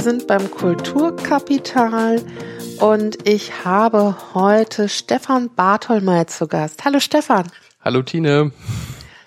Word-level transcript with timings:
Wir 0.00 0.04
sind 0.12 0.26
beim 0.26 0.50
Kulturkapital 0.50 2.22
und 2.80 3.28
ich 3.28 3.66
habe 3.66 4.16
heute 4.32 4.88
Stefan 4.88 5.54
Bartolmeier 5.54 6.26
zu 6.26 6.48
Gast. 6.48 6.86
Hallo 6.86 7.00
Stefan. 7.00 7.52
Hallo 7.82 8.00
Tine. 8.00 8.50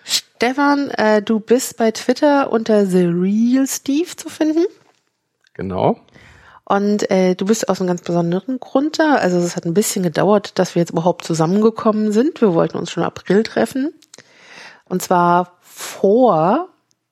Stefan, 0.04 0.89
äh, 0.89 1.21
du 1.21 1.39
bist 1.39 1.78
bei 1.78 1.92
Twitter 1.92 2.52
unter 2.52 2.88
The 2.88 3.04
Real 3.04 3.68
Steve 3.68 4.16
zu 4.16 4.30
finden. 4.30 4.66
Genau. 5.54 6.00
Und 6.66 7.08
äh, 7.12 7.36
du 7.36 7.46
bist 7.46 7.70
aus 7.70 7.80
einem 7.80 7.90
ganz 7.90 8.02
besonderen 8.02 8.60
Grund 8.60 8.97
da. 8.97 9.14
Also 9.14 9.38
es 9.38 9.55
hat 9.55 9.66
ein 9.66 9.75
bisschen 9.75 10.02
gedauert, 10.02 10.58
dass 10.58 10.74
wir 10.74 10.80
jetzt 10.80 10.89
überhaupt 10.89 11.24
zusammengekommen 11.24 12.11
sind. 12.11 12.42
Wir 12.42 12.55
wollten 12.55 12.80
uns 12.80 12.89
schon 12.89 13.04
im 13.04 13.08
April 13.08 13.44
treffen. 13.44 13.94
Und 14.86 15.04
zwar 15.04 15.60
vor 15.61 16.69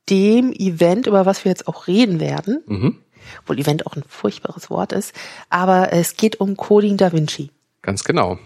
dem 0.10 0.52
Event, 0.52 1.06
über 1.06 1.28
was 1.28 1.46
wir 1.46 1.52
jetzt 1.52 1.68
auch 1.68 1.86
reden 1.86 2.20
werden. 2.20 2.64
Mhm. 2.66 2.98
Obwohl 3.42 3.60
Event 3.60 3.86
auch 3.88 3.96
ein 3.96 4.04
furchtbares 4.08 4.70
Wort 4.70 4.92
ist. 4.92 5.14
Aber 5.50 5.94
es 5.94 6.16
geht 6.16 6.40
um 6.40 6.58
Coding 6.58 6.98
Da 6.98 7.12
Vinci. 7.12 7.52
Ganz 7.82 8.04
genau. 8.04 8.38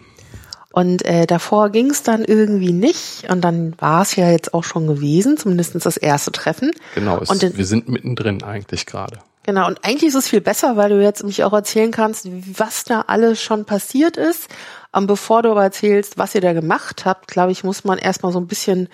Und 0.71 1.05
äh, 1.05 1.25
davor 1.25 1.69
ging 1.69 1.89
es 1.89 2.03
dann 2.03 2.25
irgendwie 2.25 2.73
nicht. 2.73 3.29
Und 3.29 3.41
dann 3.41 3.75
war 3.79 4.01
es 4.01 4.17
ja 4.17 4.29
jetzt 4.29 4.53
auch 4.53 4.65
schon 4.65 4.87
gewesen, 4.87 5.37
zumindest 5.37 5.73
das 5.85 5.95
erste 5.95 6.33
Treffen. 6.33 6.71
Genau, 6.95 7.19
es, 7.19 7.29
und 7.29 7.57
wir 7.57 7.65
sind 7.65 7.87
mittendrin 7.87 8.43
eigentlich 8.43 8.85
gerade. 8.85 9.19
Genau, 9.43 9.67
und 9.67 9.85
eigentlich 9.85 10.09
ist 10.09 10.15
es 10.15 10.27
viel 10.27 10.41
besser, 10.41 10.75
weil 10.75 10.89
du 10.89 11.01
jetzt 11.01 11.23
mich 11.23 11.45
auch 11.45 11.53
erzählen 11.53 11.91
kannst, 11.91 12.27
was 12.57 12.83
da 12.83 13.05
alles 13.07 13.41
schon 13.41 13.63
passiert 13.63 14.17
ist. 14.17 14.49
Und 14.91 15.07
bevor 15.07 15.43
du 15.43 15.51
aber 15.51 15.63
erzählst, 15.63 16.17
was 16.17 16.35
ihr 16.35 16.41
da 16.41 16.51
gemacht 16.51 17.05
habt, 17.05 17.27
glaube 17.27 17.53
ich, 17.53 17.63
muss 17.63 17.83
man 17.85 17.97
erstmal 17.97 18.33
so 18.33 18.39
ein 18.39 18.47
bisschen 18.47 18.89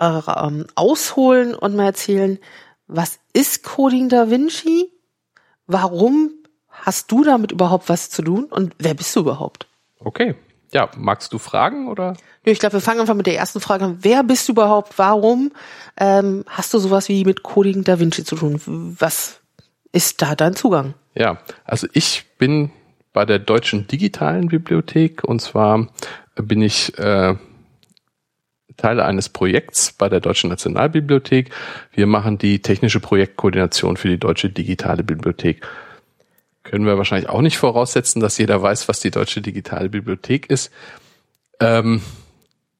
äh, 0.00 0.20
ähm, 0.26 0.66
ausholen 0.74 1.54
und 1.54 1.76
mal 1.76 1.84
erzählen, 1.84 2.38
was 2.86 3.18
ist 3.32 3.62
Coding 3.62 4.08
Da 4.08 4.30
Vinci? 4.30 4.90
Warum 5.66 6.30
hast 6.68 7.10
du 7.10 7.24
damit 7.24 7.52
überhaupt 7.52 7.88
was 7.88 8.10
zu 8.10 8.22
tun? 8.22 8.44
Und 8.44 8.74
wer 8.78 8.94
bist 8.94 9.14
du 9.16 9.20
überhaupt? 9.20 9.66
Okay. 10.00 10.34
Ja, 10.72 10.90
magst 10.96 11.32
du 11.32 11.38
fragen 11.38 11.88
oder? 11.88 12.16
Ich 12.42 12.58
glaube, 12.58 12.74
wir 12.74 12.80
fangen 12.80 13.00
einfach 13.00 13.14
mit 13.14 13.26
der 13.26 13.36
ersten 13.36 13.60
Frage 13.60 13.84
an. 13.84 13.98
Wer 14.00 14.24
bist 14.24 14.48
du 14.48 14.52
überhaupt? 14.52 14.98
Warum 14.98 15.52
ähm, 15.96 16.44
hast 16.48 16.74
du 16.74 16.78
sowas 16.78 17.08
wie 17.08 17.24
mit 17.24 17.44
Coding 17.44 17.84
Da 17.84 18.00
Vinci 18.00 18.24
zu 18.24 18.34
tun? 18.34 18.60
Was 18.98 19.40
ist 19.92 20.20
da 20.20 20.34
dein 20.34 20.56
Zugang? 20.56 20.94
Ja, 21.14 21.38
also 21.64 21.86
ich 21.92 22.24
bin 22.38 22.72
bei 23.12 23.24
der 23.24 23.38
Deutschen 23.38 23.86
Digitalen 23.86 24.48
Bibliothek 24.48 25.22
und 25.22 25.40
zwar 25.40 25.86
bin 26.34 26.60
ich 26.60 26.98
äh, 26.98 27.36
Teil 28.76 29.00
eines 29.00 29.28
Projekts 29.28 29.92
bei 29.92 30.08
der 30.08 30.20
Deutschen 30.20 30.50
Nationalbibliothek. 30.50 31.50
Wir 31.92 32.06
machen 32.06 32.38
die 32.38 32.60
technische 32.60 33.00
Projektkoordination 33.00 33.96
für 33.96 34.08
die 34.08 34.18
Deutsche 34.18 34.50
Digitale 34.50 35.02
Bibliothek. 35.02 35.66
Können 36.62 36.86
wir 36.86 36.96
wahrscheinlich 36.96 37.28
auch 37.28 37.42
nicht 37.42 37.58
voraussetzen, 37.58 38.20
dass 38.20 38.38
jeder 38.38 38.62
weiß, 38.62 38.88
was 38.88 39.00
die 39.00 39.10
Deutsche 39.10 39.42
Digitale 39.42 39.88
Bibliothek 39.88 40.50
ist. 40.50 40.72
Ähm, 41.60 42.00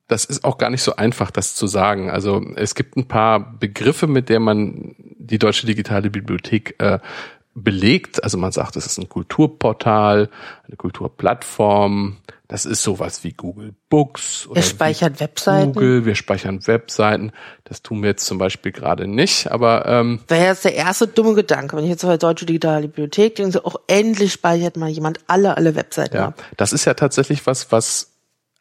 das 0.09 0.25
ist 0.25 0.45
auch 0.45 0.59
gar 0.59 0.71
nicht 0.71 0.83
so 0.83 0.97
einfach, 0.97 1.31
das 1.31 1.55
zu 1.55 1.67
sagen. 1.67 2.11
Also 2.11 2.45
es 2.57 2.75
gibt 2.75 2.97
ein 2.97 3.09
paar 3.09 3.55
Begriffe, 3.59 4.07
mit 4.07 4.29
der 4.29 4.41
man 4.41 4.95
die 4.99 5.39
Deutsche 5.39 5.67
Digitale 5.67 6.11
Bibliothek 6.11 6.75
äh, 6.79 6.99
belegt. 7.55 8.23
Also 8.23 8.37
man 8.37 8.53
sagt, 8.53 8.77
es 8.77 8.87
ist 8.87 8.99
ein 8.99 9.09
Kulturportal, 9.09 10.29
eine 10.67 10.77
Kulturplattform. 10.77 12.19
Das 12.55 12.67
ist 12.67 12.85
sowas 12.85 13.25
wie 13.25 13.33
Google 13.33 13.75
Books. 13.89 14.47
Oder 14.47 14.55
wir 14.55 14.63
speichern 14.63 15.19
Webseiten. 15.19 15.73
Google, 15.73 16.05
wir 16.05 16.15
speichern 16.15 16.65
Webseiten. 16.69 17.33
Das 17.65 17.83
tun 17.83 18.01
wir 18.01 18.11
jetzt 18.11 18.27
zum 18.27 18.39
Beispiel 18.39 18.71
gerade 18.71 19.09
nicht, 19.09 19.51
aber 19.51 19.87
ähm, 19.87 20.21
wäre 20.29 20.45
jetzt 20.45 20.65
der 20.65 20.77
erste 20.77 21.09
dumme 21.09 21.35
Gedanke, 21.35 21.77
wenn 21.77 21.83
ich 21.83 21.91
jetzt 21.91 22.05
auf 22.05 22.17
Deutsche 22.17 22.47
Digitale 22.47 22.87
Bibliothek 22.87 23.35
denke, 23.35 23.51
so, 23.51 23.65
auch 23.65 23.75
endlich 23.89 24.33
speichert 24.33 24.77
mal 24.77 24.89
jemand 24.89 25.19
alle 25.27 25.57
alle 25.57 25.75
Webseiten 25.75 26.15
ja, 26.15 26.27
ab. 26.29 26.45
Das 26.57 26.73
ist 26.73 26.85
ja 26.85 26.95
tatsächlich 26.95 27.45
was, 27.45 27.73
was 27.73 28.13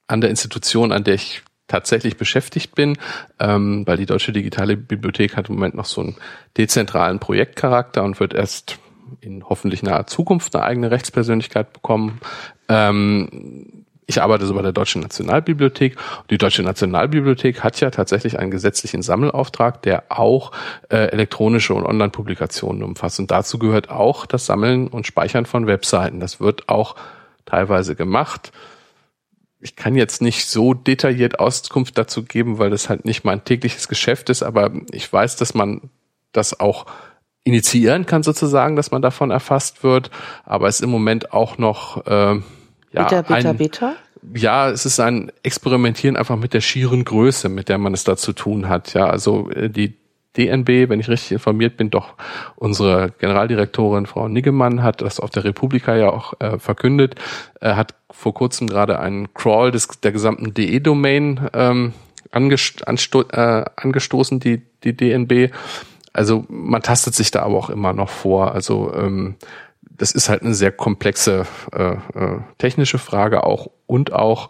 an 0.07 0.21
der 0.21 0.31
Institution, 0.31 0.91
an 0.91 1.03
der 1.03 1.13
ich 1.13 1.43
tatsächlich 1.67 2.17
beschäftigt 2.17 2.73
bin, 2.73 2.97
ähm, 3.39 3.85
weil 3.85 3.97
die 3.97 4.07
Deutsche 4.07 4.31
Digitale 4.31 4.75
Bibliothek 4.75 5.37
hat 5.37 5.49
im 5.49 5.55
Moment 5.55 5.75
noch 5.75 5.85
so 5.85 6.01
einen 6.01 6.15
dezentralen 6.57 7.19
Projektcharakter 7.19 8.03
und 8.03 8.19
wird 8.19 8.33
erst 8.33 8.79
in 9.21 9.47
hoffentlich 9.47 9.83
naher 9.83 10.07
Zukunft 10.07 10.55
eine 10.55 10.65
eigene 10.65 10.89
Rechtspersönlichkeit 10.89 11.73
bekommen. 11.73 12.19
Ähm, 12.69 13.82
ich 14.05 14.21
arbeite 14.21 14.45
so 14.45 14.53
bei 14.53 14.61
der 14.61 14.71
Deutschen 14.71 15.01
Nationalbibliothek. 15.01 15.95
Die 16.29 16.37
Deutsche 16.37 16.63
Nationalbibliothek 16.63 17.63
hat 17.63 17.79
ja 17.79 17.89
tatsächlich 17.89 18.39
einen 18.39 18.51
gesetzlichen 18.51 19.01
Sammelauftrag, 19.01 19.81
der 19.81 20.03
auch 20.09 20.51
äh, 20.89 20.97
elektronische 21.07 21.73
und 21.73 21.85
Online-Publikationen 21.85 22.83
umfasst. 22.83 23.19
Und 23.19 23.31
dazu 23.31 23.59
gehört 23.59 23.89
auch 23.89 24.25
das 24.25 24.45
Sammeln 24.45 24.87
und 24.87 25.07
Speichern 25.07 25.45
von 25.45 25.67
Webseiten. 25.67 26.19
Das 26.19 26.39
wird 26.39 26.69
auch 26.69 26.95
teilweise 27.45 27.95
gemacht 27.95 28.51
ich 29.63 29.75
kann 29.77 29.95
jetzt 29.95 30.21
nicht 30.21 30.47
so 30.47 30.73
detailliert 30.73 31.39
Auskunft 31.39 31.97
dazu 31.97 32.23
geben, 32.23 32.59
weil 32.59 32.69
das 32.69 32.89
halt 32.89 33.05
nicht 33.05 33.23
mein 33.23 33.45
tägliches 33.45 33.87
Geschäft 33.87 34.29
ist, 34.29 34.43
aber 34.43 34.71
ich 34.91 35.11
weiß, 35.11 35.37
dass 35.37 35.53
man 35.53 35.89
das 36.33 36.59
auch 36.59 36.85
initiieren 37.45 38.05
kann 38.05 38.23
sozusagen, 38.23 38.75
dass 38.75 38.91
man 38.91 39.01
davon 39.01 39.31
erfasst 39.31 39.83
wird, 39.83 40.11
aber 40.43 40.67
es 40.67 40.81
im 40.81 40.89
Moment 40.89 41.33
auch 41.33 41.57
noch 41.57 42.05
äh, 42.05 42.41
ja, 42.93 43.03
Beta, 43.03 43.21
Beta, 43.21 43.49
ein, 43.49 43.57
Beta? 43.57 43.95
ja, 44.35 44.69
es 44.69 44.85
ist 44.85 44.99
ein 44.99 45.31
Experimentieren 45.43 46.15
einfach 46.15 46.37
mit 46.37 46.53
der 46.53 46.61
schieren 46.61 47.03
Größe, 47.03 47.49
mit 47.49 47.69
der 47.69 47.77
man 47.77 47.93
es 47.93 48.03
da 48.03 48.15
zu 48.15 48.33
tun 48.33 48.69
hat. 48.69 48.93
Ja, 48.93 49.07
also 49.07 49.49
äh, 49.51 49.69
die 49.69 49.97
DNB, 50.37 50.89
wenn 50.89 50.99
ich 50.99 51.09
richtig 51.09 51.33
informiert 51.33 51.77
bin, 51.77 51.89
doch 51.89 52.13
unsere 52.55 53.11
Generaldirektorin 53.19 54.05
Frau 54.05 54.27
Niggemann 54.27 54.81
hat 54.81 55.01
das 55.01 55.19
auf 55.19 55.29
der 55.29 55.43
Republika 55.43 55.95
ja 55.95 56.09
auch 56.09 56.33
äh, 56.39 56.57
verkündet, 56.57 57.15
äh, 57.61 57.75
hat 57.75 57.93
vor 58.09 58.33
kurzem 58.33 58.67
gerade 58.67 58.99
einen 58.99 59.33
Crawl 59.33 59.71
des, 59.71 59.87
der 60.01 60.11
gesamten 60.11 60.53
DE-Domain 60.53 61.49
ähm, 61.53 61.93
angest 62.31 62.87
ansto 62.87 63.21
äh, 63.29 63.65
angestoßen, 63.75 64.39
die, 64.39 64.63
die 64.83 64.97
DNB. 64.97 65.53
Also 66.13 66.45
man 66.47 66.81
tastet 66.81 67.13
sich 67.13 67.31
da 67.31 67.43
aber 67.43 67.57
auch 67.57 67.69
immer 67.69 67.93
noch 67.93 68.09
vor. 68.09 68.53
Also 68.53 68.91
ähm, 68.95 69.35
das 69.97 70.11
ist 70.11 70.29
halt 70.29 70.41
eine 70.41 70.53
sehr 70.53 70.71
komplexe 70.71 71.45
äh, 71.71 71.93
äh, 71.93 72.39
technische 72.57 72.97
Frage 72.97 73.43
auch 73.43 73.69
und 73.85 74.13
auch 74.13 74.49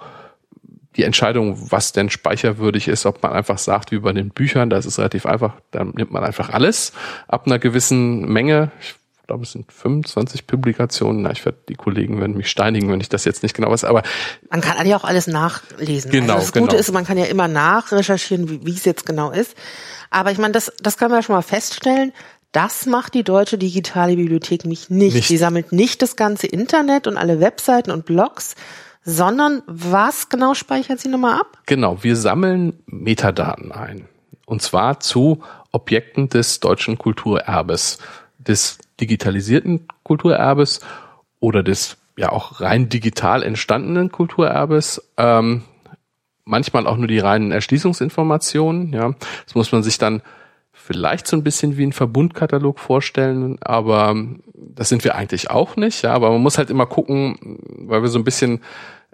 die 0.95 1.03
Entscheidung, 1.03 1.71
was 1.71 1.91
denn 1.91 2.09
speicherwürdig 2.09 2.87
ist, 2.87 3.05
ob 3.05 3.23
man 3.23 3.33
einfach 3.33 3.57
sagt, 3.57 3.91
wie 3.91 3.99
bei 3.99 4.13
den 4.13 4.29
Büchern, 4.29 4.69
das 4.69 4.85
ist 4.85 4.99
relativ 4.99 5.25
einfach, 5.25 5.55
dann 5.71 5.89
nimmt 5.89 6.11
man 6.11 6.23
einfach 6.23 6.49
alles 6.49 6.93
ab 7.27 7.47
einer 7.47 7.57
gewissen 7.57 8.25
Menge. 8.31 8.71
Ich 8.79 8.95
glaube, 9.25 9.43
es 9.43 9.53
sind 9.53 9.71
25 9.71 10.45
Publikationen. 10.45 11.23
Na, 11.23 11.31
ich 11.31 11.45
werde 11.45 11.57
die 11.69 11.75
Kollegen 11.75 12.19
werden 12.19 12.37
mich 12.37 12.49
steinigen, 12.49 12.91
wenn 12.91 12.99
ich 12.99 13.09
das 13.09 13.25
jetzt 13.25 13.41
nicht 13.41 13.55
genau 13.55 13.71
weiß. 13.71 13.85
Aber 13.85 14.03
man 14.51 14.61
kann 14.61 14.77
eigentlich 14.77 14.95
auch 14.95 15.05
alles 15.05 15.27
nachlesen. 15.27 16.11
Genau. 16.11 16.33
Also 16.33 16.45
das 16.45 16.53
Gute 16.53 16.67
genau. 16.67 16.79
ist, 16.79 16.91
man 16.91 17.05
kann 17.05 17.17
ja 17.17 17.25
immer 17.25 17.47
nachrecherchieren, 17.47 18.49
wie, 18.49 18.65
wie 18.65 18.73
es 18.73 18.85
jetzt 18.85 19.05
genau 19.05 19.31
ist. 19.31 19.55
Aber 20.09 20.31
ich 20.31 20.37
meine, 20.37 20.51
das, 20.51 20.71
das 20.79 20.97
können 20.97 21.11
wir 21.11 21.23
schon 21.23 21.35
mal 21.35 21.41
feststellen. 21.41 22.13
Das 22.53 22.85
macht 22.85 23.15
die 23.15 23.23
Deutsche 23.23 23.57
Digitale 23.57 24.15
Bibliothek 24.15 24.63
nicht. 24.63 24.89
nicht. 24.89 25.27
Sie 25.27 25.37
sammelt 25.37 25.71
nicht 25.71 26.01
das 26.01 26.15
ganze 26.15 26.47
Internet 26.47 27.07
und 27.07 27.17
alle 27.17 27.39
Webseiten 27.39 27.91
und 27.91 28.05
Blogs, 28.05 28.55
sondern 29.03 29.63
was 29.65 30.29
genau 30.29 30.53
speichert 30.53 30.99
sie 30.99 31.09
nochmal 31.09 31.39
ab? 31.39 31.57
Genau, 31.65 32.03
wir 32.03 32.15
sammeln 32.15 32.79
Metadaten 32.85 33.71
ein. 33.71 34.07
Und 34.45 34.61
zwar 34.61 34.99
zu 34.99 35.41
Objekten 35.71 36.29
des 36.29 36.59
deutschen 36.59 36.99
Kulturerbes, 36.99 37.97
des 38.37 38.77
digitalisierten 38.99 39.87
Kulturerbes 40.03 40.81
oder 41.39 41.63
des 41.63 41.97
ja 42.17 42.31
auch 42.31 42.61
rein 42.61 42.87
digital 42.87 43.41
entstandenen 43.41 44.11
Kulturerbes. 44.11 45.01
Ähm, 45.17 45.63
manchmal 46.45 46.85
auch 46.85 46.97
nur 46.97 47.07
die 47.07 47.17
reinen 47.17 47.51
Erschließungsinformationen. 47.51 48.93
Ja, 48.93 49.15
das 49.45 49.55
muss 49.55 49.71
man 49.71 49.81
sich 49.81 49.97
dann 49.97 50.21
vielleicht 50.85 51.27
so 51.27 51.37
ein 51.37 51.43
bisschen 51.43 51.77
wie 51.77 51.85
ein 51.85 51.93
Verbundkatalog 51.93 52.79
vorstellen, 52.79 53.57
aber 53.61 54.15
das 54.53 54.89
sind 54.89 55.03
wir 55.03 55.15
eigentlich 55.15 55.49
auch 55.49 55.75
nicht. 55.75 56.03
Ja, 56.03 56.13
aber 56.13 56.31
man 56.31 56.41
muss 56.41 56.57
halt 56.57 56.69
immer 56.69 56.85
gucken, 56.85 57.59
weil 57.77 58.01
wir 58.01 58.09
so 58.09 58.19
ein 58.19 58.25
bisschen 58.25 58.61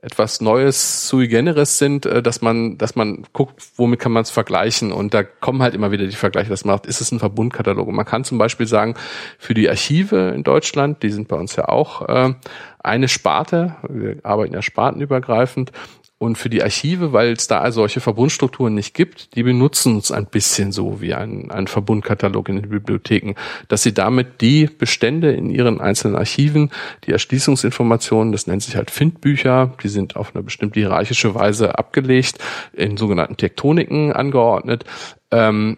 etwas 0.01 0.39
Neues 0.39 1.07
sui 1.09 1.27
generis 1.27 1.77
sind, 1.77 2.05
äh, 2.05 2.23
dass 2.23 2.41
man, 2.41 2.77
dass 2.77 2.95
man 2.95 3.25
guckt, 3.33 3.61
womit 3.75 3.99
kann 3.99 4.13
man 4.13 4.23
es 4.23 4.29
vergleichen. 4.29 4.91
Und 4.91 5.13
da 5.13 5.23
kommen 5.23 5.61
halt 5.61 5.75
immer 5.75 5.91
wieder 5.91 6.07
die 6.07 6.15
Vergleiche, 6.15 6.49
dass 6.49 6.63
man 6.63 6.75
macht, 6.75 6.85
ist 6.85 7.01
es 7.01 7.11
ein 7.11 7.19
Verbundkatalog? 7.19 7.87
Und 7.87 7.95
man 7.95 8.05
kann 8.05 8.23
zum 8.23 8.37
Beispiel 8.37 8.65
sagen, 8.65 8.95
für 9.37 9.53
die 9.53 9.69
Archive 9.69 10.31
in 10.33 10.43
Deutschland, 10.43 11.03
die 11.03 11.09
sind 11.09 11.27
bei 11.27 11.35
uns 11.35 11.55
ja 11.55 11.67
auch 11.67 12.07
äh, 12.07 12.33
eine 12.81 13.09
Sparte, 13.09 13.75
wir 13.89 14.17
arbeiten 14.23 14.53
ja 14.53 14.61
spartenübergreifend, 14.61 15.71
und 16.19 16.37
für 16.37 16.49
die 16.49 16.61
Archive, 16.61 17.13
weil 17.13 17.31
es 17.31 17.47
da 17.47 17.71
solche 17.71 18.01
Verbundstrukturen 18.01 18.75
nicht 18.75 18.93
gibt, 18.93 19.35
die 19.35 19.43
benutzen 19.43 19.95
uns 19.95 20.11
ein 20.11 20.25
bisschen 20.25 20.73
so 20.73 21.01
wie 21.01 21.13
ein, 21.13 21.49
ein 21.49 21.67
Verbundkatalog 21.67 22.49
in 22.49 22.57
den 22.57 22.69
Bibliotheken, 22.69 23.35
dass 23.69 23.83
sie 23.83 23.93
damit 23.93 24.41
die 24.41 24.65
Bestände 24.67 25.31
in 25.31 25.49
ihren 25.49 25.79
einzelnen 25.79 26.17
Archiven, 26.17 26.71
die 27.05 27.13
Erschließungsinformationen, 27.13 28.33
das 28.33 28.47
nennt 28.47 28.61
sich 28.61 28.75
halt 28.75 28.91
Findbücher, 28.91 29.73
die 29.81 29.87
sind 29.87 30.17
auf 30.17 30.35
eine 30.35 30.43
bestimmte 30.43 30.81
hierarchische 30.81 31.33
Weise 31.35 31.79
abgelegt, 31.79 32.37
in 32.73 32.97
sogenannten 32.97 33.37
Tektoniken 33.37 34.11
angeordnet. 34.11 34.83
Ähm, 35.31 35.77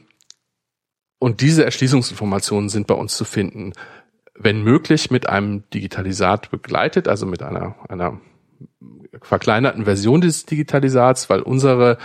und 1.19 1.41
diese 1.41 1.63
Erschließungsinformationen 1.63 2.69
sind 2.69 2.87
bei 2.87 2.95
uns 2.95 3.15
zu 3.15 3.25
finden 3.25 3.73
wenn 4.43 4.63
möglich 4.63 5.11
mit 5.11 5.29
einem 5.29 5.69
Digitalisat 5.69 6.49
begleitet, 6.49 7.07
also 7.07 7.27
mit 7.27 7.43
einer, 7.43 7.75
einer 7.87 8.19
verkleinerten 9.21 9.85
Version 9.85 10.21
des 10.21 10.45
Digitalisats, 10.45 11.29
weil 11.29 11.41
unsere, 11.41 11.97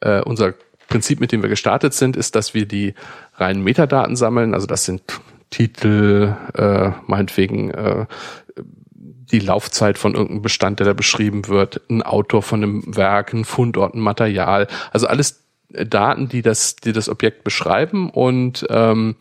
äh, 0.00 0.20
unser 0.22 0.54
Prinzip, 0.88 1.20
mit 1.20 1.32
dem 1.32 1.42
wir 1.42 1.48
gestartet 1.48 1.94
sind, 1.94 2.16
ist, 2.16 2.34
dass 2.34 2.54
wir 2.54 2.66
die 2.66 2.94
reinen 3.34 3.62
Metadaten 3.62 4.16
sammeln. 4.16 4.54
Also 4.54 4.66
das 4.66 4.84
sind 4.84 5.02
Titel, 5.50 6.34
äh, 6.54 6.90
meinetwegen 7.06 7.70
äh, 7.70 8.06
die 9.30 9.40
Laufzeit 9.40 9.98
von 9.98 10.14
irgendeinem 10.14 10.42
Bestand, 10.42 10.80
der 10.80 10.86
da 10.86 10.92
beschrieben 10.94 11.48
wird, 11.48 11.82
ein 11.90 12.02
Autor 12.02 12.42
von 12.42 12.62
einem 12.62 12.96
Werk, 12.96 13.34
ein 13.34 13.44
Fundort, 13.44 13.94
ein 13.94 14.00
Material. 14.00 14.66
Also 14.90 15.06
alles 15.06 15.44
Daten, 15.68 16.28
die 16.28 16.40
das, 16.42 16.76
die 16.76 16.92
das 16.92 17.08
Objekt 17.08 17.44
beschreiben 17.44 18.08
und 18.08 18.66
ähm, 18.70 19.16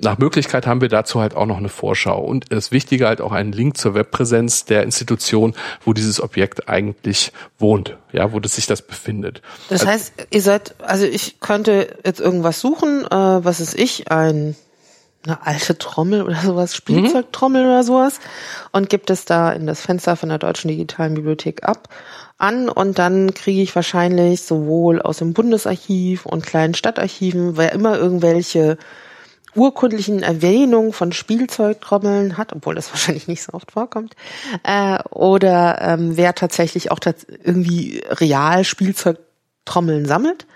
nach 0.00 0.18
Möglichkeit 0.18 0.66
haben 0.66 0.80
wir 0.80 0.88
dazu 0.88 1.20
halt 1.20 1.34
auch 1.34 1.46
noch 1.46 1.58
eine 1.58 1.68
Vorschau 1.68 2.20
und 2.20 2.50
das 2.50 2.72
Wichtige 2.72 3.06
halt 3.06 3.20
auch 3.20 3.32
einen 3.32 3.52
Link 3.52 3.76
zur 3.76 3.94
Webpräsenz 3.94 4.64
der 4.64 4.82
Institution, 4.82 5.54
wo 5.84 5.92
dieses 5.92 6.20
Objekt 6.20 6.68
eigentlich 6.68 7.32
wohnt, 7.58 7.98
ja, 8.12 8.32
wo 8.32 8.40
das 8.40 8.54
sich 8.54 8.66
das 8.66 8.82
befindet. 8.82 9.42
Das 9.68 9.82
also 9.82 9.92
heißt, 9.92 10.12
ihr 10.30 10.42
seid, 10.42 10.74
also 10.80 11.04
ich 11.04 11.40
könnte 11.40 11.96
jetzt 12.04 12.20
irgendwas 12.20 12.60
suchen, 12.60 13.04
äh, 13.04 13.10
was 13.10 13.60
ist 13.60 13.78
ich, 13.78 14.10
ein 14.10 14.56
eine 15.24 15.46
alte 15.46 15.78
Trommel 15.78 16.22
oder 16.22 16.36
sowas, 16.36 16.74
Spielzeugtrommel 16.74 17.62
mhm. 17.62 17.68
oder 17.68 17.84
sowas 17.84 18.18
und 18.72 18.88
gibt 18.88 19.08
es 19.08 19.24
da 19.24 19.52
in 19.52 19.66
das 19.66 19.80
Fenster 19.80 20.16
von 20.16 20.30
der 20.30 20.38
Deutschen 20.38 20.68
Digitalen 20.68 21.14
Bibliothek 21.14 21.62
ab 21.62 21.88
an 22.38 22.68
und 22.68 22.98
dann 22.98 23.32
kriege 23.32 23.62
ich 23.62 23.74
wahrscheinlich 23.76 24.42
sowohl 24.42 25.00
aus 25.00 25.18
dem 25.18 25.32
Bundesarchiv 25.32 26.26
und 26.26 26.44
kleinen 26.44 26.74
Stadtarchiven, 26.74 27.56
wer 27.56 27.72
immer 27.72 27.96
irgendwelche 27.96 28.78
urkundlichen 29.54 30.22
Erwähnung 30.22 30.92
von 30.92 31.12
Spielzeugtrommeln 31.12 32.38
hat, 32.38 32.52
obwohl 32.52 32.74
das 32.74 32.90
wahrscheinlich 32.92 33.28
nicht 33.28 33.42
so 33.42 33.52
oft 33.52 33.72
vorkommt, 33.72 34.14
äh, 34.62 34.98
oder 35.10 35.80
ähm, 35.80 36.16
wer 36.16 36.34
tatsächlich 36.34 36.90
auch 36.90 36.98
tats 36.98 37.24
irgendwie 37.24 38.02
real 38.08 38.64
Spielzeugtrommeln 38.64 40.06
sammelt. 40.06 40.46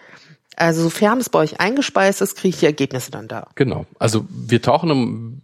Also 0.56 0.82
sofern 0.82 1.19
es 1.19 1.28
bei 1.28 1.40
euch 1.40 1.60
eingespeist 1.60 2.22
ist, 2.22 2.37
kriege 2.37 2.54
ich 2.54 2.60
die 2.60 2.66
Ergebnisse 2.66 3.10
dann 3.10 3.28
da. 3.28 3.48
Genau. 3.56 3.84
Also 3.98 4.25
wir 4.31 4.62
tauchen 4.62 4.90
im 4.90 5.43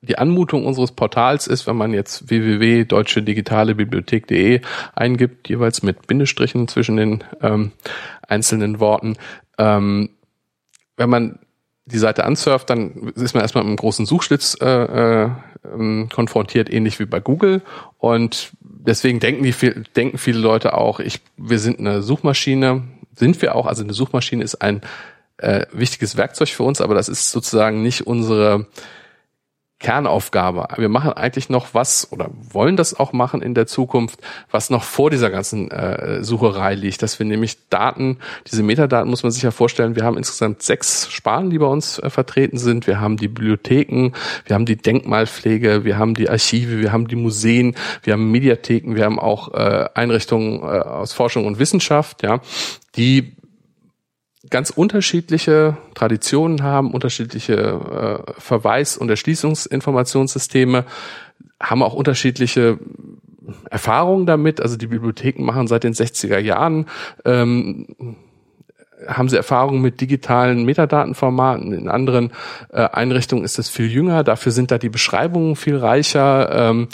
die 0.00 0.18
Anmutung 0.18 0.64
unseres 0.64 0.92
Portals 0.92 1.48
ist, 1.48 1.66
wenn 1.66 1.76
man 1.76 1.92
jetzt 1.92 2.30
www.deutsche-digitale-bibliothek.de 2.30 4.60
eingibt, 4.94 5.48
jeweils 5.48 5.82
mit 5.82 6.06
Bindestrichen 6.06 6.68
zwischen 6.68 6.96
den 6.96 7.24
ähm, 7.42 7.72
einzelnen 8.26 8.80
Worten. 8.80 9.16
Ähm, 9.58 10.08
wenn 10.96 11.10
man 11.10 11.40
die 11.88 11.98
Seite 11.98 12.24
ansurft, 12.24 12.70
dann 12.70 13.12
ist 13.14 13.34
man 13.34 13.42
erstmal 13.42 13.64
mit 13.64 13.68
einem 13.68 13.76
großen 13.76 14.06
Suchschlitz 14.06 14.56
äh, 14.60 14.66
äh, 14.66 15.30
ähm, 15.64 16.08
konfrontiert, 16.12 16.72
ähnlich 16.72 16.98
wie 16.98 17.06
bei 17.06 17.20
Google. 17.20 17.62
Und 17.98 18.52
deswegen 18.62 19.20
denken, 19.20 19.42
die, 19.42 19.54
denken 19.96 20.18
viele 20.18 20.38
Leute 20.38 20.74
auch, 20.74 21.00
ich, 21.00 21.20
wir 21.36 21.58
sind 21.58 21.78
eine 21.78 22.02
Suchmaschine, 22.02 22.84
sind 23.16 23.40
wir 23.42 23.54
auch. 23.54 23.66
Also 23.66 23.82
eine 23.82 23.92
Suchmaschine 23.92 24.44
ist 24.44 24.56
ein 24.56 24.82
äh, 25.38 25.66
wichtiges 25.72 26.16
Werkzeug 26.16 26.48
für 26.48 26.62
uns, 26.62 26.80
aber 26.80 26.94
das 26.94 27.08
ist 27.08 27.30
sozusagen 27.30 27.82
nicht 27.82 28.06
unsere 28.06 28.66
Kernaufgabe. 29.80 30.66
Wir 30.76 30.88
machen 30.88 31.12
eigentlich 31.12 31.50
noch 31.50 31.72
was 31.72 32.10
oder 32.10 32.30
wollen 32.50 32.76
das 32.76 32.98
auch 32.98 33.12
machen 33.12 33.42
in 33.42 33.54
der 33.54 33.68
Zukunft, 33.68 34.20
was 34.50 34.70
noch 34.70 34.82
vor 34.82 35.10
dieser 35.10 35.30
ganzen 35.30 35.70
äh, 35.70 36.24
Sucherei 36.24 36.74
liegt, 36.74 37.02
dass 37.02 37.18
wir 37.20 37.26
nämlich 37.26 37.68
Daten, 37.68 38.18
diese 38.50 38.64
Metadaten 38.64 39.08
muss 39.08 39.22
man 39.22 39.30
sich 39.30 39.42
ja 39.42 39.52
vorstellen, 39.52 39.94
wir 39.94 40.04
haben 40.04 40.16
insgesamt 40.16 40.62
sechs 40.62 41.08
Sparten, 41.12 41.50
die 41.50 41.58
bei 41.58 41.66
uns 41.66 42.00
äh, 42.00 42.10
vertreten 42.10 42.58
sind. 42.58 42.88
Wir 42.88 43.00
haben 43.00 43.16
die 43.16 43.28
Bibliotheken, 43.28 44.12
wir 44.46 44.54
haben 44.54 44.66
die 44.66 44.76
Denkmalpflege, 44.76 45.84
wir 45.84 45.96
haben 45.96 46.14
die 46.14 46.28
Archive, 46.28 46.80
wir 46.80 46.90
haben 46.90 47.06
die 47.06 47.16
Museen, 47.16 47.76
wir 48.02 48.14
haben 48.14 48.32
Mediatheken, 48.32 48.96
wir 48.96 49.04
haben 49.04 49.20
auch 49.20 49.54
äh, 49.54 49.88
Einrichtungen 49.94 50.60
äh, 50.62 50.64
aus 50.64 51.12
Forschung 51.12 51.46
und 51.46 51.60
Wissenschaft, 51.60 52.24
ja, 52.24 52.40
die 52.96 53.36
ganz 54.50 54.70
unterschiedliche 54.70 55.76
Traditionen 55.94 56.62
haben, 56.62 56.92
unterschiedliche 56.92 57.54
äh, 57.54 58.40
Verweis- 58.40 58.96
und 58.96 59.08
Erschließungsinformationssysteme, 59.10 60.84
haben 61.60 61.82
auch 61.82 61.94
unterschiedliche 61.94 62.78
Erfahrungen 63.70 64.26
damit. 64.26 64.60
Also 64.60 64.76
die 64.76 64.86
Bibliotheken 64.86 65.42
machen 65.44 65.66
seit 65.66 65.84
den 65.84 65.94
60er 65.94 66.38
Jahren 66.38 66.86
ähm, 67.24 67.86
haben 69.06 69.28
sie 69.28 69.36
Erfahrungen 69.36 69.80
mit 69.80 70.00
digitalen 70.00 70.64
Metadatenformaten. 70.64 71.72
In 71.72 71.88
anderen 71.88 72.32
äh, 72.70 72.82
Einrichtungen 72.82 73.44
ist 73.44 73.58
es 73.58 73.68
viel 73.68 73.86
jünger. 73.86 74.24
Dafür 74.24 74.52
sind 74.52 74.70
da 74.70 74.78
die 74.78 74.88
Beschreibungen 74.88 75.56
viel 75.56 75.76
reicher. 75.76 76.70
Ähm, 76.70 76.88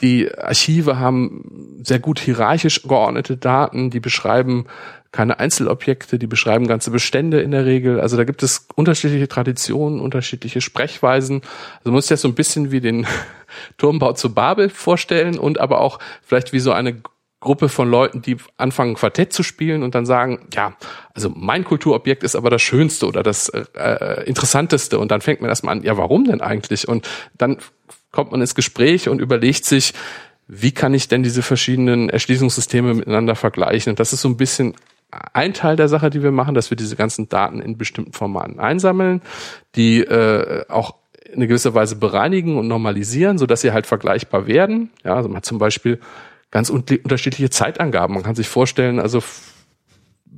die 0.00 0.32
Archive 0.36 0.98
haben 0.98 1.80
sehr 1.82 1.98
gut 1.98 2.20
hierarchisch 2.20 2.82
geordnete 2.82 3.36
Daten, 3.36 3.90
die 3.90 4.00
beschreiben 4.00 4.66
keine 5.10 5.38
Einzelobjekte, 5.38 6.18
die 6.18 6.26
beschreiben 6.26 6.66
ganze 6.66 6.90
Bestände 6.90 7.40
in 7.40 7.50
der 7.50 7.64
Regel. 7.64 8.00
Also 8.00 8.16
da 8.16 8.24
gibt 8.24 8.42
es 8.42 8.68
unterschiedliche 8.74 9.28
Traditionen, 9.28 10.00
unterschiedliche 10.00 10.60
Sprechweisen. 10.60 11.40
Also 11.78 11.90
man 11.90 11.94
muss 11.94 12.06
sich 12.06 12.14
das 12.14 12.22
so 12.22 12.28
ein 12.28 12.34
bisschen 12.34 12.70
wie 12.70 12.80
den 12.80 13.06
Turmbau 13.78 14.12
zu 14.12 14.34
Babel 14.34 14.68
vorstellen 14.68 15.38
und 15.38 15.60
aber 15.60 15.80
auch 15.80 15.98
vielleicht 16.22 16.52
wie 16.52 16.60
so 16.60 16.72
eine 16.72 17.00
Gruppe 17.40 17.68
von 17.68 17.88
Leuten, 17.88 18.20
die 18.20 18.36
anfangen 18.56 18.94
Quartett 18.94 19.32
zu 19.32 19.44
spielen 19.44 19.84
und 19.84 19.94
dann 19.94 20.04
sagen, 20.04 20.48
ja, 20.52 20.76
also 21.14 21.30
mein 21.34 21.64
Kulturobjekt 21.64 22.24
ist 22.24 22.34
aber 22.34 22.50
das 22.50 22.60
Schönste 22.60 23.06
oder 23.06 23.22
das 23.22 23.48
äh, 23.48 24.24
Interessanteste 24.24 24.98
und 24.98 25.10
dann 25.10 25.20
fängt 25.20 25.40
man 25.40 25.48
erstmal 25.48 25.76
an, 25.76 25.84
ja, 25.84 25.96
warum 25.96 26.24
denn 26.24 26.40
eigentlich? 26.40 26.88
Und 26.88 27.08
dann 27.36 27.58
kommt 28.10 28.32
man 28.32 28.40
ins 28.40 28.56
Gespräch 28.56 29.08
und 29.08 29.20
überlegt 29.20 29.64
sich, 29.64 29.94
wie 30.48 30.72
kann 30.72 30.94
ich 30.94 31.08
denn 31.08 31.22
diese 31.22 31.42
verschiedenen 31.42 32.08
Erschließungssysteme 32.08 32.94
miteinander 32.94 33.36
vergleichen? 33.36 33.90
Und 33.90 34.00
das 34.00 34.12
ist 34.12 34.22
so 34.22 34.28
ein 34.28 34.36
bisschen 34.36 34.74
ein 35.10 35.54
Teil 35.54 35.76
der 35.76 35.88
Sache, 35.88 36.10
die 36.10 36.22
wir 36.22 36.32
machen, 36.32 36.54
dass 36.54 36.70
wir 36.70 36.76
diese 36.76 36.96
ganzen 36.96 37.28
Daten 37.28 37.60
in 37.60 37.78
bestimmten 37.78 38.12
Formaten 38.12 38.58
einsammeln, 38.58 39.22
die 39.74 40.00
äh, 40.00 40.64
auch 40.68 40.96
in 41.24 41.36
eine 41.36 41.46
gewisse 41.46 41.74
Weise 41.74 41.96
bereinigen 41.96 42.56
und 42.56 42.68
normalisieren, 42.68 43.38
so 43.38 43.46
dass 43.46 43.60
sie 43.60 43.72
halt 43.72 43.86
vergleichbar 43.86 44.46
werden. 44.46 44.90
Ja, 45.04 45.14
also 45.14 45.28
man 45.28 45.38
hat 45.38 45.44
zum 45.44 45.58
Beispiel 45.58 46.00
ganz 46.50 46.70
unterschiedliche 46.70 47.50
Zeitangaben. 47.50 48.14
Man 48.14 48.22
kann 48.22 48.34
sich 48.34 48.48
vorstellen, 48.48 48.98
also 49.00 49.22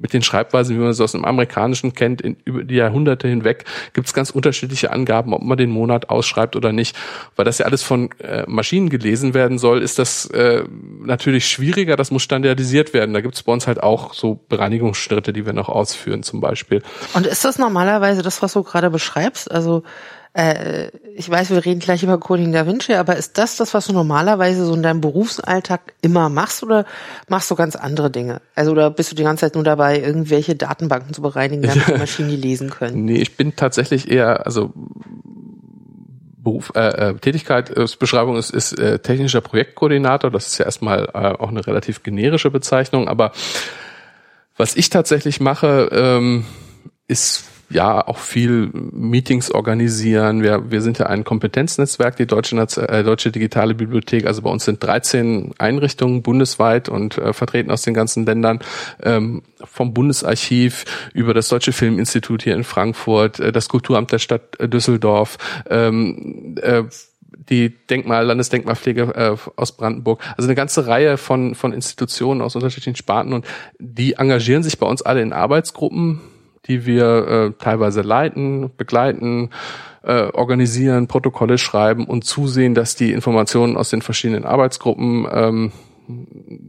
mit 0.01 0.13
den 0.13 0.23
Schreibweisen, 0.23 0.77
wie 0.77 0.81
man 0.81 0.91
es 0.91 1.01
aus 1.01 1.13
dem 1.13 1.25
Amerikanischen 1.25 1.95
kennt, 1.95 2.21
in, 2.21 2.37
über 2.45 2.65
die 2.65 2.77
Jahrhunderte 2.77 3.29
hinweg, 3.29 3.65
gibt 3.93 4.07
es 4.07 4.15
ganz 4.15 4.31
unterschiedliche 4.31 4.91
Angaben, 4.93 5.35
ob 5.35 5.43
man 5.43 5.59
den 5.59 5.71
Monat 5.71 6.11
ausschreibt 6.11 6.57
oder 6.57 6.73
nicht. 6.73 6.97
Weil 7.37 7.45
das 7.45 7.59
ja 7.59 7.67
alles 7.67 7.83
von 7.83 8.11
äh, 8.19 8.45
Maschinen 8.47 8.89
gelesen 8.89 9.35
werden 9.35 9.59
soll, 9.59 9.83
ist 9.83 9.99
das 9.99 10.27
äh, 10.27 10.65
natürlich 11.03 11.47
schwieriger, 11.47 11.97
das 11.97 12.11
muss 12.11 12.23
standardisiert 12.23 12.95
werden. 12.95 13.15
Da 13.15 13.21
gibt 13.21 13.35
es 13.35 13.43
bei 13.43 13.53
uns 13.53 13.67
halt 13.67 13.83
auch 13.83 14.15
so 14.15 14.41
Bereinigungsschritte, 14.49 15.33
die 15.33 15.47
wir 15.47 15.53
noch 15.53 15.69
ausführen 15.69 16.23
zum 16.23 16.41
Beispiel. 16.41 16.83
Und 17.15 17.27
ist 17.27 17.45
das 17.45 17.59
normalerweise 17.59 18.23
das, 18.23 18.43
was 18.43 18.53
du 18.53 18.63
gerade 18.63 18.91
beschreibst? 18.91 19.51
Also 19.51 19.83
äh, 20.33 20.89
ich 21.17 21.29
weiß, 21.29 21.51
wir 21.51 21.65
reden 21.65 21.81
gleich 21.81 22.03
über 22.03 22.19
Coding 22.19 22.53
Da 22.53 22.67
Vinci, 22.67 22.95
aber 22.95 23.17
ist 23.17 23.37
das 23.37 23.57
das, 23.57 23.75
was 23.75 23.87
du 23.87 23.93
normalerweise 23.93 24.65
so 24.65 24.75
in 24.75 24.83
deinem 24.83 25.01
Berufsalltag 25.01 25.95
immer 26.03 26.29
machst 26.29 26.63
oder 26.63 26.87
machst 27.29 27.51
du 27.51 27.57
ganz 27.57 27.75
andere 27.75 28.11
Dinge? 28.11 28.41
Also 28.55 28.71
oder 28.71 28.91
bist 28.91 29.11
du 29.11 29.17
die 29.17 29.25
ganze 29.25 29.47
Zeit 29.47 29.55
nur 29.57 29.65
dabei, 29.65 30.01
irgendwelche 30.01 30.55
Datenbanken 30.55 31.15
zu 31.15 31.23
bereinigen, 31.23 31.63
damit 31.63 31.87
die 31.89 31.93
Maschinen 31.99 32.31
die 32.31 32.37
lesen 32.37 32.71
können? 32.71 33.05
Nee, 33.05 33.21
ich 33.21 33.37
bin 33.37 33.57
tatsächlich 33.57 34.11
eher, 34.11 34.47
also 34.47 34.73
Beruf, 36.43 36.73
äh, 36.75 37.11
äh, 37.11 37.15
Tätigkeitsbeschreibung 37.15 38.37
ist, 38.37 38.51
ist 38.51 38.79
äh, 38.79 38.99
technischer 39.01 39.41
Projektkoordinator. 39.41 40.31
Das 40.31 40.47
ist 40.47 40.59
ja 40.59 40.65
erstmal 40.65 41.07
äh, 41.13 41.35
auch 41.39 41.51
eine 41.51 41.67
relativ 41.67 42.03
generische 42.03 42.51
Bezeichnung, 42.51 43.09
aber 43.09 43.33
was 44.57 44.77
ich 44.77 44.91
tatsächlich 44.91 45.41
mache, 45.41 45.89
ähm, 45.93 46.45
ist 47.09 47.50
ja 47.71 48.07
auch 48.07 48.19
viel 48.19 48.71
Meetings 48.73 49.51
organisieren. 49.51 50.43
Wir, 50.43 50.71
wir 50.71 50.83
sind 50.83 50.99
ja 50.99 51.07
ein 51.07 51.25
Kompetenznetzwerk, 51.25 52.17
die 52.17 52.27
Deutsche, 52.27 52.57
äh, 52.57 53.05
Deutsche 53.05 53.31
Digitale 53.31 53.75
Bibliothek. 53.75 54.27
Also 54.27 54.43
bei 54.43 54.51
uns 54.51 54.65
sind 54.65 54.83
13 54.83 55.53
Einrichtungen 55.59 56.23
bundesweit 56.23 56.89
und 56.89 57.17
äh, 57.17 57.33
vertreten 57.33 57.71
aus 57.71 57.83
den 57.83 57.95
ganzen 57.95 58.27
Ländern, 58.27 58.59
ähm, 59.03 59.43
vom 59.65 59.95
Bundesarchiv 59.95 60.85
über 61.15 61.33
das 61.33 61.49
Deutsche 61.49 61.73
Filminstitut 61.73 62.43
hier 62.43 62.55
in 62.55 62.65
Frankfurt, 62.65 63.39
äh, 63.39 63.53
das 63.53 63.69
Kulturamt 63.69 64.11
der 64.11 64.19
Stadt 64.19 64.59
Düsseldorf, 64.61 65.39
ähm, 65.71 66.57
äh, 66.61 66.83
die 67.49 67.71
Denkmal, 67.87 68.27
Landesdenkmalpflege 68.27 69.03
äh, 69.15 69.37
aus 69.57 69.77
Brandenburg, 69.77 70.21
also 70.37 70.49
eine 70.49 70.57
ganze 70.57 70.87
Reihe 70.87 71.17
von, 71.17 71.55
von 71.55 71.73
Institutionen 71.73 72.43
aus 72.43 72.57
unterschiedlichen 72.57 72.97
Sparten 72.97 73.33
und 73.33 73.47
die 73.79 74.15
engagieren 74.15 74.63
sich 74.63 74.79
bei 74.79 74.87
uns 74.87 75.03
alle 75.03 75.23
in 75.23 75.33
Arbeitsgruppen 75.33 76.21
die 76.67 76.87
wir 76.87 77.27
äh, 77.27 77.53
teilweise 77.63 78.03
leiten, 78.03 78.71
begleiten, 78.77 79.51
äh, 80.03 80.25
organisieren, 80.33 81.09
Protokolle 81.09 81.59
schreiben 81.59 82.07
und 82.07 82.25
zusehen, 82.25 82.75
dass 82.75 82.97
die 82.97 83.13
Informationen 83.13 83.77
aus 83.77 83.91
den 83.91 84.03
verschiedenen 84.03 84.45
Arbeitsgruppen 84.45 85.27
ähm, 85.31 85.73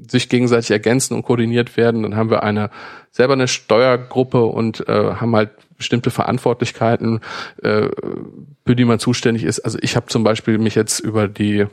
sich 0.09 0.29
gegenseitig 0.29 0.71
ergänzen 0.71 1.15
und 1.15 1.23
koordiniert 1.23 1.77
werden. 1.77 2.03
Dann 2.03 2.15
haben 2.15 2.29
wir 2.29 2.43
eine 2.43 2.69
selber 3.11 3.33
eine 3.33 3.47
Steuergruppe 3.47 4.43
und 4.43 4.87
äh, 4.87 5.15
haben 5.15 5.35
halt 5.35 5.51
bestimmte 5.77 6.11
Verantwortlichkeiten, 6.11 7.21
äh, 7.63 7.87
für 8.65 8.75
die 8.75 8.85
man 8.85 8.99
zuständig 8.99 9.43
ist. 9.43 9.59
Also 9.61 9.79
ich 9.81 9.95
habe 9.95 10.05
zum 10.07 10.23
Beispiel 10.23 10.57
mich 10.57 10.75
jetzt 10.75 10.99
über 10.99 11.27
die 11.27 11.65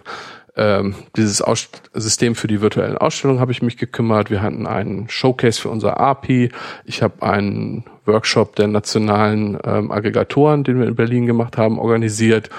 ähm, 0.59 0.95
dieses 1.17 1.41
Aus 1.41 1.69
System 1.95 2.35
für 2.35 2.49
die 2.49 2.61
virtuellen 2.61 2.99
Ausstellungen 2.99 3.41
habe 3.41 3.53
ich 3.53 3.63
mich 3.63 3.77
gekümmert. 3.77 4.31
Wir 4.31 4.43
hatten 4.43 4.67
einen 4.67 5.09
Showcase 5.09 5.61
für 5.61 5.69
unser 5.71 6.01
API. 6.01 6.51
Ich 6.85 7.03
habe 7.03 7.23
einen 7.23 7.85
Workshop 8.05 8.57
der 8.57 8.67
nationalen 8.67 9.59
ähm, 9.65 9.93
Aggregatoren, 9.93 10.65
den 10.65 10.81
wir 10.81 10.89
in 10.89 10.97
Berlin 10.97 11.27
gemacht 11.27 11.57
haben, 11.57 11.79
organisiert. 11.79 12.51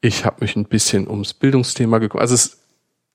Ich 0.00 0.24
habe 0.24 0.36
mich 0.40 0.54
ein 0.56 0.64
bisschen 0.64 1.08
ums 1.08 1.34
Bildungsthema 1.34 1.98
gekümmert. 1.98 2.22
Also 2.22 2.34
es 2.34 2.60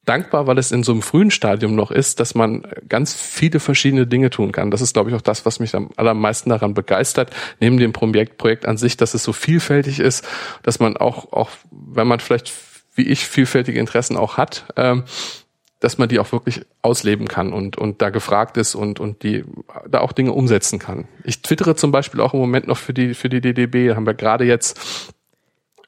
dankbar, 0.06 0.48
weil 0.48 0.58
es 0.58 0.72
in 0.72 0.84
so 0.84 0.92
einem 0.92 1.02
frühen 1.02 1.32
Stadium 1.32 1.76
noch 1.76 1.92
ist, 1.92 2.20
dass 2.20 2.36
man 2.36 2.68
ganz 2.88 3.14
viele 3.14 3.60
verschiedene 3.60 4.06
Dinge 4.06 4.30
tun 4.30 4.52
kann. 4.52 4.70
Das 4.70 4.82
ist, 4.82 4.94
glaube 4.94 5.10
ich, 5.10 5.16
auch 5.16 5.22
das, 5.22 5.46
was 5.46 5.60
mich 5.60 5.76
am 5.76 5.90
allermeisten 5.96 6.50
daran 6.50 6.74
begeistert, 6.74 7.32
neben 7.60 7.78
dem 7.78 7.92
Projekt, 7.94 8.38
Projekt 8.38 8.66
an 8.68 8.78
sich, 8.78 8.98
dass 8.98 9.14
es 9.14 9.24
so 9.24 9.34
vielfältig 9.34 10.00
ist, 10.00 10.28
dass 10.62 10.80
man 10.80 10.98
auch, 10.98 11.32
auch 11.34 11.50
wenn 11.72 12.08
man 12.08 12.20
vielleicht 12.20 12.54
wie 12.96 13.04
ich 13.04 13.26
vielfältige 13.26 13.80
Interessen 13.80 14.18
auch 14.18 14.38
hat, 14.38 14.66
ähm, 14.76 15.04
dass 15.80 15.98
man 15.98 16.10
die 16.10 16.20
auch 16.20 16.32
wirklich 16.32 16.66
ausleben 16.82 17.28
kann 17.28 17.54
und, 17.54 17.78
und 17.78 18.02
da 18.02 18.10
gefragt 18.10 18.58
ist 18.58 18.76
und, 18.76 19.00
und 19.00 19.24
die 19.24 19.44
da 19.88 20.00
auch 20.00 20.14
Dinge 20.14 20.32
umsetzen 20.32 20.80
kann. 20.80 21.08
Ich 21.24 21.42
twittere 21.42 21.76
zum 21.76 21.92
Beispiel 21.92 22.22
auch 22.22 22.34
im 22.34 22.40
Moment 22.40 22.68
noch 22.68 22.78
für 22.78 22.94
die, 22.94 23.14
für 23.14 23.30
die 23.30 23.42
DDB, 23.42 23.90
da 23.90 23.96
haben 23.96 24.08
wir 24.08 24.14
gerade 24.14 24.46
jetzt 24.46 25.14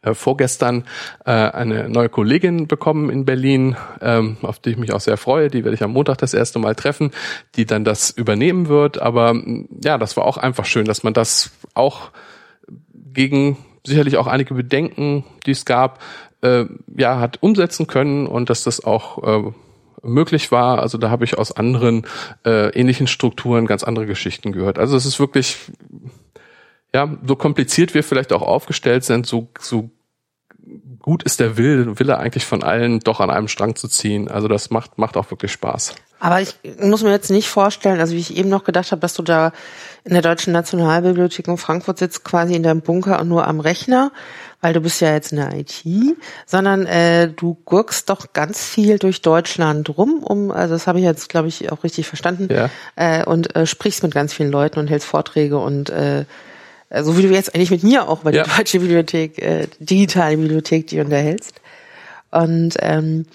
äh, 0.02 0.14
vorgestern 0.14 0.84
äh, 1.26 1.32
eine 1.32 1.90
neue 1.90 2.10
Kollegin 2.10 2.68
bekommen 2.68 3.10
in 3.10 3.26
Berlin, 3.26 3.76
ähm, 4.02 4.38
auf 4.42 4.60
die 4.60 4.72
ich 4.72 4.78
mich 4.78 4.94
auch 4.94 5.00
sehr 5.00 5.18
freue. 5.18 5.50
Die 5.50 5.64
werde 5.64 5.76
ich 5.76 5.84
am 5.84 5.94
Montag 5.94 6.18
das 6.20 6.34
erste 6.34 6.60
Mal 6.60 6.76
treffen, 6.76 7.12
die 7.56 7.66
dann 7.66 7.84
das 7.84 8.12
übernehmen 8.12 8.68
wird. 8.68 9.02
Aber 9.02 9.36
ja, 9.84 9.98
das 9.98 10.18
war 10.18 10.26
auch 10.26 10.38
einfach 10.38 10.66
schön, 10.66 10.86
dass 10.86 11.04
man 11.04 11.14
das 11.14 11.52
auch 11.74 12.12
gegen 12.94 13.58
sicherlich 13.86 14.18
auch 14.18 14.28
einige 14.28 14.54
Bedenken, 14.54 15.24
die 15.46 15.52
es 15.52 15.66
gab, 15.66 16.00
äh, 16.42 16.66
ja, 16.96 17.20
hat 17.20 17.42
umsetzen 17.42 17.88
können 17.88 18.28
und 18.28 18.50
dass 18.50 18.64
das 18.64 18.84
auch 18.84 19.24
äh, 19.24 19.52
möglich 20.04 20.52
war. 20.52 20.80
Also 20.80 20.98
da 20.98 21.10
habe 21.10 21.26
ich 21.26 21.38
aus 21.38 21.52
anderen 21.52 22.06
äh, 22.46 22.70
ähnlichen 22.70 23.08
Strukturen 23.08 23.66
ganz 23.66 23.84
andere 23.84 24.06
Geschichten 24.06 24.52
gehört. 24.52 24.80
Also 24.80 24.96
es 24.96 25.06
ist 25.06 25.20
wirklich 25.20 25.58
ja, 26.94 27.18
so 27.26 27.36
kompliziert 27.36 27.94
wir 27.94 28.04
vielleicht 28.04 28.34
auch 28.34 28.42
aufgestellt 28.42 29.04
sind, 29.04 29.28
so, 29.28 29.50
so 29.60 29.90
gut 31.00 31.24
ist 31.24 31.40
der 31.40 31.58
Wille, 31.58 32.00
Wille 32.00 32.18
eigentlich 32.18 32.46
von 32.46 32.64
allen, 32.64 33.00
doch 33.00 33.20
an 33.20 33.30
einem 33.30 33.48
Strang 33.48 33.76
zu 33.76 33.88
ziehen. 33.88 34.30
Also 34.30 34.48
das 34.48 34.70
macht, 34.72 34.98
macht 34.98 35.16
auch 35.16 35.30
wirklich 35.32 35.52
Spaß. 35.52 35.96
Aber 36.20 36.42
ich 36.42 36.56
muss 36.82 37.04
mir 37.04 37.12
jetzt 37.12 37.30
nicht 37.30 37.48
vorstellen, 37.50 38.00
also 38.00 38.16
wie 38.16 38.20
ich 38.20 38.36
eben 38.36 38.50
noch 38.50 38.64
gedacht 38.64 38.92
habe, 38.92 39.00
dass 39.00 39.14
du 39.14 39.22
da 39.22 39.52
in 40.08 40.14
der 40.14 40.22
Deutschen 40.22 40.54
Nationalbibliothek 40.54 41.48
in 41.50 41.58
Frankfurt 41.58 42.00
sitzt, 42.00 42.24
quasi 42.24 42.56
in 42.56 42.64
deinem 42.64 42.82
Bunker 42.82 43.20
und 43.20 43.28
nur 43.28 43.46
am 43.46 43.60
Rechner, 43.60 44.14
weil 44.62 44.72
du 44.72 44.80
bist 44.80 45.02
ja 45.02 45.14
jetzt 45.14 45.34
in 45.34 45.38
der 45.38 45.54
IT, 45.54 45.84
sondern 46.46 46.86
äh, 46.86 47.28
du 47.28 47.58
gurkst 47.66 48.10
doch 48.10 48.32
ganz 48.32 48.64
viel 48.64 49.00
durch 49.00 49.22
Deutschland 49.22 49.98
rum, 49.98 50.24
um, 50.24 50.50
also 50.50 50.76
das 50.76 50.88
habe 50.88 51.00
ich 51.00 51.06
jetzt, 51.06 51.28
glaube 51.28 51.50
ich, 51.50 51.72
auch 51.74 51.84
richtig 51.84 52.08
verstanden, 52.08 52.48
ja. 52.50 52.70
äh, 52.96 53.26
und 53.26 53.54
äh, 53.58 53.66
sprichst 53.66 54.02
mit 54.02 54.14
ganz 54.14 54.34
vielen 54.34 54.50
Leuten 54.50 54.80
und 54.80 54.88
hältst 54.88 55.08
Vorträge 55.08 55.58
und 55.58 55.90
äh, 55.90 56.24
so 57.02 57.18
wie 57.18 57.24
du 57.24 57.28
jetzt 57.28 57.54
eigentlich 57.54 57.72
mit 57.72 57.84
mir 57.84 58.08
auch 58.08 58.20
bei 58.20 58.32
der 58.32 58.46
ja. 58.46 58.58
Deutschen 58.58 58.80
Bibliothek, 58.80 59.40
äh, 59.40 59.68
digitale 59.80 60.38
Bibliothek, 60.38 60.88
die 60.88 61.02
unterhältst. 61.02 61.60
Und 62.32 62.76
ähm, 62.80 63.26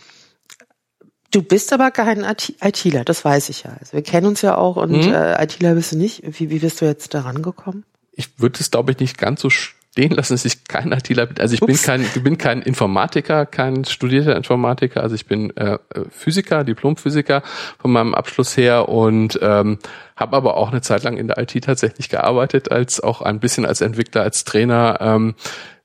du 1.33 1.43
bist 1.43 1.73
aber 1.73 1.91
kein 1.91 2.25
ITler, 2.61 3.05
das 3.05 3.25
weiß 3.25 3.49
ich 3.49 3.65
ja. 3.65 3.73
Also 3.81 3.95
wir 3.95 4.03
kennen 4.03 4.27
uns 4.27 4.43
ja 4.43 4.57
auch 4.57 4.77
und 4.77 5.07
mhm. 5.07 5.12
äh, 5.12 5.43
ITler 5.43 5.75
bist 5.75 5.93
du 5.93 5.99
nicht. 5.99 6.23
Wie, 6.39 6.51
wie 6.51 6.61
bist 6.61 6.81
du 6.81 6.85
jetzt 6.85 7.12
daran 7.15 7.43
gekommen? 7.43 7.85
Ich 8.12 8.39
würde 8.39 8.61
es, 8.61 8.71
glaube 8.71 8.93
ich, 8.93 8.99
nicht 8.99 9.19
ganz 9.19 9.41
so 9.41 9.51
stehen 9.51 10.12
lassen, 10.12 10.35
dass 10.35 10.45
ich 10.45 10.65
kein 10.65 10.93
ITler 10.93 11.27
bin. 11.27 11.39
Also 11.39 11.55
ich 11.55 11.62
Ups. 11.62 11.73
bin 11.73 11.83
kein, 11.83 12.03
ich 12.03 12.23
bin 12.23 12.39
kein 12.39 12.62
Informatiker, 12.62 13.47
kein 13.47 13.85
studierter 13.85 14.37
Informatiker. 14.37 15.03
Also 15.03 15.15
ich 15.15 15.27
bin 15.27 15.57
äh, 15.57 15.79
Physiker, 16.11 16.65
Diplomphysiker 16.65 17.43
von 17.79 17.93
meinem 17.93 18.15
Abschluss 18.15 18.57
her 18.57 18.89
und 18.89 19.39
ähm, 19.43 19.79
habe 20.15 20.37
aber 20.37 20.57
auch 20.57 20.71
eine 20.71 20.83
Zeit 20.83 21.03
lang 21.03 21.17
in 21.17 21.29
der 21.29 21.39
IT 21.39 21.65
tatsächlich 21.65 22.11
gearbeitet, 22.11 22.71
als 22.71 23.01
auch 23.01 23.23
ein 23.23 23.41
bisschen 23.41 23.65
als 23.65 23.81
Entwickler, 23.81 24.23
als 24.23 24.45
Trainer. 24.45 24.99
Ähm, 25.01 25.35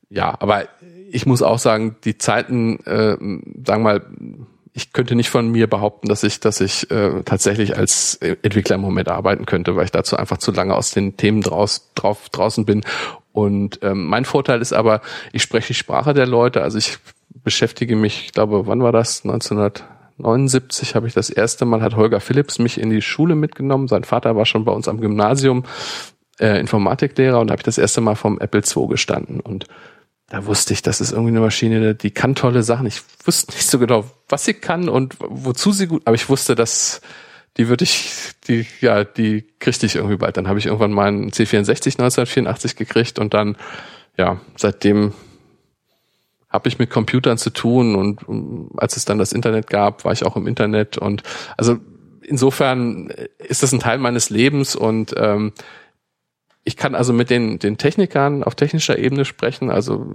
ja, 0.10 0.36
aber 0.39 0.66
ich 1.10 1.25
muss 1.25 1.42
auch 1.42 1.60
sagen, 1.60 1.96
die 2.04 2.18
Zeiten, 2.18 2.80
äh, 2.86 3.18
sagen 3.18 3.42
wir 3.66 3.80
mal, 3.80 4.01
ich 4.77 4.93
könnte 4.93 5.15
nicht 5.15 5.29
von 5.29 5.50
mir 5.50 5.67
behaupten, 5.67 6.07
dass 6.07 6.24
ich, 6.24 6.39
dass 6.39 6.62
ich 6.62 6.89
äh, 6.91 7.24
tatsächlich 7.24 7.75
als 7.75 8.15
Entwickler 8.15 8.75
im 8.75 8.81
Moment 8.81 9.10
arbeiten 9.10 9.46
könnte, 9.46 9.75
weil 9.75 9.86
ich 9.86 9.91
dazu 9.91 10.15
einfach 10.15 10.38
zu 10.38 10.51
lange 10.51 10.75
aus 10.75 10.91
den 10.91 11.17
Themen 11.17 11.41
draus, 11.41 11.91
drauf, 11.96 12.29
draußen 12.29 12.63
bin 12.63 12.84
und 13.38 13.81
ähm, 13.84 14.05
mein 14.05 14.25
Vorteil 14.25 14.62
ist 14.62 14.74
aber, 14.74 15.01
ich 15.31 15.43
spreche 15.43 15.67
die 15.67 15.74
Sprache 15.75 16.15
der 16.15 16.25
Leute. 16.25 16.63
Also 16.63 16.79
ich 16.79 16.98
beschäftige 17.43 17.96
mich, 17.96 18.25
ich 18.25 18.31
glaube, 18.31 18.65
wann 18.65 18.81
war 18.81 18.91
das? 18.91 19.24
1979 19.25 20.96
habe 20.96 21.05
ich 21.05 21.13
das 21.13 21.29
erste 21.29 21.65
Mal, 21.65 21.84
hat 21.84 21.96
Holger 21.96 22.19
Phillips 22.19 22.57
mich 22.57 22.79
in 22.79 22.89
die 22.89 23.03
Schule 23.03 23.36
mitgenommen. 23.36 23.88
Sein 23.88 24.05
Vater 24.05 24.36
war 24.36 24.48
schon 24.48 24.65
bei 24.65 24.72
uns 24.72 24.88
am 24.88 25.00
Gymnasium 25.00 25.65
äh, 26.39 26.60
Informatiklehrer 26.60 27.39
und 27.39 27.51
habe 27.51 27.60
ich 27.60 27.63
das 27.63 27.77
erste 27.77 28.01
Mal 28.01 28.15
vom 28.15 28.39
Apple 28.39 28.62
II 28.62 28.88
gestanden. 28.88 29.39
Und 29.39 29.67
da 30.29 30.46
wusste 30.46 30.74
ich, 30.74 30.81
das 30.81 31.00
ist 31.00 31.12
irgendwie 31.12 31.31
eine 31.31 31.39
Maschine, 31.39 31.96
die 31.96 32.12
kann 32.12 32.36
tolle 32.36 32.63
Sachen. 32.63 32.86
Ich 32.86 33.01
wusste 33.24 33.53
nicht 33.53 33.69
so 33.69 33.79
genau, 33.79 34.05
was 34.27 34.46
sie 34.46 34.53
kann 34.53 34.89
und 34.89 35.15
wozu 35.19 35.72
sie 35.72 35.88
gut, 35.88 36.01
aber 36.05 36.15
ich 36.15 36.27
wusste, 36.27 36.55
dass 36.55 37.01
die 37.55 37.69
würde 37.69 37.86
ich, 37.86 38.12
die, 38.48 38.67
ja, 38.81 39.03
die 39.03 39.46
kriegte 39.60 39.86
ich 39.86 39.96
irgendwie 39.96 40.17
bald. 40.17 40.38
Dann 40.38 40.48
habe 40.48 40.60
ich 40.60 40.67
irgendwann 40.67 40.91
meinen 40.91 41.31
C64 41.31 41.93
1984 41.93 42.75
gekriegt 42.75 43.19
und 43.19 43.34
dann, 43.34 43.57
ja, 44.17 44.39
seitdem 44.55 45.13
habe 46.50 46.69
ich 46.69 46.77
mit 46.77 46.89
Computern 46.89 47.38
zu 47.38 47.50
tun 47.50 47.96
und 47.96 48.22
als 48.77 48.96
es 48.96 49.05
dann 49.05 49.17
das 49.17 49.34
Internet 49.34 49.67
gab, 49.67 50.05
war 50.05 50.13
ich 50.13 50.25
auch 50.25 50.36
im 50.36 50.48
Internet 50.48 50.98
und 50.98 51.24
also 51.57 51.77
insofern 52.22 53.10
ist 53.39 53.63
das 53.63 53.74
ein 53.74 53.79
Teil 53.79 53.98
meines 53.98 54.29
Lebens 54.29 54.75
und 54.75 55.13
ähm, 55.17 55.51
ich 56.67 56.75
kann 56.75 56.95
also 56.95 57.13
mit 57.13 57.29
den, 57.29 57.59
den 57.59 57.77
Technikern 57.77 58.43
auf 58.43 58.53
technischer 58.53 59.00
Ebene 59.00 59.24
sprechen. 59.24 59.71
Also 59.71 60.05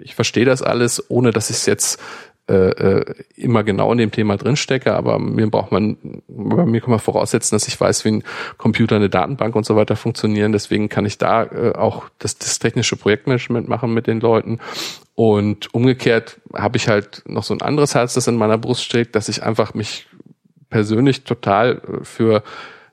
ich 0.00 0.14
verstehe 0.14 0.44
das 0.44 0.60
alles, 0.60 1.02
ohne 1.08 1.30
dass 1.30 1.48
ich 1.48 1.56
es 1.56 1.66
jetzt 1.66 1.98
äh, 2.46 2.52
äh, 2.54 3.14
immer 3.36 3.64
genau 3.64 3.90
in 3.92 3.96
dem 3.96 4.10
Thema 4.10 4.36
drinstecke, 4.36 4.94
aber 4.94 5.18
mir 5.18 5.50
braucht 5.50 5.72
man, 5.72 5.96
bei 6.28 6.66
mir 6.66 6.82
kann 6.82 6.90
man 6.90 6.98
voraussetzen, 6.98 7.54
dass 7.54 7.68
ich 7.68 7.80
weiß, 7.80 8.04
wie 8.04 8.10
ein 8.10 8.24
Computer, 8.58 8.96
eine 8.96 9.08
Datenbank 9.08 9.56
und 9.56 9.64
so 9.64 9.76
weiter 9.76 9.96
funktionieren. 9.96 10.52
Deswegen 10.52 10.90
kann 10.90 11.06
ich 11.06 11.16
da 11.16 11.44
äh, 11.44 11.72
auch 11.74 12.10
das, 12.18 12.36
das 12.36 12.58
technische 12.58 12.96
Projektmanagement 12.96 13.66
machen 13.66 13.94
mit 13.94 14.06
den 14.06 14.20
Leuten. 14.20 14.58
Und 15.14 15.72
umgekehrt 15.72 16.38
habe 16.54 16.76
ich 16.76 16.88
halt 16.88 17.22
noch 17.26 17.44
so 17.44 17.54
ein 17.54 17.62
anderes 17.62 17.94
Herz, 17.94 18.12
das 18.12 18.26
in 18.26 18.36
meiner 18.36 18.58
Brust 18.58 18.84
steckt, 18.84 19.16
dass 19.16 19.30
ich 19.30 19.42
einfach 19.42 19.72
mich 19.72 20.06
persönlich 20.68 21.24
total 21.24 21.80
äh, 21.80 22.04
für 22.04 22.42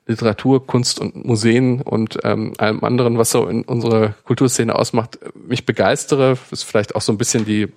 Literatur, 0.06 0.66
Kunst 0.66 1.00
und 1.00 1.24
Museen 1.24 1.82
und 1.82 2.18
ähm, 2.24 2.52
allem 2.58 2.84
anderen, 2.84 3.18
was 3.18 3.30
so 3.30 3.46
in 3.46 3.64
unserer 3.64 4.14
Kulturszene 4.24 4.74
ausmacht, 4.74 5.18
mich 5.34 5.66
begeistere. 5.66 6.38
Ist 6.50 6.62
vielleicht 6.62 6.94
auch 6.94 7.00
so 7.00 7.12
ein 7.12 7.18
bisschen 7.18 7.44
die 7.44 7.68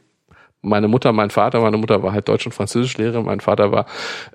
meine 0.61 0.87
Mutter, 0.87 1.13
mein 1.13 1.29
Vater, 1.29 1.61
meine 1.61 1.77
Mutter 1.77 2.03
war 2.03 2.11
halt 2.11 2.27
Deutsch- 2.27 2.45
und 2.45 2.51
Französischlehrerin, 2.51 3.25
mein 3.25 3.39
Vater 3.39 3.71
war 3.71 3.85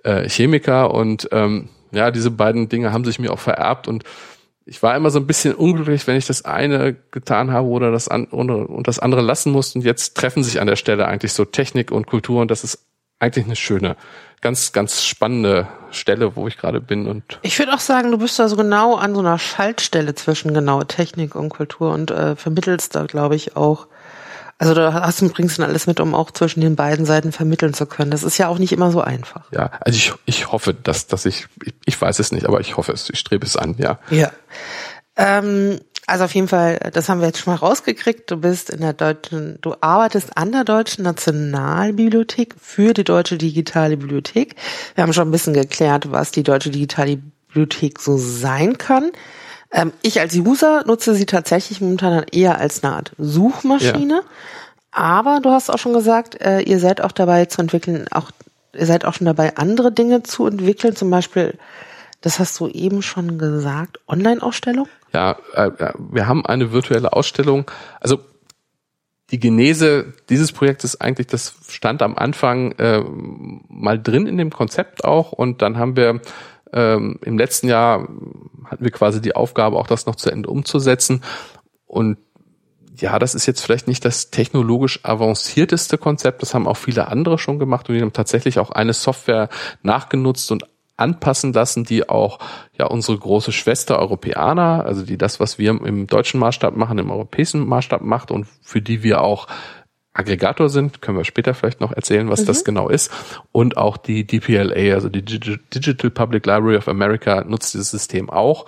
äh, 0.05 0.27
Chemiker 0.29 0.93
und 0.93 1.29
ähm, 1.33 1.69
ja, 1.93 2.11
diese 2.11 2.31
beiden 2.31 2.69
Dinge 2.69 2.93
haben 2.93 3.05
sich 3.05 3.19
mir 3.19 3.31
auch 3.31 3.39
vererbt 3.39 3.89
und 3.89 4.05
ich 4.67 4.83
war 4.83 4.97
immer 4.97 5.11
so 5.11 5.19
ein 5.19 5.27
bisschen 5.27 5.55
unglücklich, 5.55 6.07
wenn 6.07 6.17
ich 6.17 6.27
das 6.27 6.45
eine 6.45 6.97
getan 7.11 7.53
habe 7.53 7.69
oder 7.69 7.91
das, 7.91 8.09
an, 8.09 8.25
und 8.25 8.89
das 8.89 8.99
andere 8.99 9.21
lassen 9.21 9.53
musste. 9.53 9.79
Und 9.79 9.85
jetzt 9.85 10.17
treffen 10.17 10.43
sich 10.43 10.59
an 10.59 10.67
der 10.67 10.77
Stelle 10.77 11.07
eigentlich 11.07 11.35
so 11.35 11.45
Technik 11.45 11.93
und 11.93 12.07
Kultur 12.07 12.41
und 12.41 12.51
das 12.51 12.65
ist 12.65 12.87
eigentlich 13.19 13.47
eine 13.47 13.57
schöne, 13.57 13.97
ganz, 14.41 14.73
ganz 14.73 15.05
spannende 15.05 15.69
Stelle, 15.91 16.37
wo 16.37 16.47
ich 16.47 16.59
gerade 16.59 16.81
bin. 16.81 17.07
Und 17.07 17.39
ich 17.43 17.59
würde 17.59 17.73
auch 17.73 17.81
sagen, 17.81 18.11
du 18.11 18.19
bist 18.19 18.39
da 18.39 18.49
so 18.49 18.57
genau 18.57 18.97
an 18.97 19.15
so 19.15 19.21
einer 19.21 19.39
Schaltstelle 19.39 20.15
zwischen 20.15 20.53
genau 20.53 20.85
Technik 20.85 21.35
und 21.35 21.49
Kultur 21.49 21.93
und 21.93 22.11
äh, 22.11 22.37
vermittelst 22.37 22.95
da, 22.95 23.07
glaube 23.07 23.37
ich, 23.37 23.57
auch 23.57 23.87
also 24.59 24.73
da 24.73 24.93
hast 24.93 25.21
du 25.21 25.29
bringst 25.29 25.59
dann 25.59 25.67
alles 25.67 25.87
mit, 25.87 25.99
um 26.01 26.15
auch 26.15 26.31
zwischen 26.31 26.61
den 26.61 26.77
beiden 26.77 27.07
Seiten 27.07 27.33
vermitteln 27.33 27.75
zu 27.75 27.87
können. 27.87 28.11
Das 28.11 28.23
ist 28.23 28.39
ja 28.39 28.49
auch 28.49 28.59
nicht 28.59 28.73
immer 28.73 28.93
so 28.93 29.01
einfach. 29.01 29.51
Ja, 29.51 29.71
also 29.81 29.97
ich, 29.97 30.13
ich 30.27 30.53
hoffe, 30.53 30.73
dass, 30.73 31.07
dass 31.07 31.27
ich, 31.27 31.49
ich, 31.65 31.75
ich 31.85 32.01
weiß 32.01 32.19
es 32.21 32.31
nicht, 32.31 32.47
aber 32.47 32.61
ich 32.61 32.77
hoffe 32.77 32.93
es, 32.93 33.11
ich 33.11 33.19
strebe 33.19 33.45
es 33.45 33.57
an, 33.57 33.75
ja. 33.79 33.99
Ja. 34.11 34.31
Ähm, 35.17 35.81
also 36.07 36.25
auf 36.25 36.35
jeden 36.35 36.49
Fall, 36.49 36.79
das 36.93 37.09
haben 37.09 37.21
wir 37.21 37.29
jetzt 37.29 37.39
schon 37.39 37.53
mal 37.53 37.59
rausgekriegt. 37.59 38.31
Du 38.31 38.37
bist 38.37 38.71
in 38.71 38.81
der 38.81 38.93
deutschen, 38.93 39.59
du 39.63 39.75
arbeitest 39.81 40.37
an 40.37 40.53
der 40.53 40.65
Deutschen 40.65 41.05
Nationalbibliothek 41.05 42.55
für 42.61 42.93
die 42.93 43.05
Deutsche 43.05 43.39
Digitale 43.39 43.97
Bibliothek. 43.97 44.57
Wir 44.95 45.03
haben 45.03 45.13
schon 45.13 45.29
ein 45.29 45.33
bisschen 45.33 45.55
geklärt, 45.55 46.11
was 46.11 46.31
die 46.31 46.43
Deutsche 46.43 46.71
Digitale 46.71 47.19
Bibliothek 47.49 48.01
so 48.01 48.17
sein 48.17 48.77
kann. 48.77 49.13
Ähm, 49.73 49.93
ich 50.03 50.21
als 50.21 50.35
User 50.35 50.85
nutze 50.87 51.15
sie 51.15 51.27
tatsächlich 51.27 51.81
momentan 51.81 52.25
eher 52.31 52.59
als 52.59 52.85
eine 52.85 52.95
Art 52.95 53.13
Suchmaschine. 53.19 54.15
Ja. 54.15 54.31
Aber 54.91 55.41
du 55.41 55.51
hast 55.51 55.71
auch 55.71 55.79
schon 55.79 55.95
gesagt, 55.95 56.41
äh, 56.41 56.61
ihr 56.61 56.79
seid 56.79 57.01
auch 57.01 57.13
dabei 57.13 57.47
zu 57.47 57.61
entwickeln, 57.61 58.07
auch 58.11 58.31
ihr 58.75 58.87
seid 58.87 59.05
auch 59.05 59.15
schon 59.15 59.27
dabei, 59.27 59.57
andere 59.57 59.91
Dinge 59.91 60.23
zu 60.23 60.47
entwickeln, 60.47 60.95
zum 60.95 61.11
Beispiel 61.11 61.59
Das 62.25 62.39
hast 62.39 62.59
du 62.59 62.69
eben 62.69 63.03
schon 63.03 63.37
gesagt. 63.37 64.01
Online-Ausstellung? 64.09 64.89
Ja, 65.13 65.37
äh, 65.53 65.71
wir 65.99 66.27
haben 66.27 66.47
eine 66.47 66.73
virtuelle 66.73 67.13
Ausstellung. 67.13 67.71
Also 68.01 68.19
die 69.31 69.39
Genese 69.39 70.15
dieses 70.31 70.51
Projektes 70.51 70.99
eigentlich, 70.99 71.27
das 71.27 71.55
stand 71.69 72.01
am 72.01 72.17
Anfang 72.17 72.73
äh, 72.79 73.05
mal 73.69 74.01
drin 74.03 74.27
in 74.27 74.39
dem 74.39 74.49
Konzept 74.49 75.05
auch 75.05 75.33
und 75.33 75.61
dann 75.61 75.77
haben 75.77 75.97
wir 75.97 76.23
ähm, 76.73 77.19
im 77.23 77.37
letzten 77.37 77.69
Jahr 77.69 78.09
hatten 78.65 78.85
wir 78.85 78.91
quasi 78.91 79.21
die 79.21 79.37
Aufgabe, 79.37 79.77
auch 79.77 79.87
das 79.87 80.07
noch 80.07 80.17
zu 80.17 80.31
Ende 80.31 80.49
umzusetzen 80.49 81.23
und 81.87 82.17
ja, 82.97 83.19
das 83.19 83.35
ist 83.35 83.47
jetzt 83.47 83.61
vielleicht 83.61 83.89
nicht 83.89 84.05
das 84.05 84.31
technologisch 84.31 85.01
avancierteste 85.05 85.99
Konzept, 85.99 86.41
das 86.43 86.55
haben 86.55 86.67
auch 86.67 86.77
viele 86.77 87.09
andere 87.09 87.39
schon 87.39 87.59
gemacht 87.59 87.89
und 87.89 87.97
die 87.97 88.01
haben 88.01 88.13
tatsächlich 88.13 88.59
auch 88.59 88.71
eine 88.71 88.93
Software 88.93 89.49
nachgenutzt 89.83 90.53
und 90.53 90.65
anpassen 90.97 91.53
lassen, 91.53 91.85
die 91.85 92.09
auch 92.09 92.39
ja 92.79 92.87
unsere 92.87 93.19
große 93.19 93.53
Schwester 93.53 93.99
Europäer, 93.99 94.57
also 94.85 95.05
die 95.05 95.19
das, 95.19 95.41
was 95.41 95.59
wir 95.59 95.71
im 95.71 96.07
deutschen 96.07 96.41
Maßstab 96.41 96.77
machen, 96.77 96.99
im 96.99 97.11
europäischen 97.11 97.67
Maßstab 97.67 98.03
macht 98.03 98.31
und 98.31 98.47
für 98.63 98.81
die 98.81 99.03
wir 99.03 99.21
auch 99.23 99.47
Aggregator 100.13 100.69
sind, 100.69 101.03
können 101.03 101.19
wir 101.19 101.25
später 101.25 101.55
vielleicht 101.55 101.81
noch 101.81 101.91
erzählen, 101.91 102.31
was 102.31 102.43
mhm. 102.43 102.47
das 102.47 102.65
genau 102.65 102.89
ist. 102.89 103.11
Und 103.51 103.77
auch 103.77 103.97
die 103.97 104.25
DPLA, 104.25 104.95
also 104.95 105.09
die 105.09 105.25
Digital 105.25 106.11
Public 106.11 106.47
Library 106.47 106.77
of 106.77 106.87
America, 106.87 107.43
nutzt 107.43 107.75
dieses 107.75 107.91
System 107.91 108.31
auch. 108.31 108.67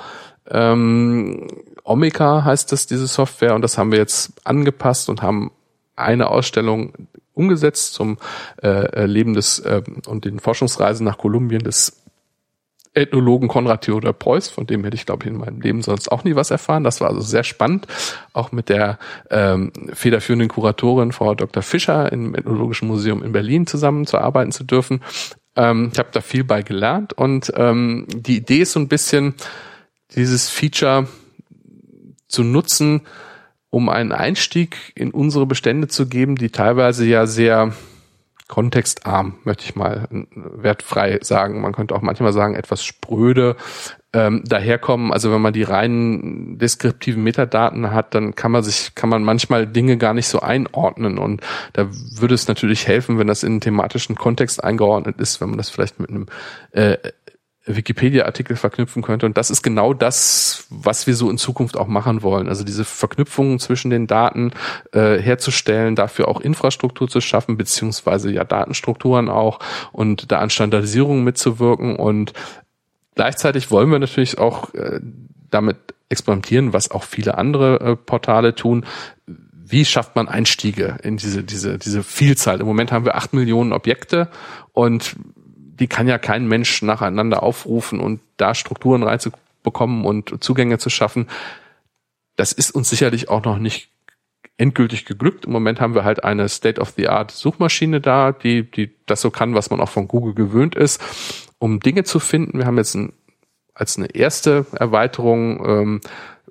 Ähm, 0.48 1.46
Omeka 1.84 2.44
heißt 2.44 2.72
das, 2.72 2.88
diese 2.88 3.06
Software, 3.06 3.54
und 3.54 3.62
das 3.62 3.78
haben 3.78 3.92
wir 3.92 3.98
jetzt 3.98 4.32
angepasst 4.44 5.08
und 5.08 5.22
haben 5.22 5.52
eine 5.94 6.28
Ausstellung 6.28 6.92
umgesetzt 7.32 7.94
zum 7.94 8.18
äh, 8.62 9.06
Leben 9.06 9.34
des 9.34 9.60
äh, 9.60 9.82
und 10.06 10.24
den 10.24 10.40
Forschungsreisen 10.40 11.04
nach 11.04 11.18
Kolumbien 11.18 11.62
des 11.62 12.02
Ethnologen 12.96 13.48
Konrad 13.48 13.82
Theodor 13.82 14.12
Preuß, 14.12 14.48
von 14.48 14.66
dem 14.66 14.82
hätte 14.84 14.96
ich, 14.96 15.06
glaube 15.06 15.24
ich, 15.24 15.30
in 15.30 15.38
meinem 15.38 15.60
Leben 15.60 15.82
sonst 15.82 16.10
auch 16.10 16.24
nie 16.24 16.34
was 16.34 16.50
erfahren. 16.50 16.82
Das 16.82 17.00
war 17.00 17.08
also 17.08 17.20
sehr 17.20 17.44
spannend, 17.44 17.86
auch 18.32 18.52
mit 18.52 18.68
der 18.68 18.98
ähm, 19.30 19.72
federführenden 19.92 20.48
Kuratorin 20.48 21.12
Frau 21.12 21.34
Dr. 21.34 21.62
Fischer 21.62 22.10
im 22.10 22.34
Ethnologischen 22.34 22.88
Museum 22.88 23.22
in 23.22 23.32
Berlin 23.32 23.66
zusammenzuarbeiten 23.66 24.52
zu 24.52 24.64
dürfen. 24.64 25.02
Ähm, 25.56 25.90
ich 25.92 25.98
habe 25.98 26.08
da 26.12 26.20
viel 26.20 26.44
bei 26.44 26.62
gelernt 26.62 27.12
und 27.12 27.52
ähm, 27.56 28.06
die 28.14 28.38
Idee 28.38 28.58
ist 28.58 28.72
so 28.72 28.80
ein 28.80 28.88
bisschen, 28.88 29.34
dieses 30.14 30.48
Feature 30.48 31.08
zu 32.28 32.44
nutzen, 32.44 33.02
um 33.70 33.88
einen 33.88 34.12
Einstieg 34.12 34.92
in 34.94 35.10
unsere 35.10 35.46
Bestände 35.46 35.88
zu 35.88 36.06
geben, 36.06 36.36
die 36.36 36.50
teilweise 36.50 37.04
ja 37.04 37.26
sehr 37.26 37.72
kontextarm, 38.48 39.38
möchte 39.44 39.64
ich 39.64 39.74
mal 39.74 40.08
wertfrei 40.34 41.18
sagen. 41.22 41.60
Man 41.60 41.72
könnte 41.72 41.94
auch 41.94 42.02
manchmal 42.02 42.32
sagen, 42.32 42.54
etwas 42.54 42.84
spröde 42.84 43.56
ähm, 44.12 44.42
daherkommen. 44.46 45.12
Also 45.12 45.32
wenn 45.32 45.40
man 45.40 45.52
die 45.52 45.64
reinen 45.64 46.56
deskriptiven 46.58 47.22
Metadaten 47.22 47.92
hat, 47.92 48.14
dann 48.14 48.34
kann 48.34 48.52
man 48.52 48.62
sich, 48.62 48.94
kann 48.94 49.08
man 49.08 49.24
manchmal 49.24 49.66
Dinge 49.66 49.98
gar 49.98 50.14
nicht 50.14 50.28
so 50.28 50.40
einordnen. 50.40 51.18
Und 51.18 51.42
da 51.72 51.88
würde 51.90 52.34
es 52.34 52.46
natürlich 52.46 52.86
helfen, 52.86 53.18
wenn 53.18 53.26
das 53.26 53.42
in 53.42 53.52
einen 53.52 53.60
thematischen 53.60 54.14
Kontext 54.14 54.62
eingeordnet 54.62 55.20
ist, 55.20 55.40
wenn 55.40 55.50
man 55.50 55.58
das 55.58 55.68
vielleicht 55.68 55.98
mit 55.98 56.10
einem 56.10 56.26
äh, 56.70 56.96
Wikipedia-Artikel 57.66 58.56
verknüpfen 58.56 59.02
könnte. 59.02 59.26
Und 59.26 59.36
das 59.36 59.50
ist 59.50 59.62
genau 59.62 59.92
das, 59.92 60.66
was 60.70 61.06
wir 61.06 61.14
so 61.14 61.28
in 61.28 61.36
Zukunft 61.36 61.76
auch 61.76 61.88
machen 61.88 62.22
wollen. 62.22 62.48
Also 62.48 62.64
diese 62.64 62.84
Verknüpfungen 62.84 63.58
zwischen 63.58 63.90
den 63.90 64.06
Daten 64.06 64.52
äh, 64.92 65.18
herzustellen, 65.18 65.96
dafür 65.96 66.28
auch 66.28 66.40
Infrastruktur 66.40 67.08
zu 67.08 67.20
schaffen, 67.20 67.56
beziehungsweise 67.56 68.30
ja 68.30 68.44
Datenstrukturen 68.44 69.28
auch 69.28 69.58
und 69.92 70.30
da 70.30 70.38
an 70.38 70.50
Standardisierung 70.50 71.24
mitzuwirken. 71.24 71.96
Und 71.96 72.32
gleichzeitig 73.16 73.70
wollen 73.70 73.90
wir 73.90 73.98
natürlich 73.98 74.38
auch 74.38 74.72
äh, 74.74 75.00
damit 75.50 75.76
experimentieren, 76.08 76.72
was 76.72 76.90
auch 76.90 77.02
viele 77.02 77.36
andere 77.36 77.80
äh, 77.80 77.96
Portale 77.96 78.54
tun. 78.54 78.84
Wie 79.26 79.84
schafft 79.84 80.14
man 80.14 80.28
Einstiege 80.28 80.98
in 81.02 81.16
diese, 81.16 81.42
diese, 81.42 81.78
diese 81.78 82.04
Vielzahl? 82.04 82.60
Im 82.60 82.66
Moment 82.66 82.92
haben 82.92 83.04
wir 83.04 83.16
acht 83.16 83.32
Millionen 83.32 83.72
Objekte 83.72 84.28
und 84.72 85.16
die 85.78 85.86
kann 85.86 86.08
ja 86.08 86.18
kein 86.18 86.46
Mensch 86.46 86.82
nacheinander 86.82 87.42
aufrufen 87.42 88.00
und 88.00 88.20
da 88.36 88.54
Strukturen 88.54 89.02
reinzubekommen 89.02 90.04
und 90.04 90.42
Zugänge 90.42 90.78
zu 90.78 90.90
schaffen. 90.90 91.28
Das 92.36 92.52
ist 92.52 92.70
uns 92.70 92.90
sicherlich 92.90 93.28
auch 93.28 93.44
noch 93.44 93.58
nicht 93.58 93.90
endgültig 94.58 95.04
geglückt. 95.04 95.44
Im 95.44 95.52
Moment 95.52 95.80
haben 95.80 95.94
wir 95.94 96.04
halt 96.04 96.24
eine 96.24 96.48
State-of-the-Art 96.48 97.30
Suchmaschine 97.30 98.00
da, 98.00 98.32
die, 98.32 98.70
die 98.70 98.94
das 99.06 99.20
so 99.20 99.30
kann, 99.30 99.54
was 99.54 99.70
man 99.70 99.80
auch 99.80 99.88
von 99.88 100.08
Google 100.08 100.34
gewöhnt 100.34 100.74
ist, 100.74 101.00
um 101.58 101.80
Dinge 101.80 102.04
zu 102.04 102.18
finden. 102.20 102.58
Wir 102.58 102.66
haben 102.66 102.78
jetzt 102.78 102.94
ein, 102.94 103.12
als 103.74 103.98
eine 103.98 104.14
erste 104.14 104.66
Erweiterung 104.72 105.64
ähm, 105.66 106.00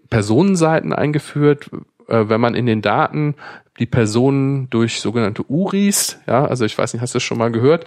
Personenseiten 0.10 0.94
eingeführt, 0.94 1.72
äh, 2.08 2.30
wenn 2.30 2.42
man 2.42 2.54
in 2.54 2.68
den 2.68 2.82
Daten 2.82 3.36
die 3.80 3.86
Personen 3.86 4.70
durch 4.70 5.02
sogenannte 5.02 5.44
URIs, 5.44 6.20
ja, 6.28 6.46
also 6.46 6.66
ich 6.66 6.78
weiß 6.78 6.94
nicht, 6.94 7.02
hast 7.02 7.14
du 7.14 7.18
das 7.18 7.24
schon 7.24 7.38
mal 7.38 7.52
gehört, 7.52 7.86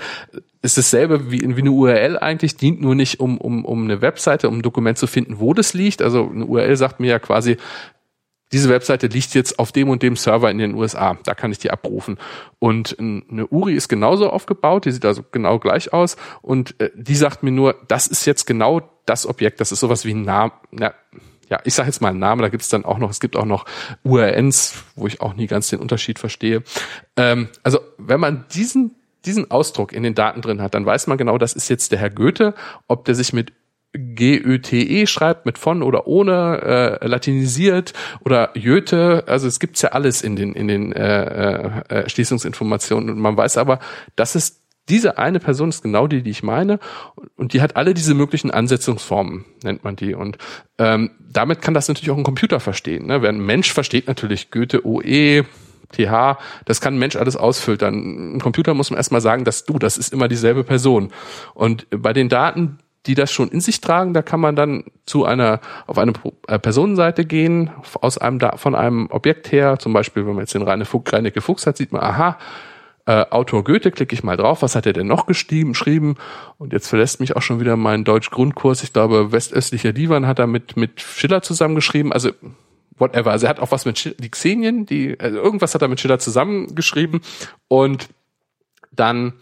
ist 0.60 0.76
dasselbe 0.76 1.30
wie, 1.30 1.40
wie 1.40 1.60
eine 1.60 1.70
URL 1.70 2.18
eigentlich, 2.18 2.56
dient 2.56 2.80
nur 2.80 2.94
nicht 2.94 3.20
um, 3.20 3.38
um, 3.38 3.64
um 3.64 3.84
eine 3.84 4.02
Webseite, 4.02 4.48
um 4.48 4.58
ein 4.58 4.62
Dokument 4.62 4.98
zu 4.98 5.06
finden, 5.06 5.38
wo 5.38 5.54
das 5.54 5.72
liegt. 5.72 6.02
Also 6.02 6.28
eine 6.28 6.44
URL 6.44 6.76
sagt 6.76 7.00
mir 7.00 7.08
ja 7.08 7.18
quasi, 7.18 7.56
diese 8.52 8.68
Webseite 8.68 9.08
liegt 9.08 9.34
jetzt 9.34 9.58
auf 9.58 9.72
dem 9.72 9.88
und 9.88 10.02
dem 10.02 10.16
Server 10.16 10.50
in 10.50 10.58
den 10.58 10.74
USA, 10.74 11.18
da 11.24 11.34
kann 11.34 11.52
ich 11.52 11.58
die 11.58 11.70
abrufen. 11.70 12.18
Und 12.58 12.96
eine 12.98 13.46
URI 13.46 13.74
ist 13.74 13.88
genauso 13.88 14.30
aufgebaut, 14.30 14.84
die 14.84 14.90
sieht 14.90 15.04
also 15.04 15.22
genau 15.30 15.58
gleich 15.58 15.92
aus 15.92 16.16
und 16.42 16.78
äh, 16.80 16.90
die 16.94 17.14
sagt 17.14 17.42
mir 17.42 17.50
nur, 17.50 17.76
das 17.88 18.06
ist 18.06 18.24
jetzt 18.24 18.46
genau 18.46 18.82
das 19.06 19.26
Objekt, 19.26 19.60
das 19.60 19.72
ist 19.72 19.80
sowas 19.80 20.04
wie 20.04 20.12
ein 20.12 20.22
Name, 20.22 20.52
ja, 20.78 20.94
ja, 21.48 21.60
ich 21.64 21.74
sage 21.74 21.88
jetzt 21.88 22.00
mal 22.00 22.08
einen 22.08 22.18
Namen, 22.18 22.42
da 22.42 22.48
gibt 22.48 22.62
es 22.62 22.68
dann 22.68 22.84
auch 22.84 22.98
noch, 22.98 23.10
es 23.10 23.20
gibt 23.20 23.36
auch 23.36 23.44
noch 23.44 23.64
URNs, 24.02 24.84
wo 24.96 25.06
ich 25.06 25.20
auch 25.20 25.34
nie 25.34 25.46
ganz 25.46 25.68
den 25.68 25.80
Unterschied 25.80 26.18
verstehe. 26.18 26.62
Ähm, 27.16 27.48
also 27.62 27.80
wenn 27.98 28.20
man 28.20 28.44
diesen, 28.52 28.94
diesen 29.24 29.50
Ausdruck 29.50 29.92
in 29.92 30.02
den 30.02 30.14
Daten 30.14 30.42
drin 30.42 30.62
hat, 30.62 30.74
dann 30.74 30.86
weiß 30.86 31.06
man 31.06 31.18
genau, 31.18 31.38
das 31.38 31.54
ist 31.54 31.68
jetzt 31.68 31.92
der 31.92 31.98
Herr 31.98 32.10
Goethe, 32.10 32.54
ob 32.86 33.04
der 33.04 33.14
sich 33.14 33.32
mit 33.32 33.52
G-Ö-T-E 33.94 35.06
schreibt, 35.06 35.46
mit 35.46 35.56
von 35.56 35.82
oder 35.82 36.06
ohne, 36.06 36.98
äh, 37.00 37.06
latinisiert 37.06 37.94
oder 38.22 38.50
Jöte, 38.54 39.24
also 39.26 39.48
es 39.48 39.60
gibt's 39.60 39.80
ja 39.80 39.90
alles 39.90 40.20
in 40.20 40.36
den, 40.36 40.52
in 40.52 40.68
den 40.68 40.92
äh, 40.92 41.82
äh, 41.88 42.08
Schließungsinformationen 42.08 43.10
und 43.10 43.18
man 43.18 43.36
weiß 43.36 43.56
aber, 43.56 43.78
das 44.14 44.36
ist 44.36 44.60
diese 44.88 45.18
eine 45.18 45.40
Person 45.40 45.68
ist 45.68 45.82
genau 45.82 46.06
die, 46.06 46.22
die 46.22 46.30
ich 46.30 46.42
meine, 46.42 46.78
und 47.36 47.52
die 47.52 47.60
hat 47.60 47.76
alle 47.76 47.94
diese 47.94 48.14
möglichen 48.14 48.50
Ansetzungsformen, 48.50 49.44
nennt 49.62 49.84
man 49.84 49.96
die. 49.96 50.14
Und 50.14 50.38
ähm, 50.78 51.10
damit 51.18 51.60
kann 51.62 51.74
das 51.74 51.88
natürlich 51.88 52.10
auch 52.10 52.16
ein 52.16 52.24
Computer 52.24 52.60
verstehen. 52.60 53.06
Ne? 53.06 53.22
Wer 53.22 53.30
ein 53.30 53.44
Mensch 53.44 53.72
versteht 53.72 54.08
natürlich 54.08 54.50
Goethe, 54.50 54.86
OE, 54.86 55.44
TH, 55.92 56.38
das 56.64 56.80
kann 56.80 56.94
ein 56.94 56.98
Mensch 56.98 57.16
alles 57.16 57.36
ausfiltern. 57.36 58.36
Ein 58.36 58.40
Computer 58.40 58.74
muss 58.74 58.90
man 58.90 58.98
erstmal 58.98 59.20
sagen, 59.20 59.44
dass 59.44 59.64
du, 59.64 59.78
das 59.78 59.96
ist 59.96 60.12
immer 60.12 60.28
dieselbe 60.28 60.64
Person. 60.64 61.10
Und 61.54 61.86
bei 61.90 62.12
den 62.12 62.28
Daten, 62.28 62.78
die 63.06 63.14
das 63.14 63.32
schon 63.32 63.48
in 63.48 63.60
sich 63.60 63.80
tragen, 63.80 64.12
da 64.12 64.22
kann 64.22 64.40
man 64.40 64.54
dann 64.54 64.84
zu 65.06 65.24
einer, 65.24 65.60
auf 65.86 65.96
eine 65.96 66.12
äh, 66.46 66.58
Personenseite 66.58 67.24
gehen, 67.24 67.70
aus 68.00 68.18
einem, 68.18 68.38
von 68.56 68.74
einem 68.74 69.08
Objekt 69.10 69.50
her, 69.50 69.78
zum 69.78 69.92
Beispiel, 69.94 70.26
wenn 70.26 70.34
man 70.34 70.42
jetzt 70.42 70.54
den 70.54 70.62
Reine 70.62 70.84
Fuchs, 70.84 71.12
Reinecke 71.12 71.40
Fuchs 71.40 71.66
hat, 71.66 71.78
sieht 71.78 71.92
man, 71.92 72.02
aha, 72.02 72.38
äh, 73.08 73.24
Autor 73.30 73.64
Goethe, 73.64 73.90
klicke 73.90 74.14
ich 74.14 74.22
mal 74.22 74.36
drauf, 74.36 74.60
was 74.60 74.76
hat 74.76 74.84
er 74.84 74.92
denn 74.92 75.06
noch 75.06 75.24
geschrieben? 75.24 76.16
Und 76.58 76.74
jetzt 76.74 76.88
verlässt 76.88 77.20
mich 77.20 77.36
auch 77.36 77.40
schon 77.40 77.58
wieder 77.58 77.74
mein 77.74 78.04
Deutsch-Grundkurs. 78.04 78.82
Ich 78.82 78.92
glaube, 78.92 79.32
westöstlicher 79.32 79.94
Divan 79.94 80.26
hat 80.26 80.38
er 80.38 80.46
mit, 80.46 80.76
mit 80.76 81.00
Schiller 81.00 81.40
zusammengeschrieben. 81.40 82.12
Also 82.12 82.32
whatever. 82.98 83.30
Also 83.30 83.46
er 83.46 83.50
hat 83.50 83.60
auch 83.60 83.70
was 83.70 83.86
mit 83.86 83.98
Schiller, 83.98 84.16
die 84.18 84.28
Xenien, 84.28 84.84
die, 84.84 85.18
also 85.18 85.38
irgendwas 85.38 85.74
hat 85.74 85.80
er 85.80 85.88
mit 85.88 85.98
Schiller 86.00 86.18
zusammengeschrieben. 86.18 87.22
Und 87.66 88.10
dann 88.92 89.32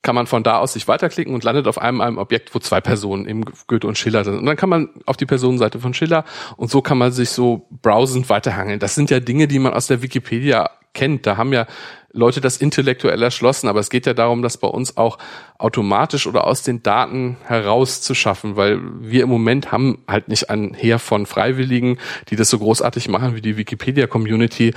kann 0.00 0.14
man 0.14 0.26
von 0.26 0.42
da 0.42 0.56
aus 0.56 0.72
sich 0.72 0.88
weiterklicken 0.88 1.34
und 1.34 1.44
landet 1.44 1.68
auf 1.68 1.76
einem, 1.76 2.00
einem 2.00 2.16
Objekt, 2.16 2.54
wo 2.54 2.60
zwei 2.60 2.80
Personen, 2.80 3.28
eben 3.28 3.44
Goethe 3.66 3.86
und 3.86 3.98
Schiller 3.98 4.24
sind. 4.24 4.38
Und 4.38 4.46
dann 4.46 4.56
kann 4.56 4.70
man 4.70 4.88
auf 5.04 5.18
die 5.18 5.26
Personenseite 5.26 5.80
von 5.80 5.92
Schiller 5.92 6.24
und 6.56 6.70
so 6.70 6.80
kann 6.80 6.96
man 6.96 7.12
sich 7.12 7.28
so 7.28 7.66
browsend 7.82 8.30
weiterhangeln. 8.30 8.78
Das 8.78 8.94
sind 8.94 9.10
ja 9.10 9.20
Dinge, 9.20 9.48
die 9.48 9.58
man 9.58 9.74
aus 9.74 9.86
der 9.86 10.00
Wikipedia 10.00 10.70
kennt. 10.92 11.26
Da 11.26 11.36
haben 11.36 11.52
ja 11.52 11.66
Leute 12.12 12.40
das 12.40 12.56
intellektuell 12.56 13.22
erschlossen, 13.22 13.68
aber 13.68 13.80
es 13.80 13.90
geht 13.90 14.06
ja 14.06 14.14
darum, 14.14 14.42
das 14.42 14.56
bei 14.56 14.68
uns 14.68 14.96
auch 14.96 15.18
automatisch 15.58 16.26
oder 16.26 16.46
aus 16.46 16.62
den 16.62 16.82
Daten 16.82 17.36
herauszuschaffen, 17.44 18.56
weil 18.56 18.80
wir 19.00 19.22
im 19.22 19.28
Moment 19.28 19.72
haben 19.72 20.04
halt 20.08 20.28
nicht 20.28 20.50
ein 20.50 20.74
Heer 20.74 20.98
von 20.98 21.26
Freiwilligen, 21.26 21.98
die 22.28 22.36
das 22.36 22.48
so 22.48 22.58
großartig 22.58 23.08
machen 23.08 23.34
wie 23.34 23.42
die 23.42 23.56
Wikipedia-Community. 23.56 24.74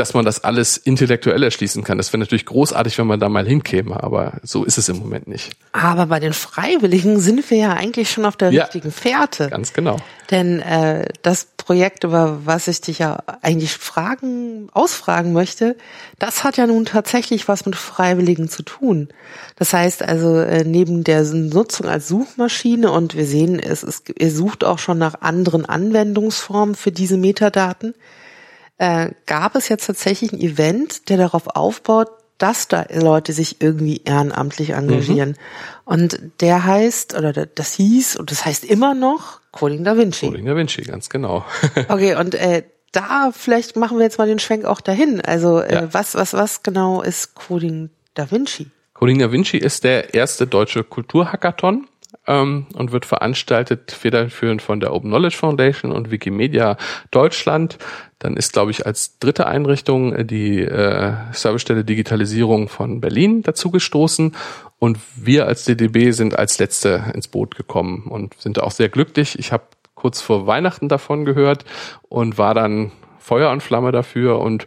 Dass 0.00 0.14
man 0.14 0.24
das 0.24 0.42
alles 0.42 0.78
intellektuell 0.78 1.42
erschließen 1.42 1.84
kann. 1.84 1.98
Das 1.98 2.12
wäre 2.12 2.18
natürlich 2.18 2.46
großartig, 2.46 2.96
wenn 2.98 3.06
man 3.06 3.20
da 3.20 3.28
mal 3.28 3.46
hinkäme, 3.46 4.02
aber 4.02 4.40
so 4.42 4.64
ist 4.64 4.78
es 4.78 4.88
im 4.88 4.98
Moment 4.98 5.28
nicht. 5.28 5.52
Aber 5.72 6.06
bei 6.06 6.18
den 6.18 6.32
Freiwilligen 6.32 7.20
sind 7.20 7.48
wir 7.50 7.58
ja 7.58 7.72
eigentlich 7.74 8.10
schon 8.10 8.24
auf 8.24 8.36
der 8.36 8.50
ja, 8.50 8.64
richtigen 8.64 8.90
Fährte. 8.90 9.50
Ganz 9.50 9.74
genau. 9.74 9.98
Denn 10.30 10.60
äh, 10.60 11.06
das 11.22 11.48
Projekt, 11.56 12.04
über 12.04 12.46
was 12.46 12.66
ich 12.66 12.80
dich 12.80 13.00
ja 13.00 13.22
eigentlich 13.42 13.72
fragen, 13.72 14.68
ausfragen 14.72 15.34
möchte, 15.34 15.76
das 16.18 16.44
hat 16.44 16.56
ja 16.56 16.66
nun 16.66 16.86
tatsächlich 16.86 17.46
was 17.46 17.66
mit 17.66 17.76
Freiwilligen 17.76 18.48
zu 18.48 18.62
tun. 18.62 19.08
Das 19.56 19.74
heißt 19.74 20.02
also, 20.02 20.38
äh, 20.38 20.64
neben 20.64 21.04
der 21.04 21.24
Nutzung 21.24 21.86
als 21.86 22.08
Suchmaschine 22.08 22.90
und 22.90 23.16
wir 23.16 23.26
sehen, 23.26 23.58
es 23.58 23.82
ist, 23.82 24.12
ihr 24.18 24.32
sucht 24.32 24.64
auch 24.64 24.78
schon 24.78 24.96
nach 24.96 25.20
anderen 25.20 25.66
Anwendungsformen 25.66 26.74
für 26.74 26.90
diese 26.90 27.18
Metadaten 27.18 27.94
äh, 28.80 29.10
gab 29.26 29.56
es 29.56 29.68
jetzt 29.68 29.86
tatsächlich 29.86 30.32
ein 30.32 30.40
Event, 30.40 31.10
der 31.10 31.18
darauf 31.18 31.48
aufbaut, 31.54 32.08
dass 32.38 32.66
da 32.66 32.86
Leute 32.90 33.34
sich 33.34 33.60
irgendwie 33.60 34.00
ehrenamtlich 34.06 34.70
engagieren. 34.70 35.30
Mhm. 35.30 35.34
Und 35.84 36.20
der 36.40 36.64
heißt, 36.64 37.14
oder 37.14 37.32
das 37.34 37.74
hieß, 37.74 38.16
und 38.16 38.30
das 38.30 38.46
heißt 38.46 38.64
immer 38.64 38.94
noch 38.94 39.40
Coding 39.52 39.84
Da 39.84 39.98
Vinci. 39.98 40.28
Coding 40.28 40.46
Da 40.46 40.56
Vinci, 40.56 40.80
ganz 40.80 41.10
genau. 41.10 41.44
okay, 41.88 42.14
und 42.14 42.34
äh, 42.34 42.62
da 42.92 43.32
vielleicht 43.32 43.76
machen 43.76 43.98
wir 43.98 44.04
jetzt 44.04 44.16
mal 44.16 44.26
den 44.26 44.38
Schwenk 44.38 44.64
auch 44.64 44.80
dahin. 44.80 45.20
Also 45.20 45.60
äh, 45.60 45.74
ja. 45.74 45.88
was, 45.92 46.14
was, 46.14 46.32
was 46.32 46.62
genau 46.62 47.02
ist 47.02 47.34
Coding 47.34 47.90
Da 48.14 48.30
Vinci? 48.30 48.70
Coding 48.94 49.18
Da 49.18 49.30
Vinci 49.30 49.58
ist 49.58 49.84
der 49.84 50.14
erste 50.14 50.46
deutsche 50.46 50.84
Kulturhackathon 50.84 51.86
ähm, 52.30 52.66
und 52.74 52.92
wird 52.92 53.06
veranstaltet 53.06 53.90
federführend 53.90 54.62
von 54.62 54.78
der 54.78 54.94
Open 54.94 55.10
Knowledge 55.10 55.36
Foundation 55.36 55.90
und 55.90 56.12
Wikimedia 56.12 56.76
Deutschland. 57.10 57.78
Dann 58.20 58.36
ist, 58.36 58.52
glaube 58.52 58.70
ich, 58.70 58.86
als 58.86 59.18
dritte 59.18 59.46
Einrichtung 59.48 60.14
äh, 60.14 60.24
die 60.24 60.60
äh, 60.60 61.12
Servicestelle 61.32 61.84
Digitalisierung 61.84 62.68
von 62.68 63.00
Berlin 63.00 63.42
dazugestoßen. 63.42 64.36
Und 64.78 64.98
wir 65.16 65.46
als 65.46 65.64
DDB 65.64 66.12
sind 66.12 66.38
als 66.38 66.58
letzte 66.58 67.04
ins 67.14 67.28
Boot 67.28 67.56
gekommen 67.56 68.04
und 68.08 68.34
sind 68.40 68.62
auch 68.62 68.70
sehr 68.70 68.88
glücklich. 68.88 69.38
Ich 69.38 69.50
habe 69.52 69.64
kurz 69.94 70.20
vor 70.20 70.46
Weihnachten 70.46 70.88
davon 70.88 71.24
gehört 71.24 71.64
und 72.08 72.38
war 72.38 72.54
dann 72.54 72.92
Feuer 73.18 73.50
und 73.50 73.62
Flamme 73.62 73.92
dafür 73.92 74.38
und 74.38 74.66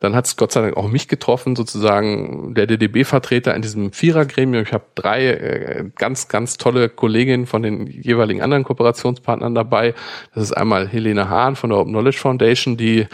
dann 0.00 0.14
hat 0.14 0.26
es 0.26 0.36
Gott 0.36 0.50
sei 0.50 0.62
Dank 0.62 0.76
auch 0.76 0.88
mich 0.88 1.08
getroffen, 1.08 1.54
sozusagen 1.54 2.54
der 2.54 2.66
DDB-Vertreter 2.66 3.54
in 3.54 3.60
diesem 3.60 3.92
Vierergremium. 3.92 4.64
Ich 4.64 4.72
habe 4.72 4.84
drei 4.94 5.26
äh, 5.28 5.84
ganz, 5.94 6.28
ganz 6.28 6.56
tolle 6.56 6.88
Kolleginnen 6.88 7.46
von 7.46 7.62
den 7.62 7.86
jeweiligen 7.86 8.40
anderen 8.40 8.64
Kooperationspartnern 8.64 9.54
dabei. 9.54 9.94
Das 10.34 10.42
ist 10.42 10.52
einmal 10.52 10.88
Helene 10.88 11.28
Hahn 11.28 11.54
von 11.54 11.68
der 11.70 11.78
Open 11.78 11.92
Knowledge 11.92 12.18
Foundation, 12.18 12.78
die, 12.78 13.06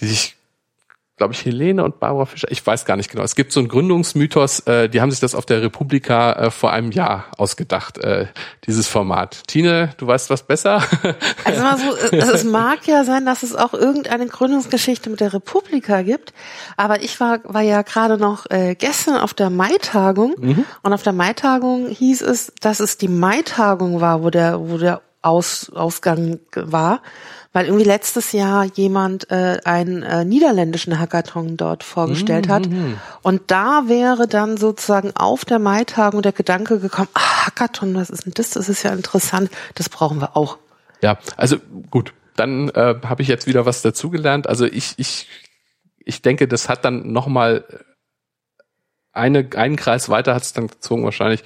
die 0.00 0.06
sich 0.06 0.36
glaube 1.16 1.32
ich, 1.32 1.44
Helene 1.44 1.84
und 1.84 2.00
Barbara 2.00 2.26
Fischer. 2.26 2.50
Ich 2.50 2.66
weiß 2.66 2.84
gar 2.86 2.96
nicht 2.96 3.08
genau. 3.08 3.22
Es 3.22 3.36
gibt 3.36 3.52
so 3.52 3.60
einen 3.60 3.68
Gründungsmythos, 3.68 4.60
äh, 4.60 4.88
die 4.88 5.00
haben 5.00 5.12
sich 5.12 5.20
das 5.20 5.36
auf 5.36 5.46
der 5.46 5.62
Republika 5.62 6.32
äh, 6.32 6.50
vor 6.50 6.72
einem 6.72 6.90
Jahr 6.90 7.26
ausgedacht, 7.38 7.98
äh, 7.98 8.26
dieses 8.66 8.88
Format. 8.88 9.46
Tine, 9.46 9.90
du 9.96 10.08
weißt 10.08 10.30
was 10.30 10.42
besser? 10.42 10.82
Also 11.44 11.62
mal 11.62 11.78
so, 11.78 12.16
es 12.16 12.44
mag 12.44 12.86
ja 12.86 13.04
sein, 13.04 13.26
dass 13.26 13.42
es 13.42 13.54
auch 13.54 13.74
irgendeine 13.74 14.26
Gründungsgeschichte 14.26 15.10
mit 15.10 15.20
der 15.20 15.32
Republika 15.32 16.02
gibt, 16.02 16.32
aber 16.76 17.02
ich 17.02 17.20
war, 17.20 17.40
war 17.44 17.60
ja 17.60 17.82
gerade 17.82 18.18
noch 18.18 18.46
äh, 18.50 18.74
gestern 18.74 19.16
auf 19.16 19.34
der 19.34 19.50
Maitagung 19.50 20.34
mhm. 20.38 20.64
und 20.82 20.92
auf 20.92 21.02
der 21.02 21.12
Maitagung 21.12 21.88
hieß 21.88 22.22
es, 22.22 22.52
dass 22.60 22.80
es 22.80 22.98
die 22.98 23.08
Maitagung 23.08 24.00
war, 24.00 24.22
wo 24.22 24.30
der, 24.30 24.58
wo 24.68 24.78
der 24.78 25.02
Aus, 25.22 25.70
Ausgang 25.74 26.40
war 26.54 27.00
weil 27.54 27.66
irgendwie 27.66 27.84
letztes 27.84 28.32
Jahr 28.32 28.64
jemand 28.74 29.30
äh, 29.30 29.60
einen 29.64 30.02
äh, 30.02 30.24
niederländischen 30.24 30.98
Hackathon 30.98 31.56
dort 31.56 31.84
vorgestellt 31.84 32.48
hat. 32.48 32.68
Mhm. 32.68 32.98
Und 33.22 33.42
da 33.52 33.84
wäre 33.86 34.26
dann 34.26 34.56
sozusagen 34.56 35.12
auf 35.14 35.44
der 35.44 35.60
Maitagung 35.60 36.20
der 36.20 36.32
Gedanke 36.32 36.80
gekommen, 36.80 37.08
ah, 37.14 37.46
Hackathon, 37.46 37.94
was 37.94 38.10
ist 38.10 38.26
denn 38.26 38.32
das? 38.34 38.50
Das 38.50 38.68
ist 38.68 38.82
ja 38.82 38.92
interessant, 38.92 39.50
das 39.76 39.88
brauchen 39.88 40.20
wir 40.20 40.36
auch. 40.36 40.58
Ja, 41.00 41.16
also 41.36 41.58
gut, 41.90 42.12
dann 42.34 42.70
äh, 42.70 42.96
habe 43.04 43.22
ich 43.22 43.28
jetzt 43.28 43.46
wieder 43.46 43.64
was 43.64 43.82
dazugelernt. 43.82 44.48
Also 44.48 44.66
ich, 44.66 44.94
ich, 44.96 45.28
ich 45.98 46.22
denke, 46.22 46.48
das 46.48 46.68
hat 46.68 46.84
dann 46.84 47.12
nochmal 47.12 47.64
eine, 49.12 49.48
einen 49.54 49.76
Kreis 49.76 50.08
weiter 50.08 50.34
hat 50.34 50.42
es 50.42 50.54
dann 50.54 50.66
gezogen 50.66 51.04
wahrscheinlich 51.04 51.44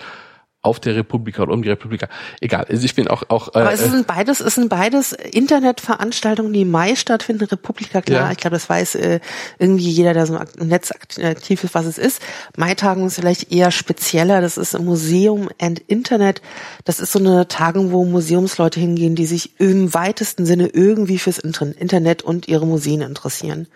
auf 0.68 0.81
der 0.81 0.94
Republika 0.94 1.42
oder 1.42 1.54
um 1.54 1.62
die 1.62 1.70
Republika. 1.70 2.09
Egal. 2.40 2.66
Also 2.68 2.85
ich 2.85 2.94
bin 2.94 3.09
auch 3.09 3.24
auch. 3.28 3.54
Äh, 3.54 3.61
Aber 3.61 3.72
es 3.72 3.83
sind 3.83 4.07
beides, 4.07 4.40
es 4.40 4.54
sind 4.54 4.68
beides 4.68 5.12
Internetveranstaltungen, 5.12 6.52
die 6.52 6.61
im 6.62 6.70
Mai 6.70 6.94
stattfinden. 6.94 7.44
Republika, 7.44 8.00
klar. 8.02 8.26
Ja. 8.26 8.33
Ich 8.33 8.38
glaube, 8.38 8.57
das 8.57 8.68
weiß 8.68 8.96
äh, 8.96 9.20
irgendwie 9.59 9.88
jeder, 9.88 10.12
der 10.12 10.26
so 10.26 10.38
im 10.59 10.68
Netz 10.68 10.92
aktiv 10.92 11.64
ist, 11.64 11.74
was 11.74 11.87
es 11.87 11.96
ist. 11.98 12.20
Mai-Tagung 12.57 13.07
ist 13.07 13.14
vielleicht 13.16 13.50
eher 13.50 13.70
spezieller. 13.70 14.42
Das 14.42 14.59
ist 14.59 14.78
Museum 14.78 15.48
and 15.59 15.78
Internet. 15.81 16.42
Das 16.85 17.00
ist 17.00 17.12
so 17.12 17.18
eine 17.18 17.48
Tagung, 17.48 17.92
wo 17.92 18.04
Museumsleute 18.04 18.78
hingehen, 18.78 19.14
die 19.14 19.24
sich 19.26 19.59
im 19.59 19.94
weitesten 19.94 20.44
Sinne 20.44 20.66
irgendwie 20.68 21.18
fürs 21.18 21.38
Internet 21.38 22.22
und 22.22 22.46
ihre 22.48 22.66
Museen 22.66 23.00
interessieren. 23.00 23.68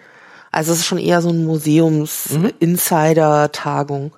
Also 0.51 0.73
es 0.73 0.81
ist 0.81 0.87
schon 0.87 0.99
eher 0.99 1.23
so 1.23 1.31
ein 1.31 1.45
Museums-Insider-Tagung. 1.45 4.13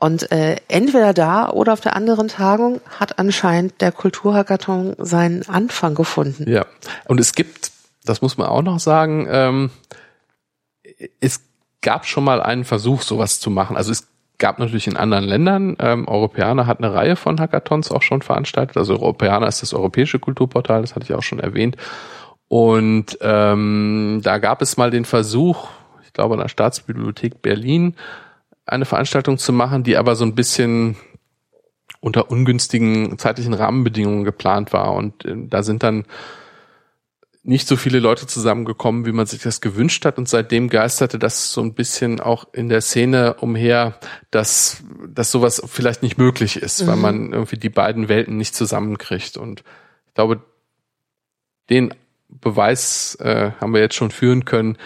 Und 0.00 0.32
äh, 0.32 0.56
entweder 0.68 1.12
da 1.12 1.50
oder 1.50 1.74
auf 1.74 1.82
der 1.82 1.94
anderen 1.94 2.28
Tagung 2.28 2.80
hat 2.98 3.18
anscheinend 3.18 3.82
der 3.82 3.92
Kulturhackathon 3.92 4.94
seinen 4.96 5.46
Anfang 5.46 5.94
gefunden. 5.94 6.50
Ja, 6.50 6.64
und 7.06 7.20
es 7.20 7.34
gibt, 7.34 7.70
das 8.06 8.22
muss 8.22 8.38
man 8.38 8.48
auch 8.48 8.62
noch 8.62 8.80
sagen, 8.80 9.28
ähm, 9.30 9.70
es 11.20 11.42
gab 11.82 12.06
schon 12.06 12.24
mal 12.24 12.40
einen 12.40 12.64
Versuch, 12.64 13.02
sowas 13.02 13.40
zu 13.40 13.50
machen. 13.50 13.76
Also 13.76 13.92
es 13.92 14.08
gab 14.38 14.58
natürlich 14.58 14.86
in 14.86 14.96
anderen 14.96 15.24
Ländern, 15.24 15.76
ähm, 15.78 16.08
Europäer 16.08 16.66
hat 16.66 16.78
eine 16.78 16.94
Reihe 16.94 17.16
von 17.16 17.38
Hackathons 17.38 17.90
auch 17.90 18.02
schon 18.02 18.22
veranstaltet. 18.22 18.78
Also 18.78 18.94
Europäer 18.94 19.46
ist 19.46 19.60
das 19.60 19.74
europäische 19.74 20.18
Kulturportal, 20.18 20.80
das 20.80 20.94
hatte 20.94 21.04
ich 21.04 21.12
auch 21.12 21.22
schon 21.22 21.40
erwähnt. 21.40 21.76
Und 22.48 23.18
ähm, 23.20 24.20
da 24.24 24.38
gab 24.38 24.62
es 24.62 24.78
mal 24.78 24.90
den 24.90 25.04
Versuch, 25.04 25.68
ich 26.06 26.14
glaube 26.14 26.34
an 26.34 26.40
der 26.40 26.48
Staatsbibliothek 26.48 27.42
Berlin, 27.42 27.96
eine 28.70 28.84
Veranstaltung 28.84 29.38
zu 29.38 29.52
machen, 29.52 29.82
die 29.82 29.96
aber 29.96 30.16
so 30.16 30.24
ein 30.24 30.34
bisschen 30.34 30.96
unter 32.00 32.30
ungünstigen 32.30 33.18
zeitlichen 33.18 33.54
Rahmenbedingungen 33.54 34.24
geplant 34.24 34.72
war. 34.72 34.94
Und 34.94 35.24
äh, 35.24 35.34
da 35.36 35.62
sind 35.62 35.82
dann 35.82 36.04
nicht 37.42 37.66
so 37.66 37.76
viele 37.76 38.00
Leute 38.00 38.26
zusammengekommen, 38.26 39.06
wie 39.06 39.12
man 39.12 39.26
sich 39.26 39.42
das 39.42 39.60
gewünscht 39.60 40.04
hat. 40.04 40.18
Und 40.18 40.28
seitdem 40.28 40.68
geisterte 40.68 41.18
das 41.18 41.52
so 41.52 41.62
ein 41.62 41.74
bisschen 41.74 42.20
auch 42.20 42.46
in 42.52 42.68
der 42.68 42.80
Szene 42.80 43.34
umher, 43.34 43.98
dass, 44.30 44.82
dass 45.08 45.30
sowas 45.30 45.62
vielleicht 45.66 46.02
nicht 46.02 46.18
möglich 46.18 46.56
ist, 46.56 46.82
mhm. 46.82 46.86
weil 46.86 46.96
man 46.96 47.32
irgendwie 47.32 47.56
die 47.56 47.70
beiden 47.70 48.08
Welten 48.08 48.36
nicht 48.36 48.54
zusammenkriegt. 48.54 49.36
Und 49.36 49.64
ich 50.06 50.14
glaube, 50.14 50.42
den 51.70 51.94
Beweis 52.28 53.16
äh, 53.16 53.52
haben 53.60 53.72
wir 53.72 53.80
jetzt 53.80 53.94
schon 53.94 54.10
führen 54.10 54.44
können. 54.44 54.76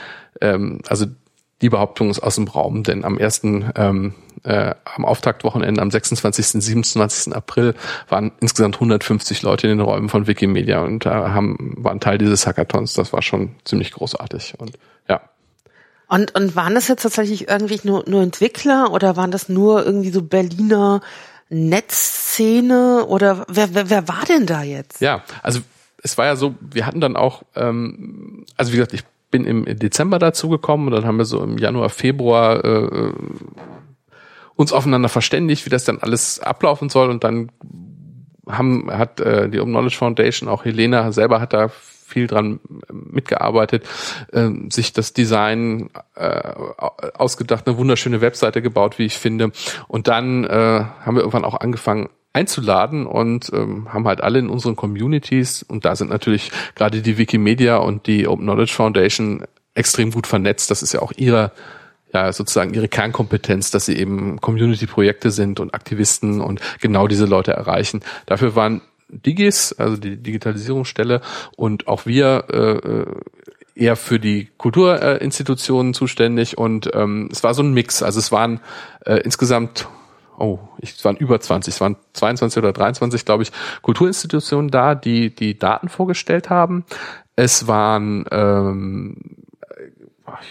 Ähm, 0.41 0.81
also 0.87 1.07
die 1.63 1.69
Behauptung 1.69 2.11
ist 2.11 2.21
aus 2.21 2.35
dem 2.35 2.49
Raum, 2.49 2.83
denn 2.83 3.05
am 3.05 3.19
ersten, 3.19 3.71
ähm, 3.77 4.15
äh, 4.43 4.75
am 4.85 5.05
Auftaktwochenende, 5.05 5.81
am 5.81 5.91
26. 5.91 6.63
27. 6.63 7.35
April 7.35 7.75
waren 8.09 8.33
insgesamt 8.41 8.77
150 8.77 9.43
Leute 9.43 9.69
in 9.69 9.79
den 9.79 9.81
Räumen 9.81 10.09
von 10.09 10.27
Wikimedia 10.27 10.83
und 10.83 11.07
äh, 11.07 11.11
haben, 11.11 11.75
waren 11.79 12.01
Teil 12.01 12.19
dieses 12.19 12.47
Hackathons. 12.47 12.95
Das 12.95 13.13
war 13.13 13.23
schon 13.23 13.55
ziemlich 13.65 13.93
großartig 13.93 14.55
und 14.59 14.79
ja. 15.09 15.21
Und, 16.09 16.35
und 16.35 16.55
waren 16.55 16.75
das 16.75 16.89
jetzt 16.89 17.03
tatsächlich 17.03 17.49
irgendwie 17.49 17.81
nur, 17.85 18.05
nur 18.07 18.23
Entwickler 18.23 18.93
oder 18.93 19.17
waren 19.17 19.31
das 19.31 19.49
nur 19.49 19.85
irgendwie 19.87 20.11
so 20.11 20.23
Berliner 20.23 21.01
Netzszene 21.49 23.07
oder 23.07 23.47
wer, 23.49 23.75
wer, 23.75 23.91
wer 23.91 24.09
war 24.09 24.25
denn 24.29 24.47
da 24.47 24.63
jetzt? 24.63 25.01
Ja, 25.01 25.23
also 25.43 25.61
es 26.03 26.19
war 26.19 26.27
ja 26.27 26.37
so, 26.37 26.55
wir 26.61 26.85
hatten 26.87 27.01
dann 27.01 27.17
auch, 27.17 27.43
ähm, 27.55 28.45
also 28.57 28.73
wie 28.73 28.77
gesagt, 28.77 28.93
ich 28.93 29.05
bin 29.35 29.47
im 29.47 29.65
Dezember 29.65 30.21
dazu 30.21 30.49
gekommen 30.49 30.87
und 30.87 30.93
dann 30.93 31.07
haben 31.07 31.19
wir 31.19 31.25
so 31.25 31.43
im 31.43 31.59
Januar, 31.59 31.91
Februar 31.91 32.65
äh, 32.65 33.13
uns 34.55 34.73
aufeinander 34.73 35.09
verständigt, 35.09 35.67
wie 35.67 35.71
das 35.71 35.83
dann 35.83 35.99
alles 35.99 36.39
ablaufen 36.39 36.89
soll 36.89 37.11
und 37.11 37.25
dann 37.25 37.51
haben 38.47 38.89
hat 38.93 39.19
äh, 39.19 39.49
die 39.49 39.59
Open 39.59 39.73
Knowledge 39.73 39.97
Foundation 39.97 40.49
auch 40.49 40.65
Helena 40.65 41.11
selber 41.11 41.41
hat 41.41 41.53
da 41.53 41.69
viel 41.69 42.29
dran 42.29 42.61
mitgearbeitet, 42.93 43.89
äh, 44.31 44.51
sich 44.71 44.93
das 44.93 45.15
Design 45.15 45.91
äh, 46.15 46.53
ausgedacht, 47.15 47.67
eine 47.67 47.77
wunderschöne 47.77 48.21
Webseite 48.21 48.63
gebaut, 48.63 49.01
wie 49.01 49.07
ich 49.07 49.19
finde. 49.19 49.51
Und 49.89 50.07
dann 50.07 50.45
äh, 50.45 50.85
haben 51.05 51.17
wir 51.17 51.23
irgendwann 51.23 51.45
auch 51.45 51.59
angefangen, 51.59 52.09
einzuladen 52.35 53.07
und 53.07 53.51
ähm, 53.55 53.93
haben 53.93 54.07
halt 54.07 54.21
alle 54.21 54.41
in 54.41 54.51
unseren 54.51 54.77
Communities 54.77 55.63
und 55.63 55.85
da 55.85 55.97
sind 55.97 56.11
natürlich 56.11 56.51
gerade 56.75 57.01
die 57.01 57.17
Wikimedia 57.17 57.77
und 57.77 58.07
die 58.07 58.29
Open 58.29 58.45
Knowledge 58.45 58.75
Foundation 58.75 59.45
extrem 59.75 60.11
gut 60.11 60.27
vernetzt. 60.27 60.71
Das 60.71 60.83
ist 60.83 60.93
ja 60.93 61.01
auch 61.01 61.13
ihre 61.17 61.53
ja 62.13 62.33
sozusagen 62.33 62.75
ihre 62.75 62.89
Kernkompetenz, 62.89 63.71
dass 63.71 63.87
sie 63.87 63.97
eben 63.97 64.41
Community-Projekte 64.41 65.31
sind 65.31 65.61
und 65.61 65.75
Aktivisten 65.75 66.41
und 66.41 66.61
genau 66.81 67.09
diese 67.09 67.27
Leute 67.27 67.53
erreichen. 67.53 68.01
Dafür 68.27 68.55
waren 68.55 68.83
Digis, 69.09 69.73
also 69.73 69.97
die 69.97 70.17
Digitalisierungsstelle 70.17 71.21
und 71.57 71.89
auch 71.89 72.07
wir 72.07 72.45
äh, 73.77 73.81
eher 73.81 73.97
für 73.97 74.21
die 74.21 74.49
Kulturinstitutionen 74.57 75.91
äh, 75.91 75.95
zuständig 75.95 76.57
und 76.57 76.91
ähm, 76.95 77.29
es 77.31 77.43
war 77.43 77.55
so 77.55 77.63
ein 77.63 77.75
Mix. 77.75 78.03
Also 78.03 78.19
es 78.21 78.33
waren 78.33 78.61
äh, 79.05 79.17
insgesamt 79.17 79.89
oh, 80.39 80.59
ich, 80.79 80.93
es 80.93 81.05
waren 81.05 81.17
über 81.17 81.41
20, 81.41 81.75
es 81.75 81.81
waren 81.81 81.97
22 82.13 82.59
oder 82.59 82.73
23, 82.73 83.25
glaube 83.25 83.43
ich, 83.43 83.53
Kulturinstitutionen 83.83 84.71
da, 84.71 84.95
die 84.95 85.35
die 85.35 85.59
Daten 85.59 85.89
vorgestellt 85.89 86.51
haben. 86.51 86.85
Es 87.37 87.67
waren 87.67 88.25
ähm, 88.31 89.17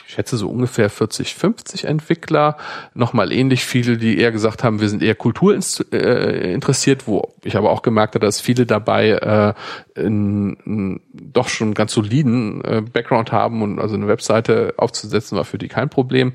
ich 0.05 0.13
schätze 0.13 0.37
so 0.37 0.49
ungefähr 0.49 0.89
40, 0.89 1.35
50 1.35 1.85
Entwickler, 1.85 2.57
nochmal 2.93 3.31
ähnlich 3.31 3.65
viele, 3.65 3.97
die 3.97 4.17
eher 4.17 4.31
gesagt 4.31 4.63
haben, 4.63 4.79
wir 4.79 4.89
sind 4.89 5.01
eher 5.01 5.15
kulturinteressiert, 5.15 7.03
äh, 7.03 7.07
wo 7.07 7.33
ich 7.43 7.57
aber 7.57 7.71
auch 7.71 7.81
gemerkt 7.81 8.15
habe, 8.15 8.25
dass 8.25 8.39
viele 8.39 8.65
dabei 8.65 9.09
äh, 9.09 9.99
in, 9.99 10.57
in 10.65 11.01
doch 11.11 11.49
schon 11.49 11.73
ganz 11.73 11.93
soliden 11.93 12.63
äh, 12.63 12.81
Background 12.81 13.31
haben 13.31 13.61
und 13.61 13.79
also 13.79 13.95
eine 13.95 14.07
Webseite 14.07 14.73
aufzusetzen 14.77 15.37
war 15.37 15.45
für 15.45 15.57
die 15.57 15.67
kein 15.67 15.89
Problem. 15.89 16.33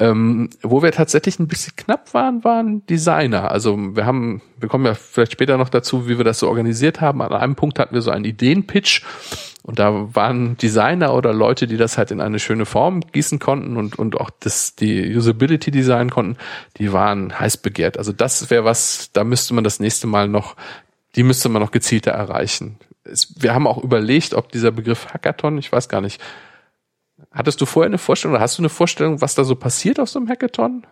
Ähm, 0.00 0.48
wo 0.62 0.82
wir 0.82 0.92
tatsächlich 0.92 1.38
ein 1.38 1.46
bisschen 1.46 1.76
knapp 1.76 2.14
waren, 2.14 2.42
waren 2.42 2.86
Designer. 2.86 3.50
Also 3.50 3.76
wir 3.76 4.06
haben, 4.06 4.40
wir 4.58 4.70
kommen 4.70 4.86
ja 4.86 4.94
vielleicht 4.94 5.32
später 5.32 5.58
noch 5.58 5.68
dazu, 5.68 6.08
wie 6.08 6.16
wir 6.16 6.24
das 6.24 6.38
so 6.38 6.48
organisiert 6.48 7.02
haben. 7.02 7.20
An 7.20 7.34
einem 7.34 7.54
Punkt 7.54 7.78
hatten 7.78 7.94
wir 7.94 8.00
so 8.00 8.10
einen 8.10 8.24
Ideenpitch 8.24 9.04
und 9.62 9.78
da 9.78 10.14
waren 10.14 10.56
Designer 10.56 11.12
oder 11.14 11.34
Leute, 11.34 11.66
die 11.66 11.76
das 11.76 11.98
halt 11.98 12.10
in 12.10 12.22
eine 12.22 12.38
schöne 12.38 12.64
Form 12.64 13.02
gießen 13.12 13.38
konnten 13.38 13.76
und, 13.76 13.98
und 13.98 14.18
auch 14.18 14.30
das, 14.40 14.74
die 14.74 15.14
Usability 15.14 15.70
designen 15.70 16.08
konnten, 16.08 16.38
die 16.78 16.92
waren 16.94 17.38
heiß 17.38 17.58
begehrt. 17.58 17.98
Also 17.98 18.12
das 18.12 18.48
wäre 18.48 18.64
was, 18.64 19.10
da 19.12 19.22
müsste 19.22 19.52
man 19.52 19.64
das 19.64 19.80
nächste 19.80 20.06
Mal 20.06 20.28
noch, 20.28 20.56
die 21.14 21.22
müsste 21.22 21.50
man 21.50 21.60
noch 21.60 21.72
gezielter 21.72 22.12
erreichen. 22.12 22.78
Es, 23.04 23.34
wir 23.38 23.52
haben 23.52 23.66
auch 23.66 23.82
überlegt, 23.84 24.32
ob 24.32 24.50
dieser 24.50 24.70
Begriff 24.70 25.08
Hackathon, 25.12 25.58
ich 25.58 25.70
weiß 25.70 25.90
gar 25.90 26.00
nicht, 26.00 26.22
Hattest 27.32 27.60
du 27.60 27.66
vorher 27.66 27.88
eine 27.88 27.98
Vorstellung 27.98 28.34
oder 28.34 28.42
hast 28.42 28.58
du 28.58 28.62
eine 28.62 28.68
Vorstellung, 28.68 29.20
was 29.20 29.34
da 29.34 29.44
so 29.44 29.54
passiert 29.54 30.00
auf 30.00 30.08
so 30.08 30.18
einem 30.18 30.28
Hackathon? 30.28 30.86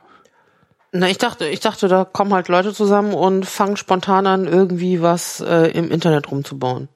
Na, 0.93 1.09
ich 1.09 1.19
dachte, 1.19 1.47
ich 1.47 1.61
dachte, 1.61 1.89
da 1.89 2.05
kommen 2.05 2.33
halt 2.33 2.49
Leute 2.49 2.73
zusammen 2.73 3.13
und 3.13 3.45
fangen 3.45 3.77
spontan 3.77 4.27
an, 4.27 4.47
irgendwie 4.47 5.03
was 5.03 5.41
äh, 5.41 5.71
im 5.73 5.91
Internet 5.91 6.31
rumzubauen. 6.31 6.89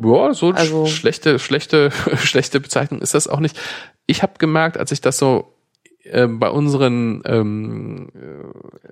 Ja, 0.00 0.32
so 0.32 0.50
also, 0.50 0.86
schlechte, 0.86 1.38
schlechte, 1.38 1.90
schlechte 2.18 2.60
Bezeichnung 2.60 3.00
ist 3.02 3.14
das 3.14 3.26
auch 3.26 3.40
nicht. 3.40 3.58
Ich 4.06 4.22
habe 4.22 4.34
gemerkt, 4.38 4.76
als 4.76 4.92
ich 4.92 5.00
das 5.00 5.18
so 5.18 5.56
äh, 6.04 6.26
bei 6.26 6.50
unseren 6.50 7.22
ähm, 7.24 8.10
äh, 8.14 8.90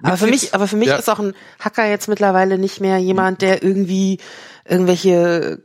aber 0.00 0.16
für 0.16 0.28
mich, 0.28 0.54
aber 0.54 0.68
für 0.68 0.76
mich 0.76 0.88
ja. 0.88 0.96
ist 0.96 1.10
auch 1.10 1.18
ein 1.18 1.34
Hacker 1.58 1.84
jetzt 1.88 2.08
mittlerweile 2.08 2.56
nicht 2.56 2.80
mehr 2.80 2.98
jemand, 2.98 3.42
der 3.42 3.64
irgendwie 3.64 4.18
irgendwelche 4.64 5.64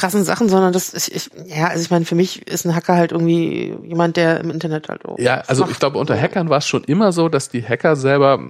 krassen 0.00 0.24
Sachen, 0.24 0.48
sondern 0.48 0.72
das 0.72 0.90
ist, 0.90 1.08
ich, 1.08 1.30
ja, 1.46 1.68
also 1.68 1.82
ich 1.82 1.90
meine, 1.90 2.04
für 2.04 2.14
mich 2.14 2.46
ist 2.48 2.64
ein 2.64 2.74
Hacker 2.74 2.94
halt 2.94 3.12
irgendwie 3.12 3.76
jemand, 3.84 4.16
der 4.16 4.40
im 4.40 4.50
Internet 4.50 4.88
halt 4.88 5.04
auch. 5.04 5.18
Ja, 5.18 5.42
also 5.46 5.62
macht. 5.62 5.72
ich 5.72 5.78
glaube, 5.78 5.98
unter 5.98 6.18
Hackern 6.18 6.48
war 6.48 6.58
es 6.58 6.66
schon 6.66 6.84
immer 6.84 7.12
so, 7.12 7.28
dass 7.28 7.48
die 7.48 7.62
Hacker 7.62 7.96
selber 7.96 8.40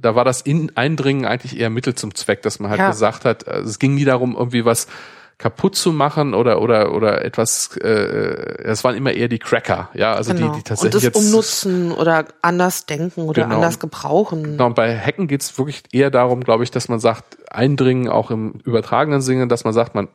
da 0.00 0.14
war 0.14 0.24
das 0.24 0.42
in 0.42 0.76
Eindringen 0.76 1.24
eigentlich 1.24 1.58
eher 1.58 1.70
Mittel 1.70 1.92
zum 1.92 2.14
Zweck, 2.14 2.42
dass 2.42 2.60
man 2.60 2.70
halt 2.70 2.78
ja. 2.78 2.90
gesagt 2.90 3.24
hat, 3.24 3.48
also 3.48 3.68
es 3.68 3.80
ging 3.80 3.96
nie 3.96 4.04
darum, 4.04 4.36
irgendwie 4.36 4.64
was 4.64 4.86
kaputt 5.38 5.76
zu 5.76 5.92
machen 5.92 6.34
oder 6.34 6.60
oder 6.60 6.92
oder 6.92 7.24
etwas 7.24 7.76
äh, 7.76 7.88
es 8.64 8.82
waren 8.82 8.96
immer 8.96 9.12
eher 9.12 9.28
die 9.28 9.38
Cracker 9.38 9.88
ja 9.94 10.12
also 10.12 10.34
genau. 10.34 10.48
die 10.48 10.58
die 10.58 10.62
tatsächlich 10.64 10.86
und 10.86 10.94
das 10.94 11.02
jetzt 11.04 11.16
umnutzen 11.16 11.92
oder 11.92 12.24
anders 12.42 12.86
denken 12.86 13.22
oder 13.22 13.44
genau. 13.44 13.54
anders 13.54 13.78
gebrauchen 13.78 14.42
genau 14.42 14.66
und 14.66 14.74
bei 14.74 14.98
Hacken 14.98 15.28
geht's 15.28 15.56
wirklich 15.56 15.84
eher 15.92 16.10
darum 16.10 16.42
glaube 16.42 16.64
ich 16.64 16.72
dass 16.72 16.88
man 16.88 16.98
sagt 16.98 17.38
eindringen 17.52 18.08
auch 18.08 18.32
im 18.32 18.54
übertragenen 18.64 19.20
Sinne 19.20 19.46
dass 19.46 19.62
man 19.62 19.72
sagt 19.72 19.94
man 19.94 20.08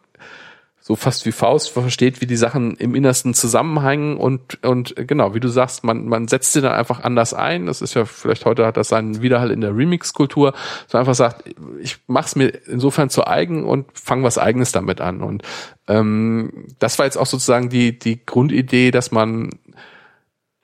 so 0.85 0.97
fast 0.97 1.25
wie 1.25 1.31
Faust 1.31 1.69
versteht, 1.69 2.19
wie 2.19 2.27
die 2.27 2.35
Sachen 2.35 2.75
im 2.75 2.93
Innersten 2.93 3.33
zusammenhängen 3.33 4.17
und, 4.17 4.61
und 4.65 4.93
genau, 4.97 5.33
wie 5.33 5.39
du 5.39 5.47
sagst, 5.47 5.85
man, 5.85 6.09
man 6.09 6.27
setzt 6.27 6.51
sie 6.51 6.59
dann 6.59 6.73
einfach 6.73 7.01
anders 7.01 7.33
ein. 7.33 7.67
Das 7.67 7.81
ist 7.81 7.93
ja, 7.93 8.03
vielleicht 8.03 8.43
heute 8.43 8.65
hat 8.65 8.75
das 8.75 8.89
seinen 8.89 9.21
Widerhall 9.21 9.51
in 9.51 9.61
der 9.61 9.73
Remix-Kultur, 9.73 10.53
so 10.87 10.97
einfach 10.97 11.15
sagt, 11.15 11.45
ich 11.79 11.99
mach's 12.07 12.35
mir 12.35 12.49
insofern 12.67 13.09
zu 13.09 13.25
eigen 13.25 13.63
und 13.63 13.85
fang 13.97 14.23
was 14.23 14.37
Eigenes 14.37 14.73
damit 14.73 14.99
an. 14.99 15.21
Und 15.21 15.43
ähm, 15.87 16.67
das 16.79 16.99
war 16.99 17.05
jetzt 17.05 17.17
auch 17.17 17.27
sozusagen 17.27 17.69
die, 17.69 17.97
die 17.97 18.25
Grundidee, 18.25 18.91
dass 18.91 19.09
man, 19.09 19.51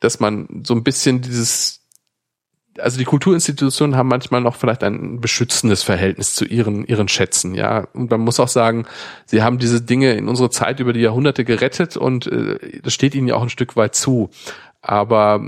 dass 0.01 0.19
man 0.19 0.63
so 0.65 0.75
ein 0.75 0.83
bisschen 0.83 1.21
dieses, 1.21 1.78
also 2.81 2.97
die 2.97 3.05
Kulturinstitutionen 3.05 3.95
haben 3.95 4.09
manchmal 4.09 4.41
noch 4.41 4.55
vielleicht 4.55 4.83
ein 4.83 5.19
beschützendes 5.19 5.83
Verhältnis 5.83 6.35
zu 6.35 6.45
ihren, 6.45 6.85
ihren 6.85 7.07
Schätzen, 7.07 7.55
ja. 7.55 7.87
Und 7.93 8.11
man 8.11 8.21
muss 8.21 8.39
auch 8.39 8.47
sagen, 8.47 8.85
sie 9.25 9.41
haben 9.41 9.57
diese 9.59 9.81
Dinge 9.81 10.13
in 10.13 10.27
unserer 10.27 10.51
Zeit 10.51 10.79
über 10.79 10.93
die 10.93 11.01
Jahrhunderte 11.01 11.45
gerettet 11.45 11.97
und 11.97 12.27
äh, 12.27 12.81
das 12.81 12.93
steht 12.93 13.15
ihnen 13.15 13.27
ja 13.27 13.35
auch 13.35 13.43
ein 13.43 13.49
Stück 13.49 13.75
weit 13.75 13.95
zu. 13.95 14.29
Aber 14.81 15.41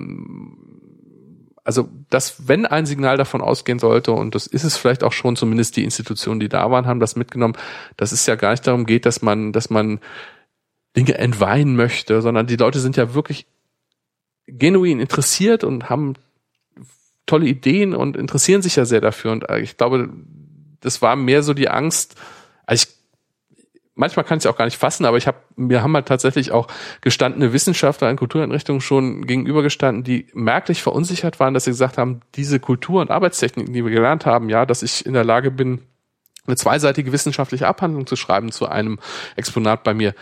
also, 1.63 1.89
dass 2.09 2.47
wenn 2.47 2.65
ein 2.65 2.85
Signal 2.85 3.17
davon 3.17 3.41
ausgehen 3.41 3.79
sollte, 3.79 4.11
und 4.11 4.35
das 4.35 4.47
ist 4.47 4.63
es 4.63 4.77
vielleicht 4.77 5.03
auch 5.03 5.13
schon, 5.13 5.35
zumindest 5.35 5.77
die 5.77 5.83
Institutionen, 5.83 6.39
die 6.39 6.49
da 6.49 6.71
waren, 6.71 6.87
haben 6.87 6.99
das 6.99 7.15
mitgenommen, 7.15 7.55
dass 7.97 8.11
es 8.11 8.25
ja 8.25 8.35
gar 8.35 8.51
nicht 8.51 8.65
darum 8.65 8.85
geht, 8.85 9.05
dass 9.05 9.21
man, 9.21 9.53
dass 9.53 9.69
man 9.69 9.99
Dinge 10.97 11.17
entweihen 11.17 11.75
möchte, 11.75 12.21
sondern 12.21 12.47
die 12.47 12.55
Leute 12.55 12.79
sind 12.79 12.97
ja 12.97 13.13
wirklich 13.13 13.45
genuin 14.47 14.99
interessiert 14.99 15.63
und 15.63 15.89
haben 15.89 16.15
tolle 17.25 17.45
Ideen 17.45 17.93
und 17.93 18.17
interessieren 18.17 18.61
sich 18.61 18.75
ja 18.75 18.85
sehr 18.85 19.01
dafür. 19.01 19.31
Und 19.31 19.49
äh, 19.49 19.59
ich 19.59 19.77
glaube, 19.77 20.09
das 20.81 21.01
war 21.01 21.15
mehr 21.15 21.43
so 21.43 21.53
die 21.53 21.69
Angst. 21.69 22.15
Also 22.65 22.87
ich, 22.87 23.61
manchmal 23.95 24.25
kann 24.25 24.39
ich 24.39 24.47
auch 24.47 24.57
gar 24.57 24.65
nicht 24.65 24.77
fassen, 24.77 25.05
aber 25.05 25.17
ich 25.17 25.27
habe, 25.27 25.37
mir 25.55 25.83
haben 25.83 25.93
halt 25.93 26.07
tatsächlich 26.07 26.51
auch 26.51 26.67
gestandene 27.01 27.53
Wissenschaftler 27.53 28.09
in 28.09 28.17
Kultureinrichtungen 28.17 28.81
schon 28.81 29.25
gegenübergestanden, 29.25 30.03
die 30.03 30.27
merklich 30.33 30.81
verunsichert 30.81 31.39
waren, 31.39 31.53
dass 31.53 31.65
sie 31.65 31.71
gesagt 31.71 31.97
haben, 31.97 32.21
diese 32.35 32.59
Kultur- 32.59 33.01
und 33.01 33.11
Arbeitstechniken, 33.11 33.73
die 33.73 33.83
wir 33.85 33.91
gelernt 33.91 34.25
haben, 34.25 34.49
ja, 34.49 34.65
dass 34.65 34.83
ich 34.83 35.05
in 35.05 35.13
der 35.13 35.23
Lage 35.23 35.51
bin, 35.51 35.81
eine 36.47 36.55
zweiseitige 36.55 37.11
wissenschaftliche 37.11 37.67
Abhandlung 37.67 38.07
zu 38.07 38.15
schreiben 38.15 38.51
zu 38.51 38.67
einem 38.67 38.99
Exponat 39.35 39.83
bei 39.83 39.93
mir 39.93 40.15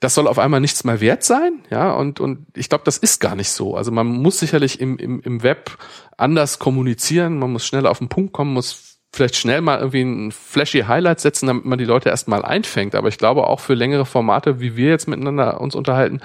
das 0.00 0.14
soll 0.14 0.28
auf 0.28 0.38
einmal 0.38 0.60
nichts 0.60 0.84
mehr 0.84 1.00
wert 1.00 1.24
sein, 1.24 1.64
ja, 1.70 1.92
und, 1.92 2.20
und 2.20 2.46
ich 2.54 2.68
glaube, 2.68 2.84
das 2.84 2.98
ist 2.98 3.20
gar 3.20 3.34
nicht 3.34 3.50
so. 3.50 3.76
Also 3.76 3.90
man 3.90 4.06
muss 4.06 4.38
sicherlich 4.38 4.80
im, 4.80 4.96
im, 4.98 5.20
im 5.20 5.42
Web 5.42 5.76
anders 6.16 6.58
kommunizieren, 6.58 7.38
man 7.38 7.52
muss 7.52 7.66
schnell 7.66 7.86
auf 7.86 7.98
den 7.98 8.08
Punkt 8.08 8.32
kommen, 8.32 8.52
muss 8.52 8.98
vielleicht 9.12 9.36
schnell 9.36 9.60
mal 9.60 9.78
irgendwie 9.78 10.02
ein 10.02 10.32
flashy 10.32 10.80
Highlight 10.82 11.20
setzen, 11.20 11.46
damit 11.46 11.64
man 11.64 11.78
die 11.78 11.84
Leute 11.84 12.10
erstmal 12.10 12.44
einfängt. 12.44 12.94
Aber 12.94 13.08
ich 13.08 13.18
glaube 13.18 13.46
auch 13.46 13.60
für 13.60 13.74
längere 13.74 14.04
Formate, 14.04 14.60
wie 14.60 14.76
wir 14.76 14.90
jetzt 14.90 15.08
miteinander 15.08 15.60
uns 15.60 15.74
unterhalten, 15.74 16.20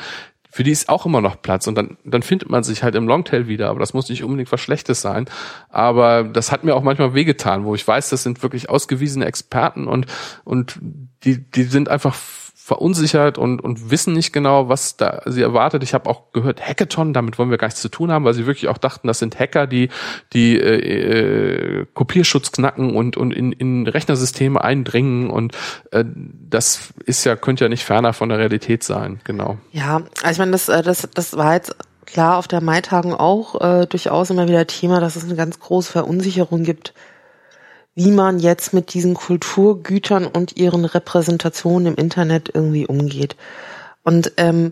für 0.51 0.63
die 0.63 0.71
ist 0.71 0.87
auch 0.87 1.07
immer 1.07 1.19
noch 1.19 1.41
Platz 1.41 1.65
und 1.65 1.73
dann, 1.73 1.97
dann 2.05 2.21
findet 2.21 2.47
man 2.47 2.61
sich 2.61 2.83
halt 2.83 2.93
im 2.93 3.07
Longtail 3.07 3.47
wieder, 3.47 3.69
aber 3.69 3.79
das 3.79 3.95
muss 3.95 4.09
nicht 4.09 4.23
unbedingt 4.23 4.51
was 4.51 4.61
Schlechtes 4.61 5.01
sein. 5.01 5.25
Aber 5.69 6.23
das 6.23 6.51
hat 6.51 6.63
mir 6.63 6.75
auch 6.75 6.83
manchmal 6.83 7.15
wehgetan, 7.15 7.63
wo 7.63 7.73
ich 7.73 7.87
weiß, 7.87 8.09
das 8.09 8.21
sind 8.21 8.43
wirklich 8.43 8.69
ausgewiesene 8.69 9.25
Experten 9.25 9.87
und, 9.87 10.05
und 10.43 10.77
die, 11.23 11.39
die 11.49 11.63
sind 11.63 11.89
einfach 11.89 12.13
verunsichert 12.63 13.37
und, 13.37 13.59
und 13.59 13.91
wissen 13.91 14.13
nicht 14.13 14.31
genau, 14.31 14.69
was 14.69 14.95
da 14.95 15.21
sie 15.25 15.41
erwartet. 15.41 15.83
Ich 15.83 15.93
habe 15.93 16.09
auch 16.09 16.31
gehört, 16.31 16.65
Hackathon, 16.65 17.11
damit 17.11 17.37
wollen 17.37 17.49
wir 17.49 17.57
gar 17.57 17.67
nichts 17.67 17.81
zu 17.81 17.89
tun 17.89 18.09
haben, 18.09 18.23
weil 18.23 18.33
sie 18.33 18.45
wirklich 18.45 18.69
auch 18.69 18.77
dachten, 18.77 19.05
das 19.05 19.19
sind 19.19 19.37
Hacker, 19.37 19.67
die 19.67 19.89
die 20.31 20.57
äh, 20.57 21.81
äh, 21.81 21.85
Kopierschutz 21.93 22.53
knacken 22.53 22.95
und, 22.95 23.17
und 23.17 23.33
in, 23.33 23.51
in 23.51 23.85
Rechnersysteme 23.85 24.63
eindringen 24.63 25.29
und 25.29 25.57
äh, 25.91 26.05
das 26.07 26.93
ist 27.05 27.25
ja, 27.25 27.35
könnte 27.35 27.65
ja 27.65 27.69
nicht 27.69 27.83
ferner 27.83 28.13
von 28.13 28.29
der 28.29 28.37
Realität 28.37 28.81
sein, 28.83 29.19
genau. 29.25 29.57
Ja, 29.73 30.03
also 30.21 30.31
ich 30.31 30.37
meine, 30.37 30.51
das, 30.51 30.69
äh, 30.69 30.81
das, 30.81 31.09
das 31.13 31.35
war 31.35 31.55
jetzt 31.55 31.75
klar 32.05 32.37
auf 32.37 32.47
der 32.47 32.61
Maitagung 32.61 33.13
auch 33.13 33.59
äh, 33.59 33.87
durchaus 33.87 34.29
immer 34.29 34.47
wieder 34.47 34.65
Thema, 34.67 35.01
dass 35.01 35.17
es 35.17 35.25
eine 35.25 35.35
ganz 35.35 35.59
große 35.59 35.91
Verunsicherung 35.91 36.63
gibt 36.63 36.93
wie 37.95 38.11
man 38.11 38.39
jetzt 38.39 38.73
mit 38.73 38.93
diesen 38.93 39.13
Kulturgütern 39.13 40.25
und 40.25 40.57
ihren 40.57 40.85
Repräsentationen 40.85 41.93
im 41.93 41.95
Internet 41.95 42.49
irgendwie 42.53 42.87
umgeht. 42.87 43.35
Und 44.03 44.33
ähm, 44.37 44.71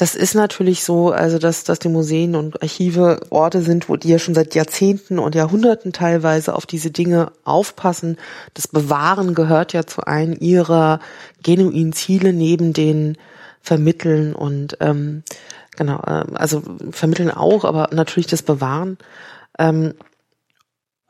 das 0.00 0.14
ist 0.14 0.34
natürlich 0.34 0.82
so, 0.82 1.10
also 1.10 1.38
dass, 1.38 1.64
dass 1.64 1.78
die 1.78 1.90
Museen 1.90 2.34
und 2.34 2.62
Archive 2.62 3.20
Orte 3.28 3.60
sind, 3.60 3.90
wo 3.90 3.96
die 3.96 4.08
ja 4.08 4.18
schon 4.18 4.34
seit 4.34 4.54
Jahrzehnten 4.54 5.18
und 5.18 5.34
Jahrhunderten 5.34 5.92
teilweise 5.92 6.54
auf 6.54 6.64
diese 6.64 6.90
Dinge 6.90 7.32
aufpassen. 7.44 8.16
Das 8.54 8.66
Bewahren 8.66 9.34
gehört 9.34 9.74
ja 9.74 9.84
zu 9.84 10.04
einem 10.06 10.34
ihrer 10.40 11.00
genuinen 11.42 11.92
Ziele 11.92 12.32
neben 12.32 12.72
den 12.72 13.18
Vermitteln 13.60 14.34
und 14.34 14.78
ähm, 14.80 15.22
genau, 15.76 16.00
äh, 16.06 16.24
also 16.32 16.62
Vermitteln 16.92 17.30
auch, 17.30 17.66
aber 17.66 17.90
natürlich 17.92 18.26
das 18.26 18.42
Bewahren. 18.42 18.96
Ähm, 19.58 19.92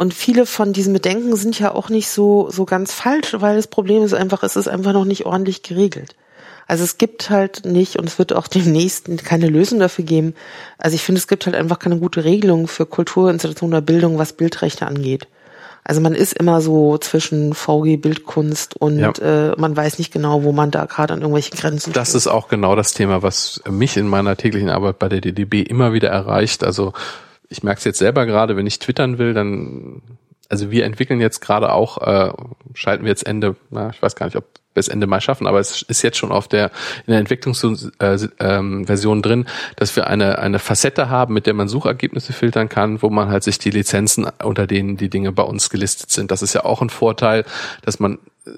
und 0.01 0.15
viele 0.15 0.47
von 0.47 0.73
diesen 0.73 0.95
Bedenken 0.95 1.37
sind 1.37 1.61
ja 1.61 1.75
auch 1.75 1.91
nicht 1.91 2.09
so, 2.09 2.49
so 2.51 2.65
ganz 2.65 2.91
falsch, 2.91 3.37
weil 3.37 3.57
das 3.57 3.67
Problem 3.67 4.03
ist 4.03 4.15
einfach, 4.15 4.43
es 4.43 4.57
ist 4.57 4.67
einfach 4.67 4.95
noch 4.95 5.05
nicht 5.05 5.27
ordentlich 5.27 5.63
geregelt. 5.63 6.17
Also 6.67 6.85
es 6.85 6.97
gibt 6.97 7.29
halt 7.29 7.67
nicht, 7.67 7.97
und 7.97 8.07
es 8.09 8.19
wird 8.19 8.33
auch 8.33 8.49
demnächst 8.49 9.11
keine 9.27 9.47
Lösung 9.49 9.79
dafür 9.79 10.07
geben. 10.07 10.35
Also 10.79 10.95
ich 10.95 11.03
finde, 11.03 11.19
es 11.19 11.29
gibt 11.29 11.45
halt 11.45 11.55
einfach 11.55 11.79
keine 11.79 11.99
gute 11.99 12.25
Regelung 12.25 12.67
für 12.67 12.87
Kulturinstitutionen 12.87 13.75
oder 13.75 13.83
Bildung, 13.83 14.17
was 14.17 14.33
Bildrechte 14.33 14.87
angeht. 14.87 15.29
Also 15.85 16.01
man 16.01 16.15
ist 16.15 16.33
immer 16.33 16.63
so 16.63 16.97
zwischen 16.97 17.53
VG 17.53 17.99
Bildkunst 17.99 18.79
und 18.79 19.01
ja. 19.01 19.13
äh, 19.51 19.55
man 19.59 19.77
weiß 19.77 19.99
nicht 19.99 20.15
genau, 20.15 20.45
wo 20.45 20.53
man 20.53 20.71
da 20.71 20.87
gerade 20.87 21.13
an 21.13 21.21
irgendwelchen 21.21 21.59
Grenzen 21.59 21.93
Das 21.93 22.09
steht. 22.09 22.17
ist 22.17 22.27
auch 22.27 22.49
genau 22.49 22.75
das 22.75 22.95
Thema, 22.95 23.23
was 23.23 23.61
mich 23.69 23.99
in 23.99 24.09
meiner 24.09 24.39
täglichen 24.39 24.71
Arbeit 24.71 24.99
bei 24.99 25.11
der 25.11 25.21
DDB 25.21 25.61
immer 25.61 25.93
wieder 25.93 26.09
erreicht. 26.09 26.65
Also 26.65 26.95
ich 27.51 27.63
merke 27.63 27.79
es 27.79 27.85
jetzt 27.85 27.99
selber 27.99 28.25
gerade, 28.25 28.57
wenn 28.57 28.67
ich 28.67 28.79
twittern 28.79 29.19
will, 29.19 29.35
dann 29.35 30.01
also 30.49 30.71
wir 30.71 30.85
entwickeln 30.85 31.21
jetzt 31.21 31.41
gerade 31.41 31.73
auch, 31.73 31.99
äh, 31.99 32.33
schalten 32.75 33.05
wir 33.05 33.11
jetzt 33.11 33.27
Ende, 33.27 33.55
na, 33.71 33.91
ich 33.91 34.03
weiß 34.03 34.17
gar 34.17 34.27
nicht, 34.27 34.37
ob 34.37 34.47
bis 34.75 34.89
Ende 34.89 35.07
Mai 35.07 35.21
schaffen, 35.21 35.47
aber 35.47 35.59
es 35.59 35.83
ist 35.83 36.03
jetzt 36.03 36.17
schon 36.17 36.31
auf 36.33 36.47
der 36.47 36.71
in 37.07 37.13
der 37.13 37.19
Entwicklungsversion 37.19 37.99
äh, 37.99 39.17
ähm, 39.19 39.23
drin, 39.23 39.47
dass 39.77 39.95
wir 39.97 40.07
eine 40.07 40.39
eine 40.39 40.61
Facette 40.61 41.09
haben, 41.09 41.35
mit 41.35 41.47
der 41.47 41.55
man 41.55 41.69
Suchergebnisse 41.69 42.33
filtern 42.33 42.69
kann, 42.69 43.03
wo 43.03 43.11
man 43.11 43.29
halt 43.31 43.43
sich 43.43 43.59
die 43.59 43.71
Lizenzen 43.71 44.27
unter 44.43 44.67
denen 44.69 44.97
die 44.97 45.11
Dinge 45.11 45.33
bei 45.33 45.43
uns 45.43 45.71
gelistet 45.71 46.11
sind. 46.11 46.31
Das 46.31 46.43
ist 46.43 46.55
ja 46.55 46.65
auch 46.65 46.83
ein 46.83 46.91
Vorteil, 46.91 47.45
dass 47.83 47.99
man 47.99 48.19
äh, 48.47 48.51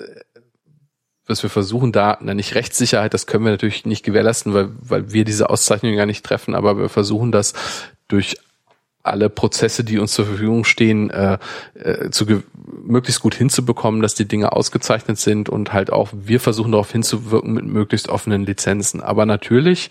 was 1.27 1.43
wir 1.43 1.51
versuchen 1.51 1.93
da, 1.93 2.19
na 2.21 2.35
nicht 2.35 2.55
Rechtssicherheit, 2.55 3.15
das 3.15 3.27
können 3.27 3.45
wir 3.45 3.53
natürlich 3.53 3.87
nicht 3.87 4.05
gewährleisten, 4.05 4.55
weil, 4.55 4.69
weil 4.81 5.13
wir 5.13 5.25
diese 5.25 5.49
Auszeichnung 5.51 5.95
ja 5.95 6.05
nicht 6.05 6.27
treffen, 6.27 6.55
aber 6.55 6.77
wir 6.77 6.89
versuchen 6.89 7.33
das 7.33 7.55
durch 8.09 8.37
alle 9.03 9.29
Prozesse, 9.29 9.85
die 9.85 9.99
uns 9.99 10.13
zur 10.13 10.27
Verfügung 10.27 10.65
stehen, 10.65 11.11
äh, 11.11 11.39
äh, 11.75 12.11
zu 12.11 12.25
möglichst 12.85 13.21
gut 13.21 13.35
hinzubekommen, 13.35 14.03
dass 14.03 14.15
die 14.15 14.29
Dinge 14.29 14.53
ausgezeichnet 14.53 15.19
sind 15.19 15.49
und 15.49 15.73
halt 15.73 15.93
auch 15.93 16.11
wir 16.13 16.41
versuchen 16.41 16.73
darauf 16.73 16.93
hinzuwirken 16.93 17.53
mit 17.53 17.67
möglichst 17.67 18.09
offenen 18.09 18.45
Lizenzen. 18.45 19.01
Aber 19.01 19.27
natürlich 19.27 19.91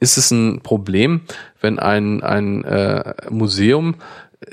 ist 0.00 0.18
es 0.18 0.30
ein 0.30 0.60
Problem, 0.62 1.22
wenn 1.60 1.78
ein, 1.78 2.22
ein 2.22 2.64
äh, 2.64 3.14
Museum 3.30 3.96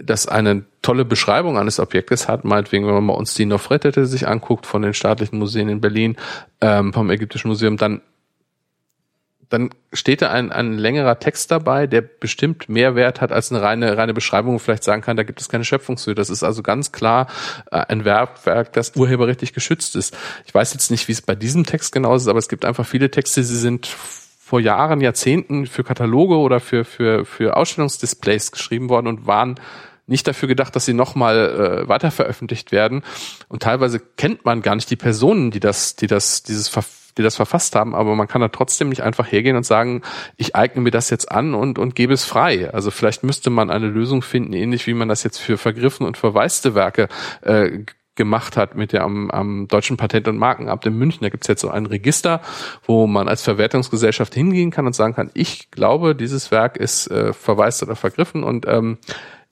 das 0.02 0.28
eine 0.28 0.64
tolle 0.82 1.06
Beschreibung 1.06 1.58
eines 1.58 1.80
Objektes 1.80 2.28
hat, 2.28 2.46
meinetwegen, 2.46 2.88
wenn 2.88 2.94
man 2.94 3.08
bei 3.08 3.14
uns 3.14 3.34
die 3.34 3.46
Nofretete 3.46 4.06
sich 4.06 4.28
anguckt 4.28 4.66
von 4.66 4.82
den 4.82 4.94
staatlichen 4.94 5.38
Museen 5.38 5.68
in 5.70 5.82
Berlin, 5.82 6.16
ähm, 6.62 6.94
vom 6.94 7.10
Ägyptischen 7.10 7.50
Museum, 7.50 7.78
dann 7.78 8.02
dann 9.52 9.70
steht 9.92 10.22
da 10.22 10.32
ein, 10.32 10.52
ein 10.52 10.78
längerer 10.78 11.20
Text 11.20 11.52
dabei, 11.52 11.86
der 11.86 12.02
bestimmt 12.02 12.70
mehr 12.70 12.96
Wert 12.96 13.20
hat 13.20 13.34
als 13.34 13.52
eine 13.52 13.62
reine, 13.62 13.98
reine 13.98 14.14
Beschreibung, 14.14 14.54
wo 14.54 14.60
vielleicht 14.60 14.86
sagen 14.86 15.02
kann, 15.02 15.18
da 15.18 15.24
gibt 15.24 15.42
es 15.42 15.50
keine 15.50 15.66
Schöpfungshöhe. 15.66 16.16
Das 16.16 16.30
ist 16.30 16.42
also 16.42 16.64
ganz 16.64 16.94
klar 16.94 17.28
äh, 17.70 17.84
ein 17.90 18.06
Werkwerk, 18.06 18.72
das 18.72 18.96
urheberrechtlich 18.96 19.52
geschützt 19.52 19.98
ist. 19.98 20.18
Ich 20.46 20.54
weiß 20.54 20.74
jetzt 20.74 20.90
nicht, 20.90 21.10
wie 21.10 21.12
es 21.12 21.22
bei 21.22 21.36
diesem 21.36 21.66
Text 21.66 21.92
genau 21.92 22.16
ist, 22.16 22.30
aber 22.30 22.40
es 22.40 22.48
gibt 22.48 22.64
einfach 22.64 22.86
viele 22.86 23.12
Texte, 23.12 23.44
sie 23.44 23.58
sind 23.58 23.88
vor 23.88 24.62
Jahren, 24.62 25.02
Jahrzehnten 25.02 25.66
für 25.66 25.84
Kataloge 25.84 26.38
oder 26.38 26.62
für, 26.62 26.86
für, 26.86 27.26
für 27.26 27.58
Ausstellungsdisplays 27.58 28.54
geschrieben 28.54 28.88
worden 28.88 29.08
und 29.08 29.28
waren 29.28 29.60
nicht 30.08 30.28
dafür 30.28 30.48
gedacht, 30.48 30.76
dass 30.76 30.86
sie 30.86 30.94
nochmal 30.94 31.84
äh, 31.84 31.88
weiter 31.90 32.12
veröffentlicht 32.12 32.72
werden. 32.72 33.04
Und 33.50 33.64
teilweise 33.64 34.00
kennt 34.00 34.46
man 34.46 34.62
gar 34.62 34.76
nicht 34.76 34.90
die 34.90 34.96
Personen, 34.96 35.52
die 35.52 35.60
das, 35.60 35.96
die 35.98 36.08
das, 36.08 36.44
dieses 36.44 36.70
Ver 36.70 36.84
die 37.18 37.24
das 37.24 37.36
verfasst 37.36 37.76
haben, 37.76 37.96
aber 37.96 38.16
man 38.16 38.28
kann 38.28 38.42
da 38.42 38.48
trotzdem 38.48 38.90
nicht 38.90 39.02
einfach 39.02 39.32
hergehen 39.32 39.56
und 39.56 39.66
sagen, 39.66 40.02
ich 40.38 40.56
eigne 40.56 40.82
mir 40.82 40.92
das 40.92 41.10
jetzt 41.10 41.32
an 41.32 41.54
und, 41.54 41.80
und 41.80 41.96
gebe 41.96 42.14
es 42.14 42.26
frei. 42.26 42.72
Also 42.74 42.92
vielleicht 42.92 43.24
müsste 43.24 43.50
man 43.50 43.70
eine 43.70 43.88
Lösung 43.88 44.22
finden, 44.22 44.54
ähnlich 44.54 44.88
wie 44.88 44.94
man 44.94 45.10
das 45.10 45.24
jetzt 45.24 45.38
für 45.38 45.58
vergriffen 45.58 46.06
und 46.06 46.18
verwaiste 46.18 46.76
Werke 46.76 47.08
äh, 47.42 47.86
gemacht 48.16 48.58
hat 48.58 48.76
mit 48.76 48.92
der 48.92 49.04
am, 49.04 49.32
am 49.32 49.68
Deutschen 49.68 49.98
Patent- 49.98 50.28
und 50.28 50.38
Markenamt 50.38 50.86
in 50.86 50.98
München. 50.98 51.24
Da 51.24 51.30
gibt's 51.30 51.48
jetzt 51.48 51.62
so 51.62 51.70
ein 51.70 51.86
Register, 51.86 52.42
wo 52.86 53.08
man 53.08 53.30
als 53.30 53.42
Verwertungsgesellschaft 53.42 54.34
hingehen 54.34 54.70
kann 54.70 54.86
und 54.86 54.94
sagen 54.94 55.16
kann, 55.16 55.32
ich 55.34 55.72
glaube, 55.72 56.14
dieses 56.14 56.52
Werk 56.52 56.78
ist 56.78 57.08
äh, 57.08 57.34
verwaist 57.34 57.82
oder 57.84 57.96
vergriffen 57.96 58.44
und 58.44 58.68
ähm, 58.68 58.98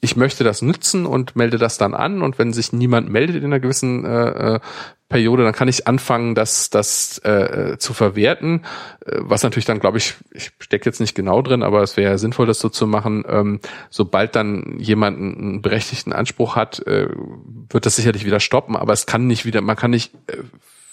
ich 0.02 0.16
möchte 0.16 0.44
das 0.44 0.62
nutzen 0.62 1.06
und 1.06 1.36
melde 1.36 1.58
das 1.58 1.78
dann 1.78 1.94
an 1.94 2.22
und 2.22 2.40
wenn 2.40 2.54
sich 2.54 2.72
niemand 2.74 3.10
meldet 3.10 3.36
in 3.38 3.46
einer 3.46 3.60
gewissen 3.60 4.06
äh, 4.06 4.56
äh 4.56 4.60
Periode, 5.10 5.44
dann 5.44 5.54
kann 5.54 5.68
ich 5.68 5.88
anfangen, 5.88 6.36
das, 6.36 6.70
das 6.70 7.18
äh, 7.26 7.78
zu 7.80 7.96
verwerten. 7.96 8.62
Äh, 9.04 9.18
was 9.22 9.42
natürlich 9.42 9.66
dann, 9.66 9.80
glaube 9.80 9.98
ich, 9.98 10.14
ich 10.32 10.52
stecke 10.60 10.86
jetzt 10.88 11.00
nicht 11.00 11.16
genau 11.16 11.42
drin, 11.42 11.64
aber 11.64 11.82
es 11.82 11.98
wäre 11.98 12.20
sinnvoll, 12.20 12.46
das 12.46 12.60
so 12.60 12.70
zu 12.70 12.86
machen. 12.86 13.26
Ähm, 13.28 13.60
sobald 13.90 14.36
dann 14.36 14.78
jemand 14.78 15.18
einen 15.18 15.62
berechtigten 15.64 16.14
Anspruch 16.14 16.56
hat, 16.56 16.86
äh, 16.86 17.08
wird 17.72 17.88
das 17.88 17.96
sicherlich 17.96 18.24
wieder 18.24 18.40
stoppen, 18.40 18.76
aber 18.76 18.94
es 18.94 19.08
kann 19.08 19.26
nicht 19.26 19.46
wieder, 19.46 19.62
man 19.62 19.76
kann 19.76 19.90
nicht 19.90 20.14
äh, 20.28 20.44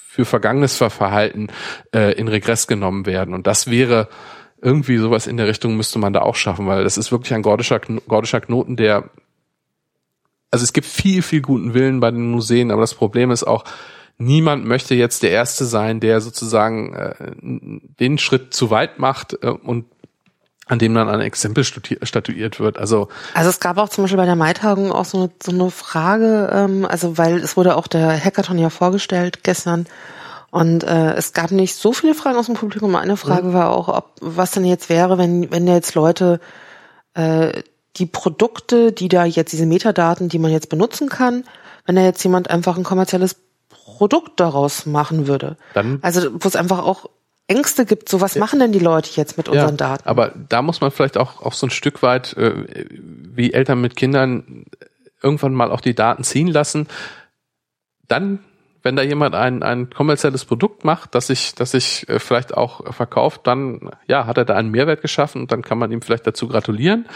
für 0.09 0.25
vergangenes 0.25 0.79
Verhalten 0.79 1.49
äh, 1.95 2.13
in 2.15 2.29
Regress 2.29 2.67
genommen 2.67 3.05
werden. 3.05 3.35
Und 3.35 3.47
das 3.47 3.71
wäre 3.71 4.09
irgendwie 4.61 4.97
sowas 4.97 5.27
in 5.27 5.37
der 5.37 5.47
Richtung 5.47 5.77
müsste 5.77 5.99
man 5.99 6.13
da 6.13 6.23
auch 6.23 6.37
schaffen, 6.37 6.67
weil 6.67 6.85
das 6.85 6.97
ist 6.97 7.13
wirklich 7.13 7.35
ein 7.35 7.43
gordischer, 7.43 7.81
gordischer 8.09 8.41
Knoten, 8.41 8.77
der 8.77 9.11
also 10.51 10.63
es 10.63 10.73
gibt 10.73 10.87
viel, 10.87 11.23
viel 11.23 11.43
guten 11.43 11.75
Willen 11.75 12.01
bei 12.01 12.11
den 12.11 12.31
Museen, 12.31 12.71
aber 12.71 12.81
das 12.81 12.95
Problem 12.95 13.31
ist 13.31 13.45
auch, 13.45 13.65
niemand 14.17 14.65
möchte 14.65 14.95
jetzt 14.95 15.23
der 15.23 15.31
Erste 15.31 15.65
sein, 15.65 16.01
der 16.01 16.21
sozusagen 16.21 16.95
äh, 16.95 17.15
den 18.01 18.19
Schritt 18.19 18.55
zu 18.55 18.71
weit 18.71 18.99
macht 18.99 19.37
äh, 19.43 19.49
und 19.49 19.87
an 20.69 20.81
dem 20.81 20.95
dann 20.95 21.09
ein 21.09 21.21
Exempel 21.21 21.63
statuiert 21.63 22.59
wird. 22.59 22.77
Also, 22.77 23.09
also 23.35 23.51
es 23.51 23.61
gab 23.61 23.79
auch 23.79 23.89
zum 23.89 24.05
Beispiel 24.05 24.17
bei 24.17 24.25
der 24.25 24.35
Maitagung 24.35 24.91
auch 24.91 25.05
so 25.05 25.19
eine, 25.19 25.31
so 25.41 25.53
eine 25.53 25.71
Frage, 25.71 26.51
ähm, 26.53 26.85
also 26.85 27.19
weil 27.19 27.37
es 27.37 27.57
wurde 27.57 27.77
auch 27.77 27.87
der 27.87 28.19
Hackathon 28.19 28.59
ja 28.59 28.69
vorgestellt 28.69 29.45
gestern 29.45 29.87
und 30.57 30.85
äh, 30.85 31.13
es 31.13 31.35
gab 31.35 31.51
nicht 31.51 31.75
so 31.75 31.93
viele 31.93 32.15
Fragen 32.15 32.39
aus 32.39 32.47
dem 32.47 32.55
Publikum. 32.55 32.97
Eine 32.97 33.19
Frage 33.19 33.49
mhm. 33.49 33.53
war 33.53 33.73
auch, 33.73 33.89
ob 33.89 34.15
was 34.23 34.53
denn 34.53 34.65
jetzt 34.65 34.89
wäre, 34.89 35.19
wenn 35.19 35.51
wenn 35.53 35.67
jetzt 35.67 35.95
Leute 35.95 36.41
äh, 37.13 37.63
die 37.97 38.07
Produkte, 38.07 38.91
die 38.91 39.09
da 39.09 39.27
jetzt 39.27 39.53
diese 39.53 39.67
Metadaten, 39.67 40.31
die 40.31 40.39
man 40.39 40.51
jetzt 40.51 40.71
benutzen 40.71 41.11
kann, 41.11 41.45
wenn 41.85 41.97
da 41.97 42.01
jetzt 42.01 42.25
jemand 42.25 42.49
einfach 42.49 42.79
ein 42.79 42.85
kommerzielles 42.85 43.37
Produkt 43.69 44.41
daraus 44.41 44.87
machen 44.87 45.27
würde. 45.27 45.59
Dann, 45.75 45.99
also 46.01 46.31
wo 46.33 46.49
es 46.49 46.57
einfach 46.57 46.79
auch 46.79 47.11
Ängste 47.49 47.85
gibt, 47.85 48.09
so 48.09 48.23
was 48.23 48.33
ja. 48.33 48.41
machen 48.41 48.59
denn 48.59 48.73
die 48.73 48.79
Leute 48.79 49.11
jetzt 49.13 49.37
mit 49.37 49.51
unseren 49.51 49.73
ja, 49.73 49.77
Daten? 49.77 50.09
Aber 50.09 50.33
da 50.49 50.63
muss 50.63 50.81
man 50.81 50.91
vielleicht 50.91 51.19
auch, 51.19 51.43
auch 51.43 51.53
so 51.53 51.67
ein 51.67 51.71
Stück 51.71 52.03
weit, 52.03 52.35
äh, 52.39 52.65
wie 52.89 53.53
Eltern 53.53 53.83
mit 53.83 53.95
Kindern, 53.95 54.65
irgendwann 55.23 55.53
mal 55.53 55.71
auch 55.71 55.83
die 55.83 55.95
Daten 55.95 56.25
ziehen 56.25 56.49
lassen. 56.49 56.89
Dann, 58.09 58.39
wenn 58.87 58.95
da 58.95 59.03
jemand 59.03 59.35
ein, 59.35 59.65
ein 59.65 59.91
kommerzielles 59.91 60.45
Produkt 60.45 60.85
macht, 60.85 61.17
das 61.17 61.27
sich, 61.27 61.57
das 61.57 61.73
sich 61.73 62.09
äh, 62.09 62.21
vielleicht 62.21 62.57
auch 62.57 62.95
verkauft, 62.95 63.41
dann 63.45 63.91
ja, 64.07 64.27
hat 64.27 64.39
er 64.39 64.45
da 64.45 64.55
einen 64.55 64.71
Mehrwert 64.71 65.03
geschaffen 65.03 65.43
und 65.43 65.51
dann 65.51 65.63
kann 65.63 65.77
man 65.77 65.91
ihm 65.91 66.03
vielleicht 66.03 66.25
dazu 66.25 66.47
gratulieren. 66.47 67.07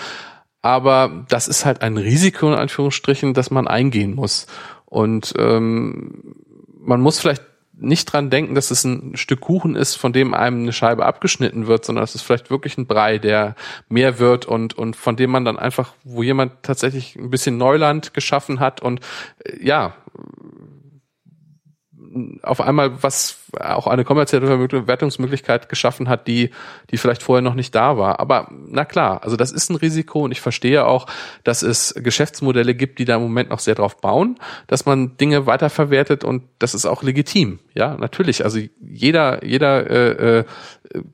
Aber 0.62 1.24
das 1.28 1.46
ist 1.46 1.64
halt 1.64 1.80
ein 1.82 1.96
Risiko 1.96 2.48
in 2.48 2.58
Anführungsstrichen, 2.58 3.34
das 3.34 3.52
man 3.52 3.68
eingehen 3.68 4.16
muss. 4.16 4.48
Und 4.84 5.32
ähm, 5.38 6.34
man 6.80 7.00
muss 7.00 7.20
vielleicht 7.20 7.44
nicht 7.72 8.12
dran 8.12 8.30
denken, 8.30 8.56
dass 8.56 8.72
es 8.72 8.82
ein 8.84 9.16
Stück 9.16 9.40
Kuchen 9.40 9.76
ist, 9.76 9.94
von 9.94 10.12
dem 10.12 10.34
einem 10.34 10.62
eine 10.62 10.72
Scheibe 10.72 11.06
abgeschnitten 11.06 11.68
wird, 11.68 11.84
sondern 11.84 12.02
es 12.02 12.16
ist 12.16 12.22
vielleicht 12.22 12.50
wirklich 12.50 12.76
ein 12.78 12.86
Brei, 12.86 13.18
der 13.18 13.54
mehr 13.88 14.18
wird 14.18 14.44
und, 14.44 14.76
und 14.76 14.96
von 14.96 15.14
dem 15.14 15.30
man 15.30 15.44
dann 15.44 15.58
einfach, 15.58 15.94
wo 16.02 16.24
jemand 16.24 16.62
tatsächlich 16.62 17.14
ein 17.14 17.30
bisschen 17.30 17.56
Neuland 17.56 18.12
geschaffen 18.12 18.58
hat 18.58 18.82
und 18.82 19.00
äh, 19.44 19.64
ja, 19.64 19.94
auf 22.42 22.60
einmal 22.60 23.02
was 23.02 23.38
auch 23.58 23.86
eine 23.86 24.04
kommerzielle 24.04 24.46
Verwertungsmöglichkeit 24.68 25.68
geschaffen 25.68 26.08
hat, 26.08 26.26
die, 26.26 26.50
die 26.90 26.96
vielleicht 26.96 27.22
vorher 27.22 27.42
noch 27.42 27.54
nicht 27.54 27.74
da 27.74 27.98
war. 27.98 28.20
Aber 28.20 28.48
na 28.50 28.84
klar, 28.84 29.22
also 29.22 29.36
das 29.36 29.52
ist 29.52 29.70
ein 29.70 29.76
Risiko 29.76 30.24
und 30.24 30.32
ich 30.32 30.40
verstehe 30.40 30.86
auch, 30.86 31.06
dass 31.44 31.62
es 31.62 31.94
Geschäftsmodelle 31.96 32.74
gibt, 32.74 32.98
die 32.98 33.04
da 33.04 33.16
im 33.16 33.22
Moment 33.22 33.50
noch 33.50 33.60
sehr 33.60 33.74
drauf 33.74 34.00
bauen, 34.00 34.38
dass 34.66 34.86
man 34.86 35.16
Dinge 35.16 35.46
weiterverwertet 35.46 36.24
und 36.24 36.42
das 36.58 36.74
ist 36.74 36.86
auch 36.86 37.02
legitim. 37.02 37.60
Ja, 37.74 37.96
natürlich. 37.96 38.44
Also 38.44 38.58
jeder, 38.80 39.44
jeder 39.44 39.90
äh, 39.90 40.38
äh, 40.38 40.44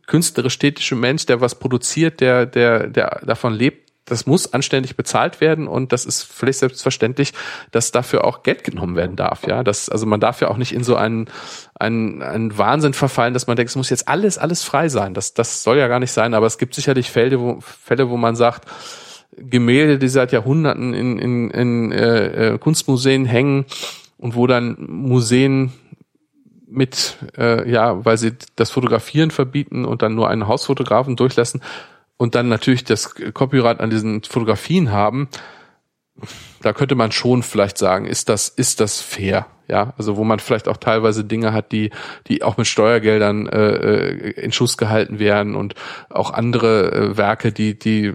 künstlerisch-städtische 0.07 0.95
Mensch, 0.95 1.27
der 1.27 1.41
was 1.41 1.59
produziert, 1.59 2.21
der, 2.21 2.47
der, 2.47 2.87
der 2.87 3.21
davon 3.25 3.53
lebt, 3.53 3.86
das 4.07 4.25
muss 4.25 4.53
anständig 4.53 4.97
bezahlt 4.97 5.41
werden 5.41 5.67
und 5.67 5.93
das 5.93 6.07
ist 6.07 6.23
völlig 6.23 6.57
selbstverständlich, 6.57 7.35
dass 7.73 7.91
dafür 7.91 8.25
auch 8.25 8.45
Geld 8.45 8.65
genommen 8.65 8.97
werden 8.97 9.17
darf. 9.17 9.47
Ja, 9.47 9.65
das, 9.65 9.89
also 9.89 10.07
man 10.07 10.21
darf 10.21 10.41
ja 10.41 10.49
auch 10.49 10.57
nicht 10.57 10.73
in 10.73 10.85
so 10.85 10.97
einen, 10.97 11.27
einen, 11.75 12.23
einen 12.23 12.57
Wahnsinn 12.57 12.95
verfallen, 12.95 13.35
dass 13.35 13.49
man 13.49 13.57
denkt, 13.57 13.71
es 13.71 13.77
muss 13.77 13.91
jetzt 13.91 14.09
alles, 14.09 14.39
alles 14.39 14.63
frei 14.63 14.89
sein. 14.89 15.13
Das, 15.13 15.35
das 15.35 15.65
soll 15.65 15.77
ja 15.77 15.89
gar 15.89 15.99
nicht 15.99 16.13
sein, 16.13 16.35
aber 16.35 16.47
es 16.47 16.57
gibt 16.57 16.75
sicherlich 16.75 17.11
Fälle, 17.11 17.41
wo, 17.41 17.61
Fälle, 17.61 18.09
wo 18.09 18.17
man 18.17 18.37
sagt, 18.37 18.69
Gemälde, 19.37 19.99
die 19.99 20.09
seit 20.09 20.33
Jahrhunderten 20.33 20.95
in, 20.95 21.19
in, 21.19 21.51
in 21.51 21.93
äh, 21.93 22.55
äh 22.55 22.59
Kunstmuseen 22.59 23.27
hängen 23.27 23.67
und 24.19 24.37
wo 24.37 24.47
dann 24.47 24.77
Museen 24.79 25.73
mit, 26.69 27.17
äh, 27.37 27.69
ja, 27.71 28.05
weil 28.05 28.19
sie 28.19 28.33
das 28.55 28.71
Fotografieren 28.71 29.31
verbieten 29.31 29.85
und 29.85 30.03
dann 30.03 30.15
nur 30.15 30.29
einen 30.29 30.47
Hausfotografen 30.47 31.17
durchlassen, 31.17 31.61
und 32.17 32.35
dann 32.35 32.49
natürlich 32.49 32.85
das 32.85 33.15
Copyright 33.15 33.81
an 33.81 33.91
diesen 33.91 34.23
Fotografien 34.23 34.91
haben, 34.91 35.29
da 36.63 36.73
könnte 36.73 36.95
man 36.95 37.13
schon 37.13 37.43
vielleicht 37.43 37.79
sagen, 37.79 38.07
ist 38.07 38.29
das, 38.29 38.49
ist 38.49 38.81
das 38.81 39.01
fair? 39.01 39.47
Ja, 39.69 39.95
also 39.99 40.17
wo 40.17 40.23
man 40.23 40.39
vielleicht 40.39 40.69
auch 40.69 40.77
teilweise 40.77 41.25
Dinge 41.25 41.53
hat, 41.53 41.73
die, 41.73 41.91
die 42.29 42.45
auch 42.45 42.57
mit 42.57 42.69
Steuergeldern 42.69 43.49
äh, 43.49 43.71
äh 43.71 44.31
in 44.41 44.53
Schuss 44.53 44.77
gehalten 44.77 45.19
werden 45.19 45.57
und 45.57 45.75
auch 46.09 46.33
andere 46.33 46.93
äh, 46.93 47.17
Werke, 47.17 47.51
die, 47.51 47.77
die 47.77 48.15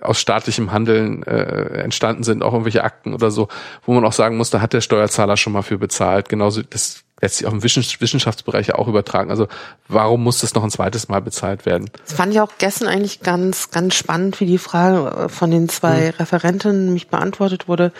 aus 0.00 0.20
staatlichem 0.20 0.70
Handeln 0.70 1.24
äh, 1.24 1.80
entstanden 1.82 2.22
sind, 2.22 2.44
auch 2.44 2.52
irgendwelche 2.52 2.84
Akten 2.84 3.14
oder 3.14 3.32
so, 3.32 3.48
wo 3.84 3.94
man 3.94 4.04
auch 4.04 4.12
sagen 4.12 4.36
muss, 4.36 4.50
da 4.50 4.60
hat 4.60 4.74
der 4.74 4.80
Steuerzahler 4.80 5.36
schon 5.36 5.54
mal 5.54 5.62
für 5.62 5.78
bezahlt. 5.78 6.28
Genauso, 6.28 6.62
das 6.62 7.02
letztlich 7.20 7.48
auch 7.48 7.52
im 7.52 7.62
Wissenschaftsbereich 7.62 8.74
auch 8.74 8.88
übertragen. 8.88 9.30
Also 9.30 9.48
warum 9.88 10.22
muss 10.22 10.40
das 10.40 10.54
noch 10.54 10.62
ein 10.62 10.70
zweites 10.70 11.08
Mal 11.08 11.22
bezahlt 11.22 11.64
werden? 11.64 11.90
Das 12.04 12.12
fand 12.12 12.32
ich 12.32 12.40
auch 12.40 12.52
gestern 12.58 12.88
eigentlich 12.88 13.20
ganz, 13.20 13.70
ganz 13.70 13.94
spannend, 13.94 14.38
wie 14.40 14.46
die 14.46 14.58
Frage 14.58 15.24
äh, 15.24 15.28
von 15.28 15.50
den 15.50 15.68
zwei 15.68 16.08
mhm. 16.08 16.18
Referentinnen 16.18 16.92
mich 16.92 17.08
beantwortet 17.08 17.68
wurde, 17.68 17.92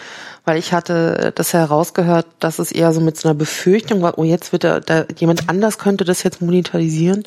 weil 0.47 0.59
ich 0.59 0.72
hatte 0.72 1.32
das 1.34 1.53
herausgehört, 1.53 2.26
dass 2.38 2.61
es 2.61 2.70
eher 2.70 2.92
so 2.92 3.01
mit 3.01 3.18
so 3.18 3.28
einer 3.28 3.34
Befürchtung 3.36 4.01
war, 4.01 4.16
oh, 4.16 4.22
jetzt 4.22 4.53
wird 4.53 4.62
da, 4.62 4.78
da 4.78 5.05
jemand 5.16 5.49
anders 5.49 5.78
könnte 5.78 6.05
das 6.05 6.22
jetzt 6.22 6.40
monetarisieren. 6.40 7.24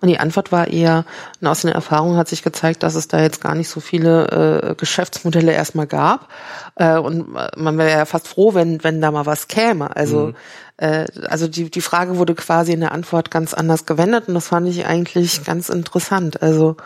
Und 0.00 0.08
die 0.08 0.18
Antwort 0.18 0.50
war 0.50 0.66
eher, 0.66 1.04
und 1.40 1.46
aus 1.46 1.62
den 1.62 1.70
Erfahrungen 1.70 2.16
hat 2.16 2.26
sich 2.26 2.42
gezeigt, 2.42 2.82
dass 2.82 2.96
es 2.96 3.06
da 3.06 3.20
jetzt 3.20 3.40
gar 3.40 3.54
nicht 3.54 3.68
so 3.68 3.78
viele 3.78 4.72
äh, 4.72 4.74
Geschäftsmodelle 4.74 5.52
erstmal 5.52 5.86
gab. 5.86 6.28
Äh, 6.74 6.98
und 6.98 7.32
man 7.56 7.78
wäre 7.78 7.90
ja 7.90 8.04
fast 8.04 8.26
froh, 8.26 8.52
wenn, 8.54 8.82
wenn 8.82 9.00
da 9.00 9.12
mal 9.12 9.26
was 9.26 9.46
käme. 9.46 9.94
Also 9.96 10.28
mhm 10.28 10.36
äh, 10.78 11.06
also 11.28 11.48
die, 11.48 11.70
die 11.70 11.80
Frage 11.80 12.18
wurde 12.18 12.34
quasi 12.34 12.72
in 12.72 12.80
der 12.80 12.92
Antwort 12.92 13.30
ganz 13.30 13.54
anders 13.54 13.86
gewendet 13.86 14.28
und 14.28 14.34
das 14.34 14.48
fand 14.48 14.68
ich 14.68 14.84
eigentlich 14.84 15.42
ganz 15.44 15.70
interessant. 15.70 16.42
Also 16.42 16.76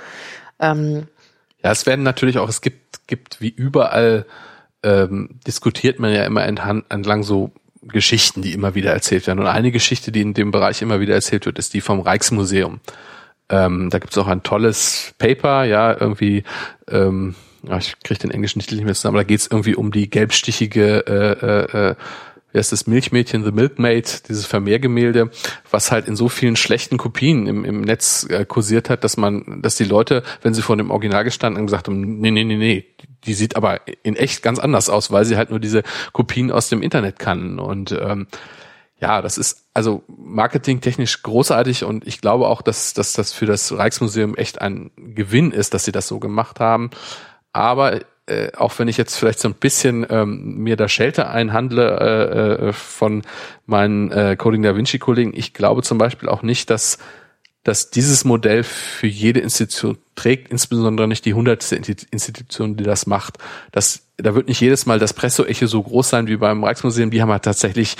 ähm, 0.61 1.09
ja, 1.64 1.72
es 1.72 1.87
werden 1.87 2.03
natürlich 2.03 2.39
auch, 2.39 2.49
es 2.49 2.61
gibt, 2.61 3.07
gibt 3.09 3.41
wie 3.41 3.49
überall 3.49 4.26
ähm, 4.83 5.41
diskutiert 5.47 5.99
man 5.99 6.12
ja 6.12 6.24
immer 6.24 6.45
entlang 6.45 7.22
so 7.22 7.53
Geschichten, 7.83 8.43
die 8.43 8.53
immer 8.53 8.74
wieder 8.74 8.93
erzählt 8.93 9.26
werden. 9.26 9.41
Und 9.41 9.47
eine 9.47 9.72
Geschichte, 9.72 10.12
die 10.12 10.20
in 10.20 10.35
dem 10.35 10.51
Bereich 10.51 10.83
immer 10.83 11.01
wieder 11.01 11.14
erzählt 11.14 11.47
wird, 11.47 11.59
ist 11.59 11.74
die 11.74 11.81
vom 11.81 12.01
Rijksmuseum. 12.01 12.81
Ähm, 13.49 13.91
da 13.91 13.99
gibt 13.99 14.12
es 14.12 14.18
auch 14.18 14.26
ein 14.26 14.43
tolles 14.43 15.14
Paper, 15.18 15.64
ja, 15.64 15.99
irgendwie, 15.99 16.45
ähm, 16.89 17.35
ja, 17.66 17.78
ich 17.78 17.99
kriege 18.05 18.20
den 18.20 18.31
englischen 18.31 18.61
Titel 18.61 18.76
nicht 18.76 18.85
mehr 18.85 18.95
zusammen, 18.95 19.16
aber 19.16 19.24
da 19.24 19.28
geht 19.28 19.41
es 19.41 19.49
irgendwie 19.51 19.74
um 19.74 19.91
die 19.91 20.09
gelbstichige 20.09 21.05
äh, 21.07 21.47
äh, 21.47 21.91
äh 21.91 21.95
wie 22.53 22.59
heißt 22.59 22.72
das 22.72 22.89
Milchmädchen, 22.89 23.45
The 23.45 23.53
Milkmaid, 23.53 24.28
dieses 24.28 24.45
Vermehrgemälde, 24.45 25.31
was 25.70 25.93
halt 25.93 26.09
in 26.09 26.16
so 26.16 26.28
vielen 26.28 26.57
schlechten 26.57 26.97
Kopien 26.97 27.47
im, 27.47 27.64
im 27.64 27.83
Netz 27.83 28.26
äh, 28.28 28.45
kursiert 28.45 28.91
hat, 28.91 29.05
dass 29.05 29.16
man, 29.16 29.62
dass 29.62 29.76
die 29.76 29.85
Leute, 29.85 30.24
wenn 30.43 30.53
sie 30.53 30.62
vor 30.62 30.76
dem 30.76 30.91
Original 30.91 31.22
gestanden 31.24 31.59
haben, 31.59 31.66
gesagt 31.66 31.87
haben, 31.87 32.18
nee, 32.18 32.33
nee, 32.33 32.43
nee, 32.43 32.57
nee, 32.57 32.87
die 33.25 33.35
sieht 33.35 33.57
aber 33.57 33.81
in 34.03 34.16
echt 34.16 34.43
ganz 34.43 34.59
anders 34.59 34.89
aus, 34.89 35.11
weil 35.11 35.25
sie 35.25 35.37
halt 35.37 35.51
nur 35.51 35.61
diese 35.61 35.83
Kopien 36.12 36.51
aus 36.51 36.68
dem 36.68 36.83
Internet 36.83 37.18
kann. 37.18 37.59
Und 37.59 37.93
ähm, 37.93 38.27
ja, 39.01 39.23
das 39.23 39.39
ist 39.39 39.64
also 39.73 40.03
marketingtechnisch 40.09 41.23
großartig 41.23 41.85
und 41.85 42.07
ich 42.07 42.21
glaube 42.21 42.47
auch, 42.49 42.61
dass, 42.62 42.93
dass 42.93 43.14
das 43.14 43.33
für 43.33 43.47
das 43.47 43.73
Rijksmuseum 43.73 44.35
echt 44.37 44.61
ein 44.61 44.91
Gewinn 44.97 45.53
ist, 45.53 45.75
dass 45.75 45.85
sie 45.85 45.93
das 45.93 46.07
so 46.07 46.18
gemacht 46.18 46.61
haben. 46.61 46.91
Aber 47.53 48.01
äh, 48.27 48.53
auch 48.57 48.79
wenn 48.79 48.89
ich 48.89 48.97
jetzt 48.97 49.16
vielleicht 49.16 49.41
so 49.41 49.49
ein 49.49 49.55
bisschen 49.55 50.07
ähm, 50.09 50.59
mir 50.59 50.77
da 50.77 50.89
Shelter 50.89 51.31
einhandle 51.31 51.99
äh, 51.99 52.68
äh, 52.68 52.73
von 52.73 53.23
meinen 53.66 54.12
äh, 54.12 54.37
Coding 54.37 54.62
Da 54.62 54.77
Vinci 54.77 54.99
Kollegen, 54.99 55.33
ich 55.35 55.55
glaube 55.55 55.83
zum 55.83 55.99
Beispiel 55.99 56.29
auch 56.29 56.43
nicht, 56.43 56.71
dass 56.71 56.99
dass 57.63 57.91
dieses 57.91 58.25
Modell 58.25 58.63
für 58.63 59.07
jede 59.07 59.41
Institution 59.41 59.99
trägt, 60.15 60.51
insbesondere 60.51 61.07
nicht 61.07 61.25
die 61.25 61.35
hundertste 61.35 61.77
Institution, 61.77 62.77
die 62.77 62.85
das 62.85 63.07
macht. 63.07 63.39
Das, 63.71 64.03
da 64.17 64.35
wird 64.35 64.49
nicht 64.49 64.61
jedes 64.61 64.87
Mal 64.87 64.99
das 64.99 65.13
Presseecho 65.13 65.67
so 65.67 65.83
groß 65.83 66.09
sein 66.09 66.27
wie 66.27 66.37
beim 66.37 66.65
Rijksmuseum. 66.65 67.11
Die 67.11 67.21
haben 67.21 67.31
halt 67.31 67.45
tatsächlich, 67.45 67.97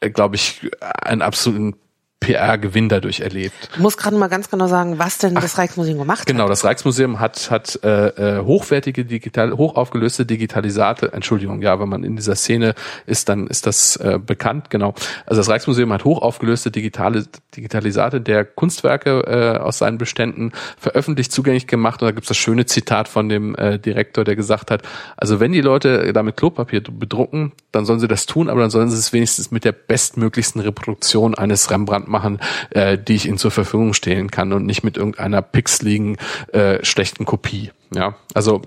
äh, 0.00 0.10
glaube 0.10 0.36
ich, 0.36 0.68
einen 0.80 1.22
absoluten 1.22 1.76
PR-Gewinn 2.20 2.88
dadurch 2.88 3.20
erlebt. 3.20 3.68
Du 3.76 3.82
musst 3.82 3.98
gerade 3.98 4.16
mal 4.16 4.28
ganz 4.28 4.50
genau 4.50 4.66
sagen, 4.68 4.98
was 4.98 5.18
denn 5.18 5.36
Ach, 5.36 5.42
das 5.42 5.58
Rijksmuseum 5.58 5.98
gemacht 5.98 6.26
genau, 6.26 6.38
hat. 6.38 6.46
Genau, 6.46 6.48
das 6.48 6.64
Rijksmuseum 6.64 7.20
hat 7.20 7.50
hat 7.50 7.78
äh, 7.84 8.38
äh, 8.38 8.44
hochwertige 8.44 9.04
digital 9.04 9.52
hochaufgelöste 9.52 10.24
Digitalisate, 10.24 11.12
Entschuldigung, 11.12 11.60
ja, 11.60 11.78
wenn 11.78 11.88
man 11.88 12.04
in 12.04 12.16
dieser 12.16 12.34
Szene 12.34 12.74
ist, 13.04 13.28
dann 13.28 13.46
ist 13.46 13.66
das 13.66 13.96
äh, 13.96 14.18
bekannt, 14.18 14.70
genau. 14.70 14.94
Also 15.26 15.40
das 15.40 15.50
Rijksmuseum 15.50 15.92
hat 15.92 16.04
hochaufgelöste 16.04 16.70
digitale 16.70 17.26
Digitalisate 17.54 18.20
der 18.20 18.44
Kunstwerke 18.44 19.20
äh, 19.26 19.58
aus 19.58 19.78
seinen 19.78 19.98
Beständen 19.98 20.52
veröffentlicht 20.78 21.32
zugänglich 21.32 21.66
gemacht 21.66 22.00
und 22.00 22.06
da 22.06 22.12
gibt's 22.12 22.28
das 22.28 22.38
schöne 22.38 22.64
Zitat 22.64 23.08
von 23.08 23.28
dem 23.28 23.54
äh, 23.56 23.78
Direktor, 23.78 24.24
der 24.24 24.36
gesagt 24.36 24.70
hat, 24.70 24.82
also 25.18 25.38
wenn 25.38 25.52
die 25.52 25.60
Leute 25.60 26.12
damit 26.14 26.36
Klopapier 26.36 26.80
bedrucken, 26.80 27.52
dann 27.72 27.84
sollen 27.84 28.00
sie 28.00 28.08
das 28.08 28.24
tun, 28.24 28.48
aber 28.48 28.62
dann 28.62 28.70
sollen 28.70 28.88
sie 28.88 28.96
es 28.96 29.12
wenigstens 29.12 29.50
mit 29.50 29.64
der 29.64 29.72
bestmöglichsten 29.72 30.62
Reproduktion 30.62 31.34
eines 31.34 31.70
Rembrandt 31.70 32.05
machen, 32.08 32.40
äh, 32.70 32.98
die 32.98 33.14
ich 33.14 33.26
ihnen 33.26 33.38
zur 33.38 33.50
Verfügung 33.50 33.94
stellen 33.94 34.30
kann 34.30 34.52
und 34.52 34.66
nicht 34.66 34.82
mit 34.82 34.96
irgendeiner 34.96 35.42
pixeligen 35.42 36.16
äh, 36.52 36.84
schlechten 36.84 37.24
Kopie. 37.24 37.70
Ja, 37.94 38.16
also 38.34 38.62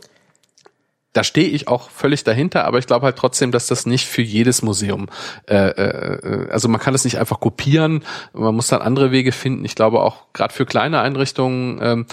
da 1.13 1.23
stehe 1.23 1.49
ich 1.49 1.67
auch 1.67 1.89
völlig 1.89 2.23
dahinter, 2.23 2.65
aber 2.65 2.77
ich 2.77 2.85
glaube 2.85 3.05
halt 3.05 3.17
trotzdem, 3.17 3.51
dass 3.51 3.67
das 3.67 3.85
nicht 3.85 4.07
für 4.07 4.21
jedes 4.21 4.61
Museum, 4.61 5.07
äh, 5.47 5.55
äh, 5.55 6.49
also 6.51 6.67
man 6.67 6.79
kann 6.79 6.93
das 6.93 7.03
nicht 7.03 7.17
einfach 7.17 7.39
kopieren, 7.39 8.03
man 8.33 8.55
muss 8.55 8.67
dann 8.67 8.81
andere 8.81 9.11
Wege 9.11 9.31
finden. 9.31 9.65
Ich 9.65 9.75
glaube 9.75 10.01
auch 10.01 10.31
gerade 10.33 10.53
für 10.53 10.65
kleine 10.65 11.01
Einrichtungen, 11.01 11.79
ähm, 11.81 12.05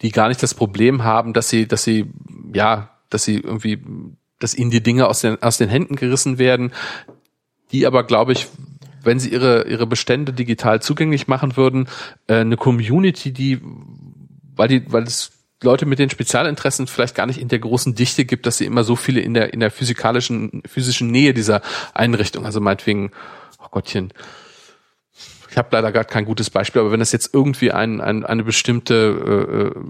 die 0.00 0.10
gar 0.10 0.28
nicht 0.28 0.42
das 0.42 0.54
Problem 0.54 1.04
haben, 1.04 1.32
dass 1.32 1.48
sie, 1.48 1.68
dass 1.68 1.84
sie, 1.84 2.10
ja, 2.52 2.90
dass 3.10 3.24
sie 3.24 3.36
irgendwie, 3.36 3.80
dass 4.40 4.54
ihnen 4.54 4.72
die 4.72 4.82
Dinge 4.82 5.06
aus 5.06 5.20
den, 5.20 5.40
aus 5.40 5.58
den 5.58 5.68
Händen 5.68 5.94
gerissen 5.94 6.38
werden, 6.38 6.72
die 7.70 7.86
aber, 7.86 8.02
glaube 8.02 8.32
ich, 8.32 8.48
wenn 9.04 9.20
sie 9.20 9.30
ihre, 9.30 9.68
ihre 9.68 9.86
Bestände 9.86 10.32
digital 10.32 10.80
zugänglich 10.82 11.28
machen 11.28 11.56
würden, 11.56 11.88
äh, 12.26 12.36
eine 12.36 12.56
Community, 12.56 13.32
die, 13.32 13.60
weil 14.56 14.68
die, 14.68 14.92
weil 14.92 15.04
es 15.04 15.32
Leute 15.62 15.86
mit 15.86 15.98
den 15.98 16.10
Spezialinteressen 16.10 16.86
vielleicht 16.86 17.14
gar 17.14 17.26
nicht 17.26 17.40
in 17.40 17.48
der 17.48 17.60
großen 17.60 17.94
Dichte 17.94 18.24
gibt, 18.24 18.46
dass 18.46 18.58
sie 18.58 18.66
immer 18.66 18.84
so 18.84 18.96
viele 18.96 19.20
in 19.20 19.34
der, 19.34 19.52
in 19.52 19.60
der 19.60 19.70
physikalischen, 19.70 20.62
physischen 20.66 21.10
Nähe 21.10 21.34
dieser 21.34 21.62
Einrichtung, 21.94 22.44
also 22.44 22.60
meinetwegen, 22.60 23.12
oh 23.58 23.68
Gottchen, 23.70 24.12
ich 25.50 25.58
habe 25.58 25.68
leider 25.72 25.92
gerade 25.92 26.08
kein 26.08 26.24
gutes 26.24 26.50
Beispiel, 26.50 26.80
aber 26.80 26.92
wenn 26.92 27.00
es 27.02 27.12
jetzt 27.12 27.34
irgendwie 27.34 27.72
ein, 27.72 28.00
ein, 28.00 28.24
eine 28.24 28.42
bestimmte 28.42 29.72
äh, 29.74 29.78
äh 29.78 29.82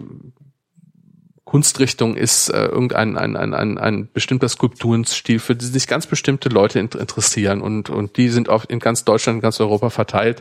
Kunstrichtung 1.53 2.17
ist 2.17 2.49
äh, 2.49 2.65
irgendein 2.65 3.19
ein, 3.19 3.37
ein, 3.37 3.53
ein, 3.53 3.77
ein 3.77 4.09
bestimmter 4.11 4.49
Skulpturenstil, 4.49 5.39
für 5.39 5.55
die 5.55 5.67
sich 5.67 5.87
ganz 5.87 6.07
bestimmte 6.07 6.49
Leute 6.49 6.79
interessieren 6.79 7.61
und, 7.61 7.91
und 7.91 8.17
die 8.17 8.31
sind 8.31 8.49
oft 8.49 8.71
in 8.71 8.79
ganz 8.79 9.05
Deutschland, 9.05 9.37
in 9.37 9.43
ganz 9.43 9.61
Europa 9.61 9.91
verteilt 9.91 10.41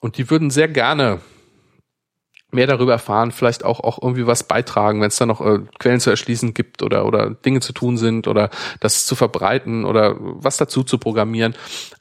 und 0.00 0.18
die 0.18 0.30
würden 0.30 0.50
sehr 0.50 0.66
gerne 0.66 1.20
mehr 2.50 2.66
darüber 2.66 2.90
erfahren, 2.90 3.30
vielleicht 3.30 3.64
auch 3.64 3.78
auch 3.78 4.02
irgendwie 4.02 4.26
was 4.26 4.42
beitragen, 4.42 5.00
wenn 5.00 5.06
es 5.06 5.16
da 5.16 5.26
noch 5.26 5.40
äh, 5.40 5.60
Quellen 5.78 6.00
zu 6.00 6.10
erschließen 6.10 6.54
gibt 6.54 6.82
oder 6.82 7.06
oder 7.06 7.30
Dinge 7.30 7.60
zu 7.60 7.72
tun 7.72 7.96
sind 7.96 8.26
oder 8.26 8.50
das 8.80 9.06
zu 9.06 9.14
verbreiten 9.14 9.84
oder 9.84 10.16
was 10.18 10.56
dazu 10.56 10.82
zu 10.82 10.98
programmieren. 10.98 11.54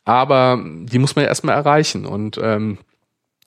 Aber 0.04 0.60
die 0.66 0.98
muss 0.98 1.16
man 1.16 1.26
ja 1.26 1.30
erstmal 1.30 1.54
erreichen 1.54 2.08
und 2.08 2.40
ähm, 2.42 2.80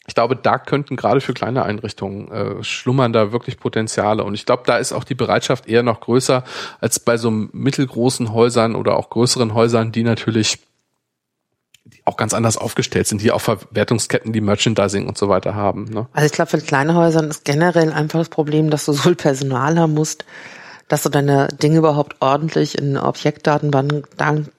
ich 0.06 0.14
glaube, 0.14 0.36
da 0.36 0.58
könnten 0.58 0.96
gerade 0.96 1.20
für 1.20 1.32
kleine 1.32 1.64
Einrichtungen 1.64 2.30
äh, 2.30 2.62
schlummern 2.62 3.12
da 3.12 3.32
wirklich 3.32 3.58
Potenziale. 3.58 4.22
Und 4.24 4.34
ich 4.34 4.44
glaube, 4.44 4.64
da 4.66 4.76
ist 4.76 4.92
auch 4.92 5.04
die 5.04 5.14
Bereitschaft 5.14 5.66
eher 5.66 5.82
noch 5.82 6.00
größer 6.00 6.44
als 6.80 7.00
bei 7.00 7.16
so 7.16 7.30
mittelgroßen 7.30 8.32
Häusern 8.32 8.74
oder 8.74 8.96
auch 8.96 9.08
größeren 9.08 9.54
Häusern, 9.54 9.92
die 9.92 10.02
natürlich 10.02 10.58
auch 12.04 12.16
ganz 12.16 12.34
anders 12.34 12.58
aufgestellt 12.58 13.06
sind, 13.06 13.22
die 13.22 13.32
auch 13.32 13.40
Verwertungsketten, 13.40 14.32
die 14.32 14.40
Merchandising 14.42 15.06
und 15.06 15.16
so 15.16 15.28
weiter 15.28 15.54
haben. 15.54 15.84
Ne? 15.84 16.06
Also 16.12 16.26
ich 16.26 16.32
glaube, 16.32 16.50
für 16.50 16.58
kleine 16.58 16.94
Häusern 16.94 17.30
ist 17.30 17.44
generell 17.44 17.92
einfach 17.92 18.18
das 18.18 18.28
Problem, 18.28 18.70
dass 18.70 18.84
du 18.84 18.92
so 18.92 19.02
viel 19.02 19.14
Personal 19.14 19.78
haben 19.78 19.94
musst, 19.94 20.24
dass 20.88 21.02
du 21.02 21.08
deine 21.08 21.48
Dinge 21.48 21.78
überhaupt 21.78 22.16
ordentlich 22.20 22.78
in 22.78 22.98
Objektdatenbanken 22.98 24.04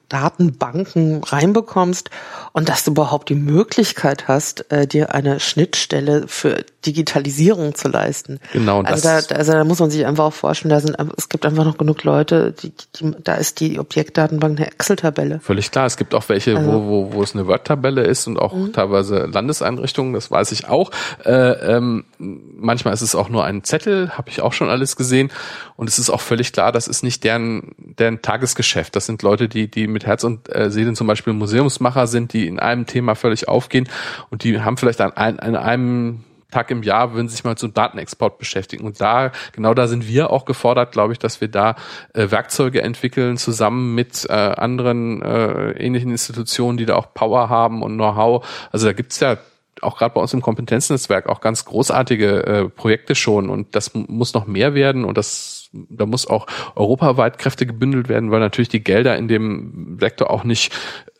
Datenbanken 0.08 1.22
reinbekommst 1.24 2.10
und 2.52 2.68
dass 2.68 2.84
du 2.84 2.92
überhaupt 2.92 3.28
die 3.28 3.34
Möglichkeit 3.34 4.28
hast, 4.28 4.70
äh, 4.70 4.86
dir 4.86 5.14
eine 5.14 5.40
Schnittstelle 5.40 6.28
für 6.28 6.64
Digitalisierung 6.84 7.74
zu 7.74 7.88
leisten. 7.88 8.38
Genau. 8.52 8.82
Also 8.82 9.08
da, 9.08 9.34
also 9.34 9.52
da 9.52 9.64
muss 9.64 9.80
man 9.80 9.90
sich 9.90 10.06
einfach 10.06 10.26
auch 10.26 10.32
vorstellen, 10.32 10.70
da 10.70 10.80
sind 10.80 10.96
es 11.16 11.28
gibt 11.28 11.44
einfach 11.44 11.64
noch 11.64 11.78
genug 11.78 12.04
Leute, 12.04 12.52
die, 12.52 12.72
die 12.94 13.14
da 13.22 13.34
ist 13.34 13.60
die 13.60 13.78
Objektdatenbank 13.78 14.58
eine 14.58 14.68
Excel-Tabelle. 14.68 15.40
Völlig 15.40 15.70
klar. 15.70 15.86
Es 15.86 15.96
gibt 15.96 16.14
auch 16.14 16.28
welche, 16.28 16.56
also, 16.56 16.72
wo, 16.72 16.86
wo, 16.86 17.12
wo 17.14 17.22
es 17.22 17.34
eine 17.34 17.46
Word-Tabelle 17.46 18.04
ist 18.04 18.26
und 18.26 18.38
auch 18.38 18.54
mhm. 18.54 18.72
teilweise 18.72 19.26
Landeseinrichtungen. 19.26 20.12
Das 20.12 20.30
weiß 20.30 20.52
ich 20.52 20.68
auch. 20.68 20.92
Äh, 21.24 21.32
ähm, 21.32 22.04
manchmal 22.18 22.94
ist 22.94 23.02
es 23.02 23.14
auch 23.14 23.28
nur 23.28 23.44
ein 23.44 23.64
Zettel, 23.64 24.10
habe 24.16 24.30
ich 24.30 24.40
auch 24.40 24.52
schon 24.52 24.68
alles 24.68 24.96
gesehen. 24.96 25.32
Und 25.74 25.88
es 25.88 25.98
ist 25.98 26.10
auch 26.10 26.20
völlig 26.20 26.52
klar, 26.52 26.70
das 26.70 26.86
ist 26.86 27.02
nicht 27.02 27.24
deren 27.24 27.74
deren 27.78 28.22
Tagesgeschäft. 28.22 28.94
Das 28.94 29.06
sind 29.06 29.22
Leute, 29.22 29.48
die 29.48 29.68
die 29.68 29.86
mit 29.96 30.04
Herz 30.04 30.24
und 30.24 30.54
äh, 30.54 30.70
Seele 30.70 30.92
zum 30.92 31.06
Beispiel 31.06 31.32
Museumsmacher 31.32 32.06
sind, 32.06 32.34
die 32.34 32.46
in 32.46 32.60
einem 32.60 32.84
Thema 32.84 33.14
völlig 33.14 33.48
aufgehen 33.48 33.88
und 34.28 34.44
die 34.44 34.60
haben 34.60 34.76
vielleicht 34.76 35.00
an, 35.00 35.12
ein, 35.12 35.40
an 35.40 35.56
einem 35.56 36.24
Tag 36.50 36.70
im 36.70 36.82
Jahr 36.82 37.14
würden 37.14 37.28
sich 37.28 37.44
mal 37.44 37.56
einem 37.60 37.74
Datenexport 37.74 38.38
beschäftigen. 38.38 38.86
Und 38.86 39.00
da, 39.00 39.32
genau 39.52 39.74
da 39.74 39.88
sind 39.88 40.06
wir 40.06 40.30
auch 40.30 40.44
gefordert, 40.44 40.92
glaube 40.92 41.12
ich, 41.12 41.18
dass 41.18 41.40
wir 41.40 41.48
da 41.48 41.74
äh, 42.14 42.30
Werkzeuge 42.30 42.82
entwickeln, 42.82 43.36
zusammen 43.36 43.94
mit 43.94 44.26
äh, 44.28 44.32
anderen 44.32 45.22
äh, 45.22 45.72
ähnlichen 45.72 46.10
Institutionen, 46.12 46.78
die 46.78 46.86
da 46.86 46.94
auch 46.94 47.12
Power 47.14 47.48
haben 47.48 47.82
und 47.82 47.94
Know-how. 47.94 48.46
Also 48.70 48.86
da 48.86 48.92
gibt's 48.92 49.18
ja 49.18 49.38
auch 49.82 49.98
gerade 49.98 50.14
bei 50.14 50.20
uns 50.20 50.32
im 50.32 50.40
Kompetenznetzwerk 50.40 51.28
auch 51.28 51.40
ganz 51.40 51.64
großartige 51.64 52.46
äh, 52.46 52.68
Projekte 52.68 53.14
schon 53.14 53.50
und 53.50 53.74
das 53.74 53.92
muss 53.94 54.32
noch 54.34 54.46
mehr 54.46 54.74
werden 54.74 55.04
und 55.04 55.18
das 55.18 55.65
da 55.88 56.06
muss 56.06 56.26
auch 56.26 56.46
europaweit 56.74 57.38
Kräfte 57.38 57.66
gebündelt 57.66 58.08
werden, 58.08 58.30
weil 58.30 58.40
natürlich 58.40 58.68
die 58.68 58.84
Gelder 58.84 59.16
in 59.16 59.28
dem 59.28 59.96
Sektor 60.00 60.30
auch 60.30 60.44
nicht 60.44 60.72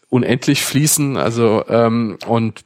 unendlich 0.09 0.65
fließen. 0.65 1.17
Also 1.17 1.65
ähm, 1.69 2.19
und 2.27 2.65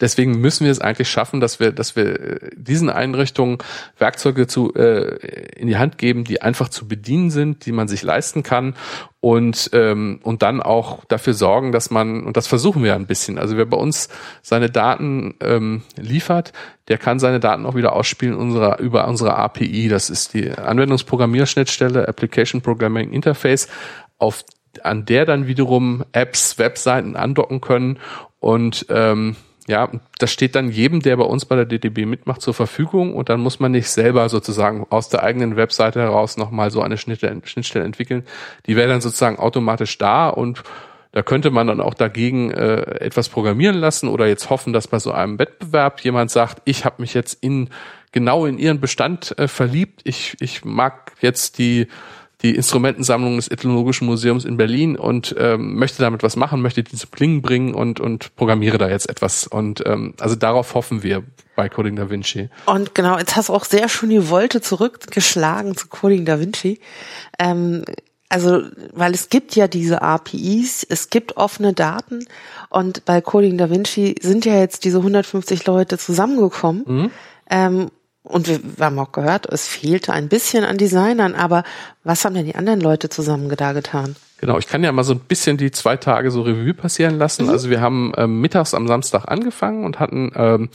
deswegen 0.00 0.40
müssen 0.40 0.64
wir 0.64 0.72
es 0.72 0.80
eigentlich 0.80 1.10
schaffen, 1.10 1.40
dass 1.40 1.60
wir, 1.60 1.72
dass 1.72 1.96
wir 1.96 2.20
äh, 2.20 2.50
diesen 2.56 2.90
Einrichtungen 2.90 3.58
Werkzeuge 3.98 4.46
zu 4.46 4.74
äh, 4.74 5.16
in 5.56 5.66
die 5.66 5.76
Hand 5.76 5.98
geben, 5.98 6.24
die 6.24 6.42
einfach 6.42 6.68
zu 6.68 6.88
bedienen 6.88 7.30
sind, 7.30 7.66
die 7.66 7.72
man 7.72 7.88
sich 7.88 8.02
leisten 8.02 8.42
kann 8.42 8.74
und 9.20 9.70
ähm, 9.72 10.20
und 10.22 10.42
dann 10.42 10.62
auch 10.62 11.04
dafür 11.04 11.34
sorgen, 11.34 11.72
dass 11.72 11.90
man 11.90 12.24
und 12.24 12.36
das 12.36 12.46
versuchen 12.46 12.82
wir 12.82 12.94
ein 12.94 13.06
bisschen. 13.06 13.38
Also 13.38 13.56
wer 13.56 13.66
bei 13.66 13.76
uns 13.76 14.08
seine 14.42 14.70
Daten 14.70 15.34
ähm, 15.40 15.82
liefert, 15.96 16.52
der 16.88 16.98
kann 16.98 17.18
seine 17.18 17.38
Daten 17.38 17.66
auch 17.66 17.74
wieder 17.74 17.92
ausspielen 17.92 18.34
unserer, 18.34 18.80
über 18.80 19.06
unsere 19.06 19.36
API. 19.36 19.88
Das 19.88 20.10
ist 20.10 20.34
die 20.34 20.50
Anwendungsprogrammierschnittstelle 20.50 22.08
Application 22.08 22.62
Programming 22.62 23.12
Interface, 23.12 23.68
auf 24.18 24.44
an 24.82 25.04
der 25.04 25.24
dann 25.24 25.46
wiederum 25.46 26.04
Apps, 26.12 26.58
Webseiten 26.58 27.16
andocken 27.16 27.60
können 27.60 27.98
und 28.38 28.86
ähm, 28.88 29.36
ja, 29.68 29.90
das 30.18 30.32
steht 30.32 30.54
dann 30.54 30.70
jedem, 30.70 31.00
der 31.00 31.16
bei 31.16 31.24
uns 31.24 31.44
bei 31.44 31.56
der 31.56 31.64
DDB 31.64 32.06
mitmacht, 32.06 32.40
zur 32.40 32.54
Verfügung 32.54 33.14
und 33.14 33.28
dann 33.28 33.40
muss 33.40 33.60
man 33.60 33.72
nicht 33.72 33.88
selber 33.88 34.28
sozusagen 34.28 34.86
aus 34.90 35.08
der 35.08 35.22
eigenen 35.22 35.56
Webseite 35.56 36.00
heraus 36.00 36.36
nochmal 36.36 36.70
so 36.70 36.82
eine 36.82 36.96
Schnittstelle, 36.96 37.84
entwickeln. 37.84 38.24
Die 38.66 38.76
wäre 38.76 38.88
dann 38.88 39.00
sozusagen 39.00 39.38
automatisch 39.38 39.98
da 39.98 40.28
und 40.28 40.62
da 41.12 41.22
könnte 41.22 41.50
man 41.50 41.66
dann 41.66 41.80
auch 41.80 41.94
dagegen 41.94 42.52
äh, 42.52 42.82
etwas 43.00 43.28
programmieren 43.28 43.76
lassen 43.76 44.08
oder 44.08 44.28
jetzt 44.28 44.48
hoffen, 44.48 44.72
dass 44.72 44.86
bei 44.86 45.00
so 45.00 45.10
einem 45.10 45.38
Wettbewerb 45.38 46.00
jemand 46.02 46.30
sagt, 46.30 46.62
ich 46.64 46.84
habe 46.84 47.02
mich 47.02 47.14
jetzt 47.14 47.34
in 47.42 47.68
genau 48.12 48.46
in 48.46 48.58
ihren 48.58 48.80
Bestand 48.80 49.36
äh, 49.38 49.48
verliebt. 49.48 50.02
Ich, 50.04 50.36
ich 50.40 50.64
mag 50.64 51.12
jetzt 51.20 51.58
die 51.58 51.88
die 52.42 52.54
Instrumentensammlung 52.54 53.36
des 53.36 53.48
Ethnologischen 53.48 54.06
Museums 54.06 54.44
in 54.44 54.56
Berlin 54.56 54.96
und 54.96 55.34
ähm, 55.38 55.74
möchte 55.76 56.02
damit 56.02 56.22
was 56.22 56.36
machen, 56.36 56.62
möchte 56.62 56.82
die 56.82 56.96
zu 56.96 57.06
Klingen 57.06 57.42
bringen 57.42 57.74
und, 57.74 58.00
und 58.00 58.34
programmiere 58.36 58.78
da 58.78 58.88
jetzt 58.88 59.08
etwas. 59.08 59.46
Und 59.46 59.82
ähm, 59.86 60.14
also 60.18 60.36
darauf 60.36 60.74
hoffen 60.74 61.02
wir 61.02 61.22
bei 61.56 61.68
Coding 61.68 61.96
Da 61.96 62.08
Vinci. 62.08 62.48
Und 62.66 62.94
genau, 62.94 63.18
jetzt 63.18 63.36
hast 63.36 63.50
du 63.50 63.52
auch 63.52 63.64
sehr 63.64 63.88
schön 63.88 64.10
die 64.10 64.30
Wolte 64.30 64.60
zurückgeschlagen 64.60 65.76
zu 65.76 65.88
Coding 65.88 66.24
Da 66.24 66.40
Vinci. 66.40 66.80
Ähm, 67.38 67.84
also, 68.30 68.62
weil 68.92 69.12
es 69.12 69.28
gibt 69.28 69.56
ja 69.56 69.66
diese 69.66 70.02
APIs, 70.02 70.86
es 70.88 71.10
gibt 71.10 71.36
offene 71.36 71.72
Daten 71.72 72.24
und 72.68 73.04
bei 73.04 73.20
Coding 73.20 73.58
Da 73.58 73.70
Vinci 73.70 74.14
sind 74.20 74.44
ja 74.44 74.54
jetzt 74.54 74.84
diese 74.84 74.98
150 74.98 75.66
Leute 75.66 75.98
zusammengekommen. 75.98 76.84
Mhm. 76.86 77.10
Ähm, 77.50 77.90
und 78.30 78.48
wir, 78.48 78.60
wir 78.76 78.86
haben 78.86 78.98
auch 78.98 79.12
gehört, 79.12 79.46
es 79.46 79.66
fehlte 79.66 80.12
ein 80.12 80.28
bisschen 80.28 80.64
an 80.64 80.78
Designern, 80.78 81.34
aber 81.34 81.64
was 82.04 82.24
haben 82.24 82.34
denn 82.34 82.46
die 82.46 82.54
anderen 82.54 82.80
Leute 82.80 83.08
zusammen 83.08 83.52
da 83.56 83.72
getan? 83.72 84.16
Genau, 84.38 84.58
ich 84.58 84.66
kann 84.66 84.82
ja 84.82 84.90
mal 84.92 85.04
so 85.04 85.12
ein 85.12 85.20
bisschen 85.20 85.58
die 85.58 85.70
zwei 85.70 85.96
Tage 85.96 86.30
so 86.30 86.42
Revue 86.42 86.72
passieren 86.72 87.18
lassen. 87.18 87.44
Mhm. 87.44 87.50
Also 87.50 87.68
wir 87.68 87.80
haben 87.80 88.12
ähm, 88.16 88.40
mittags 88.40 88.72
am 88.72 88.88
Samstag 88.88 89.26
angefangen 89.28 89.84
und 89.84 90.00
hatten 90.00 90.32
ähm, 90.34 90.70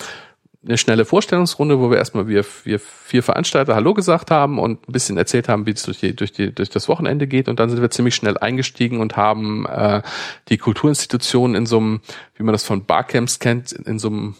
eine 0.67 0.77
schnelle 0.77 1.05
Vorstellungsrunde, 1.05 1.79
wo 1.79 1.91
wir 1.91 1.97
erstmal 1.97 2.27
wir, 2.27 2.43
wir 2.63 2.79
vier 2.79 3.21
Veranstalter 3.21 3.75
Hallo 3.75 3.93
gesagt 3.93 4.31
haben 4.31 4.57
und 4.57 4.87
ein 4.87 4.91
bisschen 4.91 5.17
erzählt 5.17 5.47
haben, 5.47 5.65
wie 5.65 5.71
es 5.71 5.83
durch, 5.83 5.99
die, 5.99 6.15
durch, 6.15 6.31
die, 6.31 6.53
durch 6.53 6.69
das 6.69 6.87
Wochenende 6.87 7.27
geht. 7.27 7.47
Und 7.47 7.59
dann 7.59 7.69
sind 7.69 7.81
wir 7.81 7.91
ziemlich 7.91 8.15
schnell 8.15 8.37
eingestiegen 8.37 8.99
und 8.99 9.15
haben 9.15 9.65
äh, 9.67 10.01
die 10.49 10.57
Kulturinstitutionen 10.57 11.55
in 11.55 11.65
so 11.65 11.77
einem, 11.77 12.01
wie 12.35 12.43
man 12.43 12.53
das 12.53 12.63
von 12.63 12.85
Barcamps 12.85 13.39
kennt, 13.39 13.71
in 13.71 13.99
so 13.99 14.07
einem 14.07 14.35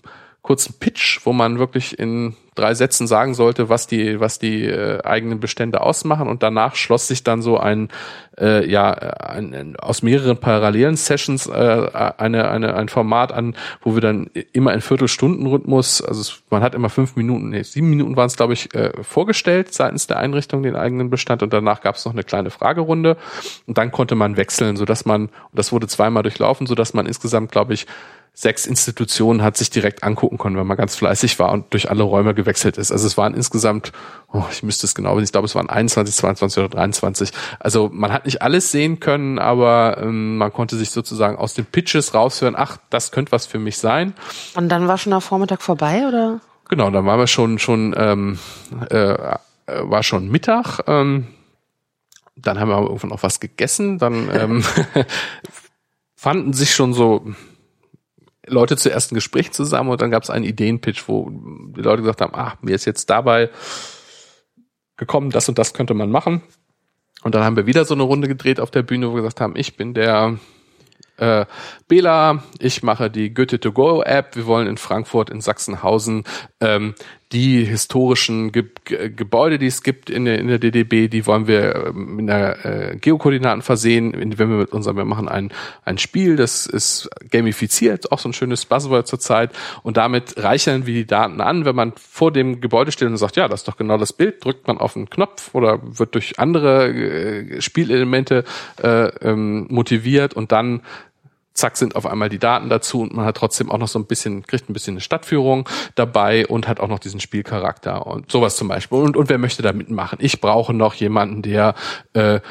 kurzen 0.46 0.76
Pitch, 0.80 1.22
wo 1.24 1.34
man 1.34 1.58
wirklich 1.58 1.98
in 1.98 2.36
drei 2.54 2.76
Sätzen 2.76 3.08
sagen 3.08 3.34
sollte, 3.34 3.68
was 3.68 3.88
die, 3.88 4.20
was 4.20 4.38
die 4.38 4.64
äh, 4.64 5.02
eigenen 5.04 5.40
Bestände 5.40 5.82
ausmachen. 5.82 6.28
Und 6.28 6.44
danach 6.44 6.76
schloss 6.76 7.08
sich 7.08 7.24
dann 7.24 7.42
so 7.42 7.58
ein, 7.58 7.90
äh, 8.40 8.64
ja, 8.70 8.92
ein, 8.92 9.56
ein, 9.56 9.76
aus 9.76 10.04
mehreren 10.04 10.38
parallelen 10.38 10.98
Sessions 10.98 11.48
äh, 11.48 11.52
eine, 11.52 12.52
eine, 12.52 12.76
ein 12.76 12.90
Format 12.90 13.32
an, 13.32 13.56
wo 13.82 13.96
wir 13.96 14.02
dann 14.02 14.30
immer 14.54 14.72
in 14.76 14.82
Viertelstundenrhythmus, 14.82 16.04
also 16.04 16.22
es, 16.22 16.44
man 16.52 16.62
hat 16.62 16.76
immer 16.76 16.90
fünf 16.90 17.16
Minuten, 17.16 17.50
nee, 17.50 17.64
sieben 17.64 17.90
Minuten 17.90 18.16
waren 18.16 18.28
es, 18.28 18.38
glaube 18.38 18.54
ich, 18.54 18.72
äh, 18.76 18.92
vorgestellt 19.02 19.74
seitens 19.74 20.06
der 20.06 20.18
Einrichtung 20.18 20.62
den 20.62 20.76
eigenen 20.76 21.10
Bestand 21.10 21.42
und 21.42 21.52
danach 21.54 21.82
gab 21.82 21.96
es 21.96 22.06
noch 22.06 22.14
eine 22.14 22.24
kleine 22.24 22.52
Fragerunde 22.52 23.18
und 23.66 23.80
dann 23.80 23.92
konnte 23.92 24.14
man 24.14 24.38
wechseln, 24.38 24.78
so 24.78 24.86
dass 24.86 25.06
man, 25.06 25.24
und 25.24 25.32
das 25.54 25.72
wurde 25.72 25.88
zweimal 25.88 26.22
durchlaufen, 26.22 26.68
so 26.68 26.76
dass 26.76 26.94
man 26.94 27.08
insgesamt, 27.08 27.52
glaube 27.52 27.74
ich, 27.74 27.88
sechs 28.36 28.68
Institutionen 28.68 29.42
hat 29.42 29.56
sich 29.56 29.70
direkt 29.70 30.04
angucken 30.04 30.38
können, 30.38 30.58
wenn 30.58 30.68
man 30.68 30.76
ganz 30.76 30.96
fleißig 30.96 31.40
war 31.40 31.52
und 31.54 31.72
durch 31.72 31.90
alle 31.90 32.04
Räume 32.04 32.36
gewechselt 32.36 32.78
ist. 32.78 32.92
Also 32.92 33.08
es 33.08 33.18
waren 33.18 33.34
insgesamt, 33.34 33.94
oh, 34.34 34.44
ich 34.52 34.62
müsste 34.62 34.86
es 34.86 34.94
genau 34.94 35.16
wissen, 35.16 35.24
ich 35.24 35.32
glaube 35.32 35.46
es 35.46 35.56
waren 35.56 35.70
21, 35.70 36.14
22 36.14 36.60
oder 36.60 36.70
23. 36.70 37.32
Also 37.60 37.90
man 37.92 38.12
hat 38.12 38.26
nicht 38.26 38.42
alles 38.42 38.72
sehen 38.72 39.00
können, 39.00 39.40
aber 39.40 39.98
ähm, 40.02 40.38
man 40.38 40.52
konnte 40.52 40.76
sich 40.76 40.92
sozusagen 40.92 41.38
aus 41.38 41.54
den 41.54 41.66
Pitches 41.66 42.14
raushören, 42.14 42.56
ach, 42.58 42.78
das 42.90 43.12
könnte 43.12 43.32
was 43.32 43.48
für 43.48 43.58
mich 43.58 43.78
sein. 43.78 44.14
Und 44.56 44.68
dann 44.68 44.90
war 44.90 44.98
schon 44.98 45.12
der 45.12 45.22
Vormittag 45.22 45.62
vorbei, 45.62 46.06
oder? 46.06 46.42
Genau, 46.68 46.92
dann 46.92 47.06
waren 47.06 47.20
wir 47.20 47.28
schon, 47.28 47.58
schon, 47.58 47.96
ähm, 47.98 48.38
äh, 48.90 49.16
war 49.66 50.04
schon 50.04 50.30
Mittag. 50.30 50.82
Ähm, 50.88 51.28
dann 52.36 52.60
haben 52.60 52.68
wir 52.68 52.82
irgendwann 52.82 53.12
noch 53.12 53.24
was 53.24 53.40
gegessen. 53.40 53.98
Dann 53.98 54.30
ähm, 54.34 54.64
fanden 56.16 56.52
sich 56.52 56.76
schon 56.76 56.94
so 56.94 57.26
Leute 58.48 58.78
zu 58.78 58.92
ersten 58.92 59.16
Gespräch 59.16 59.52
zusammen 59.52 59.90
und 59.90 60.02
dann 60.02 60.12
gab 60.12 60.24
es 60.24 60.30
einen 60.30 60.46
Ideenpitch, 60.46 61.08
wo 61.08 61.30
die 61.76 61.82
Leute 61.82 62.02
gesagt 62.02 62.22
haben, 62.22 62.36
ah, 62.36 62.58
mir 62.62 62.76
ist 62.76 62.86
jetzt 62.86 63.10
dabei 63.10 63.50
gekommen, 64.98 65.30
das 65.30 65.50
und 65.50 65.58
das 65.58 65.74
könnte 65.74 65.94
man 65.94 66.10
machen. 66.10 66.42
Und 67.24 67.34
dann 67.34 67.44
haben 67.44 67.56
wir 67.56 67.66
wieder 67.66 67.86
so 67.86 67.94
eine 67.94 68.04
Runde 68.04 68.28
gedreht 68.28 68.60
auf 68.60 68.72
der 68.72 68.84
Bühne, 68.84 69.10
wo 69.10 69.16
wir 69.16 69.22
gesagt 69.22 69.42
haben, 69.42 69.56
ich 69.56 69.78
bin 69.78 69.94
der 69.94 70.38
äh, 71.18 71.46
Bela, 71.88 72.44
ich 72.60 72.84
mache 72.84 73.10
die 73.10 73.34
Goethe 73.34 73.60
to 73.60 73.72
Go 73.72 74.02
App. 74.02 74.36
Wir 74.36 74.46
wollen 74.46 74.68
in 74.68 74.78
Frankfurt, 74.78 75.30
in 75.30 75.42
Sachsenhausen 75.42 76.24
ähm, 76.60 76.94
die 77.32 77.66
historischen 77.66 78.52
Ge 78.52 78.66
Ge 78.86 79.10
Gebäude, 79.10 79.58
die 79.58 79.66
es 79.66 79.82
gibt 79.82 80.10
in 80.10 80.26
der, 80.26 80.38
in 80.40 80.48
der 80.48 80.60
DDB, 80.60 81.08
die 81.08 81.26
wollen 81.26 81.48
wir 81.48 81.88
ähm, 81.88 82.18
mit 82.18 82.30
einer 82.30 82.66
äh, 82.66 82.98
Geokoordinaten 82.98 83.64
versehen. 83.64 84.14
Wenn 84.16 84.38
wir 84.38 84.46
mit 84.46 84.72
unserem, 84.72 84.98
wir 84.98 85.06
machen 85.06 85.28
ein, 85.28 85.52
ein 85.84 85.98
Spiel, 85.98 86.36
das 86.36 86.68
ist 86.68 87.10
gamifiziert, 87.32 88.12
auch 88.12 88.20
so 88.20 88.30
ein 88.30 88.34
schönes 88.34 88.66
Buzzword 88.66 89.08
zurzeit. 89.08 89.52
Und 89.82 89.98
damit 89.98 90.36
reichern 90.38 90.86
wir 90.86 90.94
die 90.94 91.08
Daten 91.08 91.42
an. 91.42 91.66
Wenn 91.66 91.76
man 91.76 91.94
vor 91.98 92.32
dem 92.32 92.62
Gebäude 92.62 92.92
steht 92.92 93.08
und 93.08 93.18
sagt, 93.18 93.38
ja, 93.38 93.48
das 93.48 93.62
ist 93.62 93.68
doch 93.68 93.78
genau 93.78 93.98
das 93.98 94.14
Bild, 94.14 94.44
drückt 94.46 94.68
man 94.68 94.78
auf 94.78 94.96
einen 94.96 95.10
Knopf 95.10 95.54
oder 95.54 95.80
wird 95.84 96.14
durch 96.14 96.38
andere 96.40 96.90
äh, 96.90 97.62
Spielelemente 97.62 98.44
äh, 98.82 99.08
ähm, 99.22 99.66
motiviert 99.70 100.36
und 100.36 100.52
dann 100.52 100.82
zack 101.56 101.78
sind 101.78 101.96
auf 101.96 102.06
einmal 102.06 102.30
die 102.30 102.38
Daten 102.38 102.70
dazu 102.70 103.02
und 103.02 103.16
man 103.16 103.26
hat 103.26 103.38
trotzdem 103.38 103.72
auch 103.72 103.78
noch 103.78 103.88
so 103.88 103.98
ein 103.98 104.06
bisschen, 104.06 104.46
kriegt 104.46 104.70
ein 104.70 104.74
bisschen 104.74 104.94
eine 104.94 105.02
Stadtführung 105.02 105.68
dabei 105.96 106.46
und 106.46 106.68
hat 106.68 106.80
auch 106.82 106.90
noch 106.90 107.00
diesen 107.00 107.22
Spielcharakter 107.22 108.06
und 108.06 108.30
sowas 108.30 108.58
zum 108.58 108.68
Beispiel. 108.68 109.00
Und, 109.00 109.16
und 109.16 109.30
wer 109.30 109.38
möchte 109.38 109.64
da 109.64 109.72
mitmachen? 109.72 110.20
Ich 110.22 110.42
brauche 110.42 110.74
noch 110.74 110.94
jemanden, 110.96 111.42
der 111.42 111.74
äh, 112.14 112.42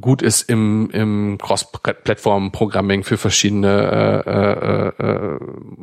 gut 0.00 0.22
ist 0.22 0.48
im, 0.48 0.90
im 0.90 1.38
Cross-Plattform-Programming 1.38 3.04
für 3.04 3.18
verschiedene 3.18 4.24
äh, 4.26 5.02
äh, 5.02 5.06
äh, 5.06 5.38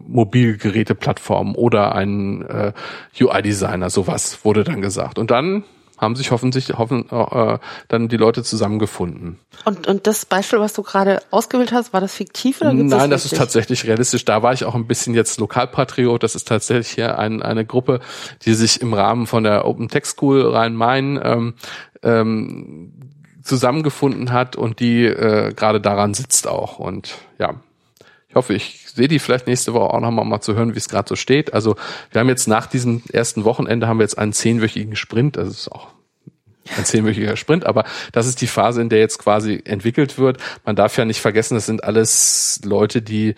Mobilgeräte-Plattformen 0.08 1.56
oder 1.56 1.94
einen 1.94 2.42
äh, 2.42 2.74
UI-Designer, 3.20 3.92
sowas 3.92 4.44
wurde 4.44 4.64
dann 4.64 4.82
gesagt. 4.82 5.20
Und 5.20 5.30
dann 5.32 5.64
haben 5.98 6.16
sich 6.16 6.32
hoffentlich 6.32 6.70
hoffen, 6.78 7.10
äh, 7.10 7.58
dann 7.88 8.08
die 8.08 8.18
Leute 8.18 8.44
zusammengefunden. 8.44 9.40
Und, 9.64 9.88
und 9.88 10.08
das 10.08 10.26
Beispiel, 10.26 10.60
was 10.60 10.74
du 10.74 10.84
gerade 10.84 11.22
ausgewählt 11.32 11.72
hast, 11.72 11.94
war 11.94 12.02
das 12.02 12.14
fiktiv 12.14 12.62
oder 12.62 12.74
Nein, 12.74 12.90
das, 12.90 13.10
das 13.10 13.26
ist 13.26 13.38
tatsächlich 13.38 13.86
realistisch. 13.86 14.26
Da 14.26 14.44
war 14.44 14.54
ich 14.54 14.66
auch 14.66 14.76
ein 14.76 14.88
bisschen 14.88 15.14
jetzt 15.14 15.40
Lokalpatriot. 15.40 16.24
Das 16.24 16.36
ist 16.36 16.48
tatsächlich 16.48 16.90
hier 16.90 17.18
ein, 17.18 17.42
eine 17.42 17.66
Gruppe, 17.66 18.00
die 18.44 18.54
sich 18.54 18.82
im 18.82 18.94
Rahmen 18.94 19.28
von 19.28 19.44
der 19.44 19.66
Open 19.66 19.88
Tech 19.88 20.06
School 20.06 20.42
Rhein-Main 20.42 21.20
ähm, 21.24 21.54
ähm, 22.04 22.94
zusammengefunden 23.44 24.32
hat 24.32 24.56
und 24.56 24.80
die 24.80 25.06
äh, 25.06 25.54
gerade 25.54 25.80
daran 25.80 26.14
sitzt 26.14 26.48
auch. 26.48 26.80
Und 26.80 27.16
ja, 27.38 27.56
ich 28.36 28.38
hoffe, 28.38 28.54
ich 28.54 28.82
sehe 28.94 29.08
die 29.08 29.20
vielleicht 29.20 29.48
nächste 29.48 29.74
Woche 29.74 29.94
auch 29.94 30.02
nochmal 30.02 30.26
mal 30.26 30.42
zu 30.42 30.56
hören, 30.56 30.74
wie 30.74 30.78
es 30.78 30.90
gerade 30.90 31.08
so 31.08 31.16
steht. 31.16 31.54
Also 31.54 31.78
wir 32.12 32.20
haben 32.20 32.28
jetzt 32.28 32.50
nach 32.50 32.68
diesem 32.68 33.02
ersten 33.14 33.46
Wochenende 33.46 33.88
haben 33.88 34.00
wir 34.00 34.04
jetzt 34.04 34.18
einen 34.18 34.34
zehnwöchigen 34.34 34.98
Sprint. 34.98 35.38
Das 35.38 35.48
ist 35.48 35.72
auch 35.72 35.88
ein 36.76 36.84
zehnwöchiger 36.84 37.38
Sprint, 37.38 37.66
aber 37.66 37.86
das 38.12 38.28
ist 38.28 38.42
die 38.42 38.48
Phase, 38.48 38.82
in 38.82 38.90
der 38.90 39.00
jetzt 39.00 39.20
quasi 39.20 39.62
entwickelt 39.64 40.18
wird. 40.18 40.40
Man 40.66 40.76
darf 40.76 40.98
ja 40.98 41.06
nicht 41.06 41.22
vergessen, 41.22 41.56
das 41.56 41.66
sind 41.66 41.86
alles 41.86 42.60
Leute, 42.66 43.02
die 43.02 43.36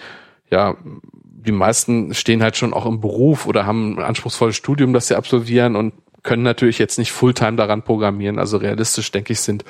ja 0.50 0.76
die 0.82 1.52
meisten 1.52 2.16
stehen 2.16 2.42
halt 2.42 2.58
schon 2.58 2.74
auch 2.74 2.88
im 2.88 3.00
Beruf 3.00 3.46
oder 3.46 3.68
haben 3.68 4.00
ein 4.00 4.04
anspruchsvolles 4.04 4.56
Studium, 4.56 4.94
das 4.94 5.10
sie 5.10 5.16
absolvieren 5.16 5.76
und 5.76 5.94
können 6.24 6.42
natürlich 6.42 6.80
jetzt 6.80 6.98
nicht 6.98 7.12
Fulltime 7.12 7.56
daran 7.56 7.84
programmieren. 7.84 8.40
Also 8.40 8.58
realistisch, 8.58 9.12
denke 9.12 9.34
ich, 9.34 9.42
sind 9.42 9.64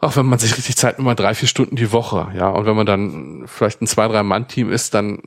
auch 0.00 0.16
wenn 0.16 0.26
man 0.26 0.38
sich 0.38 0.56
richtig 0.56 0.76
Zeit 0.76 0.98
nimmt, 0.98 1.06
mal 1.06 1.14
drei, 1.14 1.34
vier 1.34 1.48
Stunden 1.48 1.76
die 1.76 1.92
Woche, 1.92 2.28
ja. 2.36 2.48
Und 2.50 2.66
wenn 2.66 2.76
man 2.76 2.86
dann 2.86 3.44
vielleicht 3.46 3.82
ein 3.82 3.86
zwei, 3.86 4.06
drei 4.06 4.22
Mann-Team 4.22 4.70
ist, 4.70 4.94
dann, 4.94 5.20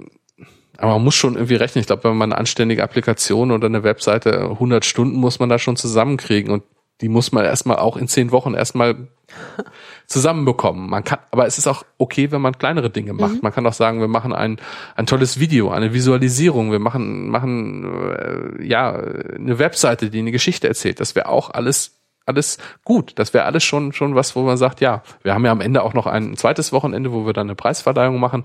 aber 0.78 0.94
man 0.94 1.04
muss 1.04 1.16
schon 1.16 1.36
irgendwie 1.36 1.56
rechnen. 1.56 1.82
Ich 1.82 1.88
glaube, 1.88 2.06
wenn 2.06 2.16
man 2.16 2.32
eine 2.32 2.40
anständige 2.40 2.84
Applikation 2.84 3.52
oder 3.52 3.68
eine 3.68 3.84
Webseite, 3.84 4.42
100 4.42 4.86
Stunden 4.86 5.18
muss 5.18 5.40
man 5.40 5.50
da 5.50 5.60
schon 5.60 5.76
zusammenkriegen 5.76 6.54
und 6.54 6.64
die 7.02 7.10
muss 7.10 7.32
man 7.32 7.44
erstmal 7.44 7.78
auch 7.78 7.98
in 7.98 8.08
zehn 8.08 8.32
Wochen 8.32 8.54
erstmal 8.54 9.08
zusammenbekommen. 10.08 10.90
Man 10.90 11.04
kann, 11.04 11.20
aber 11.32 11.48
es 11.48 11.58
ist 11.58 11.68
auch 11.68 11.84
okay, 11.98 12.32
wenn 12.32 12.42
man 12.42 12.58
kleinere 12.58 12.90
Dinge 12.90 13.14
macht. 13.14 13.36
Mhm. 13.36 13.40
Man 13.42 13.52
kann 13.52 13.68
auch 13.68 13.74
sagen, 13.74 14.00
wir 14.00 14.08
machen 14.08 14.34
ein, 14.34 14.58
ein 14.96 15.06
tolles 15.06 15.40
Video, 15.40 15.72
eine 15.72 15.94
Visualisierung, 15.94 16.72
wir 16.72 16.80
machen, 16.80 17.30
machen 17.30 17.84
äh, 18.14 18.66
ja 18.66 18.92
eine 18.94 19.60
Webseite, 19.60 20.10
die 20.10 20.20
eine 20.20 20.32
Geschichte 20.32 20.68
erzählt. 20.68 21.00
Das 21.00 21.16
wäre 21.16 21.28
auch 21.28 21.50
alles 21.50 22.01
alles 22.26 22.58
gut. 22.84 23.14
Das 23.16 23.34
wäre 23.34 23.46
alles 23.46 23.64
schon 23.64 23.94
schon 23.94 24.16
was, 24.16 24.36
wo 24.36 24.42
man 24.42 24.58
sagt, 24.58 24.82
ja, 24.82 25.04
wir 25.24 25.34
haben 25.34 25.46
ja 25.46 25.52
am 25.52 25.62
Ende 25.62 25.84
auch 25.84 25.94
noch 25.94 26.08
ein 26.08 26.38
zweites 26.38 26.72
Wochenende, 26.72 27.12
wo 27.12 27.26
wir 27.26 27.34
dann 27.34 27.48
eine 27.48 27.56
Preisverleihung 27.56 28.20
machen 28.20 28.44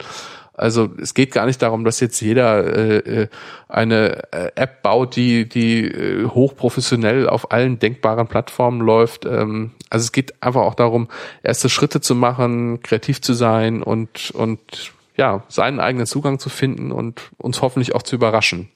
also 0.57 0.89
es 1.01 1.15
geht 1.15 1.33
gar 1.33 1.47
nicht 1.47 1.61
darum, 1.61 1.85
dass 1.85 2.01
jetzt 2.01 2.21
jeder 2.21 2.65
äh, 2.65 2.97
äh 2.99 3.29
eine 3.69 4.33
äh, 4.33 4.53
App 4.55 4.83
baut, 4.83 5.17
die 5.17 5.49
die 5.49 5.85
äh, 5.85 6.27
hochprofessionell 6.27 7.29
auf 7.29 7.53
allen 7.53 7.79
denkbaren 7.79 8.27
Plattformen 8.27 8.81
läuft. 8.81 9.27
Ähm, 9.27 9.73
also 9.91 10.05
es 10.05 10.13
geht 10.13 10.43
einfach 10.43 10.63
auch 10.63 10.75
darum, 10.75 11.09
erste 11.43 11.69
Schritte 11.69 12.01
zu 12.01 12.15
machen, 12.15 12.81
kreativ 12.83 13.21
zu 13.21 13.35
sein 13.35 13.83
und 13.83 14.31
und 14.31 14.93
ja 15.17 15.43
seinen 15.49 15.81
eigenen 15.81 16.07
Zugang 16.07 16.39
zu 16.39 16.49
finden 16.49 16.93
und 16.93 17.31
uns 17.39 17.61
hoffentlich 17.61 17.95
auch 17.95 18.03
zu 18.03 18.17
überraschen 18.17 18.71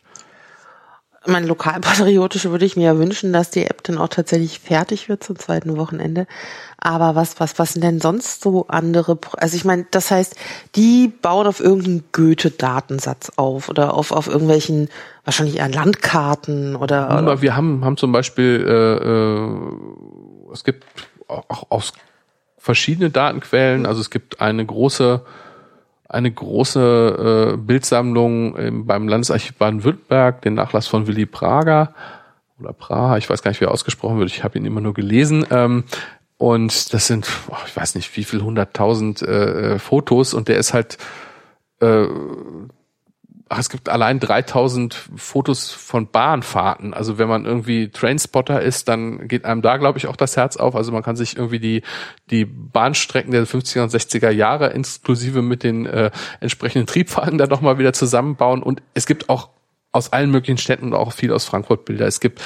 mein 1.27 1.47
lokalpatriotische 1.47 2.51
würde 2.51 2.65
ich 2.65 2.77
mir 2.77 2.85
ja 2.85 2.99
wünschen, 2.99 3.33
dass 3.33 3.51
die 3.51 3.67
App 3.67 3.83
dann 3.83 3.99
auch 3.99 4.09
tatsächlich 4.09 4.59
fertig 4.59 5.11
wird 5.11 5.23
zum 5.23 5.39
zweiten 5.39 5.77
Wochenende. 5.77 6.27
Aber 6.79 7.15
was, 7.15 7.39
was, 7.39 7.59
was 7.59 7.75
sind 7.75 7.83
denn 7.83 8.01
sonst 8.01 8.43
so 8.43 8.67
andere, 8.69 9.19
also 9.37 9.55
ich 9.55 9.67
meine, 9.67 9.87
das 9.91 10.11
heißt, 10.11 10.35
die 10.77 11.09
bauen 11.09 11.47
auf 11.47 11.61
irgendeinen 11.61 12.05
Goethe-Datensatz 12.13 13.33
auf 13.37 13.69
oder 13.69 13.93
auf, 13.93 14.13
auf 14.13 14.29
irgendwelchen, 14.29 14.89
wahrscheinlich 15.25 15.59
eher 15.59 15.69
Landkarten 15.69 16.75
oder. 16.75 17.11
Aber 17.11 17.43
wir 17.43 17.55
haben, 17.55 17.85
haben 17.85 17.99
zum 17.99 18.13
Beispiel, 18.13 18.65
äh, 18.67 18.95
äh, 19.05 20.53
es 20.55 20.65
gibt 20.65 20.85
auch 21.29 21.67
aus 21.71 21.93
verschiedene 22.57 23.11
Datenquellen, 23.11 23.85
also 23.85 24.01
es 24.01 24.09
gibt 24.09 24.41
eine 24.41 24.65
große 24.65 25.23
eine 26.11 26.31
große 26.31 27.55
äh, 27.55 27.57
Bildsammlung 27.57 28.57
im, 28.57 28.87
beim 28.87 29.07
Landesarchiv 29.07 29.55
Baden-Württemberg, 29.55 30.43
den 30.43 30.55
Nachlass 30.55 30.89
von 30.89 31.07
Willy 31.07 31.25
Prager 31.25 31.95
oder 32.59 32.73
Praha, 32.73 33.17
ich 33.17 33.31
weiß 33.31 33.43
gar 33.43 33.53
nicht, 33.53 33.61
wie 33.61 33.67
er 33.67 33.71
ausgesprochen 33.71 34.19
wird, 34.19 34.31
ich 34.31 34.43
habe 34.43 34.59
ihn 34.59 34.65
immer 34.65 34.81
nur 34.81 34.93
gelesen. 34.93 35.47
Ähm, 35.51 35.85
und 36.37 36.93
das 36.93 37.07
sind, 37.07 37.29
oh, 37.49 37.57
ich 37.67 37.77
weiß 37.77 37.95
nicht, 37.95 38.17
wie 38.17 38.25
viel 38.25 38.43
hunderttausend 38.43 39.23
äh, 39.23 39.79
Fotos 39.79 40.35
und 40.35 40.49
der 40.49 40.59
ist 40.59 40.75
halt 40.75 40.99
äh, 41.81 42.07
ach, 43.51 43.59
es 43.59 43.69
gibt 43.69 43.89
allein 43.89 44.21
3000 44.21 44.95
Fotos 45.17 45.73
von 45.73 46.07
Bahnfahrten. 46.07 46.95
Also 46.95 47.19
wenn 47.19 47.29
man 47.29 47.45
irgendwie 47.45 47.89
Trainspotter 47.89 48.63
ist, 48.63 48.89
dann 48.89 49.27
geht 49.27 49.45
einem 49.45 49.61
da, 49.61 49.77
glaube 49.77 49.99
ich, 49.99 50.07
auch 50.07 50.15
das 50.15 50.37
Herz 50.37 50.57
auf. 50.57 50.77
Also 50.77 50.93
man 50.93 51.03
kann 51.03 51.17
sich 51.17 51.37
irgendwie 51.37 51.59
die, 51.59 51.83
die 52.31 52.45
Bahnstrecken 52.45 53.33
der 53.33 53.47
50er 53.47 53.83
und 53.83 53.93
60er 53.93 54.31
Jahre 54.31 54.69
inklusive 54.69 55.43
mit 55.43 55.65
den 55.65 55.85
äh, 55.85 56.13
entsprechenden 56.39 56.87
Triebwagen 56.87 57.39
da 57.39 57.49
nochmal 57.49 57.79
wieder 57.79 57.93
zusammenbauen. 57.93 58.63
Und 58.63 58.83
es 58.95 59.07
gibt 59.07 59.29
auch 59.29 59.49
aus 59.93 60.13
allen 60.13 60.31
möglichen 60.31 60.59
Städten 60.59 60.87
und 60.87 60.95
auch 60.95 61.13
viel 61.13 61.33
aus 61.33 61.45
Frankfurt 61.45 61.85
Bilder. 61.85 62.07
Es 62.07 62.21
gibt 62.21 62.41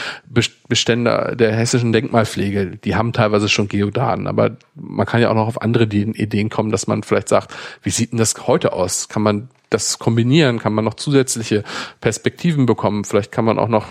Bestände 0.69 1.37
der 1.39 1.55
hessischen 1.55 1.93
Denkmalpflege, 1.93 2.79
die 2.79 2.97
haben 2.97 3.13
teilweise 3.13 3.51
schon 3.51 3.69
Geodaten, 3.69 4.27
aber 4.27 4.57
man 4.75 5.05
kann 5.05 5.21
ja 5.21 5.29
auch 5.29 5.35
noch 5.35 5.49
auf 5.49 5.61
andere 5.61 5.85
Ideen 5.85 6.49
kommen, 6.49 6.71
dass 6.71 6.87
man 6.87 7.03
vielleicht 7.03 7.29
sagt, 7.29 7.55
wie 7.83 7.91
sieht 7.91 8.13
denn 8.13 8.19
das 8.19 8.35
heute 8.47 8.73
aus? 8.73 9.11
Kann 9.11 9.21
man 9.21 9.51
das 9.71 9.99
kombinieren? 9.99 10.59
Kann 10.59 10.75
man 10.75 10.85
noch 10.85 10.95
zusätzliche 10.95 11.65
Perspektiven 12.01 12.67
bekommen? 12.67 13.05
Vielleicht 13.05 13.33
kann 13.33 13.45
man 13.45 13.59
auch 13.59 13.69
noch 13.69 13.87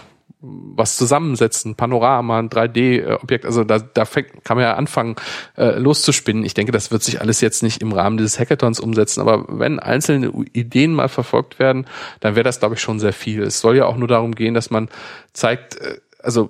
was 0.45 0.97
zusammensetzen, 0.97 1.75
Panorama, 1.75 2.37
ein 2.37 2.49
3D-Objekt, 2.49 3.45
also 3.45 3.63
da, 3.63 3.79
da 3.79 4.03
kann 4.43 4.57
man 4.57 4.65
ja 4.65 4.73
anfangen 4.73 5.15
äh, 5.55 5.79
loszuspinnen. 5.79 6.43
Ich 6.43 6.53
denke, 6.53 6.73
das 6.73 6.91
wird 6.91 7.01
sich 7.01 7.21
alles 7.21 7.39
jetzt 7.39 7.63
nicht 7.63 7.81
im 7.81 7.93
Rahmen 7.93 8.17
dieses 8.17 8.37
Hackathons 8.39 8.81
umsetzen, 8.81 9.21
aber 9.21 9.45
wenn 9.47 9.79
einzelne 9.79 10.33
Ideen 10.51 10.93
mal 10.93 11.07
verfolgt 11.07 11.59
werden, 11.59 11.85
dann 12.19 12.35
wäre 12.35 12.43
das, 12.43 12.59
glaube 12.59 12.75
ich, 12.75 12.81
schon 12.81 12.99
sehr 12.99 13.13
viel. 13.13 13.41
Es 13.41 13.61
soll 13.61 13.77
ja 13.77 13.85
auch 13.85 13.95
nur 13.95 14.09
darum 14.09 14.35
gehen, 14.35 14.53
dass 14.53 14.69
man 14.69 14.89
zeigt, 15.31 15.79
äh, 15.79 15.99
also 16.21 16.49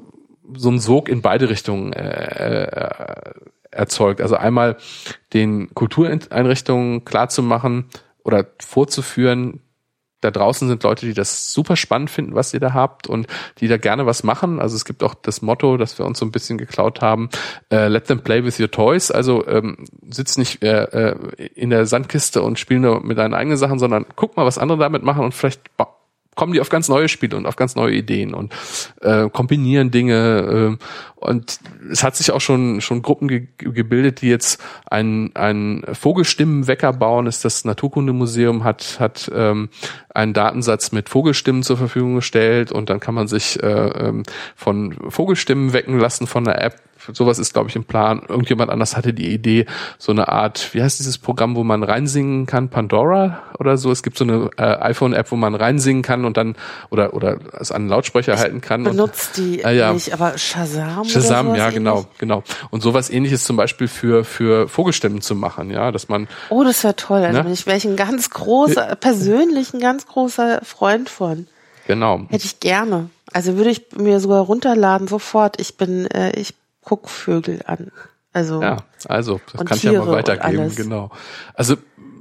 so 0.56 0.70
ein 0.70 0.80
Sog 0.80 1.08
in 1.08 1.22
beide 1.22 1.50
Richtungen 1.50 1.94
äh, 1.94 2.64
äh, 2.64 3.34
erzeugt. 3.70 4.22
Also 4.22 4.36
einmal 4.36 4.78
den 5.34 5.74
Kultureinrichtungen 5.74 7.06
klar 7.06 7.30
zu 7.30 7.44
machen, 7.44 7.86
oder 8.24 8.46
vorzuführen, 8.60 9.62
da 10.24 10.32
draußen 10.32 10.68
sind 10.68 10.84
Leute, 10.84 11.06
die 11.06 11.14
das 11.14 11.54
super 11.54 11.76
spannend 11.76 12.10
finden, 12.10 12.34
was 12.34 12.54
ihr 12.54 12.60
da 12.60 12.74
habt 12.74 13.08
und 13.08 13.28
die 13.60 13.68
da 13.68 13.78
gerne 13.78 14.06
was 14.06 14.24
machen. 14.24 14.60
Also 14.60 14.76
es 14.76 14.86
gibt 14.86 15.04
auch 15.04 15.16
das 15.16 15.42
Motto, 15.42 15.78
das 15.78 16.00
wir 16.00 16.06
uns 16.06 16.20
so 16.20 16.26
ein 16.26 16.32
bisschen 16.32 16.58
geklaut 16.58 17.02
haben, 17.02 17.30
äh, 17.72 17.88
let 17.88 18.08
them 18.08 18.22
play 18.22 18.44
with 18.44 18.60
your 18.60 18.72
toys. 18.72 19.12
Also 19.12 19.46
ähm, 19.48 19.78
sitz 20.10 20.38
nicht 20.38 20.64
äh, 20.64 20.84
äh, 20.84 21.16
in 21.56 21.70
der 21.70 21.86
Sandkiste 21.86 22.42
und 22.42 22.58
spiel 22.58 22.80
nur 22.80 23.04
mit 23.04 23.18
deinen 23.18 23.34
eigenen 23.34 23.58
Sachen, 23.58 23.80
sondern 23.80 24.06
guck 24.16 24.38
mal, 24.38 24.46
was 24.46 24.58
andere 24.58 24.78
damit 24.78 25.04
machen 25.04 25.26
und 25.26 25.34
vielleicht 25.34 25.62
kommen 26.36 26.54
die 26.54 26.62
auf 26.62 26.70
ganz 26.70 26.90
neue 26.90 27.08
Spiele 27.08 27.38
und 27.38 27.46
auf 27.46 27.56
ganz 27.56 27.76
neue 27.76 27.94
Ideen 27.94 28.34
und 28.34 28.54
äh, 29.02 29.30
kombinieren 29.30 29.92
Dinge. 29.92 30.78
Äh, 30.80 30.86
und 31.16 31.60
es 31.90 32.04
hat 32.04 32.16
sich 32.16 32.32
auch 32.32 32.42
schon 32.42 32.82
schon 32.82 33.02
Gruppen 33.02 33.28
ge 33.28 33.48
gebildet, 33.58 34.22
die 34.22 34.30
jetzt 34.30 34.62
einen 34.86 35.36
einen 35.36 35.84
Vogelstimmenwecker 35.94 36.94
bauen. 36.94 37.28
Ist 37.28 37.46
das 37.46 37.66
Naturkundemuseum 37.66 38.64
hat 38.64 39.00
hat 39.00 39.32
ähm, 39.34 39.70
einen 40.14 40.34
Datensatz 40.34 40.92
mit 40.92 41.10
Vogelstimmen 41.10 41.64
zur 41.64 41.78
Verfügung 41.78 42.16
gestellt 42.16 42.72
und 42.72 42.90
dann 42.90 43.00
kann 43.00 43.16
man 43.16 43.28
sich 43.28 43.62
äh, 43.64 43.68
ähm, 43.68 44.24
von 44.56 44.96
Vogelstimmen 45.10 45.74
wecken 45.74 46.00
lassen 46.00 46.28
von 46.28 46.44
der 46.44 46.62
App 46.62 46.76
sowas 47.12 47.40
ist, 47.40 47.54
glaube 47.54 47.70
ich, 47.70 47.76
im 47.76 47.84
Plan. 47.84 48.22
Irgendjemand 48.28 48.72
anders 48.72 48.96
hatte 48.96 49.14
die 49.14 49.34
Idee, 49.34 49.66
so 49.98 50.12
eine 50.12 50.30
Art, 50.30 50.74
wie 50.74 50.82
heißt 50.82 51.00
dieses 51.00 51.18
Programm, 51.18 51.56
wo 51.56 51.64
man 51.64 51.84
reinsingen 51.84 52.46
kann, 52.46 52.70
Pandora 52.70 53.44
oder 53.60 53.78
so. 53.78 53.92
Es 53.92 54.04
gibt 54.04 54.18
so 54.18 54.24
eine 54.24 54.50
äh, 54.58 54.64
iPhone-App, 54.64 55.32
wo 55.32 55.36
man 55.36 55.56
reinsingen 55.56 56.04
kann 56.04 56.26
und 56.26 56.38
dann 56.38 56.56
oder 56.90 57.14
oder 57.14 57.40
es 57.60 57.72
an 57.72 57.84
einen 57.84 57.90
Lautsprecher 57.90 58.36
ich 58.36 58.40
halten 58.40 58.62
kann. 58.62 58.84
Benutzt 58.84 59.38
und, 59.38 59.46
die 59.46 59.64
äh, 59.64 59.78
ja. 59.78 59.94
nicht, 59.94 60.14
aber 60.14 60.38
Shazam. 60.38 61.06
Shazam, 61.06 61.50
oder 61.50 61.58
ja, 61.58 61.70
genau, 61.70 61.98
ähnlich? 61.98 62.18
genau. 62.18 62.44
Und 62.70 62.82
sowas 62.82 63.10
ähnliches 63.10 63.44
zum 63.44 63.58
Beispiel 63.58 63.88
für 63.88 64.24
für 64.24 64.68
Vogelstimmen 64.68 65.22
zu 65.22 65.36
machen, 65.36 65.70
ja, 65.70 65.92
dass 65.92 66.10
man. 66.10 66.28
Oh, 66.50 66.64
das 66.64 66.84
wäre 66.84 66.96
toll. 66.96 67.24
Also 67.24 67.44
ne? 67.44 67.52
ich 67.52 67.66
wäre 67.66 67.78
ich 67.78 67.86
ein 67.86 67.96
ganz 67.96 68.30
großer, 68.30 68.96
persönlich 68.96 69.74
ein 69.74 69.80
ganz 69.80 70.08
großer 70.08 70.62
Freund 70.64 71.10
von. 71.10 71.48
Genau. 71.88 72.22
Hätte 72.30 72.46
ich 72.46 72.60
gerne. 72.60 73.10
Also 73.32 73.58
würde 73.58 73.72
ich 73.72 73.88
mir 73.96 74.20
sogar 74.20 74.42
runterladen 74.42 75.08
sofort. 75.08 75.60
Ich 75.60 75.76
bin, 75.76 76.06
äh, 76.08 76.40
ich 76.40 76.54
Guckvögel 76.84 77.62
an. 77.66 77.92
Also 78.34 78.62
ja, 78.62 78.78
also 79.08 79.40
das 79.52 79.66
kann 79.66 79.78
ich 79.78 79.84
ja 79.84 80.04
mal 80.04 80.12
weitergeben, 80.12 80.76
genau. 80.76 81.12
Also 81.54 81.76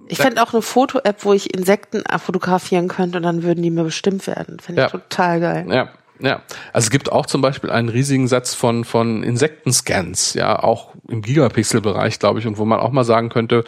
ich 0.09 0.19
fände 0.19 0.43
auch 0.43 0.53
eine 0.53 0.61
Foto-App, 0.61 1.25
wo 1.25 1.33
ich 1.33 1.55
Insekten 1.55 2.03
fotografieren 2.19 2.89
könnte 2.89 3.17
und 3.17 3.23
dann 3.23 3.43
würden 3.43 3.63
die 3.63 3.71
mir 3.71 3.85
bestimmt 3.85 4.27
werden. 4.27 4.61
Fände 4.61 4.83
ich 4.83 4.93
ja. 4.93 4.99
total 4.99 5.41
geil. 5.41 5.67
Ja, 5.71 5.89
ja, 6.21 6.43
also 6.73 6.87
es 6.87 6.91
gibt 6.91 7.11
auch 7.11 7.27
zum 7.27 7.41
Beispiel 7.41 7.71
einen 7.71 7.89
riesigen 7.89 8.29
Satz 8.29 8.55
von 8.55 8.85
von 8.85 9.23
Insektenscans, 9.23 10.35
ja, 10.35 10.63
auch 10.63 10.91
im 11.09 11.23
Gigapixel-Bereich, 11.23 12.19
glaube 12.19 12.41
ich, 12.41 12.47
und 12.47 12.59
wo 12.59 12.65
man 12.65 12.79
auch 12.79 12.93
mal 12.93 13.05
sagen 13.05 13.29
könnte, 13.29 13.65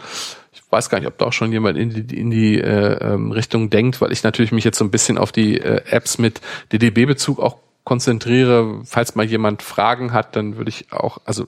ich 0.53 0.61
weiß 0.69 0.89
gar 0.89 0.99
nicht, 0.99 1.07
ob 1.07 1.17
da 1.17 1.25
auch 1.25 1.33
schon 1.33 1.51
jemand 1.51 1.77
in 1.77 2.07
die, 2.07 2.17
in 2.17 2.31
die 2.31 2.61
äh, 2.61 3.13
ähm, 3.13 3.31
Richtung 3.31 3.69
denkt, 3.69 3.99
weil 3.99 4.13
ich 4.13 4.23
natürlich 4.23 4.51
mich 4.53 4.63
jetzt 4.63 4.77
so 4.77 4.85
ein 4.85 4.91
bisschen 4.91 5.17
auf 5.17 5.31
die 5.31 5.59
äh, 5.59 5.81
Apps 5.89 6.17
mit 6.17 6.39
DDB-Bezug 6.71 7.39
auch 7.39 7.57
konzentriere. 7.85 8.81
Falls 8.83 9.15
mal 9.15 9.25
jemand 9.25 9.61
Fragen 9.61 10.11
hat, 10.11 10.35
dann 10.35 10.57
würde 10.57 10.69
ich 10.69 10.91
auch, 10.91 11.19
also 11.23 11.47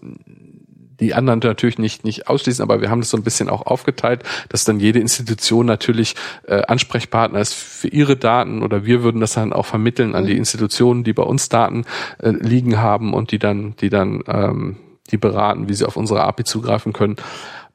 die 0.99 1.13
anderen 1.13 1.39
natürlich 1.43 1.77
nicht 1.77 2.03
nicht 2.03 2.27
ausschließen, 2.27 2.63
aber 2.63 2.81
wir 2.81 2.89
haben 2.89 3.01
das 3.01 3.09
so 3.09 3.17
ein 3.17 3.23
bisschen 3.23 3.49
auch 3.49 3.65
aufgeteilt, 3.65 4.23
dass 4.49 4.63
dann 4.63 4.79
jede 4.79 4.99
Institution 4.99 5.65
natürlich 5.65 6.15
äh, 6.47 6.61
Ansprechpartner 6.63 7.39
ist 7.39 7.53
für 7.53 7.87
ihre 7.87 8.15
Daten 8.15 8.63
oder 8.63 8.85
wir 8.85 9.03
würden 9.03 9.21
das 9.21 9.33
dann 9.33 9.53
auch 9.53 9.65
vermitteln 9.65 10.15
an 10.15 10.25
die 10.25 10.33
mhm. 10.33 10.39
Institutionen, 10.39 11.03
die 11.03 11.13
bei 11.13 11.23
uns 11.23 11.49
Daten 11.49 11.85
äh, 12.19 12.29
liegen 12.29 12.79
haben 12.79 13.13
und 13.13 13.31
die 13.31 13.39
dann 13.39 13.75
die 13.79 13.89
dann 13.89 14.23
ähm, 14.27 14.77
die 15.11 15.17
beraten, 15.17 15.69
wie 15.69 15.73
sie 15.73 15.85
auf 15.85 15.97
unsere 15.97 16.23
API 16.23 16.43
zugreifen 16.43 16.93
können. 16.93 17.15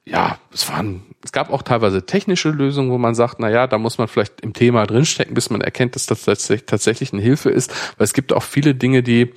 Ja, 0.05 0.39
es 0.53 0.69
waren 0.69 1.13
es 1.25 1.33
gab 1.33 1.51
auch 1.51 1.63
teilweise 1.63 2.05
technische 2.05 2.51
Lösungen, 2.51 2.91
wo 2.91 2.99
man 2.99 3.15
sagt, 3.15 3.39
na 3.39 3.49
ja, 3.49 3.67
da 3.67 3.79
muss 3.79 3.99
man 3.99 4.09
vielleicht 4.09 4.41
im 4.41 4.53
Thema 4.53 4.87
drinstecken, 4.87 5.35
bis 5.35 5.51
man 5.51 5.61
erkennt, 5.61 5.95
dass 5.95 6.07
das 6.07 6.25
tatsächlich 6.25 7.13
eine 7.13 7.23
Hilfe 7.23 7.51
ist. 7.51 7.71
Weil 7.97 8.05
es 8.05 8.13
gibt 8.13 8.33
auch 8.33 8.43
viele 8.43 8.75
Dinge, 8.75 9.03
die 9.03 9.33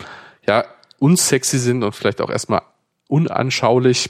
ja 0.47 0.65
unsexy 0.97 1.59
sind 1.59 1.83
und 1.83 1.93
vielleicht 1.93 2.21
auch 2.21 2.29
erstmal 2.31 2.63
unanschaulich. 3.07 4.09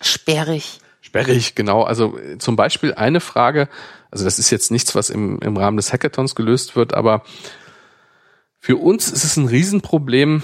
Sperrig. 0.00 0.78
Sperrig, 1.00 1.56
genau. 1.56 1.82
Also 1.82 2.16
äh, 2.18 2.38
zum 2.38 2.54
Beispiel 2.54 2.94
eine 2.94 3.20
Frage, 3.20 3.68
also 4.10 4.24
das 4.24 4.38
ist 4.38 4.50
jetzt 4.50 4.70
nichts, 4.70 4.94
was 4.94 5.10
im, 5.10 5.40
im 5.40 5.56
Rahmen 5.56 5.76
des 5.76 5.92
Hackathons 5.92 6.36
gelöst 6.36 6.76
wird, 6.76 6.94
aber 6.94 7.24
für 8.60 8.76
uns 8.76 9.10
ist 9.10 9.24
es 9.24 9.36
ein 9.36 9.46
Riesenproblem, 9.46 10.42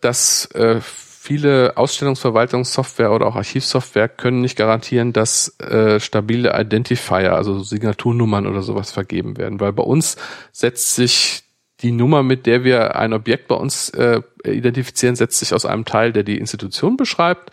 dass 0.00 0.46
äh, 0.52 0.80
viele 1.24 1.78
Ausstellungsverwaltungssoftware 1.78 3.10
oder 3.10 3.26
auch 3.26 3.34
Archivsoftware 3.34 4.10
können 4.10 4.42
nicht 4.42 4.58
garantieren, 4.58 5.14
dass 5.14 5.58
äh, 5.58 5.98
stabile 5.98 6.52
Identifier, 6.60 7.32
also 7.32 7.60
Signaturnummern 7.60 8.46
oder 8.46 8.60
sowas 8.60 8.92
vergeben 8.92 9.38
werden, 9.38 9.58
weil 9.58 9.72
bei 9.72 9.82
uns 9.82 10.16
setzt 10.52 10.94
sich 10.94 11.44
die 11.80 11.92
Nummer, 11.92 12.22
mit 12.22 12.44
der 12.44 12.62
wir 12.62 12.96
ein 12.96 13.14
Objekt 13.14 13.48
bei 13.48 13.54
uns 13.54 13.88
äh, 13.88 14.20
identifizieren, 14.44 15.16
setzt 15.16 15.38
sich 15.38 15.54
aus 15.54 15.64
einem 15.64 15.86
Teil, 15.86 16.12
der 16.12 16.24
die 16.24 16.36
Institution 16.36 16.98
beschreibt 16.98 17.50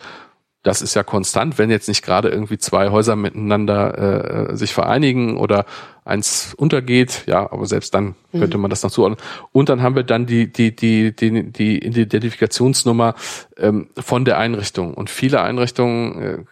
das 0.62 0.80
ist 0.80 0.94
ja 0.94 1.02
konstant, 1.02 1.58
wenn 1.58 1.70
jetzt 1.70 1.88
nicht 1.88 2.02
gerade 2.02 2.28
irgendwie 2.28 2.58
zwei 2.58 2.90
Häuser 2.90 3.16
miteinander 3.16 4.50
äh, 4.50 4.56
sich 4.56 4.72
vereinigen 4.72 5.36
oder 5.36 5.66
eins 6.04 6.54
untergeht, 6.54 7.24
ja, 7.26 7.50
aber 7.50 7.66
selbst 7.66 7.94
dann 7.94 8.14
mhm. 8.32 8.40
könnte 8.40 8.58
man 8.58 8.70
das 8.70 8.82
noch 8.82 8.90
zuordnen. 8.90 9.18
Und 9.50 9.68
dann 9.68 9.82
haben 9.82 9.96
wir 9.96 10.04
dann 10.04 10.26
die 10.26 10.52
die 10.52 10.74
die 10.74 11.14
die, 11.14 11.50
die 11.50 11.84
Identifikationsnummer 11.84 13.14
ähm, 13.56 13.88
von 13.96 14.24
der 14.24 14.38
Einrichtung. 14.38 14.94
Und 14.94 15.10
viele 15.10 15.42
Einrichtungen 15.42 16.22
äh, 16.22 16.44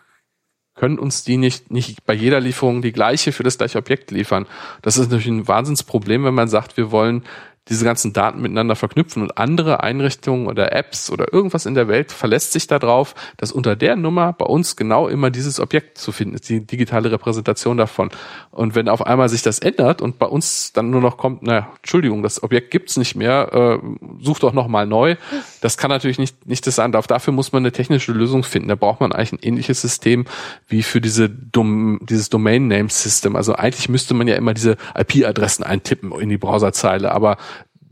können 0.75 0.99
uns 0.99 1.23
die 1.23 1.37
nicht 1.37 1.71
nicht 1.71 2.05
bei 2.05 2.15
jeder 2.15 2.41
Lieferung 2.41 2.83
die 2.83 2.93
gleiche 2.93 3.33
für 3.33 3.45
das 3.45 3.59
gleiche 3.59 3.79
Objekt 3.79 4.11
liefern. 4.11 4.47
Das 4.83 4.97
ist 4.97 5.11
natürlich 5.11 5.29
ein 5.29 5.49
Wahnsinnsproblem, 5.49 6.25
wenn 6.25 6.35
man 6.35 6.49
sagt, 6.49 6.77
wir 6.77 6.91
wollen 6.91 7.23
diese 7.71 7.85
ganzen 7.85 8.12
Daten 8.12 8.43
miteinander 8.43 8.75
verknüpfen 8.75 9.23
und 9.23 9.39
andere 9.39 9.83
Einrichtungen 9.83 10.49
oder 10.49 10.73
Apps 10.73 11.09
oder 11.11 11.33
irgendwas 11.33 11.66
in 11.66 11.75
der 11.75 11.89
Welt 11.89 12.11
verlässt 12.12 12.53
sich 12.53 12.66
darauf, 12.66 13.14
dass 13.37 13.53
unter 13.53 13.77
der 13.77 13.95
Nummer 13.97 14.33
bei 14.33 14.45
uns 14.45 14.77
genau 14.77 15.09
immer 15.09 15.31
dieses 15.31 15.61
Objekt 15.61 15.97
zu 15.97 16.11
finden 16.11 16.35
ist, 16.35 16.49
die 16.49 16.66
digitale 16.66 17.12
Repräsentation 17.12 17.77
davon. 17.77 18.11
Und 18.51 18.75
wenn 18.75 18.89
auf 18.89 19.07
einmal 19.07 19.29
sich 19.29 19.43
das 19.43 19.61
ändert 19.61 20.03
und 20.03 20.18
bei 20.18 20.27
uns 20.27 20.73
dann 20.73 20.91
nur 20.91 21.01
noch 21.01 21.16
kommt, 21.16 21.43
na, 21.43 21.68
Entschuldigung, 21.77 22.23
das 22.25 22.43
Objekt 22.43 22.73
gibt's 22.73 22.97
nicht 22.97 23.14
mehr, 23.14 23.81
äh, 23.81 23.87
such 24.21 24.41
doch 24.41 24.53
nochmal 24.53 24.87
neu, 24.87 25.16
das 25.61 25.79
kann 25.79 25.91
natürlich 25.91 26.18
nicht, 26.18 26.47
nicht 26.47 26.66
das 26.66 26.75
sein. 26.75 26.91
Dafür 26.91 27.33
muss 27.33 27.53
man 27.53 27.62
eine 27.62 27.73
technische 27.73 28.12
Lösung 28.12 28.43
finden. 28.43 28.68
Da 28.68 28.75
braucht 28.75 29.01
man 29.01 29.12
eigentlich 29.12 29.33
ein 29.33 29.39
ähnliches 29.43 29.81
System 29.81 30.25
wie 30.66 30.83
für 30.83 31.01
diese 31.01 31.31
Dom 31.31 32.01
dieses 32.03 32.31
Domain 32.31 32.66
Name 32.66 32.89
System. 32.89 33.37
Also 33.37 33.55
eigentlich 33.55 33.89
müsste 33.89 34.14
man 34.14 34.27
ja 34.27 34.35
immer 34.35 34.55
diese 34.55 34.77
IP-Adressen 34.97 35.62
eintippen 35.62 36.12
in 36.21 36.29
die 36.29 36.39
Browserzeile, 36.39 37.12
aber 37.12 37.37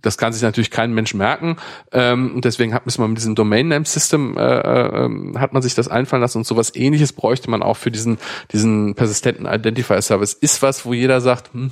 das 0.03 0.19
kann 0.19 0.33
sich 0.33 0.43
natürlich 0.43 0.71
kein 0.71 0.93
Mensch 0.93 1.15
merken. 1.15 1.57
Ähm, 1.93 2.35
und 2.35 2.45
deswegen 2.45 2.75
hat 2.75 2.87
man 2.99 3.11
mit 3.11 3.19
diesem 3.19 3.35
Domain 3.35 3.69
Name 3.69 3.85
System 3.85 4.37
äh, 4.37 4.41
äh, 4.41 5.39
hat 5.39 5.53
man 5.53 5.63
sich 5.63 5.75
das 5.75 5.89
einfallen 5.89 6.23
lassen 6.23 6.39
und 6.39 6.47
sowas 6.47 6.75
ähnliches 6.75 7.13
bräuchte 7.13 7.51
man 7.51 7.63
auch 7.63 7.77
für 7.77 7.91
diesen, 7.91 8.19
diesen 8.53 8.95
persistenten 8.95 9.47
Identifier 9.47 10.01
Service. 10.03 10.35
Ist 10.35 10.63
was, 10.63 10.85
wo 10.87 10.93
jeder 10.93 11.21
sagt, 11.21 11.53
hm, 11.53 11.71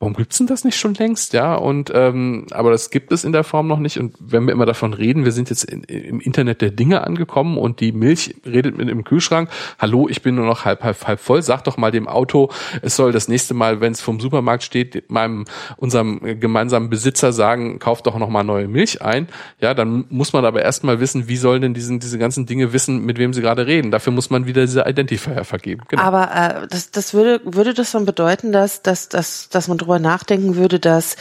warum 0.00 0.14
gibt's 0.14 0.38
denn 0.38 0.46
das 0.46 0.64
nicht 0.64 0.76
schon 0.76 0.94
längst? 0.94 1.32
Ja, 1.32 1.56
und 1.56 1.90
ähm, 1.92 2.46
aber 2.52 2.70
das 2.70 2.90
gibt 2.90 3.10
es 3.10 3.24
in 3.24 3.32
der 3.32 3.42
Form 3.42 3.66
noch 3.66 3.80
nicht. 3.80 3.98
Und 3.98 4.14
wenn 4.20 4.44
wir 4.46 4.52
immer 4.52 4.66
davon 4.66 4.94
reden, 4.94 5.24
wir 5.24 5.32
sind 5.32 5.50
jetzt 5.50 5.64
in, 5.64 5.82
im 5.82 6.20
Internet 6.20 6.60
der 6.62 6.70
Dinge 6.70 7.04
angekommen 7.04 7.58
und 7.58 7.80
die 7.80 7.90
Milch 7.90 8.36
redet 8.46 8.78
mit 8.78 8.88
dem 8.88 9.02
Kühlschrank. 9.02 9.50
Hallo, 9.78 10.08
ich 10.08 10.22
bin 10.22 10.36
nur 10.36 10.46
noch 10.46 10.64
halb 10.64 10.84
halb 10.84 11.04
halb 11.06 11.18
voll. 11.18 11.42
Sag 11.42 11.64
doch 11.64 11.76
mal 11.78 11.90
dem 11.90 12.06
Auto, 12.06 12.50
es 12.80 12.94
soll 12.94 13.10
das 13.10 13.26
nächste 13.26 13.54
Mal, 13.54 13.80
wenn 13.80 13.92
es 13.92 14.00
vom 14.00 14.20
Supermarkt 14.20 14.62
steht, 14.62 15.10
meinem 15.10 15.46
unserem 15.76 16.20
gemeinsamen 16.38 16.90
Besitzer 16.90 17.32
sagen, 17.32 17.80
kauf 17.80 18.00
doch 18.02 18.18
noch 18.18 18.28
mal 18.28 18.44
neue 18.44 18.68
Milch 18.68 19.02
ein. 19.02 19.26
Ja, 19.60 19.74
dann 19.74 20.04
muss 20.10 20.32
man 20.32 20.44
aber 20.44 20.62
erstmal 20.62 21.00
wissen, 21.00 21.26
wie 21.28 21.36
sollen 21.36 21.62
denn 21.62 21.74
diesen 21.74 21.98
diese 21.98 22.18
ganzen 22.18 22.46
Dinge 22.46 22.72
wissen, 22.72 23.04
mit 23.04 23.18
wem 23.18 23.32
sie 23.32 23.40
gerade 23.40 23.66
reden. 23.66 23.90
Dafür 23.90 24.12
muss 24.12 24.30
man 24.30 24.46
wieder 24.46 24.60
diese 24.60 24.82
Identifier 24.88 25.42
vergeben. 25.42 25.82
Genau. 25.88 26.02
Aber 26.02 26.30
äh, 26.32 26.68
das 26.68 26.92
das 26.92 27.14
würde 27.14 27.40
würde 27.44 27.74
das 27.74 27.90
dann 27.90 28.06
bedeuten, 28.06 28.52
dass 28.52 28.82
dass 28.82 29.08
dass 29.08 29.48
dass 29.48 29.66
man 29.66 29.76
drüber 29.88 29.98
nachdenken 29.98 30.56
würde, 30.56 30.78
dass 30.78 31.16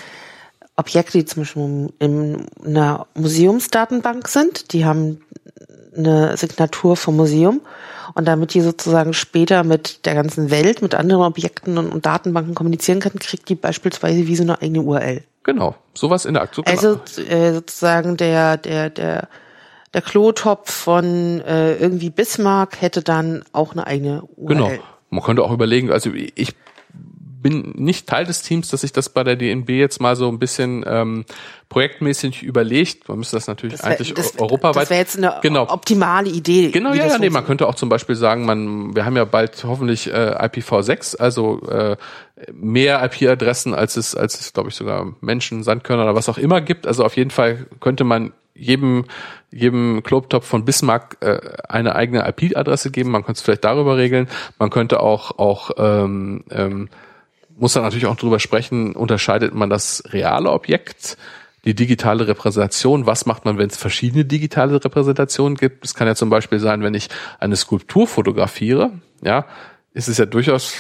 Objekte, 0.76 1.18
die 1.18 1.26
zum 1.26 1.44
Beispiel 1.44 1.94
in 2.00 2.46
einer 2.66 3.08
Museumsdatenbank 3.16 4.28
sind, 4.28 4.74
die 4.74 4.86
haben 4.86 5.22
eine 5.96 6.36
Signatur 6.36 6.98
vom 6.98 7.16
Museum 7.16 7.62
und 8.14 8.28
damit 8.28 8.54
die 8.54 8.62
sozusagen 8.62 9.14
später 9.14 9.64
mit 9.64 10.06
der 10.06 10.16
ganzen 10.16 10.52
Welt, 10.52 10.82
mit 10.82 10.94
anderen 10.94 11.24
Objekten 11.24 11.78
und, 11.78 11.92
und 11.92 12.06
Datenbanken 12.06 12.54
kommunizieren 12.56 13.00
kann, 13.00 13.14
kriegt 13.14 13.50
die 13.50 13.56
beispielsweise 13.56 14.28
wie 14.28 14.36
so 14.36 14.44
eine 14.44 14.62
eigene 14.62 14.82
URL. 14.82 15.24
Genau, 15.44 15.76
sowas 15.94 16.26
in 16.26 16.34
der 16.34 16.44
Aktion. 16.44 16.66
Also 16.68 17.00
äh, 17.30 17.54
sozusagen 17.54 18.18
der 18.18 18.58
der 18.58 18.90
der 18.90 19.30
der 19.94 20.02
Klotopf 20.02 20.70
von 20.70 21.42
äh, 21.42 21.76
irgendwie 21.78 22.10
Bismarck 22.10 22.82
hätte 22.82 23.02
dann 23.02 23.44
auch 23.54 23.72
eine 23.72 23.88
eigene 23.88 24.24
URL. 24.36 24.56
Genau. 24.56 24.72
Man 25.10 25.24
könnte 25.24 25.42
auch 25.42 25.52
überlegen, 25.52 25.90
also 25.90 26.12
ich 26.14 26.54
bin 27.48 27.72
nicht 27.78 28.10
Teil 28.10 28.26
des 28.26 28.42
Teams, 28.42 28.70
dass 28.70 28.82
sich 28.82 28.92
das 28.92 29.08
bei 29.08 29.24
der 29.24 29.38
DNB 29.38 29.70
jetzt 29.70 30.02
mal 30.02 30.18
so 30.18 30.28
ein 30.28 30.38
bisschen 30.38 30.84
ähm, 30.86 31.24
projektmäßig 31.70 32.44
überlegt. 32.44 33.08
Man 33.08 33.20
müsste 33.20 33.38
das 33.38 33.48
natürlich 33.48 33.78
das 33.78 33.86
wär, 33.86 33.92
eigentlich 33.92 34.14
das, 34.14 34.38
europaweit. 34.38 34.84
Das 34.84 34.90
wäre 34.90 35.00
jetzt 35.00 35.18
eine 35.18 35.36
genau. 35.42 35.70
optimale 35.70 36.30
Idee. 36.30 36.72
Genau, 36.72 36.94
ja, 36.94 37.08
ja, 37.08 37.18
nee, 37.18 37.30
man 37.30 37.46
könnte 37.46 37.68
auch 37.68 37.76
zum 37.76 37.88
Beispiel 37.88 38.16
sagen, 38.16 38.46
man, 38.46 38.94
wir 38.98 39.06
haben 39.06 39.16
ja 39.16 39.24
bald 39.24 39.64
hoffentlich 39.64 40.08
äh, 40.08 40.36
IPv6, 40.38 41.18
also 41.18 41.62
äh, 41.70 41.96
mehr 42.52 43.02
IP-Adressen, 43.06 43.74
als 43.74 43.96
es, 43.96 44.14
als 44.14 44.40
es, 44.42 44.52
glaube 44.52 44.68
ich, 44.68 44.76
sogar 44.76 45.14
Menschen, 45.22 45.64
Sandkörner 45.64 46.04
oder 46.04 46.16
was 46.16 46.28
auch 46.28 46.38
immer 46.38 46.60
gibt. 46.60 46.86
Also 46.86 47.06
auf 47.06 47.16
jeden 47.16 47.32
Fall 47.32 47.66
könnte 47.80 48.04
man 48.04 48.34
jedem 48.56 49.06
jedem 49.50 50.04
Klobtopf 50.04 50.46
von 50.46 50.66
Bismarck 50.66 51.18
äh, 51.22 51.40
eine 51.70 51.96
eigene 51.96 52.28
IP-Adresse 52.28 52.92
geben. 52.92 53.12
Man 53.12 53.24
könnte 53.24 53.38
es 53.38 53.42
vielleicht 53.42 53.64
darüber 53.64 53.96
regeln. 53.96 54.28
Man 54.60 54.70
könnte 54.70 55.00
auch 55.00 55.40
auch 55.40 55.72
ähm, 55.78 56.44
ähm, 56.52 56.90
muss 57.58 57.74
dann 57.74 57.84
natürlich 57.84 58.06
auch 58.06 58.16
drüber 58.16 58.40
sprechen, 58.40 58.96
unterscheidet 58.96 59.54
man 59.54 59.70
das 59.70 60.04
reale 60.12 60.52
Objekt, 60.52 61.18
die 61.66 61.76
digitale 61.76 62.28
Repräsentation, 62.28 63.06
was 63.06 63.26
macht 63.26 63.46
man, 63.46 63.58
wenn 63.58 63.70
es 63.70 63.78
verschiedene 63.78 64.24
digitale 64.24 64.84
Repräsentationen 64.84 65.58
gibt? 65.58 65.84
Es 65.84 65.96
kann 65.96 66.08
ja 66.08 66.16
zum 66.16 66.30
Beispiel 66.30 66.60
sein, 66.60 66.82
wenn 66.82 66.94
ich 66.94 67.10
eine 67.40 67.56
Skulptur 67.56 68.08
fotografiere, 68.08 68.92
ja, 69.22 69.46
ist 69.94 70.08
es 70.08 70.18
ja 70.18 70.26
durchaus 70.26 70.74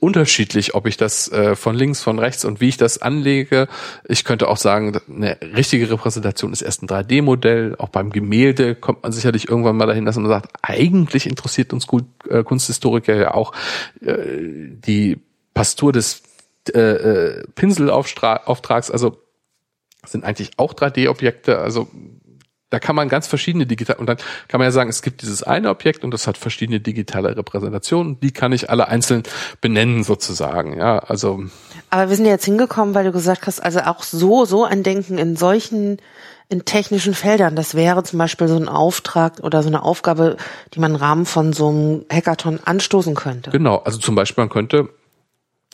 unterschiedlich, 0.00 0.74
ob 0.74 0.86
ich 0.86 0.98
das 0.98 1.32
äh, 1.32 1.56
von 1.56 1.74
links, 1.74 2.02
von 2.02 2.18
rechts 2.18 2.44
und 2.44 2.60
wie 2.60 2.68
ich 2.68 2.76
das 2.76 3.00
anlege. 3.00 3.68
Ich 4.06 4.24
könnte 4.24 4.48
auch 4.48 4.58
sagen, 4.58 4.98
eine 5.08 5.38
richtige 5.40 5.88
Repräsentation 5.90 6.52
ist 6.52 6.60
erst 6.60 6.82
ein 6.82 6.88
3D-Modell. 6.88 7.76
Auch 7.78 7.88
beim 7.88 8.10
Gemälde 8.10 8.74
kommt 8.74 9.02
man 9.02 9.12
sicherlich 9.12 9.48
irgendwann 9.48 9.78
mal 9.78 9.86
dahin, 9.86 10.04
dass 10.04 10.16
man 10.16 10.28
sagt, 10.28 10.50
eigentlich 10.60 11.26
interessiert 11.26 11.72
uns 11.72 11.86
äh, 12.28 12.42
Kunsthistoriker 12.42 13.14
ja 13.14 13.32
auch 13.32 13.54
äh, 14.02 14.14
die 14.86 15.22
Pastur 15.54 15.92
des 15.92 16.22
äh, 16.72 16.80
äh, 16.80 17.44
Pinselauftrags, 17.54 18.90
also 18.90 19.18
sind 20.06 20.24
eigentlich 20.24 20.52
auch 20.58 20.74
3D-Objekte, 20.74 21.58
also 21.58 21.88
da 22.70 22.80
kann 22.80 22.96
man 22.96 23.08
ganz 23.08 23.28
verschiedene 23.28 23.66
digital 23.66 23.96
und 23.96 24.06
dann 24.06 24.16
kann 24.48 24.58
man 24.58 24.66
ja 24.66 24.72
sagen, 24.72 24.90
es 24.90 25.00
gibt 25.00 25.22
dieses 25.22 25.44
eine 25.44 25.70
Objekt 25.70 26.02
und 26.02 26.10
das 26.10 26.26
hat 26.26 26.36
verschiedene 26.36 26.80
digitale 26.80 27.36
Repräsentationen, 27.36 28.18
die 28.18 28.32
kann 28.32 28.52
ich 28.52 28.68
alle 28.68 28.88
einzeln 28.88 29.22
benennen 29.60 30.02
sozusagen, 30.02 30.76
ja, 30.76 30.98
also. 30.98 31.44
Aber 31.90 32.08
wir 32.08 32.16
sind 32.16 32.26
jetzt 32.26 32.44
hingekommen, 32.44 32.94
weil 32.94 33.04
du 33.04 33.12
gesagt 33.12 33.46
hast, 33.46 33.60
also 33.60 33.80
auch 33.80 34.02
so, 34.02 34.44
so 34.44 34.64
ein 34.64 34.82
Denken 34.82 35.18
in 35.18 35.36
solchen 35.36 35.98
in 36.50 36.64
technischen 36.66 37.14
Feldern. 37.14 37.56
Das 37.56 37.74
wäre 37.74 38.02
zum 38.02 38.18
Beispiel 38.18 38.48
so 38.48 38.56
ein 38.56 38.68
Auftrag 38.68 39.40
oder 39.42 39.62
so 39.62 39.68
eine 39.68 39.82
Aufgabe, 39.82 40.36
die 40.74 40.80
man 40.80 40.92
im 40.92 40.96
Rahmen 40.96 41.24
von 41.24 41.54
so 41.54 41.68
einem 41.68 42.04
Hackathon 42.12 42.60
anstoßen 42.62 43.14
könnte. 43.14 43.50
Genau, 43.50 43.78
also 43.78 43.98
zum 43.98 44.14
Beispiel 44.14 44.42
man 44.42 44.50
könnte 44.50 44.90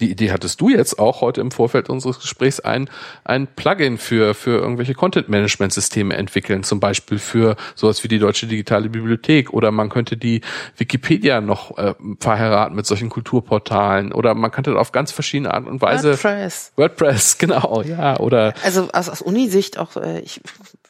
die 0.01 0.11
Idee 0.11 0.33
hattest 0.33 0.61
du 0.61 0.69
jetzt 0.69 0.99
auch 0.99 1.21
heute 1.21 1.41
im 1.41 1.51
Vorfeld 1.51 1.89
unseres 1.91 2.21
Gesprächs 2.21 2.61
ein, 2.61 2.89
ein 3.25 3.47
Plugin 3.47 3.99
für, 3.99 4.35
für 4.35 4.59
irgendwelche 4.59 4.95
Content-Management-Systeme 4.95 6.15
entwickeln, 6.17 6.63
zum 6.63 6.81
Beispiel 6.81 7.19
für 7.19 7.57
sowas 7.75 8.03
wie 8.03 8.09
die 8.09 8.19
Deutsche 8.19 8.47
Digitale 8.47 8.89
Bibliothek 8.89 9.53
oder 9.53 9.71
man 9.71 9.89
könnte 9.89 10.17
die 10.17 10.41
Wikipedia 10.77 11.41
noch 11.41 11.77
äh, 11.79 11.95
verheiraten 12.19 12.75
mit 12.75 12.87
solchen 12.87 13.11
Kulturportalen 13.11 14.13
oder 14.13 14.35
man 14.35 14.51
könnte 14.51 14.79
auf 14.79 14.93
ganz 14.93 15.13
verschiedene 15.13 15.53
Art 15.53 15.67
und 15.67 15.81
Weise 15.83 16.13
WordPress. 16.13 16.73
WordPress, 16.77 17.39
genau, 17.39 17.83
ja, 17.83 18.19
oder 18.19 18.55
also 18.65 18.89
aus, 18.93 19.09
aus 19.09 19.23
Unisicht 19.23 19.79
auch 19.79 19.97
äh, 19.97 20.21
ich 20.21 20.41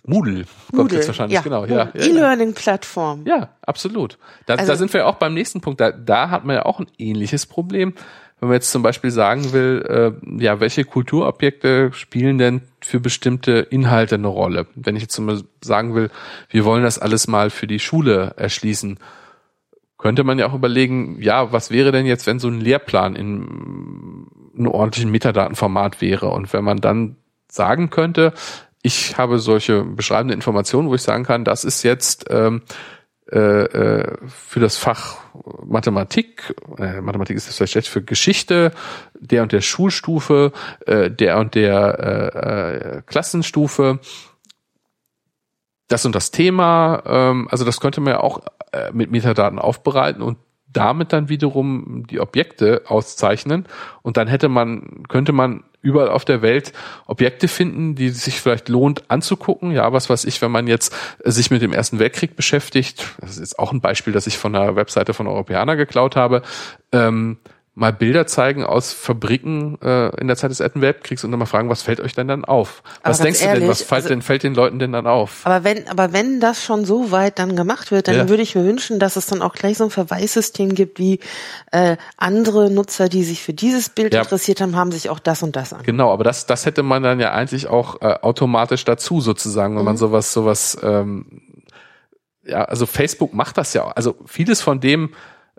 Moodle 0.04 0.44
kommt 0.70 0.72
Moodle, 0.72 0.98
jetzt 0.98 1.08
wahrscheinlich, 1.08 1.34
ja. 1.34 1.42
genau. 1.42 1.66
Ja, 1.66 1.90
ja, 1.94 2.04
E-Learning-Plattform. 2.06 3.26
Ja, 3.26 3.50
absolut. 3.62 4.18
Da, 4.46 4.54
also, 4.54 4.72
da 4.72 4.76
sind 4.76 4.92
wir 4.94 5.06
auch 5.06 5.16
beim 5.16 5.34
nächsten 5.34 5.60
Punkt. 5.60 5.80
Da, 5.80 5.92
da 5.92 6.30
hat 6.30 6.44
man 6.44 6.56
ja 6.56 6.64
auch 6.64 6.80
ein 6.80 6.86
ähnliches 6.98 7.46
Problem 7.46 7.94
wenn 8.40 8.48
man 8.48 8.56
jetzt 8.56 8.70
zum 8.70 8.82
Beispiel 8.82 9.10
sagen 9.10 9.52
will, 9.52 9.84
äh, 9.86 10.42
ja, 10.42 10.60
welche 10.60 10.84
Kulturobjekte 10.84 11.92
spielen 11.92 12.38
denn 12.38 12.62
für 12.80 12.98
bestimmte 12.98 13.58
Inhalte 13.58 14.14
eine 14.14 14.28
Rolle? 14.28 14.66
Wenn 14.74 14.96
ich 14.96 15.02
jetzt 15.02 15.14
zum 15.14 15.26
Beispiel 15.26 15.48
sagen 15.62 15.94
will, 15.94 16.10
wir 16.48 16.64
wollen 16.64 16.82
das 16.82 16.98
alles 16.98 17.28
mal 17.28 17.50
für 17.50 17.66
die 17.66 17.78
Schule 17.78 18.32
erschließen, 18.36 18.98
könnte 19.98 20.24
man 20.24 20.38
ja 20.38 20.48
auch 20.48 20.54
überlegen, 20.54 21.20
ja, 21.20 21.52
was 21.52 21.70
wäre 21.70 21.92
denn 21.92 22.06
jetzt, 22.06 22.26
wenn 22.26 22.38
so 22.38 22.48
ein 22.48 22.60
Lehrplan 22.60 23.14
in 23.14 24.26
einem 24.58 24.68
ordentlichen 24.68 25.10
Metadatenformat 25.10 26.00
wäre 26.00 26.30
und 26.30 26.50
wenn 26.54 26.64
man 26.64 26.78
dann 26.78 27.16
sagen 27.48 27.90
könnte, 27.90 28.32
ich 28.82 29.18
habe 29.18 29.38
solche 29.38 29.84
beschreibende 29.84 30.32
Informationen, 30.32 30.88
wo 30.88 30.94
ich 30.94 31.02
sagen 31.02 31.24
kann, 31.24 31.44
das 31.44 31.64
ist 31.64 31.82
jetzt 31.82 32.24
ähm, 32.30 32.62
äh, 32.62 32.72
äh, 32.72 32.99
für 33.30 34.60
das 34.60 34.76
Fach 34.76 35.18
Mathematik, 35.64 36.54
äh, 36.78 37.00
Mathematik 37.00 37.36
ist 37.36 37.48
das 37.48 37.56
vielleicht 37.56 37.72
schlecht, 37.72 37.88
für 37.88 38.02
Geschichte, 38.02 38.72
der 39.14 39.42
und 39.42 39.52
der 39.52 39.60
Schulstufe, 39.60 40.52
äh, 40.86 41.10
der 41.10 41.38
und 41.38 41.54
der 41.54 41.98
äh, 41.98 42.98
äh, 42.98 43.02
Klassenstufe, 43.02 44.00
das 45.88 46.04
und 46.04 46.14
das 46.14 46.30
Thema, 46.30 47.02
ähm, 47.06 47.48
also 47.50 47.64
das 47.64 47.80
könnte 47.80 48.00
man 48.00 48.14
ja 48.14 48.20
auch 48.20 48.42
äh, 48.72 48.90
mit 48.92 49.10
Metadaten 49.10 49.58
aufbereiten 49.58 50.22
und 50.22 50.38
damit 50.72 51.12
dann 51.12 51.28
wiederum 51.28 52.06
die 52.08 52.20
Objekte 52.20 52.82
auszeichnen. 52.86 53.66
Und 54.02 54.16
dann 54.16 54.28
hätte 54.28 54.48
man, 54.48 55.02
könnte 55.08 55.32
man 55.32 55.64
überall 55.82 56.10
auf 56.10 56.24
der 56.24 56.42
Welt 56.42 56.72
Objekte 57.06 57.48
finden, 57.48 57.94
die 57.94 58.10
sich 58.10 58.40
vielleicht 58.40 58.68
lohnt 58.68 59.10
anzugucken. 59.10 59.72
Ja, 59.72 59.92
was 59.92 60.10
weiß 60.10 60.24
ich, 60.24 60.42
wenn 60.42 60.50
man 60.50 60.66
jetzt 60.66 60.94
sich 61.24 61.50
mit 61.50 61.62
dem 61.62 61.72
Ersten 61.72 61.98
Weltkrieg 61.98 62.36
beschäftigt, 62.36 63.14
das 63.20 63.38
ist 63.38 63.58
auch 63.58 63.72
ein 63.72 63.80
Beispiel, 63.80 64.12
das 64.12 64.26
ich 64.26 64.38
von 64.38 64.52
der 64.52 64.76
Webseite 64.76 65.14
von 65.14 65.26
Europäer 65.26 65.60
geklaut 65.76 66.16
habe, 66.16 66.42
ähm, 66.92 67.38
mal 67.74 67.92
Bilder 67.92 68.26
zeigen 68.26 68.64
aus 68.64 68.92
Fabriken 68.92 69.80
äh, 69.80 70.08
in 70.20 70.26
der 70.26 70.36
Zeit 70.36 70.50
des 70.50 70.60
Ersten 70.60 70.80
Weltkriegs 70.80 71.24
und 71.24 71.30
dann 71.30 71.38
mal 71.38 71.46
fragen, 71.46 71.68
was 71.68 71.82
fällt 71.82 72.00
euch 72.00 72.14
denn 72.14 72.26
dann 72.26 72.44
auf? 72.44 72.82
Was 73.02 73.18
denkst 73.18 73.40
ehrlich, 73.40 73.54
du 73.54 73.60
denn, 73.60 73.70
was 73.70 73.82
fällt, 73.82 74.02
also, 74.02 74.08
denn, 74.08 74.22
fällt 74.22 74.42
den 74.42 74.54
Leuten 74.54 74.78
denn 74.78 74.92
dann 74.92 75.06
auf? 75.06 75.42
Aber 75.44 75.62
wenn, 75.62 75.88
aber 75.88 76.12
wenn 76.12 76.40
das 76.40 76.64
schon 76.64 76.84
so 76.84 77.12
weit 77.12 77.38
dann 77.38 77.54
gemacht 77.54 77.90
wird, 77.92 78.08
dann 78.08 78.16
ja. 78.16 78.28
würde 78.28 78.42
ich 78.42 78.54
mir 78.54 78.64
wünschen, 78.64 78.98
dass 78.98 79.16
es 79.16 79.26
dann 79.26 79.40
auch 79.40 79.54
gleich 79.54 79.78
so 79.78 79.84
ein 79.84 79.90
Verweissystem 79.90 80.74
gibt, 80.74 80.98
wie 80.98 81.20
äh, 81.70 81.96
andere 82.16 82.70
Nutzer, 82.70 83.08
die 83.08 83.22
sich 83.22 83.42
für 83.42 83.54
dieses 83.54 83.88
Bild 83.88 84.14
ja. 84.14 84.22
interessiert 84.22 84.60
haben, 84.60 84.74
haben 84.74 84.90
sich 84.90 85.08
auch 85.08 85.20
das 85.20 85.42
und 85.42 85.54
das 85.54 85.72
an. 85.72 85.82
Genau, 85.84 86.12
aber 86.12 86.24
das, 86.24 86.46
das 86.46 86.66
hätte 86.66 86.82
man 86.82 87.02
dann 87.02 87.20
ja 87.20 87.32
eigentlich 87.32 87.68
auch 87.68 88.02
äh, 88.02 88.14
automatisch 88.20 88.84
dazu 88.84 89.20
sozusagen, 89.20 89.74
wenn 89.74 89.82
mhm. 89.82 89.86
man 89.86 89.96
sowas, 89.96 90.32
sowas 90.32 90.76
ähm, 90.82 91.24
ja, 92.44 92.64
also 92.64 92.86
Facebook 92.86 93.32
macht 93.32 93.58
das 93.58 93.74
ja. 93.74 93.88
Also 93.88 94.16
vieles 94.26 94.60
von 94.60 94.80
dem, 94.80 95.10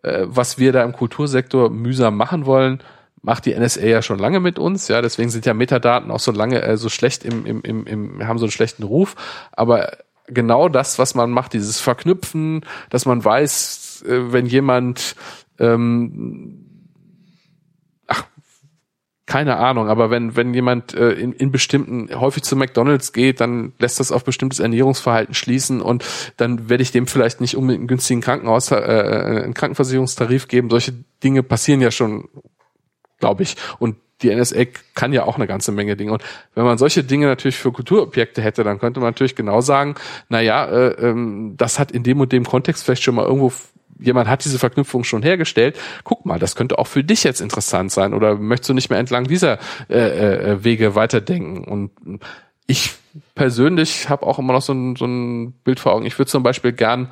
äh, 0.04 0.24
was 0.26 0.58
wir 0.58 0.72
da 0.72 0.84
im 0.84 0.93
Kultursektor 0.93 1.70
mühsam 1.70 2.18
machen 2.18 2.45
wollen, 2.45 2.80
macht 3.22 3.45
die 3.45 3.54
NSA 3.54 3.82
ja 3.82 4.02
schon 4.02 4.20
lange 4.20 4.39
mit 4.39 4.58
uns, 4.58 4.88
ja, 4.88 5.02
deswegen 5.02 5.30
sind 5.30 5.45
ja 5.45 5.54
Metadaten 5.54 6.10
auch 6.12 6.20
so 6.20 6.32
lange 6.32 6.62
äh, 6.62 6.78
so 6.78 6.89
schlecht 6.89 7.24
im, 7.24 7.45
im, 7.45 7.62
im, 7.62 7.86
im, 7.86 8.28
haben 8.28 8.39
so 8.39 8.45
einen 8.45 8.52
schlechten 8.52 8.84
Ruf, 8.84 9.16
aber 9.52 9.97
genau 10.28 10.70
das, 10.70 10.97
was 10.97 11.14
man 11.14 11.30
macht, 11.30 11.54
dieses 11.54 11.80
Verknüpfen, 11.80 12.66
dass 12.89 13.06
man 13.06 13.24
weiß, 13.24 14.04
äh, 14.08 14.32
wenn 14.34 14.45
jemand 14.45 15.16
ähm, 15.60 16.70
keine 19.32 19.55
Ahnung, 19.55 19.88
aber 19.88 20.09
wenn, 20.09 20.36
wenn 20.36 20.53
jemand 20.53 20.93
äh, 20.93 21.11
in, 21.11 21.32
in 21.32 21.53
bestimmten, 21.53 22.09
häufig 22.19 22.43
zu 22.43 22.57
McDonalds 22.57 23.13
geht, 23.13 23.39
dann 23.39 23.71
lässt 23.79 24.01
das 24.01 24.11
auf 24.11 24.25
bestimmtes 24.25 24.59
Ernährungsverhalten 24.59 25.34
schließen 25.34 25.79
und 25.79 26.03
dann 26.36 26.67
werde 26.67 26.84
ich 26.84 26.91
dem 26.91 27.07
vielleicht 27.07 27.39
nicht 27.39 27.55
unbedingt 27.55 27.79
einen 27.79 27.88
günstigen 27.88 28.19
Krankenhaus, 28.19 28.71
äh, 28.71 28.75
äh, 28.75 29.43
einen 29.43 29.53
Krankenversicherungstarif 29.53 30.49
geben. 30.49 30.69
Solche 30.69 30.91
Dinge 31.23 31.43
passieren 31.43 31.79
ja 31.79 31.91
schon, 31.91 32.27
glaube 33.21 33.43
ich. 33.43 33.55
Und 33.79 33.95
die 34.21 34.36
NSA 34.36 34.65
kann 34.95 35.13
ja 35.13 35.23
auch 35.23 35.38
eine 35.38 35.47
ganze 35.47 35.71
Menge 35.71 35.95
Dinge. 35.95 36.11
Und 36.11 36.23
wenn 36.53 36.65
man 36.65 36.77
solche 36.77 37.05
Dinge 37.05 37.27
natürlich 37.27 37.55
für 37.55 37.71
Kulturobjekte 37.71 38.41
hätte, 38.41 38.65
dann 38.65 38.79
könnte 38.79 38.99
man 38.99 39.11
natürlich 39.11 39.38
genau 39.38 39.61
sagen, 39.61 39.95
na 40.27 40.41
ja, 40.41 40.65
äh, 40.65 41.07
ähm, 41.07 41.53
das 41.55 41.79
hat 41.79 41.93
in 41.93 42.03
dem 42.03 42.19
und 42.19 42.34
dem 42.34 42.43
Kontext 42.43 42.84
vielleicht 42.84 43.03
schon 43.03 43.15
mal 43.15 43.25
irgendwo 43.25 43.53
jemand 44.02 44.28
hat 44.28 44.43
diese 44.43 44.60
Verknüpfung 44.60 45.04
schon 45.04 45.24
hergestellt. 45.24 45.80
Guck 46.04 46.26
mal, 46.26 46.39
das 46.39 46.56
könnte 46.56 46.78
auch 46.78 46.88
für 46.88 47.04
dich 47.04 47.24
jetzt 47.24 47.39
interessant 47.41 47.91
sein 47.91 48.14
oder 48.14 48.36
möchtest 48.36 48.70
du 48.70 48.74
nicht 48.74 48.89
mehr 48.89 48.99
entlang 48.99 49.26
dieser 49.26 49.60
äh, 49.89 50.52
äh, 50.54 50.64
Wege 50.64 50.95
weiterdenken? 50.95 51.64
Und 51.64 51.91
ich 52.68 52.91
persönlich 53.36 54.10
habe 54.10 54.26
auch 54.26 54.39
immer 54.39 54.54
noch 54.54 54.62
so 54.62 54.74
ein, 54.74 54.95
so 54.95 55.06
ein 55.06 55.54
Bild 55.64 55.80
vor 55.80 55.93
Augen. 55.93 56.06
Ich 56.06 56.18
würde 56.18 56.30
zum 56.30 56.43
Beispiel 56.43 56.74
gern 56.74 57.10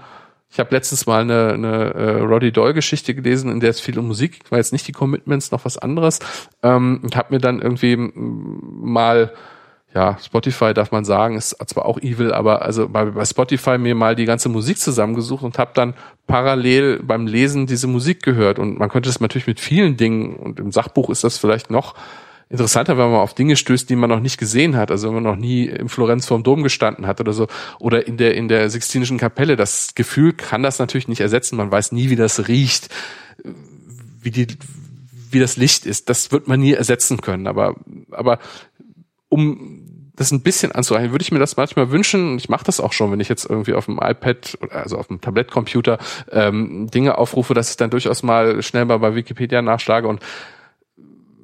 ich 0.52 0.60
habe 0.60 0.74
letztens 0.74 1.06
mal 1.06 1.22
eine, 1.22 1.54
eine 1.54 1.94
äh, 1.94 2.22
Roddy 2.22 2.52
Doyle 2.52 2.74
Geschichte 2.74 3.14
gelesen, 3.14 3.52
in 3.52 3.60
der 3.60 3.70
es 3.70 3.80
viel 3.80 4.00
um 4.00 4.08
Musik 4.08 4.40
war 4.50 4.58
jetzt 4.58 4.74
nicht 4.74 4.88
die 4.88 4.92
Commitments, 4.92 5.52
noch 5.52 5.64
was 5.64 5.78
anderes. 5.78 6.20
Ähm, 6.64 7.02
und 7.04 7.16
habe 7.16 7.36
mir 7.36 7.40
dann 7.40 7.62
irgendwie 7.62 7.96
mal 7.96 9.32
ja, 9.94 10.18
Spotify 10.24 10.74
darf 10.74 10.92
man 10.92 11.04
sagen, 11.04 11.36
ist 11.36 11.58
zwar 11.68 11.86
auch 11.86 11.98
evil, 11.98 12.32
aber 12.32 12.62
also 12.62 12.88
bei, 12.88 13.06
bei 13.06 13.26
Spotify 13.26 13.80
mir 13.80 13.96
mal 13.96 14.16
die 14.16 14.26
ganze 14.26 14.48
Musik 14.48 14.78
zusammengesucht 14.78 15.44
und 15.44 15.58
habe 15.58 15.72
dann 15.74 15.96
parallel 16.28 17.02
beim 17.02 17.26
Lesen 17.26 17.66
diese 17.66 17.88
Musik 17.88 18.22
gehört. 18.22 18.60
Und 18.60 18.78
man 18.78 18.90
könnte 18.90 19.10
das 19.10 19.20
natürlich 19.20 19.48
mit 19.48 19.60
vielen 19.60 19.98
Dingen, 19.98 20.36
und 20.36 20.60
im 20.60 20.72
Sachbuch 20.72 21.10
ist 21.10 21.24
das 21.24 21.40
vielleicht 21.40 21.72
noch 21.72 21.96
interessanter, 22.50 22.98
wenn 22.98 23.10
man 23.10 23.20
auf 23.20 23.34
Dinge 23.34 23.56
stößt, 23.56 23.90
die 23.90 23.96
man 23.96 24.12
noch 24.12 24.20
nicht 24.20 24.38
gesehen 24.38 24.76
hat, 24.76 24.92
also 24.92 25.08
wenn 25.08 25.16
man 25.16 25.24
noch 25.24 25.36
nie 25.36 25.66
im 25.66 25.90
Florenz 25.90 26.28
vorm 26.28 26.44
Dom 26.44 26.62
gestanden 26.62 27.08
hat 27.08 27.20
oder 27.20 27.34
so, 27.34 27.48
oder 27.80 28.06
in 28.06 28.18
der, 28.18 28.36
in 28.36 28.48
der 28.48 28.70
Sixtinischen 28.70 29.18
Kapelle. 29.18 29.56
Das 29.56 29.96
Gefühl 29.96 30.34
kann 30.34 30.62
das 30.62 30.78
natürlich 30.78 31.08
nicht 31.08 31.22
ersetzen. 31.22 31.58
Man 31.58 31.72
weiß 31.72 31.94
nie, 31.94 32.12
wie 32.12 32.16
das 32.16 32.48
riecht, 32.48 32.90
wie 34.22 34.32
die, 34.32 34.48
wie 35.32 35.40
das 35.40 35.58
Licht 35.58 35.88
ist. 35.88 36.10
Das 36.10 36.32
wird 36.32 36.48
man 36.48 36.60
nie 36.60 36.74
ersetzen 36.74 37.22
können. 37.22 37.48
Aber, 37.48 37.76
aber 38.12 38.38
um 39.30 39.79
das 40.20 40.32
ein 40.32 40.42
bisschen 40.42 40.74
anzureichen, 40.74 41.12
würde 41.12 41.24
ich 41.24 41.32
mir 41.32 41.40
das 41.40 41.56
manchmal 41.56 41.92
wünschen, 41.92 42.34
und 42.34 42.38
ich 42.40 42.50
mache 42.50 42.66
das 42.66 42.82
auch 42.82 42.92
schon, 42.92 43.12
wenn 43.12 43.22
ich 43.22 43.30
jetzt 43.30 43.50
irgendwie 43.50 43.74
auf 43.74 43.86
dem 43.86 44.00
iPad, 44.02 44.58
also 44.70 44.98
auf 44.98 45.08
dem 45.08 45.22
Tablettcomputer 45.22 45.98
ähm, 46.32 46.90
Dinge 46.92 47.18
aufrufe, 47.18 47.54
dass 47.54 47.72
ich 47.72 47.78
dann 47.78 47.90
durchaus 47.90 48.22
mal 48.22 48.62
schnell 48.62 48.84
mal 48.84 49.00
bei 49.00 49.16
Wikipedia 49.16 49.62
nachschlage 49.62 50.08
und 50.08 50.22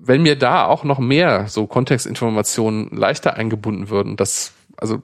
wenn 0.01 0.21
mir 0.21 0.37
da 0.37 0.65
auch 0.65 0.83
noch 0.83 0.99
mehr 0.99 1.47
so 1.47 1.65
Kontextinformationen 1.65 2.89
leichter 2.91 3.35
eingebunden 3.35 3.89
würden, 3.89 4.17
das, 4.17 4.51
also 4.77 5.01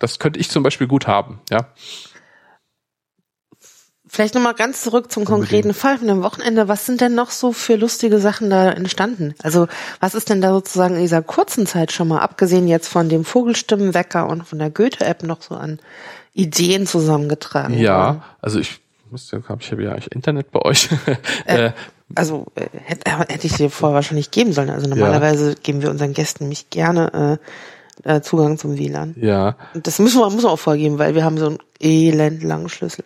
das 0.00 0.18
könnte 0.18 0.40
ich 0.40 0.50
zum 0.50 0.64
Beispiel 0.64 0.88
gut 0.88 1.06
haben, 1.06 1.40
ja. 1.48 1.68
Vielleicht 4.14 4.34
nochmal 4.34 4.52
ganz 4.52 4.82
zurück 4.82 5.10
zum 5.10 5.24
konkreten 5.24 5.68
Unbedingt. 5.68 5.76
Fall 5.76 5.96
von 5.96 6.06
dem 6.06 6.22
Wochenende. 6.22 6.68
Was 6.68 6.84
sind 6.84 7.00
denn 7.00 7.14
noch 7.14 7.30
so 7.30 7.52
für 7.52 7.76
lustige 7.76 8.18
Sachen 8.18 8.50
da 8.50 8.70
entstanden? 8.70 9.34
Also 9.42 9.68
was 10.00 10.14
ist 10.14 10.28
denn 10.28 10.42
da 10.42 10.52
sozusagen 10.52 10.96
in 10.96 11.00
dieser 11.00 11.22
kurzen 11.22 11.66
Zeit 11.66 11.92
schon 11.92 12.08
mal, 12.08 12.18
abgesehen 12.18 12.68
jetzt 12.68 12.88
von 12.88 13.08
dem 13.08 13.24
Vogelstimmenwecker 13.24 14.28
und 14.28 14.46
von 14.46 14.58
der 14.58 14.68
Goethe-App 14.68 15.22
noch 15.22 15.40
so 15.40 15.54
an 15.54 15.78
Ideen 16.34 16.86
zusammengetragen? 16.86 17.78
Ja, 17.78 18.06
worden? 18.06 18.22
also 18.42 18.58
ich 18.58 18.80
müsste, 19.10 19.38
ich 19.38 19.48
habe 19.48 19.82
ja 19.82 19.92
eigentlich 19.92 20.12
Internet 20.12 20.50
bei 20.50 20.60
euch. 20.60 20.90
Äh, 21.46 21.68
äh, 21.68 21.72
also 22.14 22.48
äh, 22.54 22.66
hätte, 22.84 23.18
hätte 23.18 23.46
ich 23.46 23.54
dir 23.54 23.70
vorher 23.70 23.94
wahrscheinlich 23.94 24.30
geben 24.30 24.52
sollen. 24.52 24.68
Also 24.68 24.90
normalerweise 24.90 25.52
ja. 25.52 25.56
geben 25.62 25.80
wir 25.80 25.88
unseren 25.88 26.12
Gästen 26.12 26.44
nämlich 26.44 26.68
gerne 26.68 27.38
äh, 27.40 27.46
äh, 28.04 28.20
Zugang 28.20 28.58
zum 28.58 28.78
WLAN. 28.78 29.14
Ja. 29.20 29.56
Und 29.74 29.86
das 29.86 29.98
müssen 29.98 30.20
wir, 30.20 30.30
muss 30.30 30.42
man 30.42 30.52
auch 30.52 30.58
vorgeben, 30.58 30.98
weil 30.98 31.14
wir 31.14 31.24
haben 31.24 31.38
so 31.38 31.46
einen 31.46 31.58
elend 31.80 32.42
langen 32.42 32.68
Schlüssel. 32.68 33.04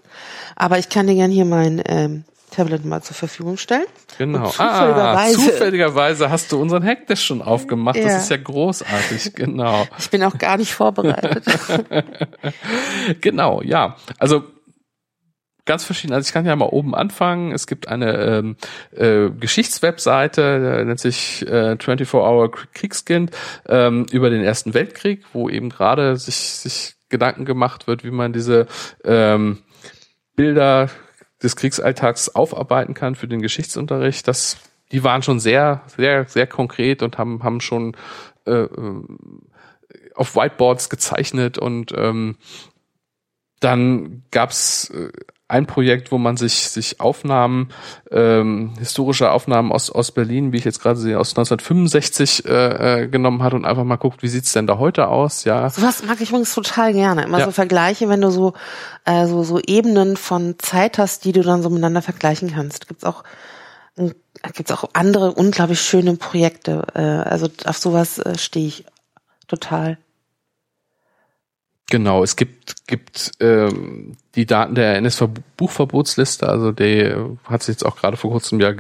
Aber 0.55 0.79
ich 0.79 0.89
kann 0.89 1.07
dir 1.07 1.15
gerne 1.15 1.33
hier 1.33 1.45
mein 1.45 1.83
ähm, 1.87 2.25
Tablet 2.51 2.85
mal 2.85 3.03
zur 3.03 3.15
Verfügung 3.15 3.57
stellen. 3.57 3.87
Genau. 4.19 4.49
Zufälligerweise, 4.49 5.39
ah, 5.39 5.45
zufälligerweise 5.45 6.31
hast 6.31 6.53
du 6.53 6.61
unseren 6.61 6.85
Hackdash 6.85 7.23
schon 7.23 7.43
aufgemacht. 7.43 7.97
Ja. 7.97 8.05
Das 8.05 8.23
ist 8.23 8.31
ja 8.31 8.39
großartig, 8.39 9.35
genau. 9.35 9.87
Ich 9.99 10.09
bin 10.11 10.23
auch 10.23 10.39
gar 10.39 10.57
nicht 10.57 10.73
vorbereitet. 10.73 11.45
genau, 13.21 13.61
ja. 13.63 13.97
Also 14.19 14.45
ganz 15.67 15.85
verschieden. 15.85 16.15
Also 16.15 16.27
ich 16.27 16.33
kann 16.33 16.47
ja 16.47 16.57
mal 16.57 16.67
oben 16.67 16.95
anfangen. 16.95 17.53
Es 17.53 17.67
gibt 17.67 17.89
eine 17.89 18.15
ähm, 18.15 18.57
äh, 18.93 19.31
Geschichtswebseite, 19.31 20.85
nennt 20.87 21.01
sich 21.01 21.47
äh, 21.47 21.73
24-Hour 21.73 22.51
Kriegskind, 22.73 23.37
ähm, 23.69 24.07
über 24.11 24.31
den 24.31 24.43
Ersten 24.43 24.73
Weltkrieg, 24.75 25.25
wo 25.33 25.49
eben 25.49 25.69
gerade 25.69 26.17
sich, 26.17 26.37
sich 26.37 26.95
Gedanken 27.09 27.45
gemacht 27.45 27.87
wird, 27.87 28.05
wie 28.05 28.11
man 28.11 28.33
diese 28.33 28.67
ähm, 29.05 29.59
Bilder 30.35 30.89
des 31.43 31.57
Kriegsalltags 31.57 32.35
aufarbeiten 32.35 32.95
kann 32.95 33.15
für 33.15 33.29
den 33.29 33.43
Geschichtsunterricht. 33.43 34.27
Das, 34.27 34.57
die 34.93 35.05
waren 35.05 35.23
schon 35.23 35.41
sehr, 35.41 35.83
sehr, 35.97 36.27
sehr 36.27 36.47
konkret 36.47 37.03
und 37.03 37.19
haben, 37.19 37.43
haben 37.43 37.61
schon 37.61 37.97
äh, 38.47 38.53
äh 38.53 39.03
auf 40.15 40.35
Whiteboards 40.35 40.89
gezeichnet 40.89 41.59
und 41.59 41.93
ähm, 41.95 42.37
dann 43.61 44.23
gab's 44.31 44.89
äh, 44.89 45.11
ein 45.49 45.67
Projekt, 45.67 46.11
wo 46.11 46.19
man 46.19 46.37
sich 46.37 46.69
sich 46.69 47.01
Aufnahmen, 47.01 47.69
ähm, 48.11 48.75
historische 48.79 49.31
Aufnahmen 49.31 49.71
aus 49.71 49.91
aus 49.91 50.11
Berlin, 50.11 50.53
wie 50.53 50.57
ich 50.57 50.65
jetzt 50.65 50.81
gerade 50.81 50.99
sehe, 50.99 51.19
aus 51.19 51.31
1965 51.31 52.45
äh, 52.45 53.03
äh, 53.03 53.09
genommen 53.09 53.43
hat 53.43 53.55
und 53.55 53.65
einfach 53.65 53.85
mal 53.85 53.97
guckt, 53.97 54.23
wie 54.23 54.29
sieht's 54.29 54.53
denn 54.53 54.67
da 54.67 54.79
heute 54.79 55.09
aus? 55.09 55.45
Ja. 55.45 55.71
Sowas 55.71 56.03
mag 56.05 56.21
ich 56.21 56.31
übrigens 56.31 56.55
total 56.55 56.93
gerne. 56.93 57.25
Immer 57.25 57.39
ja. 57.39 57.45
so 57.45 57.53
Vergleiche, 57.53 58.09
wenn 58.09 58.21
du 58.21 58.31
so 58.31 58.55
äh, 59.05 59.27
so 59.27 59.45
so 59.45 59.61
Ebenen 59.61 60.17
von 60.17 60.57
Zeit 60.59 60.99
hast, 60.99 61.25
die 61.25 61.33
du 61.33 61.43
dann 61.43 61.63
so 61.63 61.71
miteinander 61.71 62.03
vergleichen 62.03 62.53
kannst. 62.53 62.89
Gibt's 62.89 63.05
auch 63.05 63.23
gibt's 64.55 64.73
auch 64.73 64.91
andere 64.93 65.33
unglaublich 65.33 65.81
schöne 65.81 66.17
Projekte. 66.17 66.87
Äh, 66.95 67.01
also 67.01 67.49
auf 67.65 67.79
sowas 67.79 68.19
äh, 68.19 68.37
stehe 68.37 68.67
ich 68.67 68.85
total. 69.49 69.99
Genau, 71.89 72.25
es 72.25 72.35
gibt, 72.35 72.87
gibt 72.89 73.33
ähm, 73.39 74.17
die 74.35 74.47
Daten 74.47 74.75
der 74.75 74.97
NSV-Buchverbotsliste, 74.97 76.49
also 76.49 76.73
die 76.73 77.15
hat 77.45 77.63
sich 77.63 77.75
jetzt 77.75 77.87
auch 77.87 77.97
gerade 77.97 78.17
vor 78.17 78.33
kurzem 78.33 78.61
ja, 78.61 78.73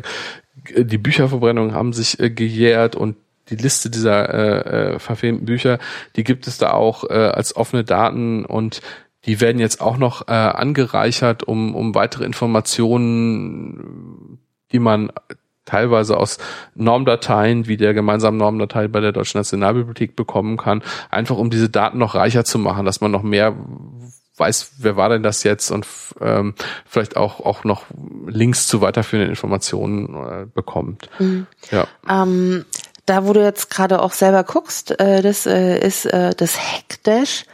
die 0.76 0.98
Bücherverbrennungen 0.98 1.72
haben 1.72 1.92
sich 1.92 2.18
äh, 2.18 2.30
gejährt 2.30 2.96
und 2.96 3.16
die 3.50 3.56
Liste 3.56 3.90
dieser 3.90 4.34
äh, 4.34 4.94
äh, 4.94 4.98
verfilmten 4.98 5.46
Bücher, 5.46 5.78
die 6.16 6.24
gibt 6.24 6.48
es 6.48 6.58
da 6.58 6.72
auch 6.72 7.04
äh, 7.04 7.12
als 7.12 7.54
offene 7.54 7.84
Daten 7.84 8.44
und 8.44 8.82
die 9.24 9.40
werden 9.40 9.60
jetzt 9.60 9.80
auch 9.80 9.98
noch 9.98 10.26
äh, 10.26 10.32
angereichert, 10.32 11.44
um, 11.44 11.76
um 11.76 11.94
weitere 11.94 12.24
Informationen 12.24 14.40
die 14.72 14.78
man 14.78 15.10
teilweise 15.66 16.16
aus 16.16 16.38
Normdateien 16.74 17.66
wie 17.66 17.76
der 17.76 17.92
gemeinsamen 17.92 18.38
Normdatei 18.38 18.88
bei 18.88 19.00
der 19.00 19.12
Deutschen 19.12 19.38
Nationalbibliothek 19.38 20.16
bekommen 20.16 20.56
kann, 20.56 20.82
einfach 21.10 21.36
um 21.36 21.50
diese 21.50 21.68
Daten 21.68 21.98
noch 21.98 22.14
reicher 22.14 22.44
zu 22.44 22.58
machen, 22.58 22.86
dass 22.86 23.02
man 23.02 23.10
noch 23.10 23.22
mehr 23.22 23.54
weiß, 24.38 24.72
wer 24.78 24.96
war 24.96 25.08
denn 25.08 25.22
das 25.22 25.42
jetzt 25.42 25.70
und 25.70 25.86
ähm, 26.20 26.54
vielleicht 26.86 27.16
auch 27.16 27.40
auch 27.40 27.64
noch 27.64 27.84
Links 28.26 28.66
zu 28.66 28.80
weiterführenden 28.80 29.30
Informationen 29.30 30.14
äh, 30.14 30.46
bekommt. 30.46 31.08
Mhm. 31.18 31.46
Ja. 31.70 31.86
Ähm, 32.08 32.64
da, 33.06 33.26
wo 33.26 33.32
du 33.32 33.42
jetzt 33.42 33.70
gerade 33.70 34.02
auch 34.02 34.12
selber 34.12 34.44
guckst, 34.44 34.98
äh, 35.00 35.22
das 35.22 35.46
äh, 35.46 35.78
ist 35.78 36.06
äh, 36.06 36.34
das 36.36 36.58
Hackdash 36.58 37.44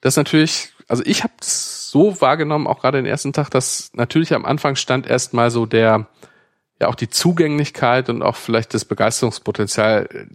dass 0.00 0.16
natürlich, 0.16 0.72
also 0.86 1.02
ich 1.06 1.24
habe 1.24 1.32
es 1.40 1.90
so 1.90 2.20
wahrgenommen, 2.20 2.66
auch 2.66 2.80
gerade 2.80 2.98
den 2.98 3.06
ersten 3.06 3.32
Tag, 3.32 3.50
dass 3.50 3.90
natürlich 3.94 4.34
am 4.34 4.44
Anfang 4.44 4.76
stand 4.76 5.06
erstmal 5.06 5.50
so 5.50 5.66
der 5.66 6.06
ja 6.80 6.88
auch 6.88 6.94
die 6.94 7.08
Zugänglichkeit 7.08 8.08
und 8.08 8.22
auch 8.22 8.36
vielleicht 8.36 8.74
das 8.74 8.84
Begeisterungspotenzial 8.84 10.28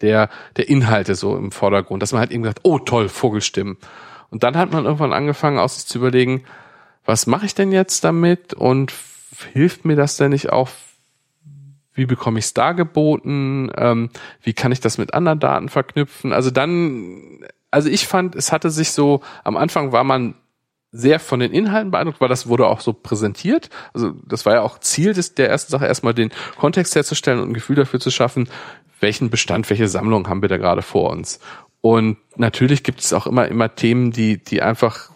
der, 0.00 0.30
der 0.56 0.68
Inhalte 0.68 1.14
so 1.14 1.36
im 1.36 1.52
Vordergrund, 1.52 2.02
dass 2.02 2.12
man 2.12 2.20
halt 2.20 2.30
eben 2.30 2.42
gesagt, 2.42 2.60
oh 2.62 2.78
toll, 2.78 3.08
Vogelstimmen. 3.08 3.76
Und 4.30 4.42
dann 4.44 4.56
hat 4.56 4.72
man 4.72 4.84
irgendwann 4.84 5.12
angefangen, 5.12 5.58
aus 5.58 5.76
sich 5.76 5.86
zu 5.86 5.98
überlegen, 5.98 6.44
was 7.04 7.26
mache 7.26 7.46
ich 7.46 7.54
denn 7.54 7.72
jetzt 7.72 8.04
damit 8.04 8.54
und 8.54 8.92
hilft 9.52 9.84
mir 9.84 9.96
das 9.96 10.16
denn 10.16 10.30
nicht 10.30 10.50
auch, 10.50 10.68
wie 11.92 12.06
bekomme 12.06 12.38
ich 12.38 12.46
es 12.46 12.54
dargeboten, 12.54 13.72
ähm, 13.76 14.10
wie 14.42 14.52
kann 14.52 14.70
ich 14.70 14.80
das 14.80 14.98
mit 14.98 15.12
anderen 15.12 15.40
Daten 15.40 15.68
verknüpfen? 15.68 16.32
Also 16.32 16.50
dann, 16.50 17.44
also 17.70 17.88
ich 17.88 18.06
fand, 18.06 18.36
es 18.36 18.52
hatte 18.52 18.70
sich 18.70 18.92
so, 18.92 19.22
am 19.42 19.56
Anfang 19.56 19.92
war 19.92 20.04
man 20.04 20.34
sehr 20.92 21.20
von 21.20 21.40
den 21.40 21.52
Inhalten 21.52 21.90
beeindruckt, 21.90 22.20
weil 22.20 22.28
das 22.28 22.48
wurde 22.48 22.66
auch 22.66 22.80
so 22.80 22.92
präsentiert. 22.92 23.70
Also 23.92 24.12
das 24.26 24.44
war 24.44 24.54
ja 24.54 24.62
auch 24.62 24.80
Ziel 24.80 25.12
des, 25.12 25.34
der 25.34 25.48
ersten 25.48 25.70
Sache, 25.70 25.86
erstmal 25.86 26.14
den 26.14 26.30
Kontext 26.56 26.94
herzustellen 26.94 27.38
und 27.40 27.50
ein 27.50 27.54
Gefühl 27.54 27.76
dafür 27.76 28.00
zu 28.00 28.10
schaffen, 28.10 28.48
welchen 28.98 29.30
Bestand, 29.30 29.70
welche 29.70 29.88
Sammlung 29.88 30.28
haben 30.28 30.42
wir 30.42 30.48
da 30.48 30.56
gerade 30.56 30.82
vor 30.82 31.10
uns. 31.10 31.40
Und 31.80 32.18
natürlich 32.36 32.82
gibt 32.82 33.00
es 33.00 33.12
auch 33.12 33.26
immer, 33.26 33.48
immer 33.48 33.74
Themen, 33.74 34.10
die, 34.10 34.42
die 34.42 34.62
einfach 34.62 35.10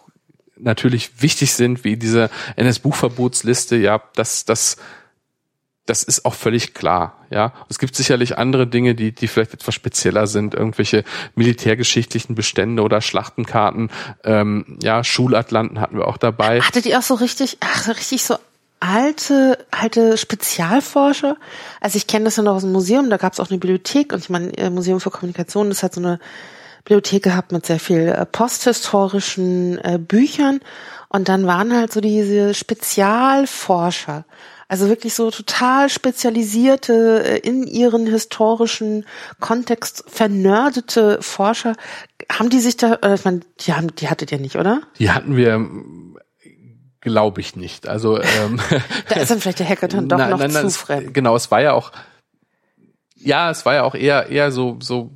natürlich 0.57 1.21
wichtig 1.21 1.53
sind, 1.53 1.83
wie 1.83 1.97
diese 1.97 2.29
NS-Buchverbotsliste. 2.55 3.75
Ja, 3.75 4.01
das, 4.15 4.45
das 4.45 4.77
das 5.85 6.01
ist 6.01 6.25
auch 6.25 6.33
völlig 6.33 6.73
klar, 6.73 7.25
ja. 7.29 7.53
Es 7.69 7.77
gibt 7.77 7.95
sicherlich 7.95 8.37
andere 8.37 8.65
Dinge, 8.65 8.95
die, 8.95 9.11
die 9.11 9.27
vielleicht 9.27 9.53
etwas 9.53 9.75
spezieller 9.75 10.25
sind, 10.25 10.55
irgendwelche 10.55 11.03
militärgeschichtlichen 11.35 12.33
Bestände 12.33 12.81
oder 12.81 13.01
Schlachtenkarten, 13.01 13.91
ähm, 14.23 14.79
ja, 14.81 15.03
Schulatlanten 15.03 15.79
hatten 15.79 15.97
wir 15.97 16.07
auch 16.07 16.17
dabei. 16.17 16.61
Hattet 16.61 16.85
ihr 16.85 16.97
auch 16.97 17.03
so 17.03 17.13
richtig, 17.13 17.57
ach, 17.59 17.87
richtig 17.87 18.23
so 18.23 18.37
alte, 18.79 19.63
alte 19.69 20.17
Spezialforscher? 20.17 21.37
Also 21.81 21.97
ich 21.97 22.07
kenne 22.07 22.25
das 22.25 22.37
ja 22.37 22.43
noch 22.43 22.55
aus 22.55 22.63
dem 22.63 22.71
Museum, 22.71 23.09
da 23.09 23.17
gab 23.17 23.33
es 23.33 23.39
auch 23.39 23.49
eine 23.49 23.59
Bibliothek 23.59 24.11
und 24.11 24.19
ich 24.19 24.29
meine, 24.29 24.57
äh, 24.57 24.71
Museum 24.71 24.99
für 24.99 25.11
Kommunikation, 25.11 25.69
das 25.69 25.83
hat 25.83 25.93
so 25.93 26.01
eine 26.01 26.19
Bibliothek 26.83 27.23
gehabt 27.23 27.51
mit 27.51 27.65
sehr 27.65 27.79
viel 27.79 28.07
äh, 28.07 28.25
posthistorischen 28.25 29.77
äh, 29.83 29.99
Büchern 29.99 30.61
und 31.09 31.29
dann 31.29 31.45
waren 31.45 31.75
halt 31.75 31.93
so 31.93 32.01
diese 32.01 32.55
Spezialforscher. 32.55 34.25
Also 34.67 34.89
wirklich 34.89 35.13
so 35.13 35.29
total 35.29 35.89
spezialisierte, 35.89 37.23
äh, 37.23 37.37
in 37.47 37.67
ihren 37.67 38.07
historischen 38.07 39.05
Kontext 39.39 40.03
vernördete 40.07 41.21
Forscher. 41.21 41.75
Haben 42.31 42.49
die 42.49 42.59
sich 42.59 42.77
da, 42.77 42.95
äh, 42.95 43.15
ich 43.15 43.25
meine, 43.25 43.41
die 43.59 43.73
haben, 43.73 43.95
die 43.95 44.09
hattet 44.09 44.31
ihr 44.31 44.39
nicht, 44.39 44.55
oder? 44.55 44.81
Die 44.97 45.11
hatten 45.11 45.35
wir, 45.35 45.63
glaube 47.01 47.41
ich 47.41 47.55
nicht. 47.55 47.87
Also 47.87 48.19
ähm, 48.19 48.59
da 49.09 49.15
ist 49.15 49.31
dann 49.31 49.39
vielleicht 49.39 49.59
der 49.59 49.69
Hackathon 49.69 50.09
doch 50.09 50.17
nein, 50.17 50.31
noch 50.31 50.39
nein, 50.39 50.51
zu 50.51 50.69
fremd. 50.71 51.13
Genau, 51.13 51.35
es 51.35 51.51
war 51.51 51.61
ja 51.61 51.73
auch, 51.73 51.91
ja, 53.15 53.51
es 53.51 53.65
war 53.65 53.75
ja 53.75 53.83
auch 53.83 53.95
eher 53.95 54.29
eher 54.29 54.51
so 54.51 54.77
so 54.81 55.11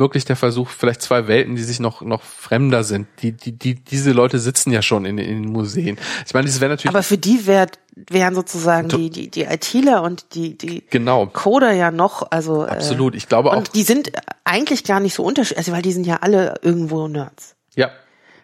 wirklich 0.00 0.24
der 0.24 0.36
Versuch, 0.36 0.68
vielleicht 0.70 1.02
zwei 1.02 1.28
Welten, 1.28 1.54
die 1.54 1.62
sich 1.62 1.78
noch 1.78 2.00
noch 2.00 2.22
fremder 2.22 2.82
sind. 2.82 3.06
Die 3.22 3.32
die 3.32 3.52
die 3.52 3.76
diese 3.76 4.12
Leute 4.12 4.38
sitzen 4.38 4.72
ja 4.72 4.82
schon 4.82 5.04
in, 5.04 5.18
in 5.18 5.42
den 5.42 5.52
Museen. 5.52 5.98
Ich 6.26 6.34
meine, 6.34 6.46
das 6.46 6.60
wäre 6.60 6.70
natürlich. 6.70 6.94
Aber 6.94 7.04
für 7.04 7.18
die 7.18 7.46
wäre 7.46 7.68
wären 7.94 8.34
sozusagen 8.34 8.88
die 8.88 9.10
die 9.10 9.30
die 9.30 9.42
ITler 9.42 10.02
und 10.02 10.34
die 10.34 10.58
die 10.58 10.82
genau. 10.90 11.26
Coder 11.26 11.72
ja 11.72 11.90
noch 11.90 12.30
also 12.30 12.64
äh, 12.64 12.70
absolut. 12.70 13.14
Ich 13.14 13.28
glaube 13.28 13.52
auch. 13.52 13.58
Und 13.58 13.74
die 13.76 13.82
sind 13.84 14.10
eigentlich 14.44 14.82
gar 14.84 14.98
nicht 14.98 15.14
so 15.14 15.22
unterschiedlich, 15.22 15.58
also 15.58 15.72
weil 15.72 15.82
die 15.82 15.92
sind 15.92 16.06
ja 16.06 16.16
alle 16.22 16.54
irgendwo 16.62 17.06
Nerds. 17.06 17.54
Ja. 17.76 17.90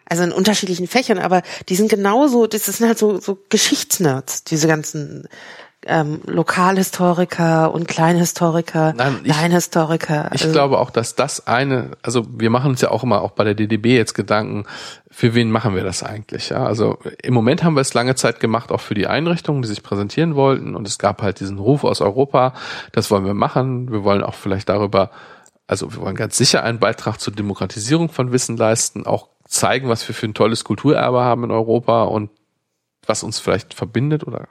Also 0.09 0.23
in 0.23 0.31
unterschiedlichen 0.31 0.87
Fächern, 0.87 1.19
aber 1.19 1.43
die 1.69 1.75
sind 1.75 1.89
genauso, 1.89 2.47
das 2.47 2.67
sind 2.67 2.87
halt 2.87 2.97
so, 2.97 3.19
so 3.19 3.39
Geschichtsnerds, 3.49 4.45
diese 4.45 4.69
ganzen 4.69 5.29
ähm, 5.87 6.21
Lokalhistoriker 6.27 7.73
und 7.73 7.89
Kleinhistoriker, 7.89 8.93
Nein, 8.97 9.21
ich, 9.23 9.35
Leinhistoriker. 9.35 10.31
Also 10.31 10.47
ich 10.47 10.53
glaube 10.53 10.79
auch, 10.79 10.91
dass 10.91 11.15
das 11.15 11.47
eine, 11.47 11.93
also 12.03 12.27
wir 12.29 12.51
machen 12.51 12.71
uns 12.71 12.81
ja 12.81 12.91
auch 12.91 13.03
immer 13.03 13.23
auch 13.23 13.31
bei 13.31 13.45
der 13.45 13.55
DDB 13.55 13.97
jetzt 13.97 14.15
Gedanken, 14.15 14.65
für 15.11 15.35
wen 15.35 15.51
machen 15.51 15.75
wir 15.75 15.85
das 15.85 16.03
eigentlich? 16.03 16.51
Ja, 16.51 16.67
also 16.67 16.99
im 17.23 17.33
Moment 17.33 17.65
haben 17.65 17.75
wir 17.75 17.81
es 17.81 17.95
lange 17.95 18.17
Zeit 18.17 18.41
gemacht, 18.41 18.71
auch 18.73 18.81
für 18.81 18.95
die 18.95 19.07
Einrichtungen, 19.07 19.63
die 19.63 19.69
sich 19.69 19.83
präsentieren 19.83 20.35
wollten. 20.35 20.75
Und 20.75 20.87
es 20.87 20.99
gab 20.99 21.23
halt 21.23 21.41
diesen 21.41 21.59
Ruf 21.59 21.85
aus 21.85 22.01
Europa, 22.01 22.53
das 22.93 23.11
wollen 23.11 23.25
wir 23.25 23.35
machen. 23.35 23.91
Wir 23.91 24.05
wollen 24.05 24.23
auch 24.23 24.35
vielleicht 24.35 24.69
darüber, 24.69 25.11
also 25.67 25.93
wir 25.93 26.03
wollen 26.03 26.17
ganz 26.17 26.37
sicher 26.37 26.63
einen 26.63 26.81
Beitrag 26.81 27.19
zur 27.19 27.33
Demokratisierung 27.33 28.11
von 28.11 28.33
Wissen 28.33 28.57
leisten, 28.57 29.07
auch 29.07 29.29
zeigen, 29.49 29.89
was 29.89 30.07
wir 30.07 30.15
für 30.15 30.27
ein 30.27 30.35
tolles 30.35 30.65
Kulturerbe 30.65 31.21
haben 31.21 31.45
in 31.45 31.51
Europa 31.51 32.03
und 32.05 32.31
was 33.07 33.23
uns 33.23 33.39
vielleicht 33.39 33.73
verbindet 33.73 34.27
oder 34.27 34.49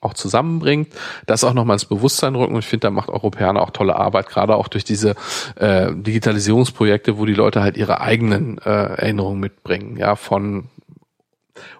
auch 0.00 0.14
zusammenbringt, 0.14 0.88
das 1.26 1.44
auch 1.44 1.54
nochmal 1.54 1.76
ins 1.76 1.84
Bewusstsein 1.84 2.34
rücken. 2.34 2.54
Und 2.54 2.60
ich 2.60 2.66
finde, 2.66 2.86
da 2.86 2.90
macht 2.90 3.08
Europäer 3.08 3.56
auch 3.56 3.70
tolle 3.70 3.96
Arbeit, 3.96 4.28
gerade 4.28 4.56
auch 4.56 4.68
durch 4.68 4.84
diese 4.84 5.14
äh, 5.56 5.92
Digitalisierungsprojekte, 5.94 7.18
wo 7.18 7.26
die 7.26 7.34
Leute 7.34 7.62
halt 7.62 7.76
ihre 7.76 8.00
eigenen 8.00 8.58
äh, 8.58 8.70
Erinnerungen 8.70 9.40
mitbringen, 9.40 9.96
ja, 9.96 10.16
von 10.16 10.68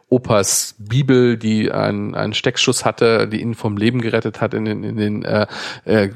Opas 0.08 0.76
Bibel, 0.78 1.36
die 1.36 1.70
einen, 1.72 2.14
einen 2.14 2.32
Steckschuss 2.32 2.84
hatte, 2.84 3.26
die 3.26 3.40
ihn 3.40 3.54
vom 3.54 3.76
Leben 3.76 4.00
gerettet 4.00 4.40
hat 4.40 4.54
in 4.54 4.64
den, 4.64 4.84
in 4.84 4.96
den 4.96 5.24
äh, 5.24 5.46
äh, 5.84 6.10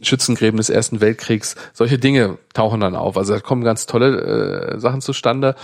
Schützengräben 0.00 0.56
des 0.56 0.70
Ersten 0.70 1.00
Weltkriegs. 1.00 1.56
Solche 1.72 1.98
Dinge 1.98 2.38
tauchen 2.54 2.80
dann 2.80 2.94
auf. 2.94 3.16
Also 3.16 3.34
da 3.34 3.40
kommen 3.40 3.64
ganz 3.64 3.86
tolle 3.86 4.74
äh, 4.76 4.80
Sachen 4.80 5.00
zustande. 5.00 5.56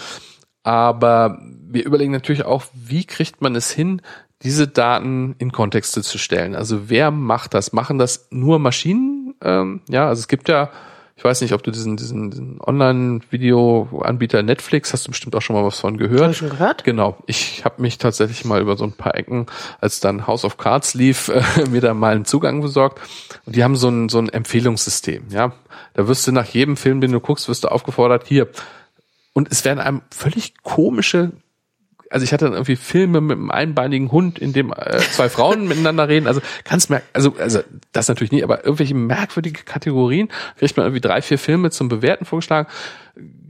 Aber 0.63 1.39
wir 1.43 1.85
überlegen 1.85 2.13
natürlich 2.13 2.45
auch, 2.45 2.65
wie 2.75 3.05
kriegt 3.05 3.43
man 3.43 3.55
es 3.55 3.71
hin, 3.71 4.03
diese 4.45 4.69
Daten 4.69 5.35
in 5.39 5.53
Kontexte 5.53 6.03
zu 6.03 6.19
stellen. 6.19 6.55
Also 6.55 6.91
wer 6.91 7.11
macht 7.11 7.55
das? 7.55 7.73
Machen 7.73 7.99
das 7.99 8.29
nur 8.31 8.59
Maschinen? 8.59 9.35
Ähm, 9.43 9.81
ja, 9.89 10.07
also 10.07 10.21
es 10.21 10.29
gibt 10.29 10.49
ja, 10.49 10.71
ich 11.17 11.25
weiß 11.25 11.41
nicht, 11.41 11.55
ob 11.55 11.63
du 11.63 11.71
diesen, 11.71 11.97
diesen, 11.97 12.31
diesen 12.31 12.61
Online-Video-Anbieter 12.61 14.43
Netflix, 14.43 14.93
hast 14.93 15.07
du 15.07 15.13
bestimmt 15.13 15.35
auch 15.35 15.41
schon 15.41 15.57
mal 15.57 15.65
was 15.65 15.81
von 15.81 15.97
gehört. 15.97 16.23
Hab 16.23 16.31
ich 16.31 16.37
schon 16.37 16.51
gehört? 16.51 16.85
Genau. 16.85 17.17
Ich 17.27 17.65
habe 17.65 17.81
mich 17.81 17.97
tatsächlich 17.97 18.45
mal 18.45 18.61
über 18.61 18.77
so 18.77 18.85
ein 18.85 18.93
paar 18.93 19.15
Ecken, 19.15 19.47
als 19.81 20.01
dann 20.01 20.27
House 20.27 20.45
of 20.45 20.59
Cards 20.59 20.93
lief, 20.93 21.29
äh, 21.57 21.69
mir 21.71 21.81
da 21.81 21.95
mal 21.95 22.15
einen 22.15 22.27
Zugang 22.27 22.61
besorgt. 22.61 23.01
Und 23.47 23.57
die 23.57 23.65
haben 23.65 23.77
so 23.77 23.89
ein, 23.89 24.11
so 24.11 24.19
ein 24.19 24.29
Empfehlungssystem, 24.29 25.29
ja. 25.31 25.53
Da 25.95 26.07
wirst 26.07 26.27
du 26.27 26.33
nach 26.33 26.47
jedem 26.47 26.77
Film, 26.77 27.01
den 27.01 27.13
du 27.13 27.21
guckst, 27.21 27.49
wirst 27.49 27.65
du 27.65 27.69
aufgefordert, 27.69 28.27
hier. 28.27 28.49
Und 29.33 29.51
es 29.51 29.65
werden 29.65 29.81
einem 29.81 30.03
völlig 30.11 30.55
komische 30.63 31.33
also 32.15 32.23
ich 32.23 32.33
hatte 32.33 32.45
dann 32.45 32.55
irgendwie 32.55 32.77
Filme 32.77 33.21
mit 33.21 33.37
einem 33.37 33.51
einbeinigen 33.51 34.13
Hund, 34.13 34.39
in 34.39 34.53
dem 34.53 34.73
äh, 34.73 34.99
zwei 34.99 35.29
Frauen 35.29 35.67
miteinander 35.69 36.09
reden. 36.09 36.29
Also 36.29 36.41
ganz 36.63 36.89
merk, 36.89 37.03
also 37.13 37.35
also 37.39 37.59
das 37.91 38.07
natürlich 38.07 38.31
nicht, 38.31 38.45
aber 38.45 38.65
irgendwelche 38.65 38.95
merkwürdige 38.95 39.65
Kategorien 39.65 40.29
kriegt 40.57 40.77
man 40.77 40.87
irgendwie 40.87 41.01
drei, 41.01 41.23
vier 41.23 41.41
Filme 41.41 41.73
zum 41.73 41.89
Bewerten 41.89 42.25
vorgeschlagen. 42.25 42.69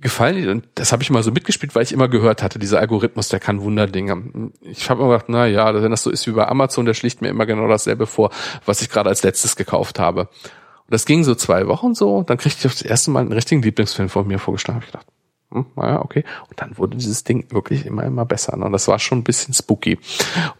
Gefallen 0.00 0.36
die 0.36 0.48
und 0.48 0.66
das 0.76 0.92
habe 0.92 1.02
ich 1.02 1.10
mal 1.10 1.22
so 1.22 1.30
mitgespielt, 1.30 1.74
weil 1.74 1.82
ich 1.82 1.92
immer 1.92 2.08
gehört 2.08 2.42
hatte, 2.42 2.58
dieser 2.58 2.80
Algorithmus, 2.80 3.28
der 3.28 3.38
kann 3.38 3.60
Wunderdinge. 3.60 4.50
Ich 4.62 4.88
habe 4.88 5.02
immer 5.02 5.12
gedacht, 5.12 5.28
na 5.28 5.46
ja, 5.46 5.74
wenn 5.82 5.90
das 5.90 6.02
so 6.02 6.10
ist 6.10 6.26
wie 6.26 6.32
bei 6.32 6.48
Amazon, 6.48 6.86
der 6.86 6.94
schlicht 6.94 7.20
mir 7.20 7.28
immer 7.28 7.44
genau 7.44 7.68
dasselbe 7.68 8.06
vor, 8.06 8.30
was 8.64 8.80
ich 8.80 8.88
gerade 8.88 9.10
als 9.10 9.22
letztes 9.22 9.56
gekauft 9.56 9.98
habe. 9.98 10.22
Und 10.22 10.90
das 10.90 11.04
ging 11.04 11.22
so 11.22 11.34
zwei 11.34 11.66
Wochen 11.66 11.94
so, 11.94 12.22
dann 12.22 12.38
kriegte 12.38 12.66
ich 12.66 12.72
das 12.72 12.82
erste 12.82 13.10
Mal 13.10 13.20
einen 13.20 13.32
richtigen 13.32 13.60
Lieblingsfilm 13.60 14.08
von 14.08 14.26
mir 14.26 14.38
vorgeschlagen. 14.38 14.80
Hab 14.80 14.84
ich 14.84 14.92
gedacht, 14.92 15.06
hm, 15.50 15.66
naja, 15.76 16.02
okay. 16.02 16.24
Und 16.48 16.60
dann 16.60 16.76
wurde 16.78 16.96
dieses 16.96 17.24
Ding 17.24 17.50
wirklich 17.50 17.86
immer, 17.86 18.04
immer 18.04 18.24
besser. 18.24 18.54
Und 18.54 18.72
das 18.72 18.88
war 18.88 18.98
schon 18.98 19.18
ein 19.18 19.24
bisschen 19.24 19.54
spooky. 19.54 19.98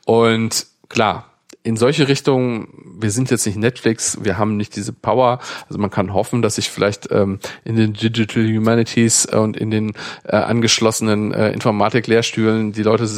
Und 0.04 0.66
klar, 0.88 1.26
in 1.62 1.76
solche 1.78 2.08
Richtungen, 2.08 2.68
wir 2.98 3.10
sind 3.10 3.30
jetzt 3.30 3.46
nicht 3.46 3.56
Netflix, 3.56 4.18
wir 4.22 4.36
haben 4.36 4.56
nicht 4.56 4.76
diese 4.76 4.92
Power. 4.92 5.40
Also 5.66 5.78
man 5.78 5.90
kann 5.90 6.12
hoffen, 6.12 6.42
dass 6.42 6.56
sich 6.56 6.70
vielleicht 6.70 7.10
ähm, 7.10 7.38
in 7.64 7.76
den 7.76 7.94
Digital 7.94 8.44
Humanities 8.44 9.26
und 9.26 9.56
in 9.56 9.70
den 9.70 9.94
äh, 10.24 10.36
angeschlossenen 10.36 11.32
äh, 11.32 11.52
Informatik-Lehrstühlen 11.52 12.72
die 12.72 12.82
Leute 12.82 13.08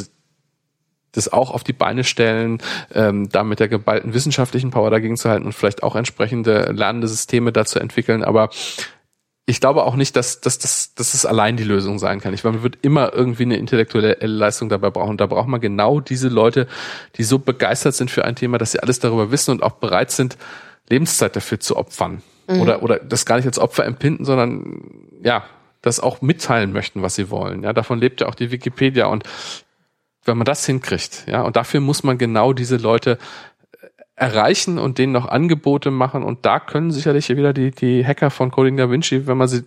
das 1.12 1.32
auch 1.32 1.50
auf 1.50 1.64
die 1.64 1.72
Beine 1.72 2.04
stellen, 2.04 2.58
ähm, 2.94 3.28
da 3.30 3.42
mit 3.42 3.58
der 3.58 3.68
geballten 3.68 4.14
wissenschaftlichen 4.14 4.70
Power 4.70 4.90
dagegen 4.90 5.16
zu 5.16 5.28
halten 5.28 5.46
und 5.46 5.52
vielleicht 5.52 5.82
auch 5.82 5.96
entsprechende 5.96 6.72
lernende 6.72 7.08
Systeme 7.08 7.52
dazu 7.52 7.78
entwickeln. 7.78 8.22
Aber 8.22 8.50
ich 9.48 9.60
glaube 9.60 9.84
auch 9.84 9.94
nicht, 9.94 10.16
dass, 10.16 10.40
dass, 10.40 10.58
dass, 10.58 10.94
dass 10.94 11.14
es 11.14 11.24
allein 11.24 11.56
die 11.56 11.64
Lösung 11.64 12.00
sein 12.00 12.20
kann. 12.20 12.34
Ich 12.34 12.42
meine, 12.42 12.56
man 12.56 12.64
wird 12.64 12.78
immer 12.82 13.12
irgendwie 13.12 13.44
eine 13.44 13.56
intellektuelle 13.56 14.14
Leistung 14.20 14.68
dabei 14.68 14.90
brauchen. 14.90 15.16
Da 15.16 15.26
braucht 15.26 15.46
man 15.46 15.60
genau 15.60 16.00
diese 16.00 16.28
Leute, 16.28 16.66
die 17.16 17.22
so 17.22 17.38
begeistert 17.38 17.94
sind 17.94 18.10
für 18.10 18.24
ein 18.24 18.34
Thema, 18.34 18.58
dass 18.58 18.72
sie 18.72 18.80
alles 18.80 18.98
darüber 18.98 19.30
wissen 19.30 19.52
und 19.52 19.62
auch 19.62 19.74
bereit 19.74 20.10
sind, 20.10 20.36
Lebenszeit 20.88 21.36
dafür 21.36 21.60
zu 21.60 21.76
opfern. 21.76 22.22
Mhm. 22.48 22.60
Oder, 22.60 22.82
oder 22.82 22.98
das 22.98 23.24
gar 23.24 23.36
nicht 23.36 23.46
als 23.46 23.60
Opfer 23.60 23.84
empfinden, 23.84 24.24
sondern 24.24 24.82
ja, 25.22 25.44
das 25.80 26.00
auch 26.00 26.22
mitteilen 26.22 26.72
möchten, 26.72 27.02
was 27.02 27.14
sie 27.14 27.30
wollen. 27.30 27.62
Ja, 27.62 27.72
davon 27.72 28.00
lebt 28.00 28.20
ja 28.20 28.26
auch 28.26 28.34
die 28.34 28.50
Wikipedia. 28.50 29.06
Und 29.06 29.22
wenn 30.24 30.36
man 30.36 30.44
das 30.44 30.66
hinkriegt, 30.66 31.24
ja, 31.28 31.42
und 31.42 31.54
dafür 31.54 31.80
muss 31.80 32.02
man 32.02 32.18
genau 32.18 32.52
diese 32.52 32.78
Leute 32.78 33.16
erreichen 34.16 34.78
und 34.78 34.98
denen 34.98 35.12
noch 35.12 35.26
Angebote 35.26 35.90
machen. 35.90 36.22
Und 36.22 36.46
da 36.46 36.58
können 36.58 36.90
sicherlich 36.90 37.28
wieder 37.28 37.52
die, 37.52 37.70
die 37.70 38.04
Hacker 38.04 38.30
von 38.30 38.50
Coding 38.50 38.76
Da 38.76 38.90
Vinci, 38.90 39.26
wenn 39.26 39.36
man 39.36 39.46
sie, 39.46 39.64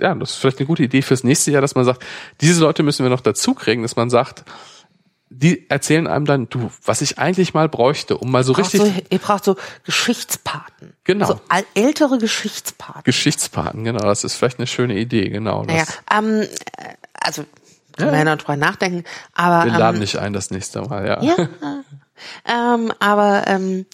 ja, 0.00 0.14
das 0.14 0.30
ist 0.30 0.36
vielleicht 0.36 0.58
eine 0.58 0.66
gute 0.66 0.82
Idee 0.82 1.02
fürs 1.02 1.22
nächste 1.22 1.50
Jahr, 1.50 1.60
dass 1.60 1.74
man 1.74 1.84
sagt, 1.84 2.04
diese 2.40 2.60
Leute 2.62 2.82
müssen 2.82 3.04
wir 3.04 3.10
noch 3.10 3.20
dazu 3.20 3.54
kriegen, 3.54 3.82
dass 3.82 3.96
man 3.96 4.08
sagt, 4.08 4.44
die 5.28 5.70
erzählen 5.70 6.08
einem 6.08 6.24
dann, 6.24 6.48
du, 6.48 6.70
was 6.84 7.02
ich 7.02 7.18
eigentlich 7.18 7.54
mal 7.54 7.68
bräuchte, 7.68 8.18
um 8.18 8.32
mal 8.32 8.42
so 8.42 8.52
richtig. 8.52 8.80
So, 8.80 8.92
ihr 9.10 9.18
braucht 9.18 9.44
so 9.44 9.56
Geschichtspaten. 9.84 10.94
Genau. 11.04 11.26
So 11.26 11.40
ältere 11.74 12.18
Geschichtspaten. 12.18 13.04
Geschichtspaten, 13.04 13.84
genau. 13.84 14.00
Das 14.00 14.24
ist 14.24 14.34
vielleicht 14.34 14.58
eine 14.58 14.66
schöne 14.66 14.98
Idee, 14.98 15.28
genau. 15.28 15.62
Naja, 15.62 15.84
ähm, 16.12 16.46
also 17.12 17.44
kann 17.96 18.06
ja. 18.06 18.12
man 18.12 18.26
ja 18.26 18.34
noch 18.34 18.42
drüber 18.42 18.56
nachdenken. 18.56 19.04
Aber 19.34 19.70
wir 19.70 19.78
laden 19.78 19.96
ähm, 19.96 20.00
nicht 20.00 20.16
ein 20.16 20.32
das 20.32 20.50
nächste 20.50 20.82
Mal, 20.82 21.06
ja. 21.06 21.22
Ja, 21.22 21.36
ähm, 22.46 22.92
aber 22.98 23.44
ähm, 23.46 23.86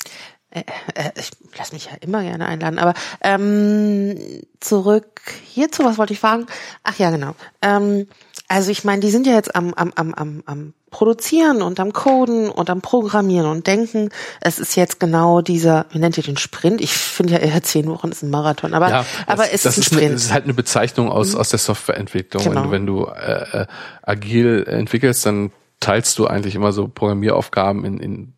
äh, 0.50 0.62
äh, 0.94 1.10
ich 1.16 1.30
lasse 1.58 1.74
mich 1.74 1.86
ja 1.86 1.92
immer 2.00 2.22
gerne 2.22 2.46
einladen. 2.46 2.78
Aber 2.78 2.94
ähm, 3.20 4.16
zurück 4.60 5.20
hierzu, 5.44 5.84
was 5.84 5.98
wollte 5.98 6.14
ich 6.14 6.20
fragen? 6.20 6.46
Ach 6.82 6.98
ja, 6.98 7.10
genau. 7.10 7.34
Ähm, 7.62 8.08
also 8.48 8.70
ich 8.70 8.84
meine, 8.84 9.00
die 9.00 9.10
sind 9.10 9.26
ja 9.26 9.34
jetzt 9.34 9.54
am, 9.54 9.74
am, 9.74 9.92
am, 9.96 10.14
am, 10.14 10.42
am 10.46 10.72
Produzieren 10.90 11.62
und 11.62 11.78
am 11.80 11.92
Coden 11.92 12.48
und 12.48 12.70
am 12.70 12.80
Programmieren 12.80 13.50
und 13.50 13.66
Denken. 13.66 14.10
Es 14.40 14.58
ist 14.58 14.76
jetzt 14.76 15.00
genau 15.00 15.42
dieser, 15.42 15.86
wie 15.90 15.98
nennt 15.98 16.16
ihr 16.16 16.22
den 16.22 16.38
Sprint? 16.38 16.80
Ich 16.80 16.92
finde 16.92 17.34
ja 17.34 17.38
eher 17.40 17.62
zehn 17.62 17.86
Wochen 17.88 18.08
ist 18.08 18.22
ein 18.22 18.30
Marathon, 18.30 18.72
aber, 18.72 18.88
ja, 18.88 19.06
aber 19.26 19.42
das, 19.42 19.52
es 19.52 19.62
das 19.62 19.78
ist 19.78 19.78
ein 19.78 19.82
Sprint. 19.82 20.04
Eine, 20.04 20.14
das 20.14 20.22
ist 20.24 20.32
halt 20.32 20.44
eine 20.44 20.54
Bezeichnung 20.54 21.10
aus, 21.10 21.34
mhm. 21.34 21.40
aus 21.40 21.48
der 21.50 21.58
Softwareentwicklung. 21.58 22.44
Genau. 22.44 22.70
Wenn 22.70 22.86
du, 22.86 23.04
wenn 23.04 23.08
du 23.08 23.12
äh, 23.12 23.62
äh, 23.62 23.66
agil 24.02 24.64
entwickelst, 24.66 25.26
dann 25.26 25.50
teilst 25.80 26.18
du 26.18 26.26
eigentlich 26.26 26.54
immer 26.54 26.72
so 26.72 26.88
Programmieraufgaben 26.88 27.84
in, 27.84 27.98
in 27.98 28.34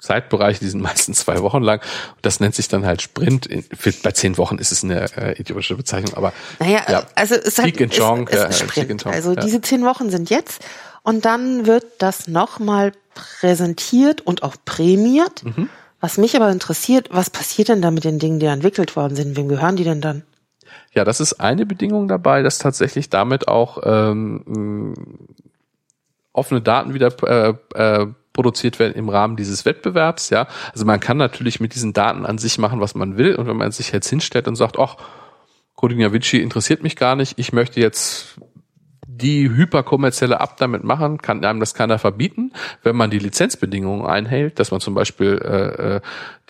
Zeitbereiche, 0.00 0.60
die 0.60 0.68
sind 0.68 0.82
meistens 0.82 1.20
zwei 1.20 1.40
Wochen 1.42 1.62
lang. 1.62 1.80
Das 2.22 2.40
nennt 2.40 2.54
sich 2.54 2.68
dann 2.68 2.84
halt 2.84 3.02
Sprint. 3.02 3.48
Bei 4.02 4.12
zehn 4.12 4.38
Wochen 4.38 4.58
ist 4.58 4.72
es 4.72 4.82
eine 4.82 5.06
äh, 5.16 5.40
idiotische 5.40 5.76
Bezeichnung, 5.76 6.14
aber 6.14 6.32
naja, 6.58 6.82
ja, 6.88 7.02
also 7.14 7.34
es 7.34 7.44
ist 7.44 7.58
halt 7.58 7.76
Peak 7.76 7.96
Chong, 7.96 8.26
ist, 8.28 8.34
ist 8.34 8.60
ja, 8.60 8.68
Sprint. 8.68 9.06
Also 9.06 9.32
ja. 9.32 9.40
diese 9.40 9.60
zehn 9.60 9.84
Wochen 9.84 10.10
sind 10.10 10.30
jetzt 10.30 10.64
und 11.02 11.24
dann 11.24 11.66
wird 11.66 11.84
das 11.98 12.28
nochmal 12.28 12.92
präsentiert 13.14 14.20
und 14.20 14.42
auch 14.42 14.56
prämiert. 14.64 15.44
Mhm. 15.44 15.68
Was 16.00 16.16
mich 16.16 16.34
aber 16.34 16.50
interessiert, 16.50 17.08
was 17.10 17.28
passiert 17.28 17.68
denn 17.68 17.82
da 17.82 17.90
mit 17.90 18.04
den 18.04 18.18
Dingen, 18.18 18.40
die 18.40 18.46
entwickelt 18.46 18.96
worden 18.96 19.16
sind? 19.16 19.36
Wem 19.36 19.48
gehören 19.48 19.76
die 19.76 19.84
denn 19.84 20.00
dann? 20.00 20.22
Ja, 20.94 21.04
das 21.04 21.20
ist 21.20 21.34
eine 21.34 21.66
Bedingung 21.66 22.08
dabei, 22.08 22.42
dass 22.42 22.58
tatsächlich 22.58 23.10
damit 23.10 23.48
auch 23.48 23.78
ähm, 23.84 24.86
offene 26.32 26.60
Daten 26.60 26.94
wieder 26.94 27.12
äh, 27.26 27.54
äh, 27.74 28.06
produziert 28.32 28.78
werden 28.78 28.94
im 28.94 29.08
Rahmen 29.08 29.36
dieses 29.36 29.64
Wettbewerbs. 29.64 30.30
Ja, 30.30 30.46
also 30.72 30.84
man 30.84 31.00
kann 31.00 31.16
natürlich 31.16 31.60
mit 31.60 31.74
diesen 31.74 31.92
Daten 31.92 32.24
an 32.24 32.38
sich 32.38 32.58
machen, 32.58 32.80
was 32.80 32.94
man 32.94 33.16
will. 33.16 33.34
Und 33.34 33.46
wenn 33.46 33.56
man 33.56 33.72
sich 33.72 33.92
jetzt 33.92 34.08
hinstellt 34.08 34.48
und 34.48 34.56
sagt, 34.56 34.78
ach, 34.78 34.96
Coding 35.74 36.12
Vinci 36.12 36.38
interessiert 36.38 36.82
mich 36.82 36.96
gar 36.96 37.16
nicht, 37.16 37.38
ich 37.38 37.52
möchte 37.52 37.80
jetzt 37.80 38.38
die 39.20 39.50
hyperkommerzielle 39.50 40.36
App 40.36 40.56
damit 40.56 40.84
machen, 40.84 41.18
kann 41.18 41.44
einem 41.44 41.60
das 41.60 41.74
keiner 41.74 41.98
verbieten, 41.98 42.52
wenn 42.82 42.96
man 42.96 43.10
die 43.10 43.18
Lizenzbedingungen 43.18 44.06
einhält, 44.06 44.58
dass 44.58 44.70
man 44.70 44.80
zum 44.80 44.94
Beispiel 44.94 45.40
äh, 45.42 45.96
äh, 45.96 46.00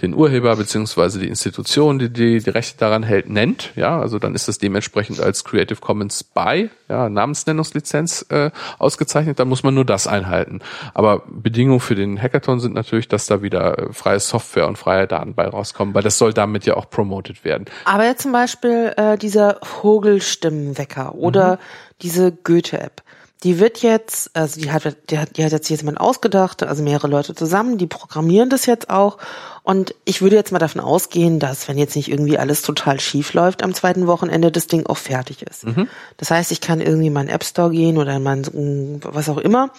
den 0.03 0.14
Urheber 0.14 0.57
beziehungsweise 0.57 1.18
die 1.18 1.28
Institution, 1.28 1.98
die, 1.98 2.11
die 2.11 2.40
die 2.40 2.51
Rechte 2.51 2.78
daran 2.78 3.03
hält, 3.03 3.28
nennt. 3.28 3.72
Ja, 3.76 4.01
also 4.01 4.18
dann 4.18 4.34
ist 4.34 4.48
das 4.48 4.59
dementsprechend 4.59 5.20
als 5.20 5.44
Creative 5.44 5.80
Commons 5.80 6.24
by, 6.24 6.70
ja, 6.88 7.09
Namensnennungslizenz 7.09 8.26
äh, 8.30 8.51
ausgezeichnet. 8.78 9.38
Dann 9.38 9.48
muss 9.48 9.62
man 9.62 9.74
nur 9.74 9.84
das 9.84 10.07
einhalten. 10.07 10.61
Aber 10.94 11.22
Bedingungen 11.28 11.80
für 11.80 11.94
den 11.94 12.20
Hackathon 12.20 12.61
sind 12.61 12.74
natürlich, 12.74 13.09
dass 13.09 13.26
da 13.26 13.42
wieder 13.42 13.78
äh, 13.78 13.92
freie 13.92 14.20
Software 14.20 14.68
und 14.68 14.78
freie 14.78 15.07
Daten 15.07 15.34
bei 15.34 15.46
rauskommen, 15.46 15.94
weil 15.94 16.03
das 16.03 16.18
soll 16.18 16.32
damit 16.32 16.64
ja 16.66 16.76
auch 16.76 16.88
promoted 16.88 17.44
werden. 17.44 17.66
Aber 17.84 18.05
jetzt 18.05 18.22
zum 18.22 18.32
Beispiel 18.32 18.92
äh, 18.96 19.18
dieser 19.18 19.59
Vogelstimmenwecker 19.62 21.14
oder 21.14 21.57
mhm 21.57 21.59
diese 22.03 22.32
Goethe-App. 22.32 23.03
Die 23.43 23.59
wird 23.59 23.78
jetzt, 23.78 24.30
also 24.34 24.61
die 24.61 24.70
hat, 24.70 24.97
die 25.09 25.18
hat, 25.18 25.36
die 25.36 25.45
hat 25.45 25.53
jetzt 25.53 25.68
jemand 25.70 25.99
ausgedacht, 25.99 26.62
also 26.62 26.82
mehrere 26.82 27.09
Leute 27.09 27.34
zusammen, 27.34 27.78
die 27.78 27.86
programmieren 27.86 28.51
das 28.51 28.66
jetzt 28.66 28.91
auch. 28.91 29.16
Und 29.62 29.95
ich 30.05 30.20
würde 30.20 30.36
jetzt 30.36 30.53
mal 30.53 30.59
davon 30.59 30.80
ausgehen, 30.80 31.38
dass, 31.38 31.68
wenn 31.68 31.78
jetzt 31.78 31.95
nicht 31.95 32.11
irgendwie 32.11 32.38
alles 32.38 32.62
total 32.62 32.99
schief 32.99 33.34
läuft, 33.34 33.62
am 33.62 33.74
zweiten 33.74 34.07
Wochenende 34.07 34.51
das 34.51 34.66
Ding 34.66 34.86
auch 34.86 34.97
fertig 34.97 35.43
ist. 35.43 35.66
Mhm. 35.66 35.88
Das 36.16 36.30
heißt, 36.30 36.51
ich 36.53 36.61
kann 36.61 36.80
irgendwie 36.80 37.07
in 37.07 37.12
meinen 37.12 37.28
App 37.28 37.45
Store 37.45 37.70
gehen 37.70 37.97
oder 37.97 38.16
in 38.16 38.22
meinen, 38.22 39.01
was 39.05 39.28
auch 39.28 39.38
immer, 39.38 39.70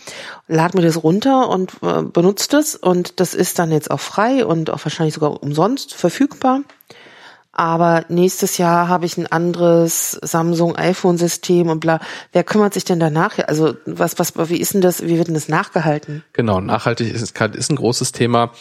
lade 0.47 0.77
mir 0.77 0.83
das 0.83 1.03
runter 1.03 1.49
und 1.49 1.73
äh, 1.81 2.03
benutze 2.03 2.47
das. 2.49 2.75
Und 2.75 3.19
das 3.19 3.33
ist 3.33 3.59
dann 3.59 3.71
jetzt 3.71 3.91
auch 3.91 3.99
frei 3.99 4.45
und 4.45 4.69
auch 4.69 4.83
wahrscheinlich 4.85 5.15
sogar 5.15 5.41
umsonst 5.41 5.93
verfügbar. 5.93 6.61
Aber 7.53 8.05
nächstes 8.07 8.57
Jahr 8.57 8.87
habe 8.87 9.05
ich 9.05 9.17
ein 9.17 9.27
anderes 9.27 10.11
Samsung 10.21 10.77
iPhone 10.77 11.17
System 11.17 11.69
und 11.69 11.81
bla. 11.81 11.99
Wer 12.31 12.45
kümmert 12.45 12.73
sich 12.73 12.85
denn 12.85 12.99
danach? 12.99 13.37
Also 13.39 13.75
was, 13.85 14.17
was, 14.19 14.37
wie 14.49 14.57
ist 14.57 14.73
denn 14.73 14.81
das, 14.81 15.03
wie 15.03 15.17
wird 15.17 15.27
denn 15.27 15.33
das 15.33 15.49
nachgehalten? 15.49 16.23
Genau, 16.31 16.61
nachhaltig 16.61 17.13
ist, 17.13 17.37
ist 17.37 17.69
ein 17.69 17.75
großes 17.75 18.13
Thema. 18.13 18.51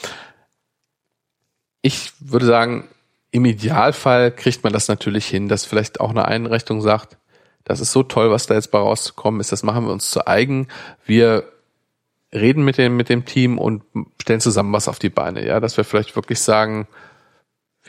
Ich 1.82 2.12
würde 2.18 2.46
sagen, 2.46 2.88
im 3.30 3.44
Idealfall 3.44 4.32
kriegt 4.32 4.64
man 4.64 4.72
das 4.72 4.88
natürlich 4.88 5.26
hin, 5.26 5.48
dass 5.48 5.64
vielleicht 5.64 6.00
auch 6.00 6.10
eine 6.10 6.24
Einrichtung 6.24 6.82
sagt, 6.82 7.16
das 7.62 7.80
ist 7.80 7.92
so 7.92 8.02
toll, 8.02 8.30
was 8.32 8.46
da 8.46 8.54
jetzt 8.54 8.72
bei 8.72 8.78
rausgekommen 8.78 9.40
ist, 9.40 9.52
das 9.52 9.62
machen 9.62 9.84
wir 9.86 9.92
uns 9.92 10.10
zu 10.10 10.26
eigen. 10.26 10.66
Wir 11.06 11.44
reden 12.32 12.64
mit 12.64 12.78
dem, 12.78 12.96
mit 12.96 13.08
dem 13.08 13.24
Team 13.24 13.58
und 13.58 13.82
stellen 14.20 14.40
zusammen 14.40 14.72
was 14.72 14.88
auf 14.88 14.98
die 14.98 15.10
Beine. 15.10 15.46
Ja, 15.46 15.60
dass 15.60 15.76
wir 15.76 15.84
vielleicht 15.84 16.16
wirklich 16.16 16.40
sagen, 16.40 16.88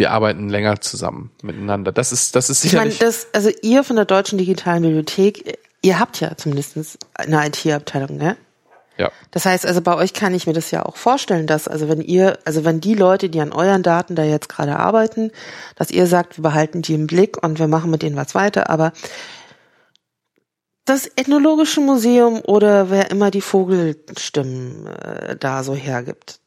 wir 0.02 0.10
arbeiten 0.10 0.50
länger 0.50 0.82
zusammen 0.82 1.30
miteinander. 1.44 1.92
Das 1.92 2.12
ist, 2.12 2.36
das 2.36 2.50
ist 2.50 2.62
sicherlich. 2.62 2.96
Ich 2.96 3.02
meine, 3.02 3.12
das, 3.12 3.28
also 3.34 3.52
ihr 3.62 3.84
von 3.84 3.98
der 3.98 4.06
Deutschen 4.06 4.40
Digitalen 4.40 4.82
Bibliothek, 4.82 5.60
ihr 5.84 6.00
habt 6.00 6.20
ja 6.20 6.36
zumindest 6.36 6.98
eine 7.14 7.46
IT-Abteilung, 7.46 8.18
ne? 8.18 8.36
Ja. 8.98 9.12
Das 9.30 9.46
heißt, 9.46 9.64
also 9.64 9.80
bei 9.82 9.94
euch 9.94 10.14
kann 10.14 10.34
ich 10.34 10.48
mir 10.48 10.54
das 10.54 10.72
ja 10.72 10.84
auch 10.84 10.96
vorstellen, 10.96 11.46
dass, 11.46 11.68
also 11.68 11.88
wenn 11.88 12.02
ihr, 12.02 12.40
also 12.46 12.66
wenn 12.66 12.82
die 12.82 12.96
Leute, 12.96 13.30
die 13.30 13.42
an 13.42 13.52
euren 13.52 13.84
Daten 13.84 14.16
da 14.16 14.24
jetzt 14.24 14.50
gerade 14.50 14.76
arbeiten, 14.78 15.30
dass 15.76 15.92
ihr 15.92 16.08
sagt, 16.08 16.40
wir 16.40 16.42
behalten 16.42 16.82
die 16.82 16.96
im 16.96 17.06
Blick 17.06 17.42
und 17.44 17.60
wir 17.60 17.68
machen 17.68 17.92
mit 17.92 18.02
denen 18.02 18.16
was 18.16 18.34
weiter, 18.34 18.72
aber 18.72 18.94
das 20.86 21.06
Ethnologische 21.16 21.80
Museum 21.80 22.42
oder 22.42 22.90
wer 22.90 23.12
immer 23.12 23.30
die 23.30 23.42
Vogelstimmen 23.42 24.88
äh, 24.88 25.36
da 25.38 25.64
so 25.64 25.76
hergibt, 25.76 26.41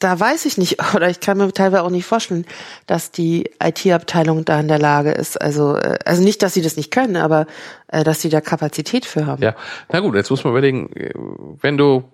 da 0.00 0.18
weiß 0.18 0.46
ich 0.46 0.58
nicht, 0.58 0.82
oder 0.94 1.08
ich 1.08 1.20
kann 1.20 1.38
mir 1.38 1.52
teilweise 1.52 1.84
auch 1.84 1.90
nicht 1.90 2.06
vorstellen, 2.06 2.44
dass 2.86 3.12
die 3.12 3.50
IT-Abteilung 3.62 4.44
da 4.44 4.58
in 4.58 4.66
der 4.66 4.78
Lage 4.78 5.12
ist. 5.12 5.40
Also, 5.40 5.76
äh, 5.76 5.98
also 6.04 6.22
nicht, 6.22 6.42
dass 6.42 6.54
sie 6.54 6.62
das 6.62 6.76
nicht 6.76 6.90
können, 6.90 7.16
aber 7.16 7.46
äh, 7.88 8.02
dass 8.02 8.20
sie 8.20 8.28
da 8.28 8.40
Kapazität 8.40 9.06
für 9.06 9.26
haben. 9.26 9.42
Ja, 9.42 9.54
na 9.90 10.00
gut, 10.00 10.16
jetzt 10.16 10.30
muss 10.30 10.42
man 10.42 10.52
überlegen, 10.52 10.92
äh, 10.96 11.12
wenn 11.60 11.76
du, 11.76 12.04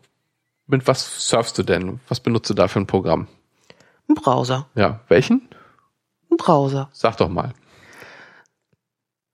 mit 0.67 0.87
was 0.87 1.29
surfst 1.29 1.57
du 1.57 1.63
denn? 1.63 2.01
Was 2.09 2.21
benutzt 2.21 2.51
du 2.51 2.55
da 2.55 2.69
für 2.69 2.81
ein 2.81 2.87
Programm? 2.87 3.29
Ein 4.09 4.15
Browser. 4.15 4.67
Ja, 4.75 5.01
welchen? 5.09 5.49
Ein 6.31 6.37
Browser. 6.37 6.91
Sag 6.93 7.17
doch 7.17 7.29
mal. 7.29 7.53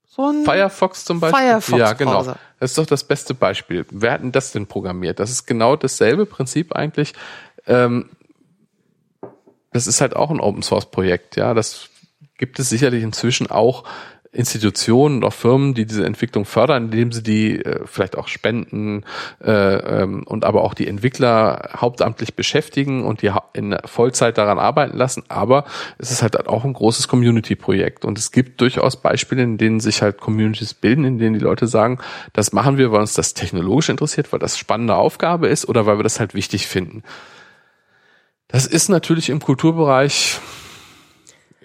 So 0.05 0.27
ein 0.27 0.45
Firefox 0.45 1.05
zum 1.05 1.19
Beispiel. 1.19 1.39
Firefox 1.39 1.79
ja, 1.79 1.93
genau. 1.93 2.11
Browser. 2.11 2.37
Das 2.59 2.71
ist 2.71 2.77
doch 2.77 2.85
das 2.85 3.03
beste 3.03 3.33
Beispiel. 3.33 3.83
Wer 3.89 4.11
hat 4.11 4.21
denn 4.21 4.31
das 4.31 4.51
denn 4.51 4.67
programmiert? 4.67 5.19
Das 5.19 5.31
ist 5.31 5.47
genau 5.47 5.75
dasselbe 5.75 6.27
Prinzip 6.27 6.75
eigentlich. 6.75 7.13
Ähm, 7.65 8.09
das 9.73 9.87
ist 9.87 10.01
halt 10.01 10.15
auch 10.15 10.31
ein 10.31 10.39
Open 10.39 10.61
Source 10.61 10.89
Projekt, 10.89 11.35
ja. 11.35 11.53
Das 11.53 11.89
gibt 12.37 12.59
es 12.59 12.69
sicherlich 12.69 13.03
inzwischen 13.03 13.49
auch 13.49 13.83
Institutionen 14.33 15.17
und 15.17 15.25
auch 15.25 15.33
Firmen, 15.33 15.75
die 15.75 15.85
diese 15.85 16.05
Entwicklung 16.05 16.45
fördern, 16.45 16.85
indem 16.85 17.11
sie 17.11 17.21
die 17.21 17.63
äh, 17.63 17.81
vielleicht 17.85 18.17
auch 18.17 18.27
spenden 18.27 19.05
äh, 19.43 19.51
ähm, 19.51 20.23
und 20.25 20.43
aber 20.43 20.63
auch 20.63 20.73
die 20.73 20.87
Entwickler 20.87 21.69
hauptamtlich 21.77 22.33
beschäftigen 22.33 23.05
und 23.05 23.21
die 23.21 23.31
in 23.53 23.77
Vollzeit 23.85 24.39
daran 24.39 24.57
arbeiten 24.57 24.97
lassen. 24.97 25.23
Aber 25.29 25.65
es 25.99 26.11
ist 26.11 26.23
halt 26.23 26.47
auch 26.47 26.65
ein 26.65 26.73
großes 26.73 27.07
Community-Projekt 27.07 28.05
und 28.05 28.17
es 28.17 28.31
gibt 28.31 28.59
durchaus 28.59 28.97
Beispiele, 28.97 29.43
in 29.43 29.57
denen 29.59 29.79
sich 29.79 30.01
halt 30.01 30.19
Communities 30.19 30.73
bilden, 30.73 31.05
in 31.05 31.19
denen 31.19 31.35
die 31.35 31.39
Leute 31.39 31.67
sagen, 31.67 31.99
das 32.33 32.53
machen 32.53 32.77
wir, 32.77 32.91
weil 32.91 33.01
uns 33.01 33.13
das 33.13 33.35
technologisch 33.35 33.89
interessiert, 33.89 34.33
weil 34.33 34.39
das 34.39 34.57
spannende 34.57 34.95
Aufgabe 34.95 35.47
ist 35.47 35.69
oder 35.69 35.85
weil 35.85 35.99
wir 35.99 36.03
das 36.03 36.19
halt 36.19 36.33
wichtig 36.33 36.67
finden. 36.67 37.03
Das 38.53 38.67
ist 38.67 38.87
natürlich 38.87 39.31
im 39.31 39.39
Kulturbereich 39.39 40.39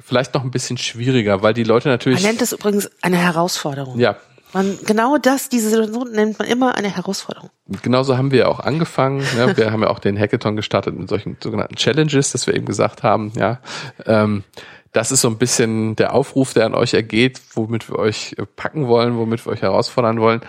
vielleicht 0.01 0.33
noch 0.33 0.43
ein 0.43 0.51
bisschen 0.51 0.79
schwieriger, 0.79 1.43
weil 1.43 1.53
die 1.53 1.63
Leute 1.63 1.91
natürlich 1.91 2.23
Man 2.23 2.31
nennt 2.31 2.41
es 2.41 2.53
übrigens 2.53 2.91
eine 3.03 3.19
Herausforderung. 3.19 3.99
ja, 3.99 4.17
Man, 4.55 4.79
genau 4.87 5.19
das, 5.19 5.51
diese 5.51 5.69
Situation 5.69 6.13
nennt 6.13 6.39
man 6.39 6.49
immer 6.49 6.77
eine 6.77 6.89
Herausforderung. 6.89 7.51
genauso 7.83 8.17
haben 8.17 8.31
wir 8.31 8.39
ja 8.39 8.47
auch 8.47 8.61
angefangen. 8.61 9.19
Ne? 9.37 9.55
Wir 9.59 9.71
haben 9.71 9.83
ja 9.83 9.91
auch 9.91 9.99
den 9.99 10.19
Hackathon 10.19 10.57
gestartet 10.57 10.99
mit 10.99 11.11
solchen 11.11 11.37
sogenannten 11.43 11.77
Challenges, 11.77 12.33
dass 12.33 12.47
wir 12.47 12.55
eben 12.55 12.65
gesagt 12.65 13.03
haben, 13.03 13.33
ja, 13.37 13.61
ähm, 14.07 14.45
das 14.93 15.13
ist 15.13 15.21
so 15.21 15.29
ein 15.29 15.37
bisschen 15.37 15.95
der 15.97 16.15
Aufruf, 16.15 16.55
der 16.55 16.65
an 16.65 16.75
euch 16.75 16.95
ergeht, 16.95 17.43
womit 17.53 17.91
wir 17.91 17.99
euch 17.99 18.35
packen 18.57 18.89
wollen, 18.89 19.19
womit 19.19 19.45
wir 19.45 19.53
euch 19.53 19.61
herausfordern 19.61 20.21
wollen. 20.21 20.41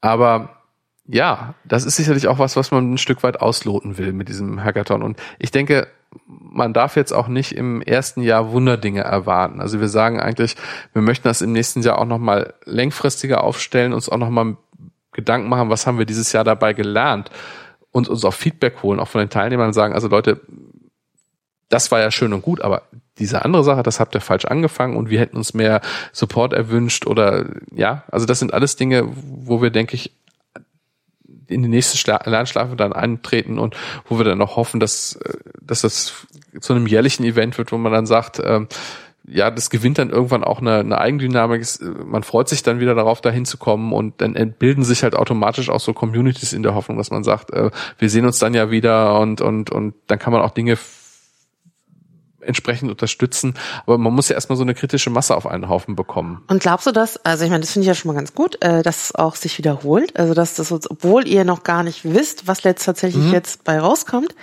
Aber 0.00 0.55
ja, 1.08 1.54
das 1.64 1.84
ist 1.84 1.96
sicherlich 1.96 2.28
auch 2.28 2.38
was, 2.38 2.56
was 2.56 2.70
man 2.70 2.94
ein 2.94 2.98
Stück 2.98 3.22
weit 3.22 3.40
ausloten 3.40 3.98
will 3.98 4.12
mit 4.12 4.28
diesem 4.28 4.64
Hackathon. 4.64 5.02
Und 5.02 5.20
ich 5.38 5.50
denke, 5.50 5.86
man 6.26 6.72
darf 6.72 6.96
jetzt 6.96 7.12
auch 7.12 7.28
nicht 7.28 7.52
im 7.52 7.82
ersten 7.82 8.22
Jahr 8.22 8.50
Wunderdinge 8.52 9.02
erwarten. 9.02 9.60
Also 9.60 9.80
wir 9.80 9.88
sagen 9.88 10.20
eigentlich, 10.20 10.56
wir 10.92 11.02
möchten 11.02 11.28
das 11.28 11.42
im 11.42 11.52
nächsten 11.52 11.82
Jahr 11.82 11.98
auch 11.98 12.06
nochmal 12.06 12.54
längfristiger 12.64 13.44
aufstellen, 13.44 13.92
uns 13.92 14.08
auch 14.08 14.18
nochmal 14.18 14.56
Gedanken 15.12 15.48
machen, 15.48 15.70
was 15.70 15.86
haben 15.86 15.98
wir 15.98 16.06
dieses 16.06 16.32
Jahr 16.32 16.44
dabei 16.44 16.72
gelernt 16.72 17.30
und 17.90 18.08
uns 18.08 18.24
auch 18.24 18.34
Feedback 18.34 18.82
holen, 18.82 19.00
auch 19.00 19.08
von 19.08 19.20
den 19.20 19.30
Teilnehmern 19.30 19.72
sagen, 19.72 19.94
also 19.94 20.08
Leute, 20.08 20.40
das 21.68 21.90
war 21.90 22.00
ja 22.00 22.10
schön 22.10 22.32
und 22.32 22.42
gut, 22.42 22.60
aber 22.60 22.82
diese 23.18 23.44
andere 23.44 23.64
Sache, 23.64 23.82
das 23.82 23.98
habt 23.98 24.14
ihr 24.14 24.20
falsch 24.20 24.44
angefangen 24.44 24.96
und 24.96 25.08
wir 25.08 25.18
hätten 25.18 25.36
uns 25.36 25.54
mehr 25.54 25.80
Support 26.12 26.52
erwünscht 26.52 27.06
oder 27.06 27.46
ja, 27.74 28.04
also 28.10 28.26
das 28.26 28.38
sind 28.38 28.52
alles 28.52 28.76
Dinge, 28.76 29.08
wo 29.14 29.62
wir, 29.62 29.70
denke 29.70 29.94
ich, 29.94 30.12
in 31.48 31.62
die 31.62 31.68
nächste 31.68 31.96
Schla 31.96 32.20
Lernschleife 32.24 32.76
dann 32.76 32.92
eintreten 32.92 33.58
und 33.58 33.76
wo 34.08 34.18
wir 34.18 34.24
dann 34.24 34.42
auch 34.42 34.56
hoffen, 34.56 34.80
dass, 34.80 35.16
äh, 35.16 35.34
dass 35.60 35.82
das 35.82 36.26
zu 36.60 36.72
einem 36.72 36.86
jährlichen 36.86 37.24
Event 37.24 37.58
wird, 37.58 37.72
wo 37.72 37.78
man 37.78 37.92
dann 37.92 38.06
sagt, 38.06 38.40
ähm, 38.44 38.68
ja, 39.28 39.50
das 39.50 39.70
gewinnt 39.70 39.98
dann 39.98 40.10
irgendwann 40.10 40.44
auch 40.44 40.60
eine, 40.60 40.78
eine 40.78 40.98
Eigendynamik. 40.98 41.62
Äh, 41.62 41.84
Man 42.04 42.22
freut 42.22 42.48
sich 42.48 42.62
dann 42.62 42.80
wieder 42.80 42.94
darauf, 42.94 43.20
dahin 43.20 43.44
zu 43.44 43.58
kommen 43.58 43.92
und 43.92 44.20
dann 44.20 44.36
entbilden 44.36 44.84
sich 44.84 45.02
halt 45.02 45.14
automatisch 45.14 45.68
auch 45.68 45.80
so 45.80 45.92
Communities 45.92 46.52
in 46.52 46.62
der 46.62 46.74
Hoffnung, 46.74 46.98
dass 46.98 47.10
man 47.10 47.24
sagt, 47.24 47.52
äh, 47.52 47.70
wir 47.98 48.10
sehen 48.10 48.26
uns 48.26 48.38
dann 48.38 48.54
ja 48.54 48.70
wieder 48.70 49.18
und 49.18 49.40
und 49.40 49.70
und 49.70 49.94
dann 50.06 50.18
kann 50.18 50.32
man 50.32 50.42
auch 50.42 50.50
Dinge 50.52 50.76
entsprechend 52.46 52.90
unterstützen. 52.90 53.54
Aber 53.86 53.98
man 53.98 54.12
muss 54.12 54.28
ja 54.28 54.34
erstmal 54.34 54.56
so 54.56 54.62
eine 54.62 54.74
kritische 54.74 55.10
Masse 55.10 55.36
auf 55.36 55.46
einen 55.46 55.68
Haufen 55.68 55.96
bekommen. 55.96 56.42
Und 56.48 56.60
glaubst 56.60 56.86
du 56.86 56.92
das, 56.92 57.16
also 57.24 57.44
ich 57.44 57.50
meine, 57.50 57.60
das 57.60 57.72
finde 57.72 57.84
ich 57.84 57.88
ja 57.88 57.94
schon 57.94 58.12
mal 58.12 58.18
ganz 58.18 58.34
gut, 58.34 58.62
äh, 58.62 58.82
dass 58.82 59.04
es 59.04 59.14
auch 59.14 59.36
sich 59.36 59.58
wiederholt, 59.58 60.18
also 60.18 60.34
dass 60.34 60.54
das, 60.54 60.72
obwohl 60.72 61.26
ihr 61.26 61.44
noch 61.44 61.62
gar 61.62 61.82
nicht 61.82 62.04
wisst, 62.04 62.46
was 62.46 62.62
jetzt 62.62 62.84
tatsächlich 62.84 63.30
jetzt 63.32 63.64
bei 63.64 63.78
rauskommt, 63.78 64.34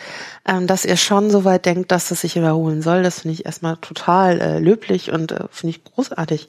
ähm, 0.45 0.67
dass 0.67 0.85
ihr 0.85 0.97
schon 0.97 1.29
so 1.29 1.45
weit 1.45 1.65
denkt, 1.65 1.91
dass 1.91 2.09
das 2.09 2.21
sich 2.21 2.35
wiederholen 2.35 2.81
soll, 2.81 3.03
das 3.03 3.21
finde 3.21 3.33
ich 3.33 3.45
erstmal 3.45 3.77
total 3.77 4.41
äh, 4.41 4.59
löblich 4.59 5.11
und 5.11 5.31
äh, 5.31 5.45
finde 5.49 5.77
ich 5.77 5.83
großartig. 5.83 6.47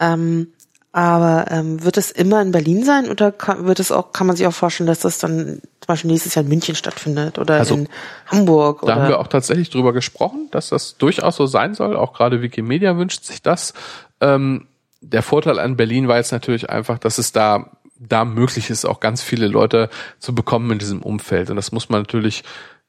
Ähm, 0.00 0.52
aber 0.92 1.46
ähm, 1.50 1.84
wird 1.84 1.96
es 1.96 2.10
immer 2.10 2.40
in 2.40 2.50
Berlin 2.50 2.82
sein 2.84 3.10
oder 3.10 3.30
kann, 3.30 3.66
wird 3.66 3.78
es 3.78 3.92
auch, 3.92 4.12
kann 4.12 4.26
man 4.26 4.36
sich 4.36 4.46
auch 4.46 4.52
vorstellen, 4.52 4.86
dass 4.86 5.00
das 5.00 5.18
dann 5.18 5.60
zum 5.80 5.86
Beispiel 5.86 6.10
nächstes 6.10 6.34
Jahr 6.34 6.44
in 6.44 6.48
München 6.48 6.74
stattfindet 6.74 7.38
oder 7.38 7.54
Also, 7.54 7.74
in 7.74 7.88
Hamburg 8.26 8.80
Da 8.80 8.84
oder 8.84 8.94
haben 8.96 9.08
wir 9.08 9.18
auch 9.18 9.28
tatsächlich 9.28 9.70
drüber 9.70 9.92
gesprochen, 9.92 10.48
dass 10.50 10.70
das 10.70 10.96
durchaus 10.96 11.36
so 11.36 11.46
sein 11.46 11.74
soll. 11.74 11.96
Auch 11.96 12.14
gerade 12.14 12.42
Wikimedia 12.42 12.96
wünscht 12.96 13.24
sich 13.24 13.42
das. 13.42 13.74
Ähm, 14.20 14.66
der 15.00 15.22
Vorteil 15.22 15.58
an 15.58 15.76
Berlin 15.76 16.08
war 16.08 16.16
jetzt 16.16 16.32
natürlich 16.32 16.70
einfach, 16.70 16.98
dass 16.98 17.18
es 17.18 17.32
da 17.32 17.70
da 17.98 18.24
möglich 18.24 18.70
ist, 18.70 18.84
auch 18.84 19.00
ganz 19.00 19.22
viele 19.22 19.48
Leute 19.48 19.90
zu 20.18 20.34
bekommen 20.34 20.70
in 20.70 20.78
diesem 20.78 21.02
Umfeld. 21.02 21.50
Und 21.50 21.56
das 21.56 21.72
muss 21.72 21.88
man 21.88 22.02
natürlich 22.02 22.44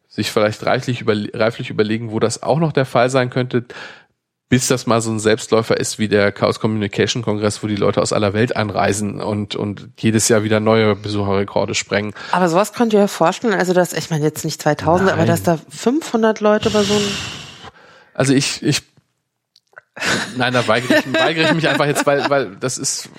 sich 0.07 0.31
vielleicht 0.31 0.65
reichlich, 0.65 1.01
über, 1.01 1.15
reiflich 1.33 1.69
überlegen, 1.69 2.11
wo 2.11 2.19
das 2.19 2.43
auch 2.43 2.59
noch 2.59 2.71
der 2.71 2.85
Fall 2.85 3.09
sein 3.09 3.29
könnte, 3.29 3.65
bis 4.49 4.67
das 4.67 4.87
mal 4.87 4.99
so 4.99 5.11
ein 5.11 5.19
Selbstläufer 5.19 5.77
ist 5.77 5.99
wie 5.99 6.07
der 6.07 6.31
Chaos 6.31 6.59
Communication 6.59 7.21
Kongress, 7.21 7.61
wo 7.61 7.67
die 7.67 7.75
Leute 7.75 8.01
aus 8.01 8.11
aller 8.11 8.33
Welt 8.33 8.55
einreisen 8.55 9.21
und, 9.21 9.55
und 9.55 9.89
jedes 9.99 10.27
Jahr 10.27 10.43
wieder 10.43 10.59
neue 10.59 10.95
Besucherrekorde 10.95 11.75
sprengen. 11.75 12.13
Aber 12.31 12.49
sowas 12.49 12.73
könnt 12.73 12.91
ihr 12.93 13.01
euch 13.01 13.11
vorstellen, 13.11 13.53
also 13.53 13.73
dass, 13.73 13.93
ich 13.93 14.09
meine 14.09 14.23
jetzt 14.25 14.43
nicht 14.43 14.59
2000, 14.59 15.09
aber 15.09 15.19
Nein. 15.19 15.27
dass 15.27 15.43
da 15.43 15.59
500 15.69 16.39
Leute 16.39 16.71
bei 16.71 16.81
so 16.81 16.95
einem, 16.95 17.07
Also 18.15 18.33
ich, 18.33 18.63
ich, 18.63 18.81
nein, 20.35 20.53
da 20.53 20.67
weigere 20.67 20.97
ich, 20.97 21.13
weigere 21.13 21.45
ich 21.49 21.53
mich 21.53 21.69
einfach 21.69 21.85
jetzt, 21.85 22.07
weil, 22.07 22.27
weil 22.31 22.55
das 22.55 22.79
ist, 22.79 23.09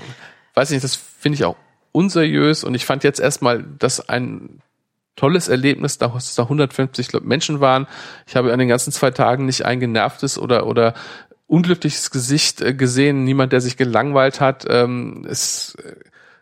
weiß 0.54 0.70
nicht, 0.70 0.82
das 0.82 0.96
finde 0.96 1.36
ich 1.36 1.44
auch 1.44 1.56
unseriös 1.92 2.64
und 2.64 2.74
ich 2.74 2.84
fand 2.84 3.04
jetzt 3.04 3.20
erstmal, 3.20 3.62
dass 3.78 4.08
ein 4.08 4.60
tolles 5.20 5.48
Erlebnis, 5.48 5.98
dass 5.98 6.34
da 6.34 6.42
150 6.42 7.12
Le- 7.12 7.20
Menschen 7.20 7.60
waren. 7.60 7.86
Ich 8.26 8.36
habe 8.36 8.52
an 8.52 8.58
den 8.58 8.68
ganzen 8.68 8.90
zwei 8.92 9.10
Tagen 9.10 9.44
nicht 9.44 9.66
ein 9.66 9.78
genervtes 9.80 10.38
oder, 10.38 10.66
oder 10.66 10.94
unglückliches 11.46 12.10
Gesicht 12.10 12.62
äh, 12.62 12.72
gesehen, 12.74 13.24
niemand, 13.24 13.52
der 13.52 13.60
sich 13.60 13.76
gelangweilt 13.76 14.40
hat. 14.40 14.64
Ähm, 14.68 15.26
es, 15.28 15.74
äh, 15.74 15.94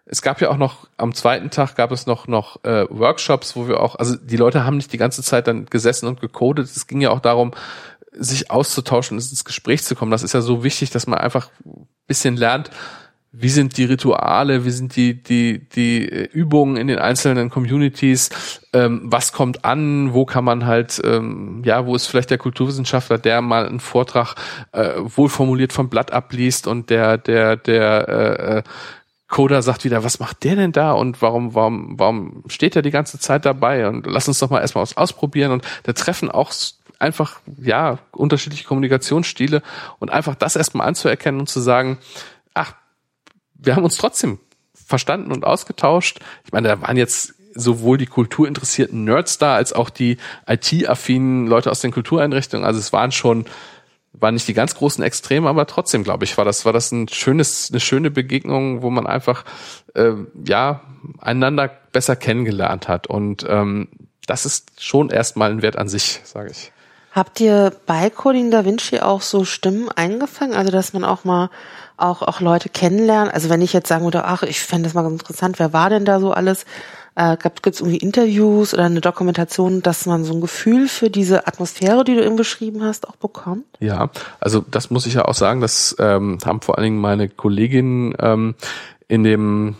es 0.04 0.22
gab 0.22 0.40
ja 0.40 0.50
auch 0.50 0.56
noch, 0.56 0.86
am 0.96 1.12
zweiten 1.12 1.50
Tag 1.50 1.74
gab 1.74 1.90
es 1.90 2.06
noch, 2.06 2.28
noch 2.28 2.62
äh, 2.64 2.86
Workshops, 2.88 3.56
wo 3.56 3.66
wir 3.66 3.80
auch, 3.80 3.96
also 3.96 4.14
die 4.16 4.36
Leute 4.36 4.64
haben 4.64 4.76
nicht 4.76 4.92
die 4.92 4.98
ganze 4.98 5.22
Zeit 5.22 5.48
dann 5.48 5.66
gesessen 5.66 6.06
und 6.06 6.20
gecodet. 6.20 6.66
Es 6.66 6.86
ging 6.86 7.00
ja 7.00 7.10
auch 7.10 7.20
darum, 7.20 7.52
sich 8.12 8.50
auszutauschen 8.50 9.16
und 9.16 9.30
ins 9.30 9.44
Gespräch 9.44 9.82
zu 9.82 9.96
kommen. 9.96 10.12
Das 10.12 10.22
ist 10.22 10.34
ja 10.34 10.40
so 10.40 10.62
wichtig, 10.62 10.90
dass 10.90 11.06
man 11.06 11.18
einfach 11.18 11.50
ein 11.66 11.88
bisschen 12.06 12.36
lernt, 12.36 12.70
wie 13.32 13.48
sind 13.50 13.76
die 13.76 13.84
Rituale, 13.84 14.64
wie 14.64 14.70
sind 14.70 14.96
die, 14.96 15.22
die, 15.22 15.68
die 15.68 16.08
äh, 16.08 16.28
Übungen 16.32 16.76
in 16.76 16.88
den 16.88 16.98
einzelnen 16.98 17.50
Communities, 17.50 18.30
ähm, 18.72 19.02
was 19.04 19.32
kommt 19.32 19.64
an, 19.64 20.14
wo 20.14 20.24
kann 20.24 20.44
man 20.44 20.66
halt, 20.66 21.00
ähm, 21.04 21.62
ja, 21.64 21.84
wo 21.86 21.94
ist 21.94 22.06
vielleicht 22.06 22.30
der 22.30 22.38
Kulturwissenschaftler, 22.38 23.18
der 23.18 23.42
mal 23.42 23.66
einen 23.66 23.80
Vortrag 23.80 24.34
äh, 24.72 24.94
wohlformuliert 24.96 25.72
vom 25.72 25.90
Blatt 25.90 26.12
abliest 26.12 26.66
und 26.66 26.90
der, 26.90 27.18
der, 27.18 27.56
der 27.56 28.08
äh, 28.08 28.58
äh, 28.58 28.62
Coder 29.28 29.60
sagt 29.60 29.84
wieder, 29.84 30.02
was 30.04 30.20
macht 30.20 30.42
der 30.44 30.56
denn 30.56 30.72
da 30.72 30.92
und 30.92 31.20
warum, 31.20 31.54
warum, 31.54 31.98
warum 31.98 32.44
steht 32.48 32.76
er 32.76 32.82
die 32.82 32.90
ganze 32.90 33.18
Zeit 33.18 33.44
dabei? 33.44 33.86
Und 33.86 34.06
lass 34.06 34.26
uns 34.26 34.38
doch 34.38 34.48
mal 34.48 34.60
erstmal 34.60 34.82
was 34.82 34.96
ausprobieren. 34.96 35.52
Und 35.52 35.64
da 35.82 35.92
treffen 35.92 36.30
auch 36.30 36.50
einfach, 36.98 37.40
ja, 37.58 37.98
unterschiedliche 38.12 38.64
Kommunikationsstile. 38.64 39.62
Und 39.98 40.10
einfach 40.10 40.34
das 40.34 40.56
erstmal 40.56 40.88
anzuerkennen 40.88 41.40
und 41.40 41.48
zu 41.48 41.60
sagen, 41.60 41.98
wir 43.58 43.76
haben 43.76 43.84
uns 43.84 43.96
trotzdem 43.96 44.38
verstanden 44.72 45.32
und 45.32 45.44
ausgetauscht. 45.44 46.20
Ich 46.44 46.52
meine, 46.52 46.68
da 46.68 46.80
waren 46.80 46.96
jetzt 46.96 47.34
sowohl 47.54 47.98
die 47.98 48.06
kulturinteressierten 48.06 49.04
Nerds 49.04 49.38
da, 49.38 49.56
als 49.56 49.72
auch 49.72 49.90
die 49.90 50.16
IT-affinen 50.46 51.46
Leute 51.46 51.70
aus 51.70 51.80
den 51.80 51.90
Kultureinrichtungen. 51.90 52.64
Also 52.64 52.78
es 52.78 52.92
waren 52.92 53.12
schon, 53.12 53.46
waren 54.12 54.34
nicht 54.34 54.48
die 54.48 54.54
ganz 54.54 54.74
großen 54.74 55.02
Extreme, 55.02 55.48
aber 55.48 55.66
trotzdem, 55.66 56.04
glaube 56.04 56.24
ich, 56.24 56.38
war 56.38 56.44
das, 56.44 56.64
war 56.64 56.72
das 56.72 56.92
ein 56.92 57.08
schönes, 57.08 57.70
eine 57.70 57.80
schöne 57.80 58.10
Begegnung, 58.10 58.82
wo 58.82 58.90
man 58.90 59.06
einfach, 59.06 59.44
äh, 59.94 60.12
ja, 60.46 60.82
einander 61.18 61.68
besser 61.92 62.16
kennengelernt 62.16 62.88
hat. 62.88 63.06
Und 63.08 63.44
ähm, 63.48 63.88
das 64.26 64.46
ist 64.46 64.82
schon 64.82 65.10
erstmal 65.10 65.50
ein 65.50 65.62
Wert 65.62 65.76
an 65.76 65.88
sich, 65.88 66.20
sage 66.24 66.50
ich. 66.50 66.72
Habt 67.12 67.40
ihr 67.40 67.72
bei 67.86 68.10
Coding 68.10 68.50
Da 68.50 68.64
Vinci 68.64 69.00
auch 69.00 69.22
so 69.22 69.44
Stimmen 69.44 69.88
eingefangen? 69.88 70.54
Also, 70.54 70.70
dass 70.70 70.92
man 70.92 71.04
auch 71.04 71.24
mal 71.24 71.50
auch, 71.98 72.22
auch 72.22 72.40
Leute 72.40 72.68
kennenlernt? 72.68 73.32
Also, 73.32 73.48
wenn 73.48 73.62
ich 73.62 73.72
jetzt 73.72 73.88
sagen 73.88 74.04
würde, 74.04 74.24
ach, 74.24 74.42
ich 74.42 74.60
fände 74.60 74.84
das 74.84 74.94
mal 74.94 75.02
ganz 75.02 75.20
interessant, 75.20 75.58
wer 75.58 75.72
war 75.72 75.90
denn 75.90 76.04
da 76.04 76.20
so 76.20 76.32
alles? 76.32 76.64
Äh, 77.14 77.36
Gibt 77.36 77.66
es 77.66 77.80
irgendwie 77.80 77.98
Interviews 77.98 78.74
oder 78.74 78.84
eine 78.84 79.00
Dokumentation, 79.00 79.82
dass 79.82 80.06
man 80.06 80.24
so 80.24 80.32
ein 80.34 80.40
Gefühl 80.40 80.86
für 80.86 81.10
diese 81.10 81.48
Atmosphäre, 81.48 82.04
die 82.04 82.14
du 82.14 82.24
eben 82.24 82.36
beschrieben 82.36 82.84
hast, 82.84 83.08
auch 83.08 83.16
bekommt? 83.16 83.64
Ja, 83.80 84.10
also 84.38 84.64
das 84.70 84.90
muss 84.90 85.04
ich 85.04 85.14
ja 85.14 85.24
auch 85.24 85.34
sagen, 85.34 85.60
das 85.60 85.96
ähm, 85.98 86.38
haben 86.44 86.60
vor 86.60 86.78
allen 86.78 86.84
Dingen 86.84 87.00
meine 87.00 87.28
Kolleginnen 87.28 88.14
ähm, 88.20 88.54
in 89.08 89.24
dem 89.24 89.74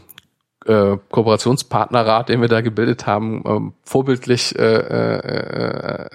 äh, 0.66 0.96
Kooperationspartnerrat, 1.10 2.28
den 2.28 2.40
wir 2.40 2.48
da 2.48 2.60
gebildet 2.60 3.06
haben, 3.06 3.44
ähm, 3.46 3.72
vorbildlich 3.84 4.58
äh, 4.58 4.64
äh, 4.64 6.06
äh, 6.06 6.08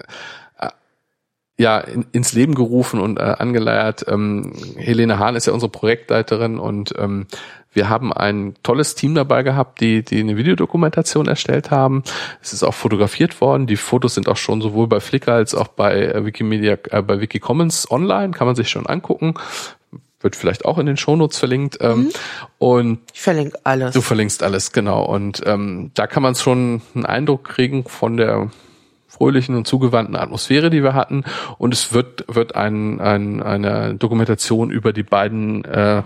ja 1.56 1.78
in, 1.78 2.06
ins 2.12 2.32
Leben 2.32 2.54
gerufen 2.54 3.00
und 3.00 3.18
äh, 3.18 3.22
angeleiert. 3.22 4.04
Ähm, 4.08 4.52
Helene 4.76 5.18
Hahn 5.18 5.36
ist 5.36 5.46
ja 5.46 5.52
unsere 5.52 5.70
Projektleiterin 5.70 6.58
und 6.58 6.94
ähm, 6.98 7.26
wir 7.72 7.88
haben 7.88 8.12
ein 8.12 8.54
tolles 8.62 8.94
Team 8.94 9.14
dabei 9.14 9.42
gehabt, 9.42 9.80
die, 9.80 10.04
die 10.04 10.20
eine 10.20 10.36
Videodokumentation 10.36 11.26
erstellt 11.26 11.70
haben. 11.70 12.04
Es 12.40 12.52
ist 12.52 12.62
auch 12.62 12.74
fotografiert 12.74 13.40
worden. 13.40 13.66
Die 13.66 13.76
Fotos 13.76 14.14
sind 14.14 14.28
auch 14.28 14.36
schon 14.36 14.62
sowohl 14.62 14.86
bei 14.86 15.00
Flickr 15.00 15.32
als 15.32 15.54
auch 15.54 15.68
bei 15.68 16.06
äh, 16.06 16.24
Wikimedia, 16.24 16.78
äh, 16.90 17.02
bei 17.02 17.20
Wikicommons 17.20 17.90
online, 17.90 18.32
kann 18.32 18.46
man 18.46 18.54
sich 18.56 18.68
schon 18.68 18.86
angucken. 18.86 19.34
Wird 20.20 20.36
vielleicht 20.36 20.64
auch 20.64 20.78
in 20.78 20.86
den 20.86 20.96
Shownotes 20.96 21.36
verlinkt. 21.36 21.78
Ähm, 21.80 21.98
mhm. 21.98 22.10
Und 22.58 22.98
ich 23.12 23.20
verlinke 23.20 23.58
alles. 23.64 23.92
Du 23.92 24.00
verlinkst 24.00 24.42
alles, 24.42 24.72
genau. 24.72 25.04
Und 25.04 25.42
ähm, 25.44 25.90
da 25.94 26.06
kann 26.06 26.22
man 26.22 26.36
schon 26.36 26.80
einen 26.94 27.06
Eindruck 27.06 27.44
kriegen 27.44 27.84
von 27.84 28.16
der 28.16 28.50
fröhlichen 29.14 29.54
und 29.54 29.66
zugewandten 29.66 30.16
Atmosphäre, 30.16 30.70
die 30.70 30.82
wir 30.82 30.94
hatten. 30.94 31.24
Und 31.58 31.72
es 31.72 31.92
wird, 31.92 32.24
wird 32.28 32.54
ein, 32.54 33.00
ein, 33.00 33.42
eine 33.42 33.94
Dokumentation 33.94 34.70
über 34.70 34.92
die 34.92 35.02
beiden 35.02 35.64
äh, 35.64 36.02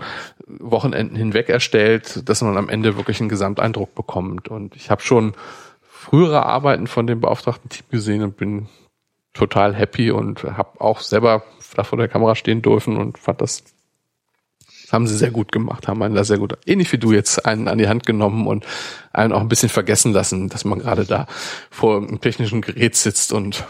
Wochenenden 0.47 1.15
hinweg 1.15 1.49
erstellt, 1.49 2.27
dass 2.29 2.41
man 2.41 2.57
am 2.57 2.69
Ende 2.69 2.97
wirklich 2.97 3.19
einen 3.19 3.29
Gesamteindruck 3.29 3.95
bekommt. 3.95 4.47
Und 4.47 4.75
ich 4.75 4.89
habe 4.89 5.01
schon 5.01 5.33
frühere 5.81 6.45
Arbeiten 6.45 6.87
von 6.87 7.07
dem 7.07 7.19
beauftragten 7.19 7.69
Team 7.69 7.85
gesehen 7.89 8.23
und 8.23 8.37
bin 8.37 8.67
total 9.33 9.75
happy 9.75 10.11
und 10.11 10.43
habe 10.43 10.81
auch 10.81 10.99
selber 10.99 11.43
da 11.75 11.83
vor 11.83 11.97
der 11.97 12.07
Kamera 12.07 12.35
stehen 12.35 12.61
dürfen 12.61 12.97
und 12.97 13.17
fand 13.17 13.41
das 13.41 13.63
haben 14.91 15.07
sie 15.07 15.17
sehr 15.17 15.31
gut 15.31 15.51
gemacht, 15.51 15.87
haben 15.87 16.01
einen 16.01 16.15
da 16.15 16.23
sehr 16.23 16.37
gut, 16.37 16.57
ähnlich 16.65 16.91
wie 16.91 16.97
du 16.97 17.11
jetzt 17.11 17.45
einen 17.45 17.67
an 17.67 17.77
die 17.77 17.87
Hand 17.87 18.05
genommen 18.05 18.47
und 18.47 18.65
einen 19.13 19.33
auch 19.33 19.41
ein 19.41 19.49
bisschen 19.49 19.69
vergessen 19.69 20.13
lassen, 20.13 20.49
dass 20.49 20.65
man 20.65 20.79
gerade 20.79 21.05
da 21.05 21.27
vor 21.69 21.97
einem 21.97 22.21
technischen 22.21 22.61
Gerät 22.61 22.95
sitzt 22.95 23.31
und 23.31 23.65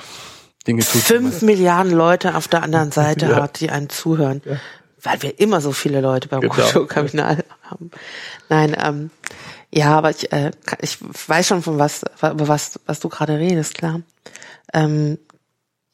Dinge 0.67 0.83
tut. 0.83 1.01
Fünf 1.01 1.41
Milliarden 1.41 1.93
Leute 1.93 2.35
auf 2.35 2.47
der 2.47 2.63
anderen 2.63 2.91
Seite 2.93 3.27
ja. 3.27 3.41
hat, 3.41 3.59
die 3.59 3.69
einen 3.69 3.89
zuhören. 3.89 4.41
Ja. 4.45 4.57
Weil 5.01 5.21
wir 5.21 5.39
immer 5.39 5.61
so 5.61 5.71
viele 5.71 6.01
Leute 6.01 6.27
beim 6.27 6.41
genau. 6.41 6.53
Kulturkabinal 6.53 7.45
haben. 7.63 7.91
Nein, 8.49 8.75
ähm, 8.77 9.11
ja, 9.71 9.97
aber 9.97 10.09
ich, 10.09 10.31
äh, 10.33 10.51
ich 10.81 10.97
weiß 11.01 11.47
schon 11.47 11.61
von 11.61 11.79
was, 11.79 12.03
über 12.21 12.47
was, 12.47 12.79
was 12.85 12.99
du 12.99 13.07
gerade 13.07 13.37
redest, 13.37 13.75
klar. 13.75 14.01
Ähm, 14.73 15.17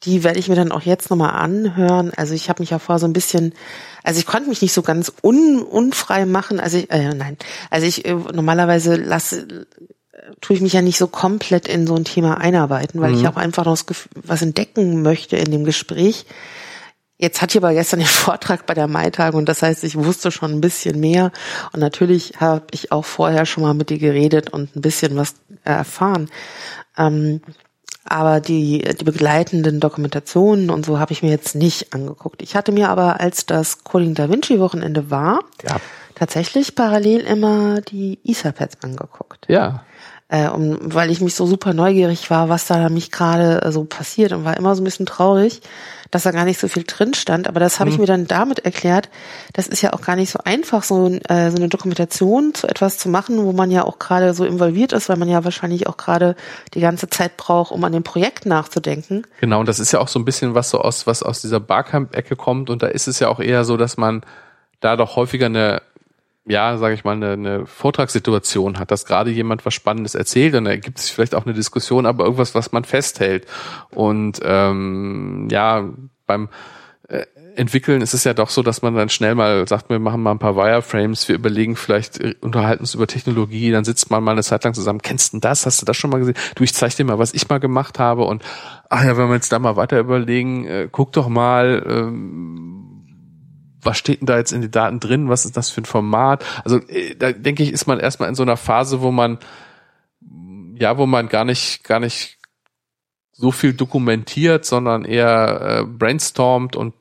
die 0.02 0.24
werde 0.24 0.38
ich 0.38 0.48
mir 0.48 0.54
dann 0.54 0.72
auch 0.72 0.82
jetzt 0.82 1.10
nochmal 1.10 1.34
anhören. 1.34 2.12
Also 2.16 2.34
ich 2.34 2.48
habe 2.48 2.62
mich 2.62 2.70
ja 2.70 2.78
vorher 2.78 2.98
so 2.98 3.06
ein 3.06 3.12
bisschen, 3.12 3.54
also 4.06 4.20
ich 4.20 4.26
konnte 4.26 4.48
mich 4.48 4.62
nicht 4.62 4.72
so 4.72 4.82
ganz 4.82 5.12
un, 5.20 5.62
unfrei 5.62 6.26
machen. 6.26 6.60
Also 6.60 6.78
ich, 6.78 6.90
äh, 6.92 7.12
nein, 7.12 7.36
also 7.70 7.86
ich 7.86 8.04
äh, 8.04 8.14
normalerweise 8.14 8.94
lasse 8.94 9.66
äh, 10.12 10.20
tue 10.40 10.54
ich 10.54 10.62
mich 10.62 10.74
ja 10.74 10.80
nicht 10.80 10.96
so 10.96 11.08
komplett 11.08 11.66
in 11.66 11.88
so 11.88 11.96
ein 11.96 12.04
Thema 12.04 12.38
einarbeiten, 12.38 13.00
weil 13.00 13.10
mhm. 13.10 13.18
ich 13.18 13.26
auch 13.26 13.36
einfach 13.36 13.64
noch 13.64 13.76
was 14.14 14.42
entdecken 14.42 15.02
möchte 15.02 15.36
in 15.36 15.50
dem 15.50 15.64
Gespräch. 15.64 16.24
Jetzt 17.18 17.42
hatte 17.42 17.58
ich 17.58 17.64
aber 17.64 17.74
gestern 17.74 17.98
den 17.98 18.06
Vortrag 18.06 18.64
bei 18.66 18.74
der 18.74 18.86
Maitag 18.86 19.34
und 19.34 19.48
das 19.48 19.62
heißt, 19.62 19.82
ich 19.82 19.96
wusste 19.96 20.30
schon 20.30 20.52
ein 20.52 20.60
bisschen 20.60 21.00
mehr 21.00 21.32
und 21.72 21.80
natürlich 21.80 22.34
habe 22.38 22.66
ich 22.70 22.92
auch 22.92 23.04
vorher 23.04 23.44
schon 23.44 23.64
mal 23.64 23.74
mit 23.74 23.90
dir 23.90 23.98
geredet 23.98 24.50
und 24.50 24.76
ein 24.76 24.82
bisschen 24.82 25.16
was 25.16 25.34
erfahren. 25.64 26.30
Ähm, 26.96 27.40
aber 28.08 28.40
die, 28.40 28.78
die 28.78 29.04
begleitenden 29.04 29.80
Dokumentationen 29.80 30.70
und 30.70 30.86
so 30.86 30.98
habe 30.98 31.12
ich 31.12 31.22
mir 31.22 31.30
jetzt 31.30 31.54
nicht 31.54 31.92
angeguckt. 31.92 32.42
Ich 32.42 32.56
hatte 32.56 32.72
mir 32.72 32.88
aber, 32.88 33.20
als 33.20 33.46
das 33.46 33.84
Calling 33.84 34.14
Da 34.14 34.30
Vinci 34.30 34.58
Wochenende 34.58 35.10
war, 35.10 35.40
ja. 35.62 35.76
tatsächlich 36.14 36.74
parallel 36.74 37.20
immer 37.20 37.80
die 37.80 38.18
Etherpads 38.24 38.78
angeguckt. 38.82 39.46
Ja 39.48 39.84
äh, 40.28 40.48
um, 40.48 40.78
weil 40.82 41.10
ich 41.10 41.20
mich 41.20 41.34
so 41.34 41.46
super 41.46 41.72
neugierig 41.72 42.30
war, 42.30 42.48
was 42.48 42.66
da 42.66 42.88
mich 42.88 43.12
gerade 43.12 43.62
äh, 43.62 43.70
so 43.70 43.84
passiert 43.84 44.32
und 44.32 44.44
war 44.44 44.56
immer 44.56 44.74
so 44.74 44.82
ein 44.82 44.84
bisschen 44.84 45.06
traurig, 45.06 45.60
dass 46.10 46.24
da 46.24 46.32
gar 46.32 46.44
nicht 46.44 46.58
so 46.58 46.66
viel 46.66 46.82
drin 46.84 47.14
stand. 47.14 47.46
Aber 47.46 47.60
das 47.60 47.78
habe 47.78 47.90
mhm. 47.90 47.94
ich 47.94 48.00
mir 48.00 48.06
dann 48.06 48.26
damit 48.26 48.60
erklärt, 48.60 49.08
das 49.52 49.68
ist 49.68 49.82
ja 49.82 49.92
auch 49.92 50.00
gar 50.00 50.16
nicht 50.16 50.30
so 50.30 50.40
einfach, 50.44 50.82
so, 50.82 51.08
äh, 51.28 51.50
so 51.50 51.56
eine 51.56 51.68
Dokumentation 51.68 52.54
zu 52.54 52.66
etwas 52.66 52.98
zu 52.98 53.08
machen, 53.08 53.44
wo 53.44 53.52
man 53.52 53.70
ja 53.70 53.84
auch 53.84 54.00
gerade 54.00 54.34
so 54.34 54.44
involviert 54.44 54.92
ist, 54.92 55.08
weil 55.08 55.16
man 55.16 55.28
ja 55.28 55.44
wahrscheinlich 55.44 55.86
auch 55.86 55.96
gerade 55.96 56.34
die 56.74 56.80
ganze 56.80 57.08
Zeit 57.08 57.36
braucht, 57.36 57.70
um 57.70 57.84
an 57.84 57.92
dem 57.92 58.02
Projekt 58.02 58.46
nachzudenken. 58.46 59.22
Genau, 59.40 59.60
und 59.60 59.68
das 59.68 59.78
ist 59.78 59.92
ja 59.92 60.00
auch 60.00 60.08
so 60.08 60.18
ein 60.18 60.24
bisschen 60.24 60.54
was 60.54 60.70
so 60.70 60.80
aus, 60.80 61.06
was 61.06 61.22
aus 61.22 61.40
dieser 61.40 61.60
Barcamp-Ecke 61.60 62.34
kommt. 62.34 62.68
Und 62.68 62.82
da 62.82 62.88
ist 62.88 63.06
es 63.06 63.20
ja 63.20 63.28
auch 63.28 63.38
eher 63.38 63.64
so, 63.64 63.76
dass 63.76 63.96
man 63.96 64.22
da 64.80 64.96
doch 64.96 65.14
häufiger 65.14 65.46
eine 65.46 65.82
ja, 66.48 66.78
sage 66.78 66.94
ich 66.94 67.04
mal, 67.04 67.16
eine, 67.16 67.32
eine 67.32 67.66
Vortragssituation 67.66 68.78
hat, 68.78 68.90
dass 68.90 69.04
gerade 69.04 69.30
jemand 69.30 69.66
was 69.66 69.74
Spannendes 69.74 70.14
erzählt 70.14 70.54
und 70.54 70.64
da 70.64 70.70
ergibt 70.70 70.98
sich 70.98 71.12
vielleicht 71.12 71.34
auch 71.34 71.44
eine 71.44 71.54
Diskussion, 71.54 72.06
aber 72.06 72.24
irgendwas, 72.24 72.54
was 72.54 72.72
man 72.72 72.84
festhält. 72.84 73.46
Und 73.90 74.40
ähm, 74.44 75.48
ja, 75.50 75.88
beim 76.26 76.48
äh, 77.08 77.24
Entwickeln 77.56 78.02
ist 78.02 78.14
es 78.14 78.24
ja 78.24 78.34
doch 78.34 78.50
so, 78.50 78.62
dass 78.62 78.82
man 78.82 78.94
dann 78.94 79.08
schnell 79.08 79.34
mal 79.34 79.66
sagt, 79.66 79.88
wir 79.88 79.98
machen 79.98 80.22
mal 80.22 80.32
ein 80.32 80.38
paar 80.38 80.56
Wireframes, 80.56 81.26
wir 81.28 81.34
überlegen 81.34 81.74
vielleicht, 81.74 82.20
äh, 82.20 82.34
unterhalten 82.40 82.82
uns 82.82 82.94
über 82.94 83.08
Technologie, 83.08 83.72
dann 83.72 83.84
sitzt 83.84 84.10
man 84.10 84.22
mal 84.22 84.32
eine 84.32 84.42
Zeit 84.42 84.62
lang 84.62 84.74
zusammen, 84.74 85.02
kennst 85.02 85.32
du 85.32 85.38
das, 85.38 85.66
hast 85.66 85.80
du 85.80 85.86
das 85.86 85.96
schon 85.96 86.10
mal 86.10 86.18
gesehen? 86.18 86.36
Du, 86.54 86.62
ich 86.62 86.74
zeig 86.74 86.94
dir 86.94 87.04
mal, 87.04 87.18
was 87.18 87.34
ich 87.34 87.48
mal 87.48 87.58
gemacht 87.58 87.98
habe 87.98 88.24
und 88.24 88.44
ach 88.88 89.04
ja, 89.04 89.16
wenn 89.16 89.28
wir 89.28 89.34
jetzt 89.34 89.50
da 89.50 89.58
mal 89.58 89.76
weiter 89.76 89.98
überlegen, 89.98 90.66
äh, 90.66 90.88
guck 90.92 91.12
doch 91.12 91.28
mal, 91.28 91.84
ähm, 91.88 92.85
was 93.86 93.96
steht 93.96 94.20
denn 94.20 94.26
da 94.26 94.36
jetzt 94.36 94.52
in 94.52 94.60
den 94.60 94.70
Daten 94.70 95.00
drin, 95.00 95.28
was 95.28 95.44
ist 95.44 95.56
das 95.56 95.70
für 95.70 95.80
ein 95.80 95.86
Format? 95.86 96.44
Also 96.64 96.78
äh, 96.88 97.14
da 97.14 97.32
denke 97.32 97.62
ich, 97.62 97.72
ist 97.72 97.86
man 97.86 97.98
erstmal 98.00 98.28
in 98.28 98.34
so 98.34 98.42
einer 98.42 98.56
Phase, 98.56 99.00
wo 99.00 99.10
man 99.10 99.38
ja, 100.78 100.98
wo 100.98 101.06
man 101.06 101.28
gar 101.28 101.44
nicht, 101.44 101.84
gar 101.84 102.00
nicht 102.00 102.38
so 103.32 103.50
viel 103.50 103.74
dokumentiert, 103.74 104.64
sondern 104.64 105.04
eher 105.04 105.80
äh, 105.80 105.84
brainstormt 105.84 106.76
und 106.76 106.94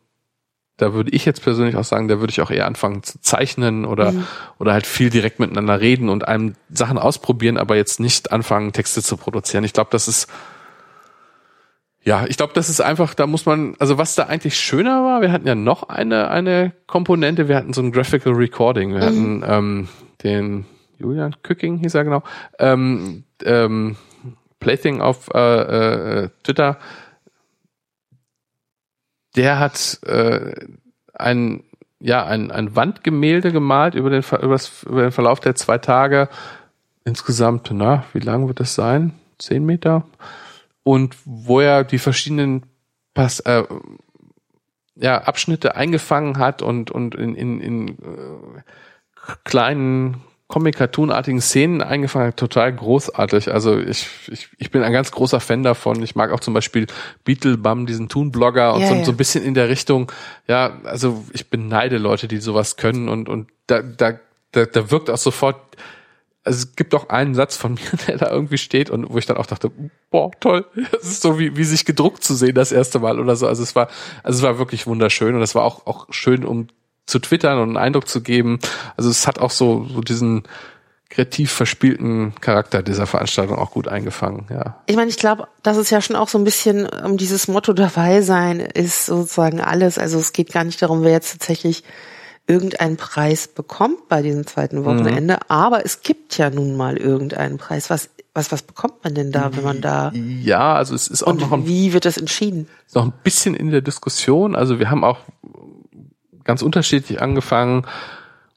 da 0.78 0.94
würde 0.94 1.12
ich 1.12 1.24
jetzt 1.24 1.41
persönlich 1.41 1.78
auch 1.78 1.86
sagen, 1.86 2.10
da 2.10 2.20
würde 2.20 2.32
ich 2.32 2.41
auch 2.41 2.52
eher 2.52 2.66
anfangen 2.66 3.02
zu 3.02 3.22
zeichnen 3.22 3.86
oder, 3.86 4.12
mhm. 4.12 4.28
oder 4.60 4.74
halt 4.74 4.86
viel 4.86 5.10
direkt 5.10 5.40
miteinander 5.40 5.80
reden 5.80 6.10
und 6.10 6.28
einem 6.28 6.56
Sachen 6.70 6.98
ausprobieren, 6.98 7.57
aber 7.57 7.78
jetzt 7.78 8.02
nicht 8.02 8.34
anfangen, 8.34 8.74
Texte 8.74 9.02
zu 9.02 9.16
produzieren. 9.16 9.64
Ich 9.64 9.72
glaube, 9.72 9.90
das 9.91 10.10
ist 10.10 10.28
ja, 12.06 12.26
ich 12.27 12.38
glaube, 12.38 12.53
das 12.53 12.69
ist 12.69 12.82
einfach, 12.82 13.15
da 13.15 13.26
muss 13.26 13.48
man, 13.48 13.76
also 13.80 13.98
was 13.98 14.14
da 14.14 14.23
eigentlich 14.23 14.60
schöner 14.60 15.03
war, 15.03 15.22
wir 15.22 15.32
hatten 15.32 15.48
ja 15.48 15.56
noch 15.56 15.90
eine, 15.90 16.30
eine 16.30 16.72
Komponente, 16.86 17.48
wir 17.48 17.56
hatten 17.56 17.73
so 17.73 17.82
ein 17.82 17.91
Graphical 17.91 18.34
Recording, 18.34 18.94
wir 18.94 18.99
mhm. 18.99 19.03
hatten 19.03 19.44
ähm, 19.48 19.88
den 20.23 20.65
Julian 20.99 21.36
Cooking, 21.44 21.80
hieß 21.80 21.95
er 21.95 22.03
genau, 22.03 22.22
ähm, 22.60 23.23
ähm, 23.44 23.95
Plaything 24.60 25.02
auf 25.02 25.30
äh, 25.34 25.40
äh, 26.26 26.30
Twitter, 26.44 26.77
der 29.36 29.60
hat 29.60 29.99
äh, 30.06 30.53
ein, 31.15 31.64
ja, 31.99 32.23
ein, 32.23 32.52
ein 32.52 32.76
Wandgemälde 32.76 33.52
gemalt 33.52 33.95
über 33.95 34.11
den, 34.11 34.23
über, 34.41 34.60
über 34.86 35.02
den 35.02 35.11
Verlauf 35.11 35.40
der 35.40 35.56
zwei 35.56 35.80
Tage. 35.80 36.30
Insgesamt, 37.03 37.69
na, 37.73 38.06
wie 38.14 38.19
lang 38.19 38.48
wird 38.48 38.60
das 38.60 38.76
sein? 38.76 39.14
Zehn 39.40 39.65
Meter? 39.65 40.06
Und 40.86 41.18
wo 41.26 41.60
er 41.60 41.84
die 41.84 41.98
verschiedenen 41.98 42.68
Pass, 43.16 43.40
äh, 43.40 43.64
ja, 44.95 45.18
Abschnitte 45.18 45.76
eingefangen 45.76 46.38
hat 46.38 46.62
und, 46.62 46.91
und 46.91 47.16
in, 47.16 47.34
in, 47.36 47.60
in 47.60 47.88
äh, 47.90 48.62
kleinen 49.44 50.22
Comic-Cartoon-artigen 50.48 51.41
Szenen 51.41 51.82
eingefangen 51.82 52.28
hat, 52.28 52.38
total 52.38 52.72
großartig. 52.72 53.52
Also 53.52 53.80
ich, 53.80 54.07
ich, 54.28 54.49
ich 54.60 54.70
bin 54.70 54.84
ein 54.84 54.94
ganz 54.94 55.12
großer 55.12 55.40
Fan 55.40 55.64
davon. 55.64 56.03
Ich 56.03 56.16
mag 56.16 56.32
auch 56.32 56.40
zum 56.40 56.53
Beispiel 56.53 56.86
Beetlebum, 57.24 57.88
diesen 57.88 58.07
Toon-Blogger 58.07 58.76
und 58.76 58.82
ja, 58.82 58.88
so, 58.90 58.94
ja. 58.94 59.06
so 59.06 59.12
ein 59.12 59.18
bisschen 59.18 59.44
in 59.44 59.56
der 59.56 59.70
Richtung, 59.70 60.12
ja, 60.48 60.78
also 60.84 61.26
ich 61.34 61.49
beneide 61.49 61.98
Leute, 61.98 62.28
die 62.28 62.38
sowas 62.38 62.78
können 62.78 63.10
und, 63.10 63.28
und 63.28 63.49
da, 63.66 63.82
da, 63.82 64.20
da, 64.52 64.66
da 64.66 64.91
wirkt 64.91 65.10
auch 65.10 65.18
sofort 65.18 65.57
also 66.46 66.60
es 66.60 66.76
gibt 66.76 66.94
auch 66.94 67.10
einen 67.10 67.34
Satz 67.34 67.58
von 67.58 67.74
mir, 67.76 67.98
der 68.08 68.18
da 68.18 68.30
irgendwie 68.30 68.58
steht 68.58 68.90
und 68.90 69.12
wo 69.12 69.18
ich 69.18 69.26
dann 69.26 69.38
auch 69.38 69.48
dachte, 69.48 69.72
boah, 70.12 70.32
toll, 70.40 70.66
das 70.92 71.04
ist 71.04 71.22
so 71.22 71.38
wie, 71.40 71.58
wie 71.58 71.64
sich 71.64 71.86
gedruckt 71.86 72.24
zu 72.24 72.36
sehen 72.36 72.56
das 72.56 72.72
erste 72.72 73.00
Mal 73.00 73.20
oder 73.20 73.36
so. 73.36 73.48
Also 73.48 73.64
es 73.64 73.76
war, 73.76 73.90
also 74.24 74.38
es 74.38 74.44
war 74.44 74.58
wirklich 74.60 74.88
wunderschön 74.88 75.36
und 75.36 75.42
es 75.42 75.56
war 75.56 75.64
auch, 75.64 75.86
auch 75.88 76.08
schön, 76.12 76.46
um 76.46 76.68
zu 77.06 77.20
twittern 77.20 77.60
und 77.60 77.70
einen 77.70 77.78
Eindruck 77.78 78.08
zu 78.08 78.22
geben. 78.22 78.60
Also 78.96 79.10
es 79.10 79.28
hat 79.28 79.40
auch 79.40 79.52
so, 79.52 79.86
so 79.86 80.02
diesen 80.02 80.44
kreativ 81.10 81.52
verspielten 81.52 82.34
Charakter 82.42 82.84
dieser 82.84 83.08
Veranstaltung 83.08 83.58
auch 83.58 83.72
gut 83.72 83.88
eingefangen, 83.88 84.48
ja. 84.50 84.82
Ich 84.88 84.96
meine, 84.96 85.10
ich 85.10 85.18
glaube, 85.18 85.48
das 85.64 85.78
ist 85.78 85.90
ja 85.90 86.02
schon 86.02 86.16
auch 86.16 86.28
so 86.28 86.38
ein 86.38 86.44
bisschen 86.44 86.88
um 86.88 87.16
dieses 87.16 87.48
Motto 87.48 87.74
dabei 87.74 88.22
sein 88.22 88.60
ist 88.60 89.06
sozusagen 89.06 89.62
alles. 89.62 89.98
Also 89.98 90.18
es 90.18 90.34
geht 90.34 90.52
gar 90.52 90.64
nicht 90.64 90.82
darum, 90.82 91.04
wer 91.04 91.12
jetzt 91.12 91.32
tatsächlich 91.32 91.84
irgendeinen 92.48 92.98
Preis 92.98 93.48
bekommt 93.48 94.08
bei 94.08 94.22
diesem 94.22 94.46
zweiten 94.46 94.86
Wochenende, 94.86 95.34
mhm. 95.34 95.40
aber 95.48 95.86
es 95.86 96.02
gibt 96.02 96.38
ja 96.38 96.50
nun 96.50 96.78
mal 96.78 96.98
irgendeinen 96.98 97.58
Preis, 97.58 97.90
was 97.90 98.10
Was, 98.38 98.52
was 98.52 98.64
bekommt 98.64 99.02
man 99.06 99.16
denn 99.16 99.32
da, 99.32 99.56
wenn 99.56 99.64
man 99.64 99.80
da? 99.80 100.12
Ja, 100.14 100.76
also 100.76 100.94
es 100.94 101.08
ist 101.08 101.24
auch 101.24 101.32
Und 101.32 101.40
noch 101.40 101.54
ein, 101.54 101.68
wie 101.68 101.94
wird 101.94 102.04
das 102.04 102.18
entschieden? 102.18 102.68
ist 102.86 102.94
noch 102.94 103.06
ein 103.06 103.14
bisschen 103.24 103.56
in 103.56 103.72
der 103.72 103.80
Diskussion. 103.80 104.58
Also 104.58 104.78
wir 104.78 104.90
haben 104.90 105.06
auch 105.06 105.20
ganz 106.44 106.62
unterschiedlich 106.62 107.22
angefangen. 107.22 107.86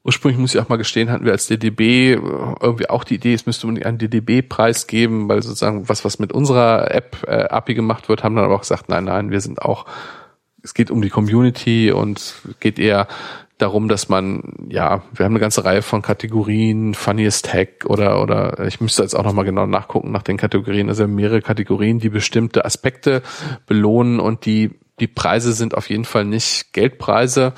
Ursprünglich 0.03 0.37
muss 0.37 0.53
ich 0.53 0.59
auch 0.59 0.67
mal 0.67 0.77
gestehen, 0.77 1.09
hatten 1.09 1.23
wir 1.23 1.31
als 1.31 1.47
DDB 1.47 2.13
äh, 2.13 2.15
irgendwie 2.61 2.89
auch 2.89 3.05
die 3.05 3.15
Idee, 3.15 3.33
es 3.33 3.45
müsste 3.45 3.67
man 3.67 3.81
einen 3.81 3.97
DDB-Preis 3.97 4.87
geben, 4.87 5.29
weil 5.29 5.41
sozusagen 5.41 5.87
was, 5.87 6.03
was 6.03 6.19
mit 6.19 6.33
unserer 6.33 6.93
App 6.93 7.23
äh, 7.25 7.43
API 7.43 7.73
gemacht 7.73 8.09
wird, 8.09 8.21
haben 8.23 8.35
dann 8.35 8.45
aber 8.45 8.55
auch 8.55 8.61
gesagt, 8.61 8.89
nein, 8.89 9.05
nein, 9.05 9.31
wir 9.31 9.39
sind 9.39 9.61
auch, 9.61 9.85
es 10.61 10.73
geht 10.73 10.91
um 10.91 11.01
die 11.01 11.09
Community 11.09 11.91
und 11.91 12.33
geht 12.59 12.79
eher 12.79 13.07
darum, 13.59 13.89
dass 13.89 14.09
man, 14.09 14.41
ja, 14.69 15.03
wir 15.13 15.25
haben 15.25 15.33
eine 15.33 15.39
ganze 15.39 15.63
Reihe 15.65 15.83
von 15.83 16.01
Kategorien, 16.01 16.95
Funniest 16.95 17.53
Hack 17.53 17.85
oder, 17.85 18.21
oder 18.23 18.65
ich 18.65 18.81
müsste 18.81 19.03
jetzt 19.03 19.13
auch 19.13 19.23
nochmal 19.23 19.45
genau 19.45 19.67
nachgucken 19.67 20.11
nach 20.11 20.23
den 20.23 20.37
Kategorien, 20.37 20.89
also 20.89 21.07
mehrere 21.07 21.41
Kategorien, 21.41 21.99
die 21.99 22.09
bestimmte 22.09 22.65
Aspekte 22.65 23.21
belohnen 23.67 24.19
und 24.19 24.45
die 24.45 24.71
die 24.99 25.07
Preise 25.07 25.53
sind 25.53 25.75
auf 25.75 25.89
jeden 25.89 26.03
Fall 26.03 26.25
nicht 26.25 26.73
Geldpreise. 26.73 27.53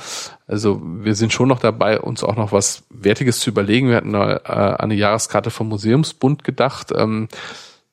Also 0.48 0.80
wir 0.84 1.16
sind 1.16 1.34
schon 1.34 1.48
noch 1.48 1.60
dabei, 1.60 2.00
uns 2.00 2.24
auch 2.24 2.36
noch 2.36 2.52
was 2.52 2.84
Wertiges 2.92 3.40
zu 3.40 3.50
überlegen. 3.50 3.90
Wir 3.90 3.98
hatten 3.98 4.14
äh, 4.14 4.40
eine 4.46 4.94
Jahreskarte 4.94 5.50
vom 5.50 5.70
Museumsbund 5.70 6.44
gedacht. 6.44 6.92
Ähm, 6.96 7.30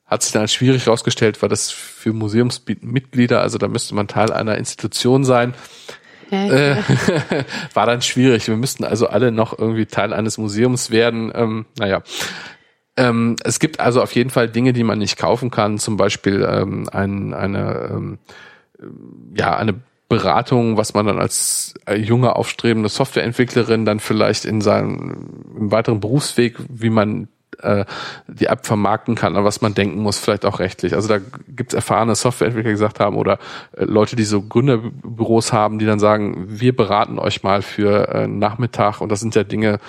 hat 0.05 0.23
sich 0.23 0.33
dann 0.33 0.43
als 0.43 0.55
schwierig 0.55 0.87
herausgestellt, 0.87 1.41
weil 1.43 1.49
das 1.51 1.71
für 1.71 2.13
Museumsmitglieder, 2.13 3.41
also 3.43 3.59
da 3.59 3.69
müsste 3.69 3.95
man 3.95 4.09
Teil 4.09 4.33
einer 4.33 4.57
Institution 4.57 5.25
sein, 5.25 5.55
äh, 6.31 6.77
war 7.75 7.87
dann 7.87 8.03
schwierig. 8.03 8.49
Wir 8.49 8.57
müssten 8.57 8.85
also 8.85 9.09
alle 9.09 9.33
noch 9.33 9.59
irgendwie 9.59 9.87
Teil 9.87 10.13
eines 10.13 10.39
Museums 10.39 10.91
werden. 10.91 11.33
Ähm, 11.35 11.67
naja. 11.79 12.03
Ähm, 12.97 13.37
es 13.45 13.61
gibt 13.61 13.81
also 13.81 14.03
auf 14.03 14.13
jeden 14.13 14.31
Fall 14.31 14.49
Dinge, 14.49 14.73
die 14.73 14.83
man 14.83 14.99
nicht 14.99 15.17
kaufen 15.17 15.51
kann, 15.51 15.79
zum 15.79 15.97
Beispiel 15.97 16.47
ähm, 16.51 16.89
ein, 16.91 17.33
eine 17.33 17.91
ähm, 17.93 18.19
ja, 19.35 19.57
eine 19.57 19.75
Beratung, 20.09 20.77
was 20.77 20.95
man 20.95 21.07
dann 21.07 21.19
als 21.19 21.75
äh, 21.87 21.97
junge 21.97 22.35
aufstrebende 22.35 22.89
Softwareentwicklerin 22.89 23.85
dann 23.85 24.01
vielleicht 24.01 24.47
in 24.47 24.61
seinem 24.61 25.45
im 25.57 25.71
weiteren 25.71 26.01
Berufsweg, 26.01 26.57
wie 26.69 26.91
man 26.91 27.29
äh, 27.63 27.85
die 28.27 28.47
App 28.47 28.67
vermarkten 28.67 29.15
kann, 29.15 29.37
an 29.37 29.45
was 29.45 29.61
man 29.61 29.75
denken 29.75 30.01
muss, 30.01 30.19
vielleicht 30.19 30.45
auch 30.45 30.59
rechtlich. 30.59 30.95
Also 30.95 31.09
da 31.09 31.19
gibt's 31.49 31.75
erfahrene 31.75 32.15
Softwareentwickler, 32.15 32.71
die 32.71 32.75
gesagt 32.75 33.01
haben, 33.01 33.17
oder 33.17 33.39
äh, 33.77 33.85
Leute, 33.85 34.17
die 34.17 34.25
so 34.25 34.43
Gründerbüros 34.43 35.53
haben, 35.53 35.79
die 35.79 35.87
dann 35.87 35.99
sagen, 35.99 36.47
wir 36.49 36.75
beraten 36.75 37.19
euch 37.19 37.43
mal 37.43 37.63
für 37.63 38.09
äh, 38.09 38.27
Nachmittag 38.27 39.01
und 39.01 39.11
das 39.11 39.21
sind 39.21 39.35
ja 39.35 39.45
Dinge, 39.45 39.81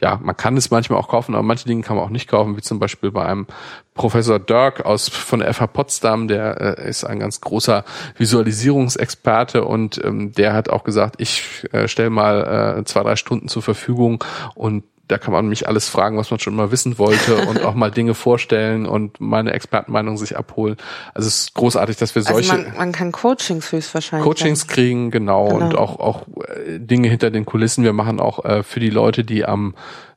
ja, 0.00 0.20
man 0.22 0.36
kann 0.36 0.56
es 0.58 0.70
manchmal 0.70 0.98
auch 0.98 1.08
kaufen, 1.08 1.34
aber 1.34 1.42
manche 1.42 1.66
Dinge 1.66 1.82
kann 1.82 1.96
man 1.96 2.04
auch 2.04 2.10
nicht 2.10 2.28
kaufen, 2.28 2.56
wie 2.56 2.60
zum 2.60 2.78
Beispiel 2.78 3.10
bei 3.10 3.24
einem 3.24 3.46
Professor 3.94 4.38
Dirk 4.38 4.84
aus 4.84 5.08
von 5.08 5.40
der 5.40 5.54
FH 5.54 5.68
Potsdam, 5.68 6.28
der 6.28 6.78
äh, 6.78 6.88
ist 6.88 7.04
ein 7.04 7.18
ganz 7.18 7.40
großer 7.40 7.82
Visualisierungsexperte 8.18 9.64
und 9.64 10.02
ähm, 10.04 10.32
der 10.32 10.52
hat 10.52 10.68
auch 10.68 10.84
gesagt, 10.84 11.16
ich 11.18 11.64
äh, 11.72 11.88
stelle 11.88 12.10
mal 12.10 12.78
äh, 12.78 12.84
zwei, 12.84 13.02
drei 13.04 13.16
Stunden 13.16 13.48
zur 13.48 13.62
Verfügung 13.62 14.22
und 14.54 14.84
da 15.08 15.18
kann 15.18 15.32
man 15.32 15.48
mich 15.48 15.68
alles 15.68 15.88
fragen, 15.88 16.18
was 16.18 16.30
man 16.30 16.40
schon 16.40 16.54
mal 16.54 16.70
wissen 16.70 16.98
wollte 16.98 17.36
und 17.48 17.64
auch 17.64 17.74
mal 17.74 17.90
Dinge 17.90 18.14
vorstellen 18.14 18.86
und 18.86 19.20
meine 19.20 19.52
Expertenmeinung 19.52 20.16
sich 20.16 20.36
abholen. 20.36 20.76
Also 21.14 21.28
es 21.28 21.40
ist 21.40 21.54
großartig, 21.54 21.96
dass 21.96 22.14
wir 22.14 22.20
also 22.20 22.34
solche 22.34 22.52
man, 22.52 22.76
man 22.76 22.92
kann 22.92 23.12
Coachings 23.12 23.70
höchstwahrscheinlich 23.72 24.26
Coachings 24.26 24.66
kriegen, 24.66 25.10
genau, 25.10 25.48
genau, 25.48 25.64
und 25.64 25.74
auch 25.76 25.98
auch 26.00 26.26
äh, 26.48 26.78
Dinge 26.78 27.08
hinter 27.08 27.30
den 27.30 27.46
Kulissen. 27.46 27.84
Wir 27.84 27.92
machen 27.92 28.20
auch 28.20 28.44
äh, 28.44 28.62
für 28.62 28.80
die 28.80 28.90
Leute, 28.90 29.24
die 29.24 29.44
am 29.44 29.74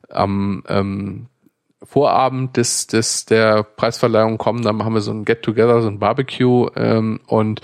am 0.08 0.64
ähm, 0.68 1.26
Vorabend 1.82 2.56
des 2.56 2.88
des 2.88 3.26
der 3.26 3.62
Preisverleihung 3.62 4.38
kommen, 4.38 4.62
dann 4.62 4.76
machen 4.76 4.94
wir 4.94 5.00
so 5.00 5.12
ein 5.12 5.24
Get 5.24 5.42
Together, 5.42 5.82
so 5.82 5.88
ein 5.88 5.98
Barbecue 5.98 6.68
ähm, 6.76 7.20
und 7.26 7.60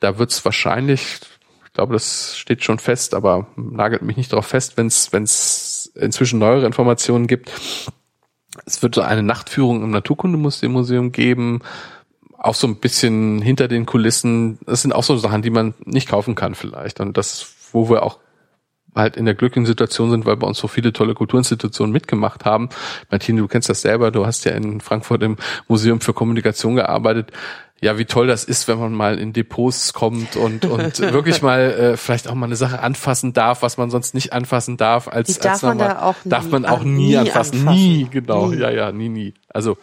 da 0.00 0.18
wird's 0.18 0.44
wahrscheinlich 0.44 1.20
glaube, 1.76 1.92
das 1.92 2.36
steht 2.36 2.64
schon 2.64 2.78
fest, 2.78 3.14
aber 3.14 3.46
nagelt 3.54 4.02
mich 4.02 4.16
nicht 4.16 4.32
darauf 4.32 4.46
fest, 4.46 4.76
wenn 4.76 4.86
es 4.86 5.12
wenn 5.12 5.22
es 5.22 5.65
inzwischen 5.98 6.38
neuere 6.38 6.66
Informationen 6.66 7.26
gibt. 7.26 7.50
Es 8.64 8.82
wird 8.82 8.94
so 8.94 9.02
eine 9.02 9.22
Nachtführung 9.22 9.82
im 9.82 9.90
Naturkundemuseum 9.90 11.12
geben, 11.12 11.60
auch 12.38 12.54
so 12.54 12.66
ein 12.66 12.76
bisschen 12.76 13.42
hinter 13.42 13.68
den 13.68 13.86
Kulissen. 13.86 14.58
Das 14.66 14.82
sind 14.82 14.92
auch 14.92 15.02
so 15.02 15.16
Sachen, 15.16 15.42
die 15.42 15.50
man 15.50 15.74
nicht 15.84 16.08
kaufen 16.08 16.34
kann 16.34 16.54
vielleicht. 16.54 17.00
Und 17.00 17.16
das, 17.16 17.54
wo 17.72 17.88
wir 17.88 18.02
auch 18.02 18.18
halt 18.94 19.16
in 19.16 19.26
der 19.26 19.34
glücklichen 19.34 19.66
Situation 19.66 20.10
sind, 20.10 20.24
weil 20.24 20.36
bei 20.36 20.46
uns 20.46 20.58
so 20.58 20.68
viele 20.68 20.92
tolle 20.92 21.14
Kulturinstitutionen 21.14 21.92
mitgemacht 21.92 22.44
haben. 22.44 22.70
Martine, 23.10 23.40
du 23.40 23.48
kennst 23.48 23.68
das 23.68 23.82
selber, 23.82 24.10
du 24.10 24.26
hast 24.26 24.44
ja 24.44 24.52
in 24.52 24.80
Frankfurt 24.80 25.22
im 25.22 25.36
Museum 25.68 26.00
für 26.00 26.14
Kommunikation 26.14 26.76
gearbeitet 26.76 27.30
ja, 27.80 27.98
wie 27.98 28.06
toll 28.06 28.26
das 28.26 28.44
ist, 28.44 28.68
wenn 28.68 28.78
man 28.78 28.94
mal 28.94 29.18
in 29.18 29.32
Depots 29.32 29.92
kommt 29.92 30.36
und, 30.36 30.64
und 30.64 30.98
wirklich 31.12 31.42
mal 31.42 31.60
äh, 31.60 31.96
vielleicht 31.96 32.28
auch 32.28 32.34
mal 32.34 32.46
eine 32.46 32.56
Sache 32.56 32.80
anfassen 32.80 33.32
darf, 33.32 33.62
was 33.62 33.76
man 33.76 33.90
sonst 33.90 34.14
nicht 34.14 34.32
anfassen 34.32 34.76
darf. 34.76 35.08
Als, 35.08 35.34
Die 35.34 35.40
darf 35.40 35.52
als 35.54 35.62
man 35.62 35.78
da 35.78 36.02
auch 36.02 36.16
nie, 36.24 36.30
darf 36.30 36.48
man 36.48 36.64
auch 36.64 36.82
nie, 36.82 37.08
nie 37.08 37.16
anfassen. 37.18 37.60
anfassen. 37.60 37.78
Nie, 37.78 38.08
genau. 38.10 38.48
Nie. 38.48 38.56
Ja, 38.56 38.70
ja, 38.70 38.92
nie, 38.92 39.10
nie. 39.10 39.34
Also 39.48 39.76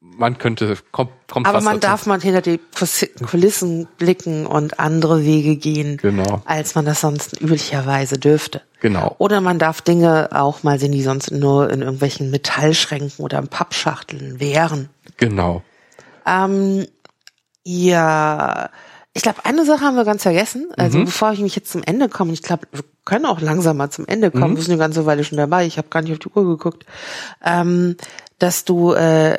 man 0.00 0.38
könnte, 0.38 0.76
kommt, 0.92 1.12
kommt 1.28 1.46
Aber 1.46 1.60
man 1.60 1.80
dazu. 1.80 1.88
darf 1.90 2.06
mal 2.06 2.20
hinter 2.20 2.42
die 2.42 2.60
Kulissen 3.24 3.88
blicken 3.98 4.46
und 4.46 4.78
andere 4.78 5.24
Wege 5.24 5.56
gehen, 5.56 5.96
genau. 5.96 6.42
als 6.44 6.74
man 6.74 6.84
das 6.84 7.00
sonst 7.00 7.40
üblicherweise 7.40 8.18
dürfte. 8.18 8.62
Genau. 8.80 9.14
Oder 9.18 9.40
man 9.40 9.58
darf 9.58 9.80
Dinge 9.80 10.28
auch 10.32 10.62
mal 10.62 10.78
sehen, 10.78 10.92
die 10.92 11.02
sonst 11.02 11.30
nur 11.30 11.70
in 11.70 11.80
irgendwelchen 11.80 12.30
Metallschränken 12.30 13.24
oder 13.24 13.38
in 13.38 13.48
Pappschachteln 13.48 14.40
wären. 14.40 14.90
Genau. 15.16 15.62
Ähm, 16.26 16.86
ja, 17.64 18.70
ich 19.14 19.22
glaube, 19.22 19.44
eine 19.44 19.64
Sache 19.64 19.82
haben 19.82 19.96
wir 19.96 20.04
ganz 20.04 20.22
vergessen. 20.22 20.68
Also 20.76 20.98
mhm. 20.98 21.06
bevor 21.06 21.32
ich 21.32 21.40
mich 21.40 21.56
jetzt 21.56 21.72
zum 21.72 21.82
Ende 21.82 22.08
komme, 22.08 22.32
ich 22.32 22.42
glaube, 22.42 22.66
wir 22.72 22.84
können 23.04 23.26
auch 23.26 23.40
langsam 23.40 23.76
mal 23.76 23.90
zum 23.90 24.06
Ende 24.06 24.30
kommen. 24.30 24.52
Mhm. 24.52 24.56
Wir 24.56 24.62
sind 24.62 24.72
eine 24.72 24.80
ganze 24.80 25.06
Weile 25.06 25.24
schon 25.24 25.38
dabei. 25.38 25.66
Ich 25.66 25.78
habe 25.78 25.88
gar 25.88 26.02
nicht 26.02 26.12
auf 26.12 26.18
die 26.18 26.28
Uhr 26.28 26.44
geguckt. 26.44 26.84
Ähm, 27.44 27.96
dass 28.38 28.64
du 28.64 28.92
äh, 28.92 29.36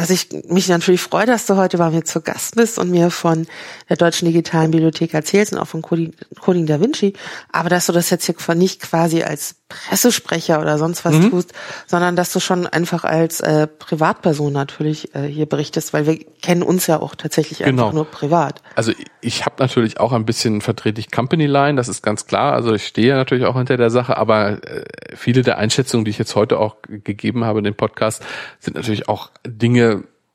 dass 0.00 0.08
ich 0.08 0.28
mich 0.48 0.66
natürlich 0.68 1.02
freue, 1.02 1.26
dass 1.26 1.44
du 1.44 1.56
heute 1.56 1.76
bei 1.76 1.90
mir 1.90 2.04
zu 2.04 2.22
Gast 2.22 2.56
bist 2.56 2.78
und 2.78 2.90
mir 2.90 3.10
von 3.10 3.46
der 3.90 3.98
Deutschen 3.98 4.24
Digitalen 4.24 4.70
Bibliothek 4.70 5.12
erzählst 5.12 5.52
und 5.52 5.58
auch 5.58 5.68
von 5.68 5.82
Coding, 5.82 6.14
Coding 6.40 6.64
Da 6.64 6.80
Vinci, 6.80 7.12
aber 7.52 7.68
dass 7.68 7.84
du 7.84 7.92
das 7.92 8.08
jetzt 8.08 8.24
hier 8.24 8.54
nicht 8.54 8.80
quasi 8.80 9.22
als 9.22 9.56
Pressesprecher 9.68 10.60
oder 10.60 10.78
sonst 10.78 11.04
was 11.04 11.14
mhm. 11.14 11.30
tust, 11.30 11.52
sondern 11.86 12.16
dass 12.16 12.32
du 12.32 12.40
schon 12.40 12.66
einfach 12.66 13.04
als 13.04 13.40
äh, 13.40 13.66
Privatperson 13.66 14.52
natürlich 14.52 15.14
äh, 15.14 15.22
hier 15.22 15.46
berichtest, 15.46 15.92
weil 15.92 16.06
wir 16.06 16.18
kennen 16.42 16.62
uns 16.62 16.86
ja 16.86 17.00
auch 17.00 17.14
tatsächlich 17.14 17.58
genau. 17.58 17.84
einfach 17.84 17.94
nur 17.94 18.04
privat. 18.04 18.62
Also 18.74 18.92
ich 19.20 19.44
habe 19.44 19.56
natürlich 19.58 20.00
auch 20.00 20.12
ein 20.12 20.24
bisschen 20.24 20.60
vertrete 20.60 21.00
ich 21.00 21.10
Company 21.10 21.46
Line, 21.46 21.76
das 21.76 21.88
ist 21.88 22.02
ganz 22.02 22.26
klar. 22.26 22.52
Also 22.54 22.74
ich 22.74 22.86
stehe 22.86 23.14
natürlich 23.14 23.44
auch 23.44 23.56
hinter 23.56 23.76
der 23.76 23.90
Sache, 23.90 24.16
aber 24.16 24.64
äh, 24.64 24.84
viele 25.14 25.42
der 25.42 25.58
Einschätzungen, 25.58 26.04
die 26.04 26.10
ich 26.10 26.18
jetzt 26.18 26.34
heute 26.34 26.58
auch 26.58 26.76
gegeben 26.88 27.44
habe 27.44 27.58
in 27.58 27.64
dem 27.64 27.74
Podcast, 27.74 28.24
sind 28.58 28.74
natürlich 28.74 29.08
auch 29.08 29.30
Dinge, 29.46 29.89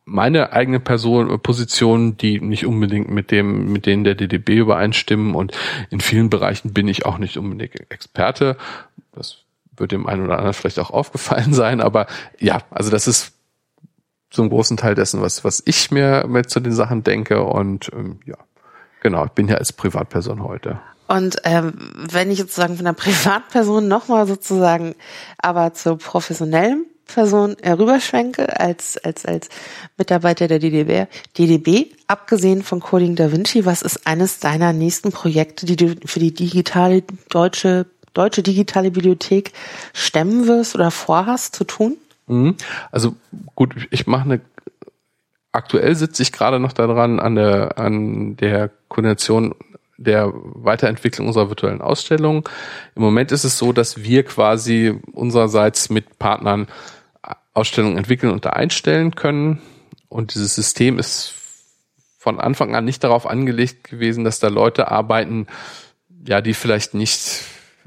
meine 0.05 0.53
eigene 0.53 0.79
Person, 0.79 1.39
Position, 1.41 2.15
die 2.15 2.39
nicht 2.39 2.65
unbedingt 2.65 3.09
mit 3.09 3.31
dem, 3.31 3.71
mit 3.71 3.87
denen 3.87 4.03
der 4.03 4.15
DDB 4.15 4.57
übereinstimmen 4.57 5.33
und 5.33 5.51
in 5.89 5.99
vielen 5.99 6.29
Bereichen 6.29 6.73
bin 6.73 6.87
ich 6.87 7.05
auch 7.05 7.17
nicht 7.17 7.37
unbedingt 7.37 7.91
Experte. 7.91 8.57
Das 9.13 9.39
wird 9.75 9.91
dem 9.91 10.07
einen 10.07 10.23
oder 10.25 10.37
anderen 10.37 10.53
vielleicht 10.53 10.79
auch 10.79 10.91
aufgefallen 10.91 11.53
sein, 11.55 11.81
aber 11.81 12.05
ja, 12.39 12.61
also 12.69 12.91
das 12.91 13.07
ist 13.07 13.33
so 14.31 14.47
großen 14.47 14.77
Teil 14.77 14.95
dessen, 14.95 15.21
was, 15.21 15.43
was 15.43 15.63
ich 15.65 15.91
mir 15.91 16.25
mit 16.27 16.49
zu 16.49 16.59
den 16.59 16.73
Sachen 16.73 17.03
denke 17.03 17.43
und 17.43 17.89
ähm, 17.93 18.19
ja, 18.25 18.37
genau, 19.01 19.25
ich 19.25 19.31
bin 19.31 19.47
ja 19.47 19.55
als 19.55 19.73
Privatperson 19.73 20.43
heute. 20.43 20.79
Und 21.07 21.37
ähm, 21.43 21.73
wenn 21.95 22.31
ich 22.31 22.39
sozusagen 22.39 22.75
von 22.75 22.85
der 22.85 22.93
Privatperson 22.93 23.87
nochmal 23.87 24.27
sozusagen 24.27 24.95
aber 25.37 25.73
zur 25.73 25.97
professionellen 25.97 26.85
Person 27.05 27.55
herüberschwenke 27.61 28.59
als, 28.59 28.97
als, 28.97 29.25
als 29.25 29.49
Mitarbeiter 29.97 30.47
der 30.47 30.59
DDB, 30.59 31.07
DDB, 31.37 31.93
abgesehen 32.07 32.63
von 32.63 32.79
Coding 32.79 33.15
Da 33.15 33.31
Vinci, 33.31 33.65
was 33.65 33.81
ist 33.81 34.07
eines 34.07 34.39
deiner 34.39 34.73
nächsten 34.73 35.11
Projekte, 35.11 35.65
die 35.65 35.75
du 35.75 35.95
für 36.05 36.19
die 36.19 36.33
digitale 36.33 37.03
deutsche, 37.29 37.85
deutsche 38.13 38.43
digitale 38.43 38.91
Bibliothek 38.91 39.53
stemmen 39.93 40.47
wirst 40.47 40.75
oder 40.75 40.91
vorhast 40.91 41.55
zu 41.55 41.63
tun? 41.63 41.97
Mhm. 42.27 42.55
Also 42.91 43.15
gut, 43.55 43.87
ich 43.91 44.07
mache 44.07 44.23
eine 44.25 44.41
aktuell 45.51 45.95
sitze 45.95 46.21
ich 46.21 46.31
gerade 46.31 46.59
noch 46.59 46.73
daran 46.73 47.19
an 47.19 47.35
der 47.35 47.77
an 47.77 48.35
der 48.35 48.69
Koordination 48.89 49.55
der 49.97 50.31
Weiterentwicklung 50.33 51.27
unserer 51.27 51.49
virtuellen 51.49 51.81
Ausstellung. 51.81 52.47
Im 52.95 53.01
Moment 53.01 53.31
ist 53.31 53.45
es 53.45 53.57
so, 53.57 53.71
dass 53.71 54.03
wir 54.03 54.23
quasi 54.23 54.99
unsererseits 55.13 55.89
mit 55.89 56.19
Partnern 56.19 56.67
Ausstellungen 57.55 57.97
entwickeln 57.97 58.31
und 58.31 58.45
da 58.45 58.51
einstellen 58.51 59.15
können. 59.15 59.61
Und 60.09 60.35
dieses 60.35 60.53
System 60.53 60.99
ist 60.99 61.33
von 62.19 62.39
Anfang 62.39 62.75
an 62.75 62.85
nicht 62.85 63.03
darauf 63.03 63.25
angelegt 63.25 63.85
gewesen, 63.85 64.23
dass 64.23 64.39
da 64.39 64.49
Leute 64.49 64.91
arbeiten, 64.91 65.47
ja, 66.27 66.41
die 66.41 66.53
vielleicht 66.53 66.93
nicht 66.93 67.41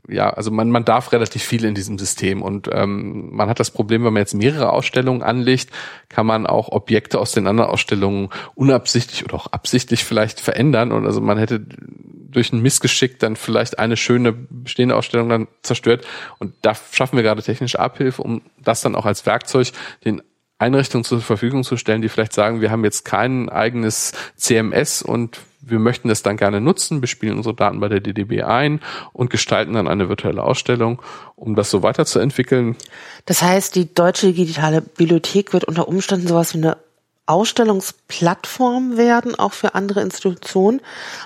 ja, 0.08 0.30
also 0.30 0.50
man, 0.50 0.70
man 0.70 0.84
darf 0.84 1.12
relativ 1.12 1.42
viel 1.42 1.64
in 1.64 1.74
diesem 1.74 1.98
System 1.98 2.42
und 2.42 2.68
ähm, 2.72 3.34
man 3.34 3.48
hat 3.48 3.60
das 3.60 3.70
Problem, 3.70 4.04
wenn 4.04 4.12
man 4.12 4.22
jetzt 4.22 4.34
mehrere 4.34 4.72
Ausstellungen 4.72 5.22
anlegt, 5.22 5.70
kann 6.08 6.26
man 6.26 6.46
auch 6.46 6.70
Objekte 6.70 7.18
aus 7.20 7.32
den 7.32 7.46
anderen 7.46 7.70
Ausstellungen 7.70 8.30
unabsichtlich 8.54 9.24
oder 9.24 9.34
auch 9.34 9.48
absichtlich 9.48 10.04
vielleicht 10.04 10.40
verändern 10.40 10.92
und 10.92 11.06
also 11.06 11.20
man 11.20 11.38
hätte 11.38 11.60
durch 11.60 12.52
ein 12.52 12.62
Missgeschick 12.62 13.18
dann 13.18 13.36
vielleicht 13.36 13.78
eine 13.78 13.96
schöne 13.96 14.32
bestehende 14.32 14.96
Ausstellung 14.96 15.28
dann 15.28 15.48
zerstört 15.62 16.06
und 16.38 16.54
da 16.62 16.74
schaffen 16.92 17.16
wir 17.16 17.22
gerade 17.22 17.42
technische 17.42 17.78
Abhilfe, 17.78 18.22
um 18.22 18.42
das 18.58 18.80
dann 18.80 18.94
auch 18.94 19.06
als 19.06 19.26
Werkzeug 19.26 19.72
den 20.04 20.22
Einrichtungen 20.58 21.04
zur 21.04 21.20
Verfügung 21.20 21.62
zu 21.64 21.76
stellen, 21.76 22.02
die 22.02 22.08
vielleicht 22.08 22.32
sagen, 22.32 22.60
wir 22.60 22.70
haben 22.70 22.84
jetzt 22.84 23.04
kein 23.04 23.48
eigenes 23.48 24.12
CMS 24.36 25.02
und 25.02 25.38
wir 25.60 25.78
möchten 25.78 26.08
das 26.08 26.22
dann 26.22 26.36
gerne 26.36 26.60
nutzen, 26.60 27.00
bespielen 27.00 27.36
unsere 27.36 27.54
Daten 27.54 27.80
bei 27.80 27.88
der 27.88 28.00
DDB 28.00 28.42
ein 28.42 28.80
und 29.12 29.30
gestalten 29.30 29.74
dann 29.74 29.88
eine 29.88 30.08
virtuelle 30.08 30.42
Ausstellung, 30.42 31.00
um 31.36 31.54
das 31.54 31.70
so 31.70 31.82
weiterzuentwickeln. 31.82 32.76
Das 33.26 33.42
heißt, 33.42 33.74
die 33.74 33.92
Deutsche 33.92 34.32
Digitale 34.32 34.80
Bibliothek 34.80 35.52
wird 35.52 35.64
unter 35.64 35.88
Umständen 35.88 36.26
sowas 36.26 36.54
wie 36.54 36.58
eine 36.58 36.76
Ausstellungsplattform 37.26 38.96
werden, 38.96 39.34
auch 39.34 39.52
für 39.52 39.74
andere 39.74 40.00
Institutionen. 40.00 40.80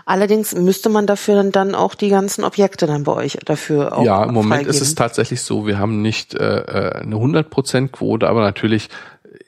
Allerdings 0.04 0.52
müsste 0.52 0.88
man 0.88 1.06
dafür 1.06 1.36
dann, 1.36 1.52
dann 1.52 1.74
auch 1.76 1.94
die 1.94 2.08
ganzen 2.08 2.42
Objekte 2.42 2.86
dann 2.86 3.04
bei 3.04 3.12
euch 3.12 3.38
dafür 3.44 3.96
auch 3.96 4.04
Ja, 4.04 4.24
im 4.24 4.34
Moment 4.34 4.62
freigeben. 4.62 4.74
ist 4.74 4.80
es 4.80 4.96
tatsächlich 4.96 5.42
so, 5.42 5.64
wir 5.64 5.78
haben 5.78 6.02
nicht 6.02 6.34
äh, 6.34 6.58
äh 6.58 7.02
eine 7.02 7.14
100% 7.14 7.88
Quote, 7.88 8.28
aber 8.28 8.40
natürlich 8.40 8.88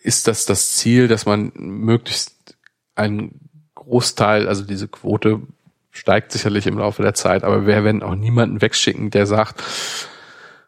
ist 0.03 0.29
das 0.29 0.47
das 0.47 0.77
Ziel, 0.77 1.09
dass 1.09 1.27
man 1.27 1.53
möglichst 1.55 2.57
einen 2.95 3.49
Großteil, 3.75 4.49
also 4.49 4.65
diese 4.65 4.89
Quote 4.89 5.43
steigt 5.91 6.33
sicherlich 6.33 6.67
im 6.67 6.79
Laufe 6.79 7.03
der 7.03 7.15
Zeit, 7.15 7.45
aber 7.45 7.67
wir 7.67 7.85
werden 7.85 8.03
auch 8.03 8.15
niemanden 8.15 8.61
wegschicken, 8.61 9.11
der 9.11 9.27
sagt, 9.27 9.63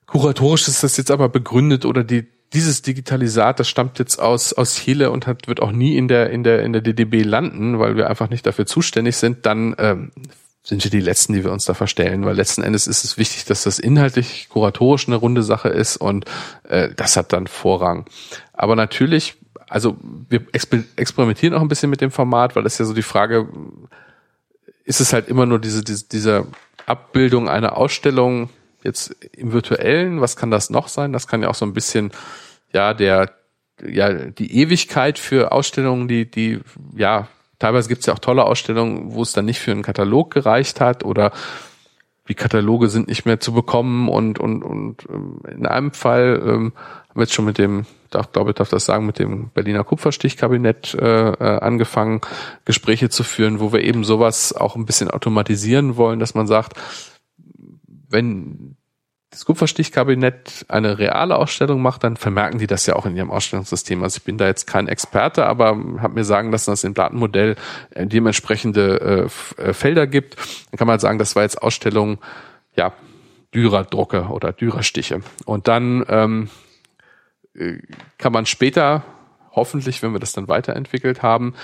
kuratorisch 0.07 0.69
ist 0.69 0.83
das 0.83 0.97
jetzt 0.97 1.11
aber 1.11 1.29
begründet 1.29 1.85
oder 1.85 2.05
die 2.05 2.27
dieses 2.53 2.81
Digitalisat, 2.81 3.59
das 3.59 3.69
stammt 3.69 3.99
jetzt 3.99 4.21
aus 4.21 4.53
aus 4.53 4.77
Chile 4.77 5.11
und 5.11 5.27
hat 5.27 5.49
wird 5.49 5.61
auch 5.61 5.73
nie 5.73 5.97
in 5.97 6.07
der 6.07 6.31
in 6.31 6.45
der 6.45 6.63
in 6.63 6.73
der 6.73 6.81
DDB 6.81 7.23
landen, 7.23 7.81
weil 7.81 7.97
wir 7.97 8.09
einfach 8.09 8.31
nicht 8.31 8.47
dafür 8.47 8.67
zuständig 8.67 9.17
sind, 9.17 9.47
dann 9.47 9.75
ähm, 9.79 10.13
sind 10.67 10.83
wir 10.83 10.91
die 10.91 11.01
letzten, 11.01 11.33
die 11.33 11.45
wir 11.45 11.53
uns 11.53 11.65
da 11.65 11.75
verstellen, 11.75 12.25
weil 12.25 12.35
letzten 12.35 12.63
Endes 12.63 12.87
ist 12.89 13.05
es 13.05 13.17
wichtig, 13.17 13.45
dass 13.45 13.63
das 13.63 13.79
inhaltlich 13.79 14.49
kuratorisch 14.49 15.07
eine 15.07 15.17
runde 15.17 15.43
Sache 15.43 15.69
ist 15.69 15.97
und 15.97 16.25
äh, 16.69 16.89
das 16.95 17.17
hat 17.17 17.33
dann 17.33 17.47
Vorrang. 17.47 18.07
Aber 18.53 18.75
natürlich 18.75 19.37
also 19.69 19.97
wir 20.29 20.47
experimentieren 20.53 21.55
auch 21.55 21.61
ein 21.61 21.69
bisschen 21.69 21.91
mit 21.91 22.01
dem 22.01 22.11
Format, 22.11 22.55
weil 22.55 22.63
das 22.63 22.75
ist 22.75 22.79
ja 22.79 22.85
so 22.85 22.95
die 22.95 23.03
Frage, 23.03 23.49
ist 24.85 25.01
es 25.01 25.13
halt 25.13 25.29
immer 25.29 25.47
nur 25.47 25.59
diese, 25.59 25.83
diese, 25.83 26.09
diese 26.09 26.47
Abbildung 26.87 27.49
einer 27.49 27.77
Ausstellung 27.77 28.51
jetzt 28.85 29.17
im 29.33 29.53
virtuellen, 29.53 30.21
was 30.21 30.37
kann 30.37 30.51
das 30.51 30.71
noch 30.71 30.89
sein? 30.89 31.13
Das 31.13 31.27
kann 31.27 31.43
ja 31.43 31.49
auch 31.49 31.57
so 31.57 31.67
ein 31.67 31.75
bisschen, 31.75 32.13
ja, 32.73 32.95
der, 32.95 33.33
ja, 33.85 34.13
die 34.13 34.61
Ewigkeit 34.61 35.19
für 35.19 35.51
Ausstellungen, 35.51 36.07
die, 36.07 36.31
die, 36.31 36.61
ja, 36.95 37.29
teilweise 37.59 37.89
gibt 37.89 38.01
es 38.01 38.07
ja 38.07 38.15
auch 38.15 38.19
tolle 38.19 38.45
Ausstellungen, 38.45 39.15
wo 39.15 39.23
es 39.23 39.33
dann 39.33 39.45
nicht 39.45 39.61
für 39.61 39.73
einen 39.73 39.83
Katalog 39.83 40.33
gereicht 40.33 40.81
hat 40.81 41.05
oder 41.05 41.33
die 42.29 42.35
Kataloge 42.35 42.89
sind 42.89 43.09
nicht 43.09 43.25
mehr 43.25 43.41
zu 43.41 43.53
bekommen 43.53 44.09
und, 44.09 44.39
und, 44.39 44.63
und 44.63 45.07
ähm, 45.09 45.41
in 45.49 45.67
einem 45.67 45.93
Fall 45.93 46.43
ähm, 46.45 46.73
haben 46.75 47.15
wir 47.15 47.23
jetzt 47.23 47.35
schon 47.35 47.45
mit 47.45 47.59
dem 47.59 47.87
darf, 48.11 48.33
glaube 48.33 48.51
ich, 48.51 48.57
darf 48.57 48.69
das 48.69 48.85
sagen, 48.85 49.07
mit 49.07 49.19
dem 49.19 49.51
Berliner 49.51 49.85
Kupferstichkabinett 49.85 50.95
äh, 50.95 51.31
äh, 51.31 51.59
angefangen, 51.61 52.21
Gespräche 52.65 53.09
zu 53.09 53.25
führen, 53.25 53.61
wo 53.61 53.73
wir 53.73 53.83
eben 53.83 54.05
sowas 54.05 54.53
auch 54.53 54.77
ein 54.77 54.87
bisschen 54.87 55.11
automatisieren 55.11 55.97
wollen, 55.97 56.21
dass 56.21 56.35
man 56.35 56.47
sagt, 56.47 56.75
wenn 58.09 58.76
das 59.37 59.45
Kupferstichkabinett 59.45 60.65
eine 60.69 60.99
reale 60.99 61.37
Ausstellung 61.37 61.83
macht, 61.83 62.05
dann 62.05 62.17
vermerken 62.17 62.59
die 62.59 62.67
das 62.67 62.87
ja 62.87 62.97
auch 62.97 63.05
in 63.05 63.15
ihrem 63.15 63.31
Ausstellungssystem. 63.31 64.03
Also 64.03 64.17
ich 64.17 64.25
bin 64.25 64.39
da 64.39 64.47
jetzt 64.47 64.67
kein 64.67 64.89
Experte, 64.89 65.45
aber 65.45 65.77
habe 65.99 66.15
mir 66.15 66.25
sagen 66.25 66.51
lassen, 66.51 66.71
dass 66.71 66.81
es 66.81 66.85
im 66.85 66.95
Datenmodell 66.95 67.57
äh, 67.91 68.07
dementsprechende 68.07 69.29
äh, 69.59 69.63
äh, 69.63 69.73
Felder 69.75 70.07
gibt. 70.07 70.37
Dann 70.71 70.79
kann 70.79 70.87
man 70.87 70.93
halt 70.93 71.03
sagen, 71.03 71.19
das 71.19 71.37
war 71.37 71.43
jetzt 71.43 71.61
Ausstellung, 71.61 72.19
ja, 72.77 72.95
Dürer-Drucke 73.55 74.29
oder 74.29 74.55
Dürerstiche. 74.55 75.21
Und 75.45 75.69
dann 75.69 76.07
ähm, 76.09 76.49
kann 78.17 78.33
man 78.33 78.47
später, 78.47 79.05
hoffentlich, 79.53 80.03
wenn 80.03 80.15
wir 80.15 80.19
das 80.19 80.33
dann 80.33 80.49
weiterentwickelt 80.49 81.23
haben, 81.23 81.55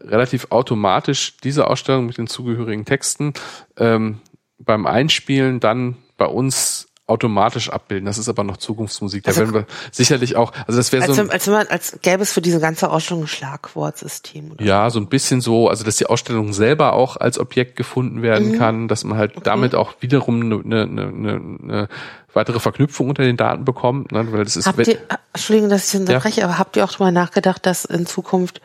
relativ 0.00 0.46
automatisch 0.48 1.36
diese 1.36 1.66
Ausstellung 1.66 2.06
mit 2.06 2.16
den 2.16 2.26
zugehörigen 2.26 2.86
Texten 2.86 3.34
ähm, 3.76 4.22
beim 4.58 4.86
Einspielen 4.86 5.60
dann 5.60 5.96
bei 6.18 6.26
uns 6.26 6.87
automatisch 7.08 7.70
abbilden. 7.70 8.06
Das 8.06 8.18
ist 8.18 8.28
aber 8.28 8.44
noch 8.44 8.58
Zukunftsmusik. 8.58 9.24
Da 9.24 9.30
also, 9.30 9.40
werden 9.40 9.54
wir 9.54 9.66
sicherlich 9.90 10.36
auch, 10.36 10.52
also 10.66 10.78
das 10.78 10.92
wäre 10.92 11.12
so. 11.12 11.20
Ein, 11.20 11.30
als, 11.30 11.48
als, 11.48 11.70
als 11.70 11.98
gäbe 12.02 12.22
es 12.22 12.32
für 12.32 12.42
diese 12.42 12.60
ganze 12.60 12.90
Ausstellung 12.90 13.24
ein 13.24 13.28
Schlagwortsystem. 13.28 14.52
Oder 14.52 14.64
ja, 14.64 14.90
so 14.90 15.00
ein 15.00 15.08
bisschen 15.08 15.40
so, 15.40 15.68
also 15.68 15.84
dass 15.84 15.96
die 15.96 16.06
Ausstellung 16.06 16.52
selber 16.52 16.92
auch 16.92 17.16
als 17.16 17.38
Objekt 17.38 17.76
gefunden 17.76 18.20
werden 18.22 18.52
mhm. 18.52 18.58
kann, 18.58 18.88
dass 18.88 19.04
man 19.04 19.16
halt 19.16 19.32
okay. 19.32 19.40
damit 19.44 19.74
auch 19.74 19.94
wiederum 20.00 20.42
eine, 20.42 20.82
eine, 20.82 20.82
eine, 20.82 21.32
eine 21.62 21.88
weitere 22.34 22.60
Verknüpfung 22.60 23.08
unter 23.08 23.22
den 23.22 23.38
Daten 23.38 23.64
bekommt. 23.64 24.12
Ne? 24.12 24.30
Weil 24.30 24.44
das 24.44 24.56
ist 24.56 24.66
habt 24.66 24.86
ihr, 24.86 24.98
Entschuldigung, 25.32 25.70
dass 25.70 25.92
ich 25.92 25.98
unterbreche, 25.98 26.40
ja. 26.42 26.46
aber 26.46 26.58
habt 26.58 26.76
ihr 26.76 26.84
auch 26.84 26.92
darüber 26.92 27.10
nachgedacht, 27.10 27.64
dass 27.64 27.86
in 27.86 28.04
Zukunft 28.04 28.60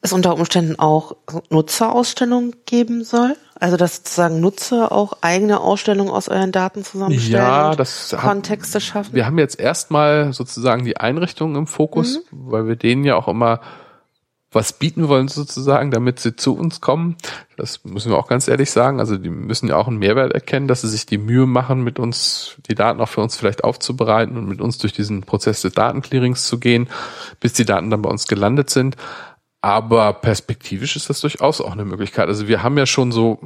es 0.00 0.12
unter 0.12 0.36
Umständen 0.36 0.78
auch 0.78 1.16
Nutzerausstellungen 1.50 2.54
geben 2.66 3.04
soll? 3.04 3.36
Also 3.60 3.76
dass 3.76 3.96
sozusagen 3.96 4.40
Nutzer 4.40 4.92
auch 4.92 5.14
eigene 5.20 5.60
Ausstellungen 5.60 6.12
aus 6.12 6.28
euren 6.28 6.52
Daten 6.52 6.84
zusammenstellen 6.84 7.44
ja, 7.44 7.74
das 7.74 8.14
Kontexte 8.16 8.74
haben, 8.74 8.84
schaffen? 8.84 9.14
Wir 9.14 9.26
haben 9.26 9.38
jetzt 9.38 9.58
erstmal 9.58 10.32
sozusagen 10.32 10.84
die 10.84 10.96
Einrichtungen 10.96 11.56
im 11.56 11.66
Fokus, 11.66 12.22
mhm. 12.30 12.52
weil 12.52 12.68
wir 12.68 12.76
denen 12.76 13.04
ja 13.04 13.16
auch 13.16 13.26
immer 13.26 13.60
was 14.50 14.72
bieten 14.72 15.08
wollen 15.08 15.28
sozusagen, 15.28 15.90
damit 15.90 16.20
sie 16.20 16.34
zu 16.34 16.56
uns 16.56 16.80
kommen. 16.80 17.16
Das 17.58 17.84
müssen 17.84 18.10
wir 18.10 18.16
auch 18.16 18.28
ganz 18.28 18.48
ehrlich 18.48 18.70
sagen. 18.70 18.98
Also 18.98 19.18
die 19.18 19.28
müssen 19.28 19.68
ja 19.68 19.76
auch 19.76 19.88
einen 19.88 19.98
Mehrwert 19.98 20.32
erkennen, 20.32 20.68
dass 20.68 20.80
sie 20.80 20.88
sich 20.88 21.04
die 21.04 21.18
Mühe 21.18 21.46
machen, 21.46 21.82
mit 21.82 21.98
uns 21.98 22.56
die 22.68 22.74
Daten 22.74 23.00
auch 23.00 23.08
für 23.08 23.20
uns 23.20 23.36
vielleicht 23.36 23.62
aufzubereiten 23.62 24.38
und 24.38 24.48
mit 24.48 24.62
uns 24.62 24.78
durch 24.78 24.94
diesen 24.94 25.22
Prozess 25.22 25.60
des 25.60 25.74
Datenclearings 25.74 26.44
zu 26.44 26.58
gehen, 26.58 26.88
bis 27.40 27.52
die 27.52 27.66
Daten 27.66 27.90
dann 27.90 28.00
bei 28.00 28.08
uns 28.08 28.26
gelandet 28.26 28.70
sind. 28.70 28.96
Aber 29.60 30.12
perspektivisch 30.12 30.96
ist 30.96 31.10
das 31.10 31.20
durchaus 31.20 31.60
auch 31.60 31.72
eine 31.72 31.84
Möglichkeit. 31.84 32.28
Also 32.28 32.46
wir 32.48 32.62
haben 32.62 32.78
ja 32.78 32.86
schon 32.86 33.10
so 33.10 33.40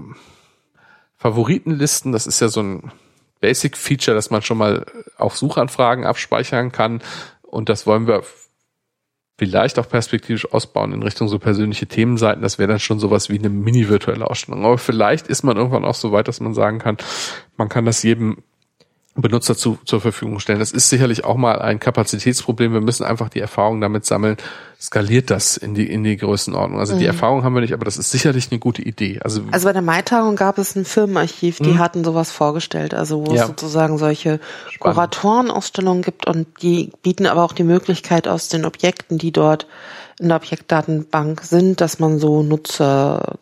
Favoritenlisten, 1.17 2.13
das 2.13 2.27
ist 2.27 2.41
ja 2.41 2.49
so 2.49 2.63
ein 2.63 2.93
Basic 3.41 3.77
Feature, 3.77 4.15
dass 4.15 4.31
man 4.31 4.43
schon 4.43 4.59
mal 4.59 4.87
auf 5.17 5.37
Suchanfragen 5.37 6.05
abspeichern 6.05 6.71
kann. 6.71 7.03
Und 7.43 7.69
das 7.69 7.87
wollen 7.87 8.07
wir 8.07 8.23
vielleicht 9.39 9.79
auch 9.79 9.89
perspektivisch 9.89 10.53
ausbauen 10.53 10.93
in 10.93 11.03
Richtung 11.03 11.29
so 11.29 11.39
persönliche 11.39 11.87
Themenseiten. 11.87 12.43
Das 12.43 12.59
wäre 12.59 12.69
dann 12.69 12.79
schon 12.79 13.01
sowas 13.01 13.29
wie 13.29 13.39
eine 13.39 13.49
mini-virtuelle 13.49 14.29
Ausstellung. 14.29 14.65
Aber 14.65 14.79
vielleicht 14.79 15.27
ist 15.27 15.43
man 15.43 15.57
irgendwann 15.57 15.85
auch 15.85 15.95
so 15.95 16.13
weit, 16.13 16.29
dass 16.29 16.41
man 16.41 16.55
sagen 16.55 16.79
kann, 16.79 16.97
man 17.57 17.69
kann 17.69 17.85
das 17.85 18.03
jedem 18.03 18.43
Benutzer 19.15 19.55
zu, 19.55 19.79
zur 19.85 20.01
Verfügung 20.01 20.41
stellen. 20.41 20.59
Das 20.59 20.73
ist 20.73 20.89
sicherlich 20.89 21.25
auch 21.25 21.37
mal 21.37 21.61
ein 21.61 21.79
Kapazitätsproblem. 21.79 22.73
Wir 22.73 22.81
müssen 22.81 23.05
einfach 23.05 23.29
die 23.29 23.41
Erfahrung 23.41 23.79
damit 23.83 24.07
sammeln, 24.07 24.39
skaliert 24.81 25.31
das 25.31 25.59
in 25.59 25.75
die, 25.75 25.87
in 25.87 26.03
die 26.03 26.17
Größenordnung. 26.17 26.81
Also 26.81 26.95
mhm. 26.95 27.01
die 27.01 27.07
Erfahrung 27.07 27.45
haben 27.45 27.53
wir 27.53 27.61
nicht, 27.61 27.75
aber 27.75 27.85
das 27.85 27.99
ist 27.99 28.11
sicherlich 28.11 28.51
eine 28.51 28.59
gute 28.59 28.81
Idee. 28.81 29.21
Also, 29.23 29.43
also 29.51 29.67
bei 29.67 29.75
der 29.75 29.83
Maitagung 29.83 30.35
gab 30.35 30.57
es 30.57 30.75
ein 30.77 30.87
Firmenarchiv, 30.87 31.59
die 31.59 31.73
mhm. 31.73 31.79
hatten 31.79 32.05
sowas 32.05 32.31
vorgestellt, 32.31 32.95
also 32.95 33.27
wo 33.27 33.35
ja. 33.35 33.43
es 33.43 33.49
sozusagen 33.49 33.99
solche 33.99 34.41
Kuratorenausstellungen 34.79 36.03
gibt 36.03 36.27
und 36.27 36.47
die 36.63 36.91
bieten 37.03 37.27
aber 37.27 37.45
auch 37.45 37.53
die 37.53 37.65
Möglichkeit 37.65 38.27
aus 38.27 38.49
den 38.49 38.65
Objekten, 38.65 39.19
die 39.19 39.31
dort 39.31 39.67
in 40.21 40.29
der 40.29 40.39
Objektdatenbank 40.39 41.43
sind, 41.43 41.83
dass 41.83 41.99
man 41.99 42.19
so 42.19 42.43
Nutzer 42.43 43.37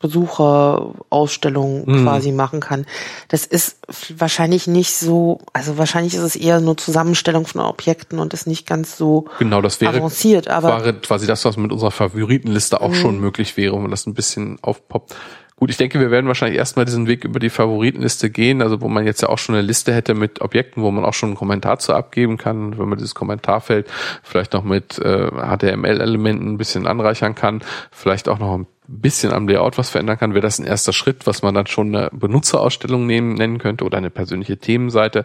Besucherausstellung 0.00 1.84
mhm. 1.86 2.02
quasi 2.02 2.32
machen 2.32 2.60
kann. 2.60 2.86
Das 3.28 3.44
ist 3.44 3.78
wahrscheinlich 4.16 4.66
nicht 4.66 4.96
so, 4.96 5.40
also 5.52 5.76
wahrscheinlich 5.76 6.14
ist 6.14 6.22
es 6.22 6.36
eher 6.36 6.60
nur 6.60 6.76
Zusammenstellung 6.78 7.46
von 7.46 7.60
Objekten 7.60 8.18
und 8.18 8.32
ist 8.32 8.46
nicht 8.46 8.66
ganz 8.66 8.96
so 8.96 9.26
genau, 9.38 9.60
das 9.60 9.80
wäre, 9.80 9.98
avanciert. 9.98 10.48
Aber 10.48 10.68
wäre 10.84 10.94
quasi 10.94 11.26
das, 11.26 11.44
was 11.44 11.58
mit 11.58 11.70
unserer 11.70 11.90
Favoritenliste 11.90 12.80
auch 12.80 12.88
mhm. 12.88 12.94
schon 12.94 13.20
möglich 13.20 13.56
wäre, 13.58 13.80
wenn 13.82 13.90
das 13.90 14.06
ein 14.06 14.14
bisschen 14.14 14.58
aufpoppt. 14.62 15.14
Gut, 15.56 15.68
ich 15.68 15.76
denke, 15.76 16.00
wir 16.00 16.10
werden 16.10 16.26
wahrscheinlich 16.26 16.56
erstmal 16.56 16.86
diesen 16.86 17.06
Weg 17.06 17.22
über 17.22 17.38
die 17.38 17.50
Favoritenliste 17.50 18.30
gehen, 18.30 18.62
also 18.62 18.80
wo 18.80 18.88
man 18.88 19.04
jetzt 19.04 19.20
ja 19.20 19.28
auch 19.28 19.36
schon 19.36 19.54
eine 19.54 19.62
Liste 19.62 19.92
hätte 19.92 20.14
mit 20.14 20.40
Objekten, 20.40 20.82
wo 20.82 20.90
man 20.90 21.04
auch 21.04 21.12
schon 21.12 21.28
einen 21.28 21.36
Kommentar 21.36 21.78
zu 21.78 21.92
abgeben 21.92 22.38
kann, 22.38 22.78
wenn 22.78 22.88
man 22.88 22.96
dieses 22.96 23.14
Kommentarfeld 23.14 23.86
vielleicht 24.22 24.54
noch 24.54 24.64
mit 24.64 24.98
äh, 24.98 25.26
HTML-Elementen 25.28 26.54
ein 26.54 26.56
bisschen 26.56 26.86
anreichern 26.86 27.34
kann, 27.34 27.60
vielleicht 27.90 28.30
auch 28.30 28.38
noch 28.38 28.54
ein 28.54 28.66
bisschen 28.90 29.32
am 29.32 29.46
Layout 29.46 29.78
was 29.78 29.90
verändern 29.90 30.18
kann, 30.18 30.34
wäre 30.34 30.42
das 30.42 30.58
ein 30.58 30.66
erster 30.66 30.92
Schritt, 30.92 31.26
was 31.26 31.42
man 31.42 31.54
dann 31.54 31.66
schon 31.66 31.94
eine 31.94 32.10
Benutzerausstellung 32.12 33.06
nehmen, 33.06 33.34
nennen 33.34 33.58
könnte 33.58 33.84
oder 33.84 33.98
eine 33.98 34.10
persönliche 34.10 34.58
Themenseite. 34.58 35.24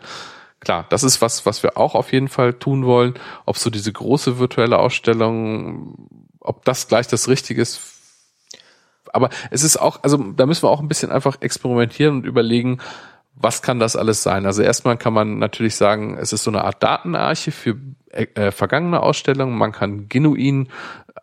Klar, 0.59 0.85
das 0.89 1.03
ist 1.03 1.21
was, 1.21 1.45
was 1.45 1.63
wir 1.63 1.77
auch 1.77 1.95
auf 1.95 2.13
jeden 2.13 2.27
Fall 2.27 2.53
tun 2.53 2.85
wollen. 2.85 3.15
Ob 3.45 3.57
so 3.57 3.69
diese 3.69 3.91
große 3.91 4.39
virtuelle 4.39 4.79
Ausstellung, 4.79 6.07
ob 6.39 6.63
das 6.65 6.87
gleich 6.87 7.07
das 7.07 7.27
Richtige 7.27 7.61
ist. 7.61 7.81
Aber 9.11 9.29
es 9.51 9.63
ist 9.63 9.77
auch, 9.77 10.03
also 10.03 10.17
da 10.17 10.45
müssen 10.45 10.63
wir 10.63 10.69
auch 10.69 10.81
ein 10.81 10.87
bisschen 10.87 11.11
einfach 11.11 11.41
experimentieren 11.41 12.17
und 12.17 12.25
überlegen, 12.25 12.79
was 13.35 13.61
kann 13.61 13.79
das 13.79 13.95
alles 13.95 14.23
sein? 14.23 14.45
Also 14.45 14.61
erstmal 14.61 14.97
kann 14.97 15.13
man 15.13 15.39
natürlich 15.39 15.75
sagen, 15.75 16.17
es 16.17 16.33
ist 16.33 16.43
so 16.43 16.51
eine 16.51 16.63
Art 16.63 16.81
Datenarche 16.81 17.51
für 17.51 17.75
äh, 18.11 18.51
vergangene 18.51 19.01
Ausstellungen. 19.01 19.57
Man 19.57 19.71
kann 19.71 20.07
genuin 20.07 20.69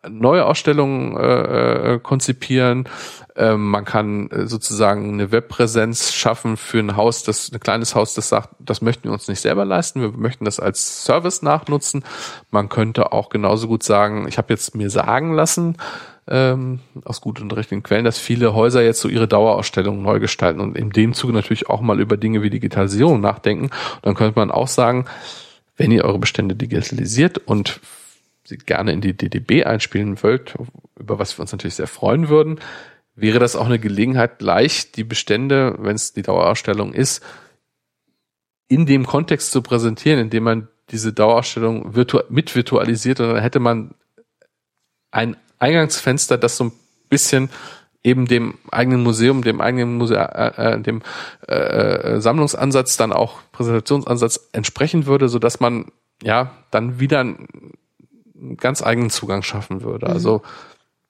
neue 0.08 0.44
Ausstellungen 0.44 1.16
äh, 1.16 1.94
äh, 1.94 1.98
konzipieren. 2.00 2.88
Ähm, 3.36 3.70
man 3.70 3.84
kann 3.84 4.30
äh, 4.30 4.46
sozusagen 4.46 5.14
eine 5.14 5.32
Webpräsenz 5.32 6.12
schaffen 6.12 6.56
für 6.56 6.80
ein 6.80 6.96
Haus, 6.96 7.22
das 7.22 7.50
ein 7.52 7.60
kleines 7.60 7.94
Haus, 7.94 8.14
das 8.14 8.28
sagt, 8.28 8.50
das 8.58 8.82
möchten 8.82 9.04
wir 9.04 9.12
uns 9.12 9.28
nicht 9.28 9.40
selber 9.40 9.64
leisten. 9.64 10.00
Wir 10.00 10.10
möchten 10.10 10.44
das 10.44 10.60
als 10.60 11.04
Service 11.04 11.42
nachnutzen. 11.42 12.04
Man 12.50 12.68
könnte 12.68 13.12
auch 13.12 13.30
genauso 13.30 13.68
gut 13.68 13.82
sagen, 13.82 14.26
ich 14.28 14.38
habe 14.38 14.52
jetzt 14.52 14.74
mir 14.74 14.90
sagen 14.90 15.32
lassen, 15.32 15.76
ähm, 16.28 16.80
aus 17.04 17.20
guten 17.20 17.44
und 17.44 17.56
richtigen 17.56 17.82
Quellen, 17.82 18.04
dass 18.04 18.18
viele 18.18 18.54
Häuser 18.54 18.82
jetzt 18.82 19.00
so 19.00 19.08
ihre 19.08 19.28
Dauerausstellungen 19.28 20.02
neu 20.02 20.20
gestalten 20.20 20.60
und 20.60 20.76
in 20.76 20.90
dem 20.90 21.14
Zuge 21.14 21.32
natürlich 21.32 21.68
auch 21.68 21.80
mal 21.80 22.00
über 22.00 22.16
Dinge 22.16 22.42
wie 22.42 22.50
Digitalisierung 22.50 23.20
nachdenken. 23.20 23.70
Dann 24.02 24.14
könnte 24.14 24.38
man 24.38 24.50
auch 24.50 24.68
sagen, 24.68 25.06
wenn 25.76 25.90
ihr 25.90 26.04
eure 26.04 26.18
Bestände 26.18 26.54
digitalisiert 26.54 27.38
und 27.38 27.80
sie 28.44 28.58
gerne 28.58 28.92
in 28.92 29.00
die 29.00 29.16
DDB 29.16 29.64
einspielen 29.64 30.22
wollt, 30.22 30.54
über 30.98 31.18
was 31.18 31.36
wir 31.36 31.42
uns 31.42 31.52
natürlich 31.52 31.74
sehr 31.74 31.86
freuen 31.86 32.28
würden, 32.28 32.60
wäre 33.14 33.38
das 33.38 33.56
auch 33.56 33.66
eine 33.66 33.78
Gelegenheit, 33.78 34.38
gleich 34.38 34.92
die 34.92 35.04
Bestände, 35.04 35.76
wenn 35.78 35.96
es 35.96 36.12
die 36.12 36.22
Dauerausstellung 36.22 36.92
ist, 36.92 37.22
in 38.68 38.86
dem 38.86 39.06
Kontext 39.06 39.52
zu 39.52 39.60
präsentieren, 39.60 40.18
indem 40.18 40.44
man 40.44 40.68
diese 40.90 41.12
Dauerausstellung 41.12 41.94
virtu 41.94 42.20
mit 42.28 42.54
virtualisiert 42.54 43.20
und 43.20 43.28
dann 43.28 43.42
hätte 43.42 43.60
man 43.60 43.94
ein 45.10 45.36
Eingangsfenster, 45.62 46.36
das 46.38 46.56
so 46.56 46.64
ein 46.64 46.72
bisschen 47.08 47.50
eben 48.02 48.26
dem 48.26 48.54
eigenen 48.70 49.02
Museum, 49.02 49.42
dem 49.42 49.60
eigenen 49.60 49.96
Museum, 49.96 50.20
äh, 50.20 50.74
äh, 50.74 50.80
dem 50.80 51.02
äh, 51.46 51.54
äh, 51.54 52.20
Sammlungsansatz, 52.20 52.96
dann 52.96 53.12
auch 53.12 53.38
Präsentationsansatz 53.52 54.48
entsprechen 54.52 55.06
würde, 55.06 55.28
so 55.28 55.38
dass 55.38 55.60
man 55.60 55.92
ja 56.22 56.50
dann 56.70 56.98
wieder 56.98 57.20
einen 57.20 57.76
ganz 58.56 58.82
eigenen 58.82 59.10
Zugang 59.10 59.42
schaffen 59.42 59.82
würde. 59.82 60.06
Mhm. 60.06 60.12
Also 60.12 60.42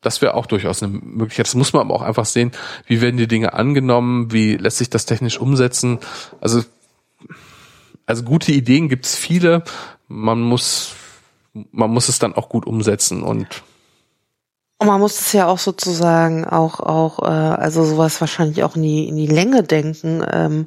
das 0.03 0.21
wäre 0.21 0.35
auch 0.35 0.47
durchaus 0.47 0.83
eine 0.83 0.93
Möglichkeit. 0.93 1.47
Das 1.47 1.55
muss 1.55 1.73
man 1.73 1.83
aber 1.83 1.95
auch 1.95 2.03
einfach 2.03 2.27
sehen, 2.27 2.51
wie 2.87 3.01
werden 3.01 3.17
die 3.17 3.29
Dinge 3.29 3.55
angenommen, 3.55 4.33
wie 4.33 4.57
lässt 4.57 4.79
sich 4.79 4.91
das 4.91 5.07
technisch 5.07 5.39
umsetzen. 5.39 5.99
Also 6.41 6.63
also 8.05 8.25
gute 8.25 8.53
Ideen 8.53 8.89
gibt's 8.89 9.17
viele. 9.17 9.63
Man 10.09 10.41
muss 10.41 10.95
man 11.71 11.91
muss 11.91 12.09
es 12.09 12.19
dann 12.19 12.35
auch 12.35 12.49
gut 12.49 12.67
umsetzen 12.67 13.23
und 13.23 13.63
und 14.83 14.89
man 14.89 15.01
muss 15.01 15.21
es 15.21 15.33
ja 15.33 15.47
auch 15.47 15.59
sozusagen 15.59 16.45
auch, 16.45 16.81
auch, 16.81 17.21
äh, 17.21 17.27
also 17.27 17.85
sowas 17.85 18.21
wahrscheinlich 18.21 18.65
auch 18.65 18.75
in 18.75 18.83
die, 18.83 19.09
in 19.09 19.17
die 19.17 19.29
Länge 19.29 19.63
denken. 19.63 20.27
Ähm, 20.31 20.67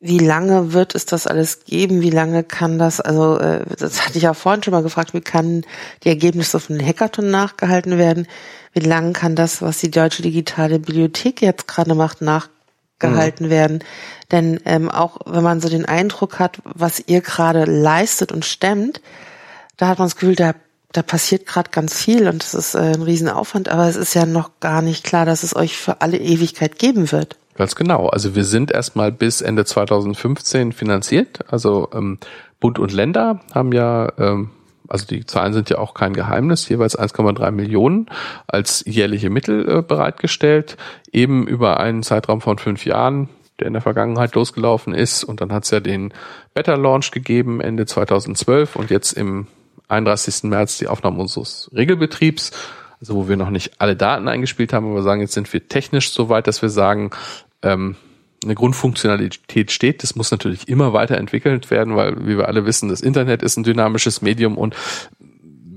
wie 0.00 0.18
lange 0.18 0.72
wird 0.72 0.94
es 0.94 1.04
das 1.04 1.26
alles 1.26 1.66
geben? 1.66 2.00
Wie 2.00 2.08
lange 2.08 2.44
kann 2.44 2.78
das, 2.78 3.00
also 3.00 3.38
äh, 3.38 3.62
das 3.78 4.06
hatte 4.06 4.16
ich 4.16 4.24
ja 4.24 4.32
vorhin 4.32 4.62
schon 4.62 4.72
mal 4.72 4.82
gefragt, 4.82 5.12
wie 5.12 5.20
kann 5.20 5.66
die 6.02 6.08
Ergebnisse 6.08 6.60
von 6.60 6.78
den 6.78 6.86
Hackathon 6.86 7.30
nachgehalten 7.30 7.98
werden? 7.98 8.26
Wie 8.72 8.80
lange 8.80 9.12
kann 9.12 9.36
das, 9.36 9.60
was 9.60 9.78
die 9.80 9.90
Deutsche 9.90 10.22
Digitale 10.22 10.78
Bibliothek 10.78 11.42
jetzt 11.42 11.68
gerade 11.68 11.94
macht, 11.94 12.22
nachgehalten 12.22 13.46
mhm. 13.46 13.50
werden? 13.50 13.84
Denn 14.32 14.60
ähm, 14.64 14.90
auch 14.90 15.18
wenn 15.26 15.44
man 15.44 15.60
so 15.60 15.68
den 15.68 15.84
Eindruck 15.84 16.38
hat, 16.38 16.62
was 16.64 17.02
ihr 17.06 17.20
gerade 17.20 17.64
leistet 17.64 18.32
und 18.32 18.46
stemmt, 18.46 19.02
da 19.76 19.88
hat 19.88 19.98
man 19.98 20.06
das 20.06 20.16
Gefühl, 20.16 20.36
da 20.36 20.54
da 20.92 21.02
passiert 21.02 21.46
gerade 21.46 21.70
ganz 21.70 22.02
viel 22.02 22.28
und 22.28 22.42
es 22.42 22.54
ist 22.54 22.74
äh, 22.74 22.78
ein 22.78 23.02
Riesenaufwand, 23.02 23.68
aber 23.68 23.88
es 23.88 23.96
ist 23.96 24.14
ja 24.14 24.26
noch 24.26 24.50
gar 24.60 24.82
nicht 24.82 25.04
klar, 25.04 25.26
dass 25.26 25.42
es 25.42 25.54
euch 25.54 25.76
für 25.76 26.00
alle 26.00 26.18
Ewigkeit 26.18 26.78
geben 26.78 27.12
wird. 27.12 27.36
Ganz 27.56 27.74
genau. 27.74 28.06
Also 28.06 28.34
wir 28.34 28.44
sind 28.44 28.70
erstmal 28.70 29.12
bis 29.12 29.40
Ende 29.40 29.64
2015 29.64 30.72
finanziert. 30.72 31.40
Also 31.52 31.88
ähm, 31.92 32.18
Bund 32.60 32.78
und 32.78 32.92
Länder 32.92 33.40
haben 33.52 33.72
ja, 33.72 34.12
ähm, 34.16 34.50
also 34.86 35.06
die 35.06 35.26
Zahlen 35.26 35.52
sind 35.52 35.68
ja 35.68 35.78
auch 35.78 35.92
kein 35.92 36.14
Geheimnis, 36.14 36.68
jeweils 36.68 36.98
1,3 36.98 37.50
Millionen 37.50 38.06
als 38.46 38.84
jährliche 38.86 39.28
Mittel 39.28 39.68
äh, 39.68 39.82
bereitgestellt, 39.82 40.76
eben 41.12 41.46
über 41.46 41.80
einen 41.80 42.02
Zeitraum 42.02 42.40
von 42.40 42.58
fünf 42.58 42.86
Jahren 42.86 43.28
der 43.58 43.66
in 43.66 43.72
der 43.72 43.82
Vergangenheit 43.82 44.36
losgelaufen 44.36 44.94
ist. 44.94 45.24
Und 45.24 45.40
dann 45.40 45.52
hat 45.52 45.64
es 45.64 45.70
ja 45.70 45.80
den 45.80 46.12
Better 46.54 46.76
Launch 46.76 47.10
gegeben 47.10 47.60
Ende 47.60 47.86
2012 47.86 48.76
und 48.76 48.90
jetzt 48.90 49.12
im 49.12 49.48
31. 49.88 50.44
März 50.44 50.78
die 50.78 50.86
Aufnahme 50.86 51.20
unseres 51.20 51.70
Regelbetriebs, 51.74 52.52
also 53.00 53.14
wo 53.14 53.28
wir 53.28 53.36
noch 53.36 53.50
nicht 53.50 53.80
alle 53.80 53.96
Daten 53.96 54.28
eingespielt 54.28 54.72
haben, 54.72 54.90
aber 54.90 55.02
sagen, 55.02 55.20
jetzt 55.20 55.34
sind 55.34 55.52
wir 55.52 55.68
technisch 55.68 56.10
so 56.10 56.28
weit, 56.28 56.46
dass 56.46 56.62
wir 56.62 56.68
sagen, 56.68 57.10
ähm, 57.62 57.96
eine 58.44 58.54
Grundfunktionalität 58.54 59.72
steht. 59.72 60.02
Das 60.02 60.14
muss 60.14 60.30
natürlich 60.30 60.68
immer 60.68 60.92
weiterentwickelt 60.92 61.70
werden, 61.70 61.96
weil, 61.96 62.26
wie 62.26 62.38
wir 62.38 62.46
alle 62.46 62.66
wissen, 62.66 62.88
das 62.88 63.00
Internet 63.00 63.42
ist 63.42 63.56
ein 63.56 63.64
dynamisches 63.64 64.22
Medium 64.22 64.56
und 64.56 64.76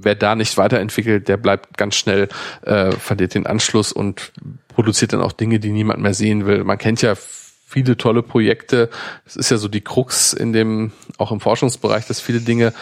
wer 0.03 0.15
da 0.15 0.35
nicht 0.35 0.57
weiterentwickelt, 0.57 1.27
der 1.27 1.37
bleibt 1.37 1.77
ganz 1.77 1.95
schnell, 1.95 2.27
äh, 2.63 2.91
verliert 2.91 3.33
den 3.33 3.45
Anschluss 3.45 3.91
und 3.91 4.31
produziert 4.67 5.13
dann 5.13 5.21
auch 5.21 5.31
Dinge, 5.31 5.59
die 5.59 5.71
niemand 5.71 6.01
mehr 6.01 6.13
sehen 6.13 6.45
will. 6.45 6.63
Man 6.63 6.77
kennt 6.77 7.01
ja 7.01 7.15
viele 7.15 7.97
tolle 7.97 8.23
Projekte. 8.23 8.89
Es 9.25 9.35
ist 9.35 9.49
ja 9.49 9.57
so 9.57 9.67
die 9.67 9.81
Krux 9.81 10.33
in 10.33 10.53
dem, 10.53 10.91
auch 11.17 11.31
im 11.31 11.39
Forschungsbereich, 11.39 12.05
dass 12.05 12.19
viele 12.19 12.41
Dinge 12.41 12.73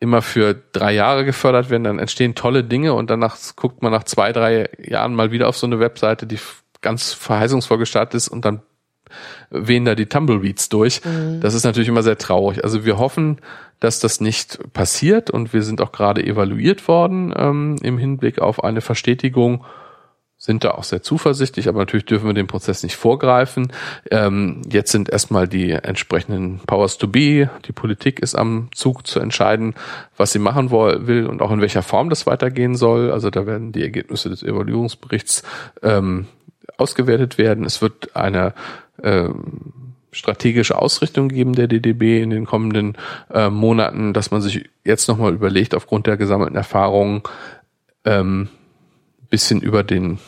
immer 0.00 0.22
für 0.22 0.54
drei 0.72 0.92
Jahre 0.92 1.24
gefördert 1.24 1.70
werden, 1.70 1.84
dann 1.84 1.98
entstehen 1.98 2.34
tolle 2.34 2.64
Dinge 2.64 2.94
und 2.94 3.10
danach 3.10 3.36
guckt 3.56 3.82
man 3.82 3.92
nach 3.92 4.04
zwei, 4.04 4.32
drei 4.32 4.68
Jahren 4.78 5.14
mal 5.14 5.32
wieder 5.32 5.48
auf 5.48 5.56
so 5.56 5.66
eine 5.66 5.80
Webseite, 5.80 6.26
die 6.26 6.38
ganz 6.80 7.12
verheißungsvoll 7.12 7.78
gestartet 7.78 8.14
ist 8.14 8.28
und 8.28 8.44
dann 8.44 8.62
wehen 9.50 9.84
da 9.84 9.94
die 9.94 10.06
Tumbleweeds 10.06 10.68
durch. 10.68 11.04
Mhm. 11.04 11.40
Das 11.40 11.54
ist 11.54 11.64
natürlich 11.64 11.88
immer 11.88 12.02
sehr 12.02 12.18
traurig. 12.18 12.62
Also 12.62 12.84
wir 12.84 12.98
hoffen, 12.98 13.38
dass 13.80 14.00
das 14.00 14.20
nicht 14.20 14.58
passiert 14.72 15.30
und 15.30 15.52
wir 15.52 15.62
sind 15.62 15.80
auch 15.80 15.92
gerade 15.92 16.24
evaluiert 16.24 16.86
worden 16.88 17.32
ähm, 17.36 17.76
im 17.82 17.98
Hinblick 17.98 18.38
auf 18.38 18.62
eine 18.62 18.80
Verstetigung 18.80 19.64
sind 20.38 20.62
da 20.62 20.70
auch 20.70 20.84
sehr 20.84 21.02
zuversichtlich, 21.02 21.68
aber 21.68 21.80
natürlich 21.80 22.06
dürfen 22.06 22.28
wir 22.28 22.32
den 22.32 22.46
Prozess 22.46 22.84
nicht 22.84 22.94
vorgreifen. 22.94 23.72
Ähm, 24.10 24.62
jetzt 24.70 24.92
sind 24.92 25.08
erstmal 25.08 25.48
die 25.48 25.72
entsprechenden 25.72 26.60
Powers 26.60 26.96
to 26.96 27.08
be. 27.08 27.50
Die 27.66 27.72
Politik 27.72 28.20
ist 28.20 28.36
am 28.36 28.68
Zug 28.72 29.04
zu 29.04 29.18
entscheiden, 29.18 29.74
was 30.16 30.30
sie 30.30 30.38
machen 30.38 30.70
will 30.70 31.26
und 31.26 31.42
auch 31.42 31.50
in 31.50 31.60
welcher 31.60 31.82
Form 31.82 32.08
das 32.08 32.24
weitergehen 32.26 32.76
soll. 32.76 33.10
Also 33.10 33.30
da 33.30 33.46
werden 33.46 33.72
die 33.72 33.82
Ergebnisse 33.82 34.30
des 34.30 34.44
Evaluierungsberichts 34.44 35.42
ähm, 35.82 36.28
ausgewertet 36.76 37.36
werden. 37.36 37.64
Es 37.64 37.82
wird 37.82 38.14
eine 38.14 38.54
ähm, 39.02 39.72
strategische 40.12 40.78
Ausrichtung 40.80 41.28
geben 41.28 41.54
der 41.54 41.66
DDB 41.66 42.22
in 42.22 42.30
den 42.30 42.46
kommenden 42.46 42.96
äh, 43.34 43.50
Monaten, 43.50 44.12
dass 44.12 44.30
man 44.30 44.40
sich 44.40 44.70
jetzt 44.84 45.08
nochmal 45.08 45.34
überlegt, 45.34 45.74
aufgrund 45.74 46.06
der 46.06 46.16
gesammelten 46.16 46.56
Erfahrungen, 46.56 47.22
ähm, 48.04 48.48
bisschen 49.30 49.60
über 49.60 49.82
den 49.82 50.18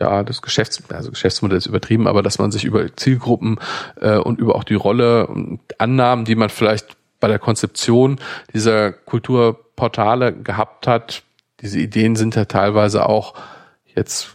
ja, 0.00 0.22
das 0.22 0.42
Geschäfts 0.42 0.82
also 0.90 1.10
Geschäftsmodell 1.10 1.58
ist 1.58 1.66
übertrieben, 1.66 2.08
aber 2.08 2.22
dass 2.22 2.38
man 2.38 2.50
sich 2.50 2.64
über 2.64 2.96
Zielgruppen 2.96 3.58
äh, 4.00 4.16
und 4.16 4.40
über 4.40 4.56
auch 4.56 4.64
die 4.64 4.74
Rolle 4.74 5.26
und 5.26 5.60
Annahmen, 5.78 6.24
die 6.24 6.34
man 6.34 6.48
vielleicht 6.48 6.96
bei 7.20 7.28
der 7.28 7.38
Konzeption 7.38 8.18
dieser 8.52 8.90
Kulturportale 8.92 10.32
gehabt 10.32 10.86
hat, 10.86 11.22
diese 11.60 11.78
Ideen 11.78 12.16
sind 12.16 12.34
ja 12.34 12.46
teilweise 12.46 13.08
auch 13.08 13.34
jetzt 13.94 14.34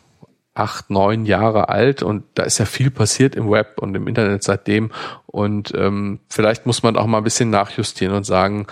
acht, 0.53 0.89
neun 0.89 1.25
Jahre 1.25 1.69
alt 1.69 2.01
und 2.01 2.23
da 2.33 2.43
ist 2.43 2.57
ja 2.57 2.65
viel 2.65 2.89
passiert 2.89 3.35
im 3.35 3.51
Web 3.51 3.79
und 3.79 3.95
im 3.95 4.07
Internet 4.07 4.43
seitdem. 4.43 4.91
Und 5.27 5.73
ähm, 5.75 6.19
vielleicht 6.29 6.65
muss 6.65 6.81
man 6.81 6.97
auch 6.97 7.05
mal 7.05 7.19
ein 7.19 7.23
bisschen 7.23 7.49
nachjustieren 7.49 8.15
und 8.15 8.23
sagen, 8.23 8.65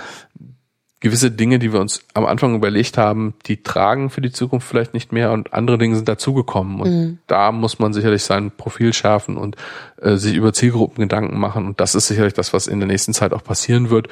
gewisse 1.01 1.29
Dinge, 1.29 1.59
die 1.59 1.73
wir 1.73 1.81
uns 1.81 2.01
am 2.13 2.25
Anfang 2.25 2.55
überlegt 2.55 2.97
haben, 2.97 3.33
die 3.45 3.61
tragen 3.61 4.09
für 4.09 4.21
die 4.21 4.31
Zukunft 4.31 4.67
vielleicht 4.67 4.93
nicht 4.93 5.11
mehr 5.11 5.31
und 5.33 5.53
andere 5.53 5.77
Dinge 5.77 5.95
sind 5.95 6.07
dazugekommen. 6.07 6.79
Und 6.79 6.89
mhm. 6.89 7.19
da 7.27 7.51
muss 7.51 7.79
man 7.79 7.93
sicherlich 7.93 8.23
sein 8.23 8.51
Profil 8.51 8.93
schärfen 8.93 9.37
und 9.37 9.55
äh, 10.01 10.15
sich 10.15 10.35
über 10.35 10.53
Zielgruppen 10.53 11.01
Gedanken 11.01 11.39
machen. 11.39 11.65
Und 11.67 11.79
das 11.79 11.95
ist 11.95 12.07
sicherlich 12.07 12.33
das, 12.33 12.53
was 12.53 12.67
in 12.67 12.79
der 12.79 12.87
nächsten 12.87 13.13
Zeit 13.13 13.33
auch 13.33 13.43
passieren 13.43 13.89
wird. 13.89 14.07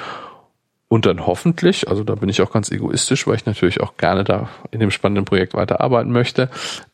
Und 0.90 1.08
dann 1.08 1.26
hoffentlich, 1.26 1.88
also 1.88 2.04
da 2.04 2.14
bin 2.14 2.30
ich 2.30 2.42
auch 2.44 2.52
ganz 2.52 2.70
egoistisch, 2.70 3.26
weil 3.26 3.38
ich 3.38 3.48
natürlich 3.48 3.82
auch 3.82 3.98
gerne 3.98 4.24
da 4.24 4.50
in 4.70 4.80
dem 4.80 4.92
spannenden 4.92 5.26
Projekt 5.26 5.56
weiterarbeiten 5.56 6.12
möchte, 6.12 6.52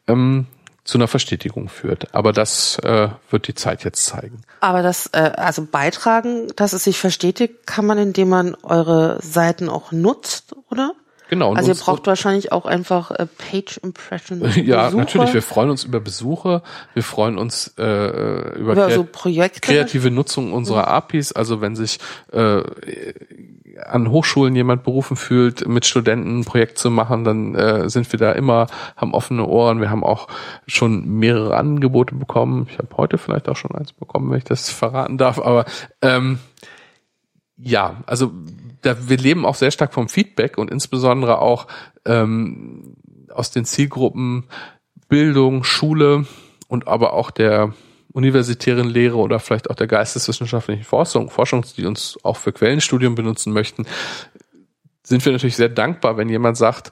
ähm, 0.07 0.45
zu 0.89 0.97
einer 0.97 1.07
Verstetigung 1.07 1.69
führt. 1.69 2.15
Aber 2.15 2.33
das 2.33 2.79
äh, 2.79 3.09
wird 3.29 3.47
die 3.47 3.53
Zeit 3.53 3.83
jetzt 3.83 4.05
zeigen. 4.05 4.41
Aber 4.59 4.81
das, 4.81 5.07
äh, 5.13 5.31
also 5.37 5.63
beitragen, 5.63 6.47
dass 6.55 6.73
es 6.73 6.83
sich 6.83 6.97
verstetigt, 6.97 7.67
kann 7.67 7.85
man, 7.85 7.99
indem 7.99 8.29
man 8.29 8.55
eure 8.63 9.19
Seiten 9.21 9.69
auch 9.69 9.91
nutzt, 9.91 10.55
oder? 10.71 10.93
Genau. 11.29 11.53
Also 11.53 11.69
ihr 11.69 11.75
braucht 11.75 12.07
wahrscheinlich 12.07 12.51
auch 12.51 12.65
einfach 12.65 13.11
äh, 13.11 13.27
Page 13.27 13.77
Impression. 13.83 14.41
Ja, 14.65 14.85
Besucher. 14.85 14.97
natürlich. 14.97 15.33
Wir 15.35 15.43
freuen 15.43 15.69
uns 15.69 15.83
über 15.83 15.99
Besuche. 15.99 16.63
Wir 16.95 17.03
freuen 17.03 17.37
uns 17.37 17.71
äh, 17.77 17.83
über, 18.57 18.71
über 18.71 18.89
so 18.89 19.03
Projekte. 19.03 19.61
kreative 19.61 20.09
Nutzung 20.09 20.53
unserer 20.53 20.87
APIs. 20.87 21.31
Also 21.31 21.61
wenn 21.61 21.75
sich 21.75 21.99
äh, 22.31 22.63
an 23.77 24.09
Hochschulen 24.09 24.55
jemand 24.55 24.83
berufen 24.83 25.15
fühlt, 25.15 25.67
mit 25.67 25.85
Studenten 25.85 26.39
ein 26.39 26.45
Projekt 26.45 26.77
zu 26.77 26.89
machen, 26.89 27.23
dann 27.23 27.55
äh, 27.55 27.89
sind 27.89 28.11
wir 28.11 28.19
da 28.19 28.31
immer, 28.31 28.67
haben 28.95 29.13
offene 29.13 29.45
Ohren. 29.45 29.81
Wir 29.81 29.89
haben 29.89 30.03
auch 30.03 30.27
schon 30.67 31.07
mehrere 31.19 31.57
Angebote 31.57 32.15
bekommen. 32.15 32.67
Ich 32.69 32.77
habe 32.77 32.89
heute 32.97 33.17
vielleicht 33.17 33.49
auch 33.49 33.55
schon 33.55 33.71
eins 33.71 33.93
bekommen, 33.93 34.29
wenn 34.31 34.39
ich 34.39 34.43
das 34.43 34.69
verraten 34.69 35.17
darf. 35.17 35.39
Aber 35.39 35.65
ähm, 36.01 36.39
ja, 37.57 37.97
also 38.05 38.31
da, 38.81 39.09
wir 39.09 39.17
leben 39.17 39.45
auch 39.45 39.55
sehr 39.55 39.71
stark 39.71 39.93
vom 39.93 40.09
Feedback 40.09 40.57
und 40.57 40.71
insbesondere 40.71 41.39
auch 41.39 41.67
ähm, 42.05 42.95
aus 43.29 43.51
den 43.51 43.65
Zielgruppen 43.65 44.45
Bildung, 45.09 45.63
Schule 45.63 46.25
und 46.67 46.87
aber 46.87 47.13
auch 47.13 47.31
der 47.31 47.73
universitären 48.11 48.89
Lehre 48.89 49.17
oder 49.17 49.39
vielleicht 49.39 49.69
auch 49.69 49.75
der 49.75 49.87
geisteswissenschaftlichen 49.87 50.83
Forschung, 50.83 51.29
Forschung, 51.29 51.65
die 51.77 51.85
uns 51.85 52.17
auch 52.23 52.37
für 52.37 52.51
Quellenstudien 52.51 53.15
benutzen 53.15 53.53
möchten, 53.53 53.85
sind 55.03 55.23
wir 55.25 55.31
natürlich 55.31 55.55
sehr 55.55 55.69
dankbar, 55.69 56.17
wenn 56.17 56.29
jemand 56.29 56.57
sagt, 56.57 56.91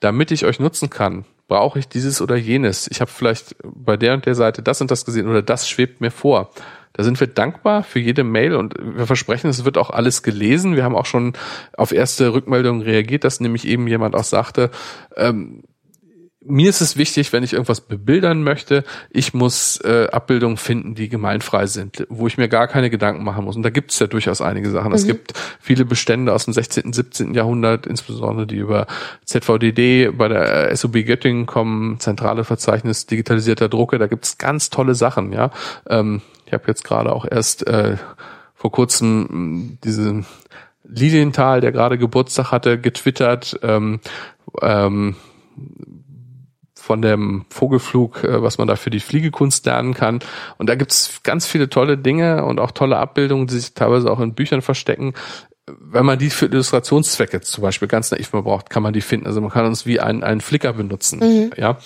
damit 0.00 0.30
ich 0.30 0.44
euch 0.44 0.60
nutzen 0.60 0.90
kann, 0.90 1.24
brauche 1.48 1.78
ich 1.78 1.88
dieses 1.88 2.22
oder 2.22 2.36
jenes. 2.36 2.88
Ich 2.90 3.00
habe 3.00 3.10
vielleicht 3.10 3.56
bei 3.62 3.96
der 3.96 4.14
und 4.14 4.24
der 4.24 4.34
Seite 4.34 4.62
das 4.62 4.80
und 4.80 4.90
das 4.90 5.04
gesehen 5.04 5.28
oder 5.28 5.42
das 5.42 5.68
schwebt 5.68 6.00
mir 6.00 6.10
vor. 6.10 6.50
Da 6.92 7.04
sind 7.04 7.20
wir 7.20 7.28
dankbar 7.28 7.82
für 7.82 8.00
jede 8.00 8.24
Mail 8.24 8.54
und 8.54 8.74
wir 8.78 9.06
versprechen, 9.06 9.48
es 9.48 9.64
wird 9.64 9.78
auch 9.78 9.90
alles 9.90 10.22
gelesen. 10.22 10.74
Wir 10.74 10.84
haben 10.84 10.96
auch 10.96 11.06
schon 11.06 11.34
auf 11.76 11.92
erste 11.92 12.32
Rückmeldungen 12.32 12.82
reagiert, 12.82 13.24
dass 13.24 13.40
nämlich 13.40 13.66
eben 13.66 13.86
jemand 13.86 14.14
auch 14.14 14.24
sagte, 14.24 14.70
ähm, 15.16 15.62
mir 16.42 16.70
ist 16.70 16.80
es 16.80 16.96
wichtig, 16.96 17.32
wenn 17.32 17.42
ich 17.42 17.52
irgendwas 17.52 17.82
bebildern 17.82 18.42
möchte, 18.42 18.84
ich 19.10 19.34
muss 19.34 19.78
äh, 19.84 20.08
Abbildungen 20.10 20.56
finden, 20.56 20.94
die 20.94 21.10
gemeinfrei 21.10 21.66
sind, 21.66 22.06
wo 22.08 22.26
ich 22.26 22.38
mir 22.38 22.48
gar 22.48 22.66
keine 22.66 22.88
Gedanken 22.88 23.24
machen 23.24 23.44
muss. 23.44 23.56
Und 23.56 23.62
da 23.62 23.68
gibt 23.68 23.92
es 23.92 23.98
ja 23.98 24.06
durchaus 24.06 24.40
einige 24.40 24.70
Sachen. 24.70 24.88
Mhm. 24.88 24.94
Es 24.94 25.06
gibt 25.06 25.34
viele 25.60 25.84
Bestände 25.84 26.32
aus 26.32 26.46
dem 26.46 26.54
16., 26.54 26.94
17. 26.94 27.34
Jahrhundert, 27.34 27.86
insbesondere 27.86 28.46
die 28.46 28.56
über 28.56 28.86
ZVDD 29.26 30.16
bei 30.16 30.28
der 30.28 30.74
SOB 30.74 31.04
Göttingen 31.04 31.44
kommen, 31.44 32.00
zentrale 32.00 32.44
Verzeichnis 32.44 33.04
digitalisierter 33.04 33.68
Drucke. 33.68 33.98
Da 33.98 34.06
gibt 34.06 34.24
es 34.24 34.38
ganz 34.38 34.70
tolle 34.70 34.94
Sachen. 34.94 35.32
Ja, 35.32 35.50
ähm, 35.90 36.22
ich 36.46 36.54
habe 36.54 36.64
jetzt 36.68 36.84
gerade 36.84 37.12
auch 37.12 37.26
erst 37.30 37.66
äh, 37.66 37.98
vor 38.54 38.72
kurzem 38.72 39.28
hm, 39.28 39.78
diese 39.84 40.24
Lilienthal, 40.84 41.60
der 41.60 41.70
gerade 41.70 41.98
Geburtstag 41.98 42.50
hatte, 42.50 42.80
getwittert. 42.80 43.60
Ähm, 43.62 44.00
ähm, 44.62 45.16
von 46.90 47.02
dem 47.02 47.44
Vogelflug, 47.50 48.24
äh, 48.24 48.42
was 48.42 48.58
man 48.58 48.66
da 48.66 48.74
für 48.74 48.90
die 48.90 48.98
Fliegekunst 48.98 49.64
lernen 49.64 49.94
kann. 49.94 50.18
Und 50.58 50.68
da 50.68 50.74
gibt's 50.74 51.20
ganz 51.22 51.46
viele 51.46 51.70
tolle 51.70 51.96
Dinge 51.96 52.44
und 52.44 52.58
auch 52.58 52.72
tolle 52.72 52.96
Abbildungen, 52.96 53.46
die 53.46 53.54
sich 53.54 53.74
teilweise 53.74 54.10
auch 54.10 54.18
in 54.18 54.34
Büchern 54.34 54.60
verstecken. 54.60 55.14
Wenn 55.78 56.06
man 56.06 56.18
die 56.18 56.30
für 56.30 56.46
Illustrationszwecke 56.46 57.40
zum 57.40 57.62
Beispiel 57.62 57.88
ganz 57.88 58.10
naiv 58.10 58.32
mal 58.32 58.42
braucht, 58.42 58.70
kann 58.70 58.82
man 58.82 58.92
die 58.92 59.00
finden. 59.00 59.26
Also 59.26 59.40
man 59.40 59.50
kann 59.50 59.66
uns 59.66 59.86
wie 59.86 60.00
einen, 60.00 60.22
einen 60.22 60.40
Flicker 60.40 60.72
benutzen. 60.72 61.18
Mhm. 61.20 61.50
Ja. 61.56 61.78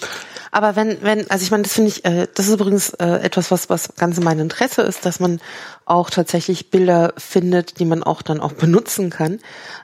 Aber 0.51 0.77
wenn, 0.77 1.03
wenn, 1.03 1.29
also 1.31 1.43
ich 1.43 1.51
meine, 1.51 1.65
das 1.65 1.73
finde 1.73 1.91
ich, 1.91 2.05
äh, 2.05 2.29
das 2.33 2.47
ist 2.47 2.55
übrigens 2.55 2.91
äh, 2.91 3.21
etwas, 3.23 3.51
was, 3.51 3.69
was 3.71 3.95
ganz 3.97 4.19
in 4.19 4.25
meinem 4.25 4.41
Interesse 4.41 4.83
ist, 4.83 5.05
dass 5.05 5.19
man 5.19 5.41
auch 5.85 6.11
tatsächlich 6.11 6.71
Bilder 6.71 7.13
findet, 7.17 7.81
die 7.81 7.85
man 7.85 8.03
auch 8.03 8.23
dann 8.23 8.41
auch 8.41 8.53
benutzen 8.53 9.11
kann. 9.11 9.41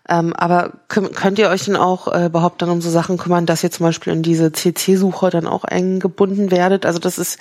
Ähm, 0.08 0.32
aber 0.34 0.72
könnt, 0.88 1.16
könnt 1.16 1.38
ihr 1.38 1.48
euch 1.48 1.64
denn 1.64 1.76
auch 1.76 2.08
äh, 2.08 2.26
überhaupt 2.26 2.62
dann 2.62 2.70
um 2.70 2.80
so 2.80 2.90
Sachen 2.90 3.18
kümmern, 3.18 3.46
dass 3.46 3.64
ihr 3.64 3.70
zum 3.70 3.84
Beispiel 3.86 4.12
in 4.12 4.22
diese 4.22 4.52
CC-Suche 4.52 5.30
dann 5.30 5.46
auch 5.46 5.64
eingebunden 5.64 6.50
werdet? 6.50 6.86
Also 6.86 6.98
das 6.98 7.18
ist, 7.18 7.38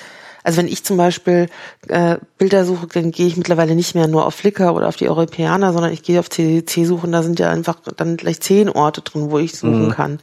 also 0.50 0.58
wenn 0.58 0.68
ich 0.68 0.84
zum 0.84 0.98
Beispiel 0.98 1.46
äh, 1.90 2.18
Bilder 2.40 2.66
suche, 2.66 2.88
dann 2.88 3.12
gehe 3.12 3.28
ich 3.28 3.38
mittlerweile 3.38 3.76
nicht 3.76 3.94
mehr 3.94 4.08
nur 4.08 4.26
auf 4.26 4.34
Flickr 4.34 4.74
oder 4.74 4.88
auf 4.88 4.96
die 4.96 5.08
Europäer, 5.08 5.60
sondern 5.60 5.94
ich 5.94 6.02
gehe 6.02 6.20
auf 6.20 6.28
CC 6.28 6.86
suchen, 6.86 7.12
da 7.12 7.22
sind 7.22 7.38
ja 7.38 7.52
einfach 7.52 7.76
dann 7.96 8.18
gleich 8.18 8.42
zehn 8.42 8.68
Orte 8.68 9.02
drin, 9.02 9.30
wo 9.30 9.38
ich 9.38 9.56
suchen 9.56 9.86
mhm. 9.86 9.92
kann. 9.92 10.20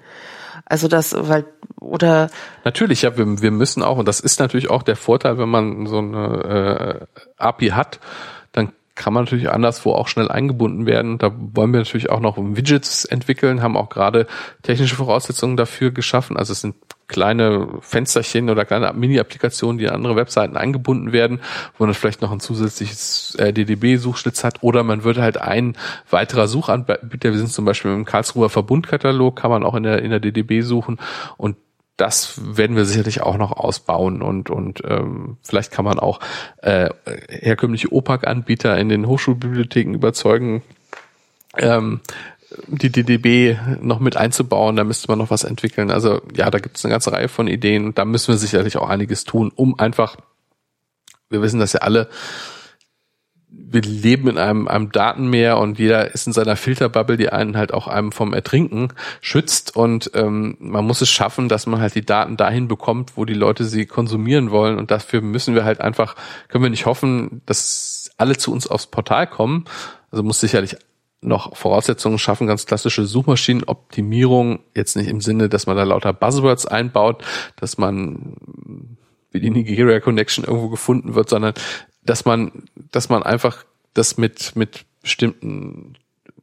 Also 0.65 0.89
das, 0.89 1.15
weil, 1.17 1.45
oder. 1.81 2.29
Natürlich, 2.65 3.03
ja, 3.03 3.17
wir, 3.17 3.41
wir 3.41 3.53
müssen 3.53 3.85
auch, 3.85 3.99
und 3.99 4.09
das 4.09 4.19
ist 4.19 4.41
natürlich 4.41 4.69
auch 4.69 4.83
der 4.83 4.97
Vorteil, 4.97 5.39
wenn 5.39 5.49
man 5.49 5.87
so 5.87 5.99
eine 5.99 7.07
äh, 7.13 7.21
API 7.37 7.69
hat, 7.69 8.01
kann 8.97 9.13
man 9.13 9.25
natürlich 9.25 9.51
anderswo 9.51 9.93
auch 9.93 10.09
schnell 10.09 10.29
eingebunden 10.29 10.87
werden. 10.87 11.19
Da 11.19 11.31
wollen 11.33 11.73
wir 11.73 11.79
natürlich 11.79 12.11
auch 12.11 12.21
noch 12.21 12.37
Widgets 12.39 13.05
entwickeln, 13.05 13.63
haben 13.63 13.77
auch 13.77 13.91
gerade 13.91 14.27
technische 14.63 14.97
Voraussetzungen 14.97 15.57
dafür 15.57 15.93
geschaffen. 15.93 16.37
Also 16.37 16.53
es 16.53 16.63
sind 16.63 16.75
kleine 17.07 17.69
Fensterchen 17.83 18.51
oder 18.51 18.65
kleine 18.65 18.93
Mini-Applikationen, 18.93 19.79
die 19.79 19.85
in 19.85 19.91
andere 19.91 20.17
Webseiten 20.17 20.57
eingebunden 20.57 21.13
werden, 21.13 21.41
wo 21.79 21.85
man 21.85 21.95
vielleicht 21.95 22.23
noch 22.23 22.33
ein 22.33 22.41
zusätzliches 22.41 23.37
äh, 23.37 23.53
DDB-Suchschlitz 23.53 24.43
hat 24.43 24.63
oder 24.63 24.83
man 24.83 25.05
würde 25.05 25.23
halt 25.23 25.39
ein 25.39 25.77
weiterer 26.11 26.49
Suchanbieter, 26.49 27.31
wir 27.31 27.39
sind 27.39 27.53
zum 27.53 27.65
Beispiel 27.65 27.93
im 27.93 28.07
Karlsruher 28.07 28.51
Verbundkatalog, 28.51 29.37
kann 29.37 29.51
man 29.51 29.63
auch 29.63 29.75
in 29.75 29.85
der, 29.85 30.03
in 30.03 30.11
der 30.11 30.21
DDB 30.21 30.63
suchen 30.63 30.99
und 31.37 31.57
das 31.97 32.57
werden 32.57 32.77
wir 32.77 32.85
sicherlich 32.85 33.23
auch 33.23 33.39
noch 33.39 33.53
ausbauen 33.53 34.21
und 34.23 34.51
und 34.51 34.83
ähm, 34.87 35.39
vielleicht 35.43 35.73
kann 35.73 35.85
man 35.85 35.99
auch 35.99 36.21
äh, 36.63 36.91
herkömmliche 37.29 37.91
OPAC-Anbieter 37.91 38.77
in 38.79 38.89
den 38.89 39.07
Hochschulbibliotheken 39.07 39.95
überzeugen, 39.95 40.63
ähm, 41.57 42.01
die 42.69 42.91
DDB 42.91 43.57
noch 43.81 43.99
mit 43.99 44.17
einzubauen, 44.17 44.77
da 44.77 44.85
müsste 44.85 45.09
man 45.09 45.19
noch 45.19 45.31
was 45.31 45.45
entwickeln. 45.45 45.91
Also 45.91 46.21
ja, 46.35 46.51
da 46.51 46.59
gibt 46.59 46.77
es 46.77 46.85
eine 46.85 46.93
ganze 46.93 47.13
Reihe 47.13 47.29
von 47.29 47.49
Ideen 47.49 47.87
und 47.87 47.99
da 47.99 48.05
müssen 48.05 48.29
wir 48.29 48.39
sicherlich 48.39 48.77
auch 48.77 48.89
einiges 48.89 49.25
tun, 49.25 49.51
um 49.55 49.79
einfach, 49.79 50.17
wir 51.31 51.43
wissen 51.43 51.61
das 51.61 51.73
ja 51.73 51.81
alle, 51.81 52.09
wir 53.69 53.83
leben 53.83 54.29
in 54.29 54.39
einem, 54.39 54.69
einem 54.69 54.93
Datenmeer 54.93 55.59
und 55.59 55.79
jeder 55.79 56.15
ist 56.15 56.27
in 56.27 56.33
seiner 56.33 56.57
Filterbubble, 56.57 57.17
die 57.17 57.31
einen 57.31 57.57
halt 57.57 57.75
auch 57.75 57.89
einem 57.89 58.13
vom 58.13 58.33
Ertrinken 58.33 58.93
schützt. 59.21 59.75
Und 59.75 60.11
ähm, 60.15 60.57
man 60.61 60.85
muss 60.87 61.01
es 61.01 61.11
schaffen, 61.11 61.49
dass 61.49 61.67
man 61.67 61.81
halt 61.81 61.95
die 61.97 62.07
Daten 62.07 62.37
dahin 62.37 62.69
bekommt, 62.69 63.17
wo 63.17 63.25
die 63.25 63.35
Leute 63.35 63.65
sie 63.65 63.87
konsumieren 63.87 64.51
wollen. 64.51 64.79
Und 64.79 64.91
dafür 64.91 65.21
müssen 65.21 65.55
wir 65.55 65.65
halt 65.65 65.81
einfach, 65.81 66.15
können 66.49 66.63
wir 66.63 66.71
nicht 66.71 66.87
hoffen, 66.87 67.43
dass 67.47 68.11
alle 68.19 68.37
zu 68.37 68.53
uns 68.53 68.69
aufs 68.69 68.87
Portal 68.87 69.27
kommen. 69.27 69.65
Also 70.13 70.23
muss 70.23 70.41
sicherlich 70.41 70.77
noch 71.21 71.57
Voraussetzungen 71.57 72.19
schaffen, 72.19 72.47
ganz 72.47 72.67
klassische 72.67 73.05
Suchmaschinenoptimierung, 73.05 74.61
jetzt 74.75 74.97
nicht 74.97 75.09
im 75.09 75.21
Sinne, 75.21 75.49
dass 75.49 75.67
man 75.67 75.77
da 75.77 75.83
lauter 75.83 76.13
Buzzwords 76.13 76.67
einbaut, 76.67 77.25
dass 77.57 77.79
man 77.79 78.37
wie 79.33 79.41
die 79.41 79.51
Nigeria 79.51 79.99
Connection 80.01 80.45
irgendwo 80.45 80.69
gefunden 80.69 81.15
wird, 81.15 81.29
sondern 81.29 81.55
dass 82.07 82.25
man, 82.25 82.65
dass 82.93 83.09
man 83.09 83.23
einfach 83.23 83.65
das 83.95 84.17
mit, 84.17 84.57
mit 84.57 84.85
bestimmten 85.03 85.97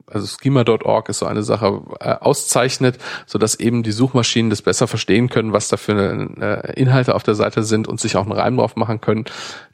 also 0.05 0.27
schema.org 0.27 1.09
ist 1.09 1.19
so 1.19 1.25
eine 1.25 1.43
Sache 1.43 1.81
äh, 1.99 2.15
auszeichnet, 2.19 2.97
so 3.25 3.39
dass 3.39 3.55
eben 3.55 3.83
die 3.83 3.91
Suchmaschinen 3.91 4.49
das 4.49 4.61
besser 4.61 4.87
verstehen 4.87 5.29
können, 5.29 5.53
was 5.53 5.69
da 5.69 5.77
für 5.77 5.93
äh, 6.39 6.79
Inhalte 6.79 7.15
auf 7.15 7.23
der 7.23 7.35
Seite 7.35 7.63
sind 7.63 7.87
und 7.87 7.99
sich 7.99 8.15
auch 8.15 8.23
einen 8.23 8.31
Reim 8.31 8.57
drauf 8.57 8.75
machen 8.75 9.01
können. 9.01 9.25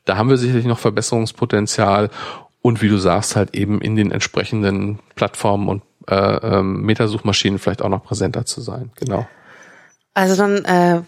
Da 0.05 0.17
haben 0.17 0.29
wir 0.29 0.37
sicherlich 0.37 0.65
noch 0.65 0.79
Verbesserungspotenzial 0.79 2.09
und 2.61 2.81
wie 2.81 2.89
du 2.89 2.97
sagst, 2.97 3.35
halt 3.35 3.55
eben 3.55 3.81
in 3.81 3.95
den 3.95 4.11
entsprechenden 4.11 4.99
Plattformen 5.15 5.67
und 5.67 5.83
äh, 6.07 6.15
ähm, 6.15 6.81
Metasuchmaschinen 6.81 7.59
vielleicht 7.59 7.81
auch 7.81 7.89
noch 7.89 8.03
präsenter 8.03 8.45
zu 8.45 8.61
sein. 8.61 8.91
Genau. 8.95 9.27
Also 10.13 10.35
dann 10.35 10.65
äh, 10.65 11.01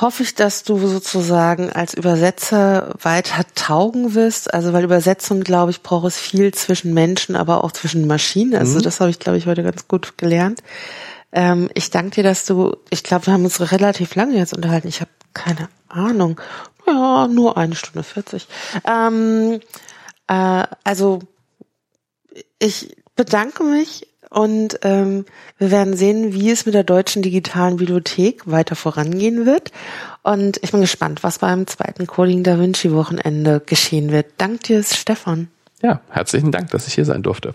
hoffe 0.00 0.22
ich, 0.22 0.34
dass 0.34 0.62
du 0.62 0.78
sozusagen 0.86 1.70
als 1.72 1.94
Übersetzer 1.94 2.94
weiter 3.00 3.44
taugen 3.54 4.14
wirst. 4.14 4.52
Also 4.52 4.72
weil 4.72 4.84
Übersetzung, 4.84 5.42
glaube 5.42 5.70
ich, 5.70 5.82
braucht 5.82 6.06
es 6.06 6.18
viel 6.18 6.52
zwischen 6.52 6.94
Menschen, 6.94 7.36
aber 7.36 7.64
auch 7.64 7.72
zwischen 7.72 8.06
Maschinen. 8.06 8.54
Also 8.54 8.78
mhm. 8.78 8.82
das 8.82 9.00
habe 9.00 9.10
ich, 9.10 9.18
glaube 9.18 9.38
ich, 9.38 9.46
heute 9.46 9.62
ganz 9.62 9.88
gut 9.88 10.18
gelernt. 10.18 10.62
Ähm, 11.32 11.70
ich 11.74 11.90
danke 11.90 12.16
dir, 12.16 12.22
dass 12.22 12.44
du, 12.46 12.76
ich 12.90 13.02
glaube, 13.02 13.26
wir 13.26 13.34
haben 13.34 13.44
uns 13.44 13.72
relativ 13.72 14.14
lange 14.14 14.36
jetzt 14.36 14.54
unterhalten. 14.54 14.88
Ich 14.88 15.00
habe 15.00 15.10
keine 15.34 15.68
Ahnung. 15.88 16.40
Ja, 16.86 17.26
nur 17.28 17.56
eine 17.56 17.74
Stunde 17.74 18.02
40. 18.02 18.46
Ähm, 18.84 19.60
äh, 20.28 20.64
also 20.84 21.20
ich 22.58 22.96
bedanke 23.16 23.64
mich 23.64 24.06
und 24.30 24.80
ähm, 24.82 25.24
wir 25.58 25.70
werden 25.70 25.96
sehen, 25.96 26.32
wie 26.32 26.50
es 26.50 26.66
mit 26.66 26.74
der 26.74 26.84
deutschen 26.84 27.22
digitalen 27.22 27.76
Bibliothek 27.76 28.42
weiter 28.50 28.76
vorangehen 28.76 29.46
wird. 29.46 29.72
Und 30.22 30.58
ich 30.62 30.72
bin 30.72 30.80
gespannt, 30.80 31.22
was 31.22 31.38
beim 31.38 31.66
zweiten 31.66 32.06
Coding 32.06 32.42
Da 32.42 32.58
Vinci 32.58 32.92
Wochenende 32.92 33.62
geschehen 33.64 34.10
wird. 34.10 34.26
Dank 34.38 34.64
dir, 34.64 34.82
Stefan. 34.82 35.48
Ja, 35.82 36.00
herzlichen 36.10 36.50
Dank, 36.50 36.70
dass 36.70 36.88
ich 36.88 36.94
hier 36.94 37.04
sein 37.04 37.22
durfte. 37.22 37.54